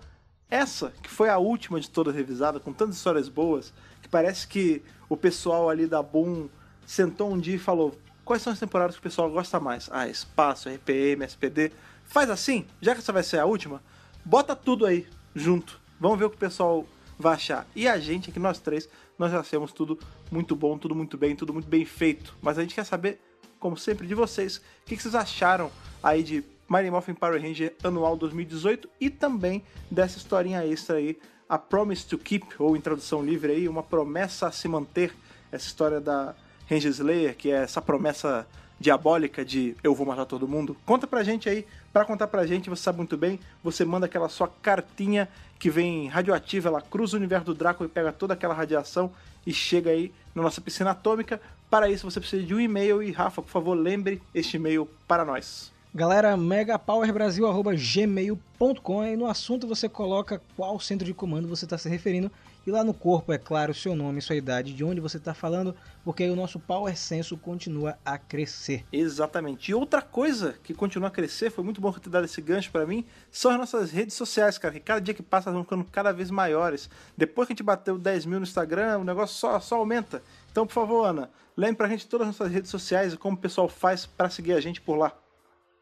essa, 0.51 0.93
que 1.03 1.11
foi 1.11 1.28
a 1.28 1.39
última 1.39 1.78
de 1.78 1.90
todas 1.90 2.15
revisada, 2.15 2.59
com 2.59 2.73
tantas 2.73 2.97
histórias 2.97 3.28
boas, 3.28 3.73
que 4.03 4.09
parece 4.09 4.49
que 4.49 4.82
o 5.09 5.16
pessoal 5.16 5.69
ali 5.69 5.86
da 5.86 6.03
Boom 6.03 6.49
sentou 6.86 7.31
um 7.32 7.39
dia 7.39 7.57
e 7.57 7.59
falou: 7.59 7.95
quais 8.24 8.43
são 8.43 8.53
as 8.53 8.59
temporadas 8.59 8.95
que 8.95 9.01
o 9.01 9.03
pessoal 9.03 9.31
gosta 9.31 9.61
mais? 9.61 9.89
Ah, 9.93 10.09
espaço, 10.09 10.69
RPM, 10.69 11.24
SPD. 11.24 11.70
Faz 12.05 12.31
assim, 12.31 12.66
já 12.81 12.95
que 12.95 13.01
essa 13.01 13.12
vai 13.12 13.23
ser 13.23 13.39
a 13.39 13.45
última, 13.45 13.82
bota 14.24 14.57
tudo 14.57 14.86
aí 14.86 15.07
junto. 15.35 15.78
Vamos 16.01 16.19
ver 16.19 16.24
o 16.24 16.31
que 16.31 16.36
o 16.36 16.40
pessoal 16.40 16.86
vai 17.19 17.35
achar. 17.35 17.66
E 17.77 17.86
a 17.86 17.99
gente, 17.99 18.31
aqui 18.31 18.39
nós 18.39 18.59
três, 18.59 18.89
nós 19.19 19.32
já 19.32 19.40
achamos 19.40 19.73
tudo 19.73 19.99
muito 20.31 20.55
bom, 20.55 20.78
tudo 20.78 20.95
muito 20.95 21.19
bem, 21.19 21.35
tudo 21.35 21.53
muito 21.53 21.69
bem 21.69 21.85
feito. 21.85 22.36
Mas 22.40 22.59
a 22.59 22.62
gente 22.62 22.74
quer 22.74 22.85
saber, 22.85 23.20
como 23.59 23.77
sempre, 23.77 24.07
de 24.07 24.15
vocês, 24.15 24.59
o 24.59 24.62
que 24.86 24.97
que 24.97 25.03
vocês 25.03 25.15
acharam 25.15 25.70
aí 26.03 26.23
de 26.23 26.45
Mighty 26.69 26.90
Morphin 26.90 27.15
Power 27.15 27.40
Ranger 27.40 27.74
Anual 27.82 28.16
2018 28.16 28.89
e 29.01 29.11
também 29.11 29.62
dessa 29.90 30.19
historinha 30.19 30.65
extra 30.65 30.97
aí, 30.97 31.19
a 31.49 31.59
Promise 31.59 32.07
to 32.07 32.19
Keep, 32.19 32.47
ou 32.59 32.77
em 32.77 32.81
tradução 32.81 33.24
livre 33.24 33.53
aí, 33.53 33.69
uma 33.69 33.82
promessa 33.82 34.49
a 34.49 34.53
se 34.53 34.69
manter, 34.69 35.15
essa 35.51 35.66
história 35.66 35.99
da 35.99 36.35
Ranger 36.69 36.90
Slayer, 36.90 37.36
que 37.36 37.51
é 37.51 37.62
essa 37.62 37.81
promessa 37.81 38.47
diabólica 38.78 39.45
de 39.45 39.74
eu 39.82 39.95
vou 39.95 40.07
matar 40.07 40.27
todo 40.27 40.47
mundo. 40.47 40.77
Conta 40.85 41.07
pra 41.07 41.24
gente 41.24 41.49
aí, 41.49 41.66
pra 41.99 42.07
contar 42.07 42.29
pra 42.29 42.47
gente, 42.47 42.70
você 42.70 42.85
sabe 42.85 42.99
muito 42.99 43.16
bem, 43.16 43.41
você 43.62 43.85
manda 43.85 44.07
aquela 44.07 44.29
sua 44.29 44.49
cartinha 44.62 45.29
que 45.59 45.69
vem 45.69 46.07
radioativa, 46.07 46.69
ela 46.69 46.81
cruza 46.81 47.16
o 47.16 47.19
universo 47.19 47.47
do 47.47 47.55
Draco 47.55 47.85
e 47.85 47.89
pega 47.89 48.12
toda 48.12 48.35
aquela 48.35 48.55
radiação 48.55 49.11
e 49.45 49.53
chega 49.53 49.91
aí 49.91 50.12
na 50.33 50.43
nossa 50.43 50.61
piscina 50.61 50.93
atômica. 50.93 51.41
Para 51.69 51.91
isso 51.91 52.09
você 52.09 52.20
precisa 52.20 52.45
de 52.45 52.55
um 52.55 52.61
e-mail 52.61 53.03
e 53.03 53.11
Rafa, 53.11 53.43
por 53.43 53.51
favor, 53.51 53.75
lembre 53.75 54.23
este 54.33 54.59
e-mail 54.59 54.89
para 55.09 55.25
nós. 55.25 55.73
Galera, 55.93 56.37
megapowerbrasil.gmail.com 56.37 59.05
e 59.05 59.16
no 59.16 59.27
assunto 59.27 59.66
você 59.66 59.89
coloca 59.89 60.41
qual 60.57 60.79
centro 60.79 61.05
de 61.05 61.12
comando 61.12 61.49
você 61.49 61.65
está 61.65 61.77
se 61.77 61.89
referindo 61.89 62.31
e 62.69 62.70
lá 62.70 62.85
no 62.85 62.93
corpo, 62.93 63.32
é 63.32 63.39
claro, 63.39 63.73
seu 63.73 63.97
nome, 63.97 64.20
sua 64.20 64.36
idade, 64.36 64.74
de 64.74 64.85
onde 64.85 65.01
você 65.01 65.16
está 65.16 65.32
falando, 65.32 65.74
porque 66.05 66.23
aí 66.23 66.31
o 66.31 66.36
nosso 66.36 66.61
Power 66.61 66.95
Senso 66.97 67.35
continua 67.39 67.99
a 68.05 68.19
crescer. 68.19 68.85
Exatamente. 68.93 69.70
E 69.70 69.74
outra 69.74 70.03
coisa 70.03 70.55
que 70.62 70.74
continua 70.74 71.09
a 71.09 71.11
crescer, 71.11 71.51
foi 71.51 71.65
muito 71.65 71.81
bom 71.81 71.90
ter 71.93 72.11
dado 72.11 72.27
esse 72.27 72.43
gancho 72.43 72.70
pra 72.70 72.86
mim, 72.86 73.07
são 73.31 73.51
as 73.51 73.59
nossas 73.59 73.90
redes 73.90 74.15
sociais, 74.15 74.59
cara, 74.59 74.74
que 74.74 74.81
cada 74.81 75.01
dia 75.01 75.15
que 75.15 75.23
passa 75.23 75.49
elas 75.49 75.57
vão 75.57 75.65
ficando 75.65 75.85
cada 75.85 76.12
vez 76.12 76.31
maiores. 76.31 76.90
Depois 77.16 77.47
que 77.47 77.53
a 77.53 77.55
gente 77.55 77.62
bateu 77.62 77.97
10 77.97 78.27
mil 78.27 78.39
no 78.39 78.45
Instagram, 78.45 78.99
o 78.99 79.05
negócio 79.05 79.36
só, 79.36 79.59
só 79.61 79.77
aumenta. 79.77 80.23
Então, 80.51 80.66
por 80.66 80.74
favor, 80.74 81.05
Ana, 81.05 81.31
lembre 81.57 81.77
pra 81.77 81.89
gente 81.89 82.07
todas 82.07 82.28
as 82.28 82.39
nossas 82.39 82.53
redes 82.53 82.70
sociais 82.70 83.15
e 83.15 83.16
como 83.16 83.36
o 83.36 83.40
pessoal 83.40 83.69
faz 83.69 84.05
pra 84.05 84.28
seguir 84.28 84.53
a 84.53 84.61
gente 84.61 84.81
por 84.81 84.97
lá. 84.97 85.16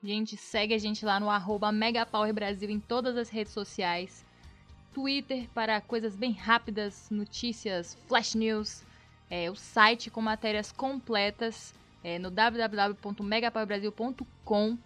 Gente, 0.04 0.36
segue 0.36 0.74
a 0.74 0.78
gente 0.78 1.04
lá 1.04 1.18
no 1.18 1.30
arroba 1.30 1.72
Megapower 1.72 2.32
Brasil 2.32 2.70
em 2.70 2.78
todas 2.78 3.16
as 3.16 3.28
redes 3.28 3.52
sociais. 3.52 4.25
Twitter 4.96 5.46
para 5.52 5.78
coisas 5.78 6.16
bem 6.16 6.32
rápidas, 6.32 7.08
notícias, 7.10 7.94
flash 8.08 8.34
news. 8.34 8.82
É, 9.28 9.50
o 9.50 9.54
site 9.54 10.10
com 10.10 10.22
matérias 10.22 10.72
completas 10.72 11.74
é, 12.02 12.18
no 12.18 12.30
www.megapowerbrasil.com. 12.30 14.78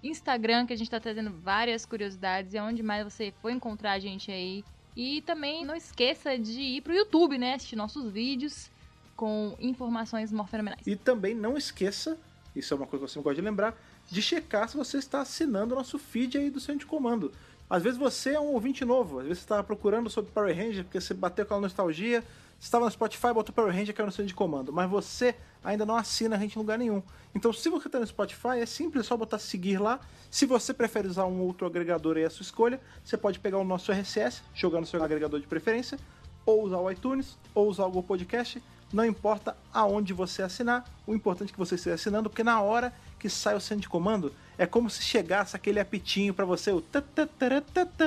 Instagram, 0.00 0.64
que 0.64 0.72
a 0.72 0.76
gente 0.76 0.86
está 0.86 1.00
trazendo 1.00 1.32
várias 1.32 1.84
curiosidades, 1.84 2.54
é 2.54 2.62
onde 2.62 2.84
mais 2.84 3.02
você 3.02 3.34
for 3.42 3.50
encontrar 3.50 3.94
a 3.94 3.98
gente 3.98 4.30
aí. 4.30 4.62
E 4.96 5.22
também 5.22 5.64
não 5.64 5.74
esqueça 5.74 6.38
de 6.38 6.60
ir 6.60 6.82
pro 6.82 6.94
YouTube, 6.94 7.36
né? 7.36 7.54
Assistir 7.54 7.74
nossos 7.74 8.12
vídeos 8.12 8.70
com 9.16 9.56
informações 9.58 10.30
morfenomenais. 10.30 10.86
E 10.86 10.94
também 10.94 11.34
não 11.34 11.56
esqueça, 11.56 12.16
isso 12.54 12.72
é 12.72 12.76
uma 12.76 12.86
coisa 12.86 13.06
que 13.06 13.10
sempre 13.10 13.24
gosto 13.24 13.40
de 13.40 13.42
lembrar, 13.42 13.76
de 14.08 14.22
checar 14.22 14.68
se 14.68 14.76
você 14.76 14.98
está 14.98 15.20
assinando 15.20 15.74
o 15.74 15.78
nosso 15.78 15.98
feed 15.98 16.38
aí 16.38 16.48
do 16.48 16.60
centro 16.60 16.78
de 16.78 16.86
comando. 16.86 17.32
Às 17.70 17.82
vezes 17.82 17.98
você 17.98 18.30
é 18.30 18.40
um 18.40 18.54
ouvinte 18.54 18.84
novo, 18.84 19.18
às 19.18 19.26
vezes 19.26 19.40
você 19.40 19.44
está 19.44 19.62
procurando 19.62 20.08
sobre 20.08 20.32
Power 20.32 20.56
Ranger 20.56 20.84
porque 20.84 21.00
você 21.00 21.12
bateu 21.12 21.44
aquela 21.44 21.60
nostalgia, 21.60 22.24
estava 22.58 22.86
no 22.86 22.90
Spotify, 22.90 23.32
botou 23.34 23.54
Power 23.54 23.74
Ranger, 23.74 23.94
caiu 23.94 24.06
no 24.06 24.12
centro 24.12 24.26
de 24.26 24.34
comando, 24.34 24.72
mas 24.72 24.88
você 24.88 25.34
ainda 25.62 25.84
não 25.84 25.94
assina 25.94 26.36
a 26.36 26.38
gente 26.38 26.56
em 26.56 26.58
lugar 26.58 26.78
nenhum. 26.78 27.02
Então, 27.34 27.52
se 27.52 27.68
você 27.68 27.88
está 27.88 28.00
no 28.00 28.06
Spotify, 28.06 28.58
é 28.60 28.66
simples, 28.66 29.04
é 29.04 29.08
só 29.08 29.16
botar 29.18 29.38
seguir 29.38 29.78
lá. 29.78 30.00
Se 30.30 30.46
você 30.46 30.72
prefere 30.72 31.08
usar 31.08 31.26
um 31.26 31.40
outro 31.40 31.66
agregador 31.66 32.16
aí, 32.16 32.22
é 32.22 32.30
sua 32.30 32.42
escolha, 32.42 32.80
você 33.04 33.18
pode 33.18 33.38
pegar 33.38 33.58
o 33.58 33.64
nosso 33.64 33.92
RSS, 33.92 34.42
jogar 34.54 34.80
no 34.80 34.86
seu 34.86 35.02
agregador 35.02 35.38
de 35.38 35.46
preferência, 35.46 35.98
ou 36.46 36.62
usar 36.62 36.78
o 36.78 36.90
iTunes, 36.90 37.36
ou 37.54 37.68
usar 37.68 37.84
o 37.84 37.88
Google 37.88 38.04
Podcast, 38.04 38.62
não 38.90 39.04
importa 39.04 39.54
aonde 39.72 40.14
você 40.14 40.42
assinar, 40.42 40.84
o 41.06 41.14
importante 41.14 41.50
é 41.50 41.52
que 41.52 41.58
você 41.58 41.74
esteja 41.74 41.96
assinando, 41.96 42.30
porque 42.30 42.42
na 42.42 42.62
hora 42.62 42.94
que 43.18 43.28
sai 43.28 43.54
o 43.54 43.60
centro 43.60 43.82
de 43.82 43.88
comando, 43.88 44.32
é 44.58 44.66
como 44.66 44.90
se 44.90 45.02
chegasse 45.02 45.54
aquele 45.54 45.78
apitinho 45.78 46.34
pra 46.34 46.44
você, 46.44 46.72
o 46.72 46.82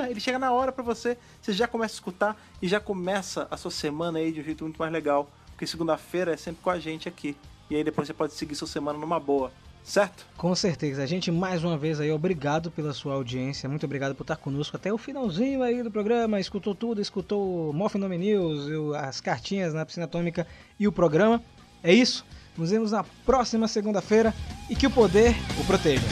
ele 0.08 0.20
chega 0.20 0.38
na 0.38 0.52
hora 0.52 0.70
pra 0.70 0.84
você, 0.84 1.16
você 1.40 1.52
já 1.52 1.66
começa 1.66 1.94
a 1.94 1.96
escutar 1.96 2.36
e 2.60 2.68
já 2.68 2.78
começa 2.78 3.48
a 3.50 3.56
sua 3.56 3.70
semana 3.70 4.18
aí 4.18 4.30
de 4.30 4.40
um 4.40 4.44
jeito 4.44 4.62
muito 4.62 4.76
mais 4.76 4.92
legal, 4.92 5.30
porque 5.46 5.66
segunda-feira 5.66 6.34
é 6.34 6.36
sempre 6.36 6.62
com 6.62 6.70
a 6.70 6.78
gente 6.78 7.08
aqui. 7.08 7.34
E 7.70 7.76
aí 7.76 7.82
depois 7.82 8.06
você 8.06 8.12
pode 8.12 8.34
seguir 8.34 8.54
sua 8.54 8.68
semana 8.68 8.98
numa 8.98 9.18
boa, 9.18 9.50
certo? 9.82 10.26
Com 10.36 10.54
certeza. 10.54 11.02
A 11.02 11.06
gente, 11.06 11.30
mais 11.30 11.64
uma 11.64 11.78
vez 11.78 11.98
aí, 12.00 12.12
obrigado 12.12 12.70
pela 12.70 12.92
sua 12.92 13.14
audiência. 13.14 13.66
Muito 13.66 13.86
obrigado 13.86 14.14
por 14.14 14.24
estar 14.24 14.36
conosco 14.36 14.76
até 14.76 14.92
o 14.92 14.98
finalzinho 14.98 15.62
aí 15.62 15.82
do 15.82 15.90
programa. 15.90 16.38
Escutou 16.38 16.74
tudo, 16.74 17.00
escutou 17.00 17.70
o 17.70 17.72
Morphinome 17.72 18.18
News, 18.18 18.94
as 18.94 19.22
cartinhas 19.22 19.72
na 19.72 19.86
piscina 19.86 20.04
atômica 20.04 20.46
e 20.78 20.86
o 20.86 20.92
programa. 20.92 21.42
É 21.82 21.94
isso. 21.94 22.26
Nos 22.58 22.70
vemos 22.70 22.92
na 22.92 23.02
próxima 23.24 23.66
segunda-feira 23.66 24.34
e 24.68 24.76
que 24.76 24.86
o 24.86 24.90
poder 24.90 25.34
o 25.58 25.64
proteja. 25.64 26.06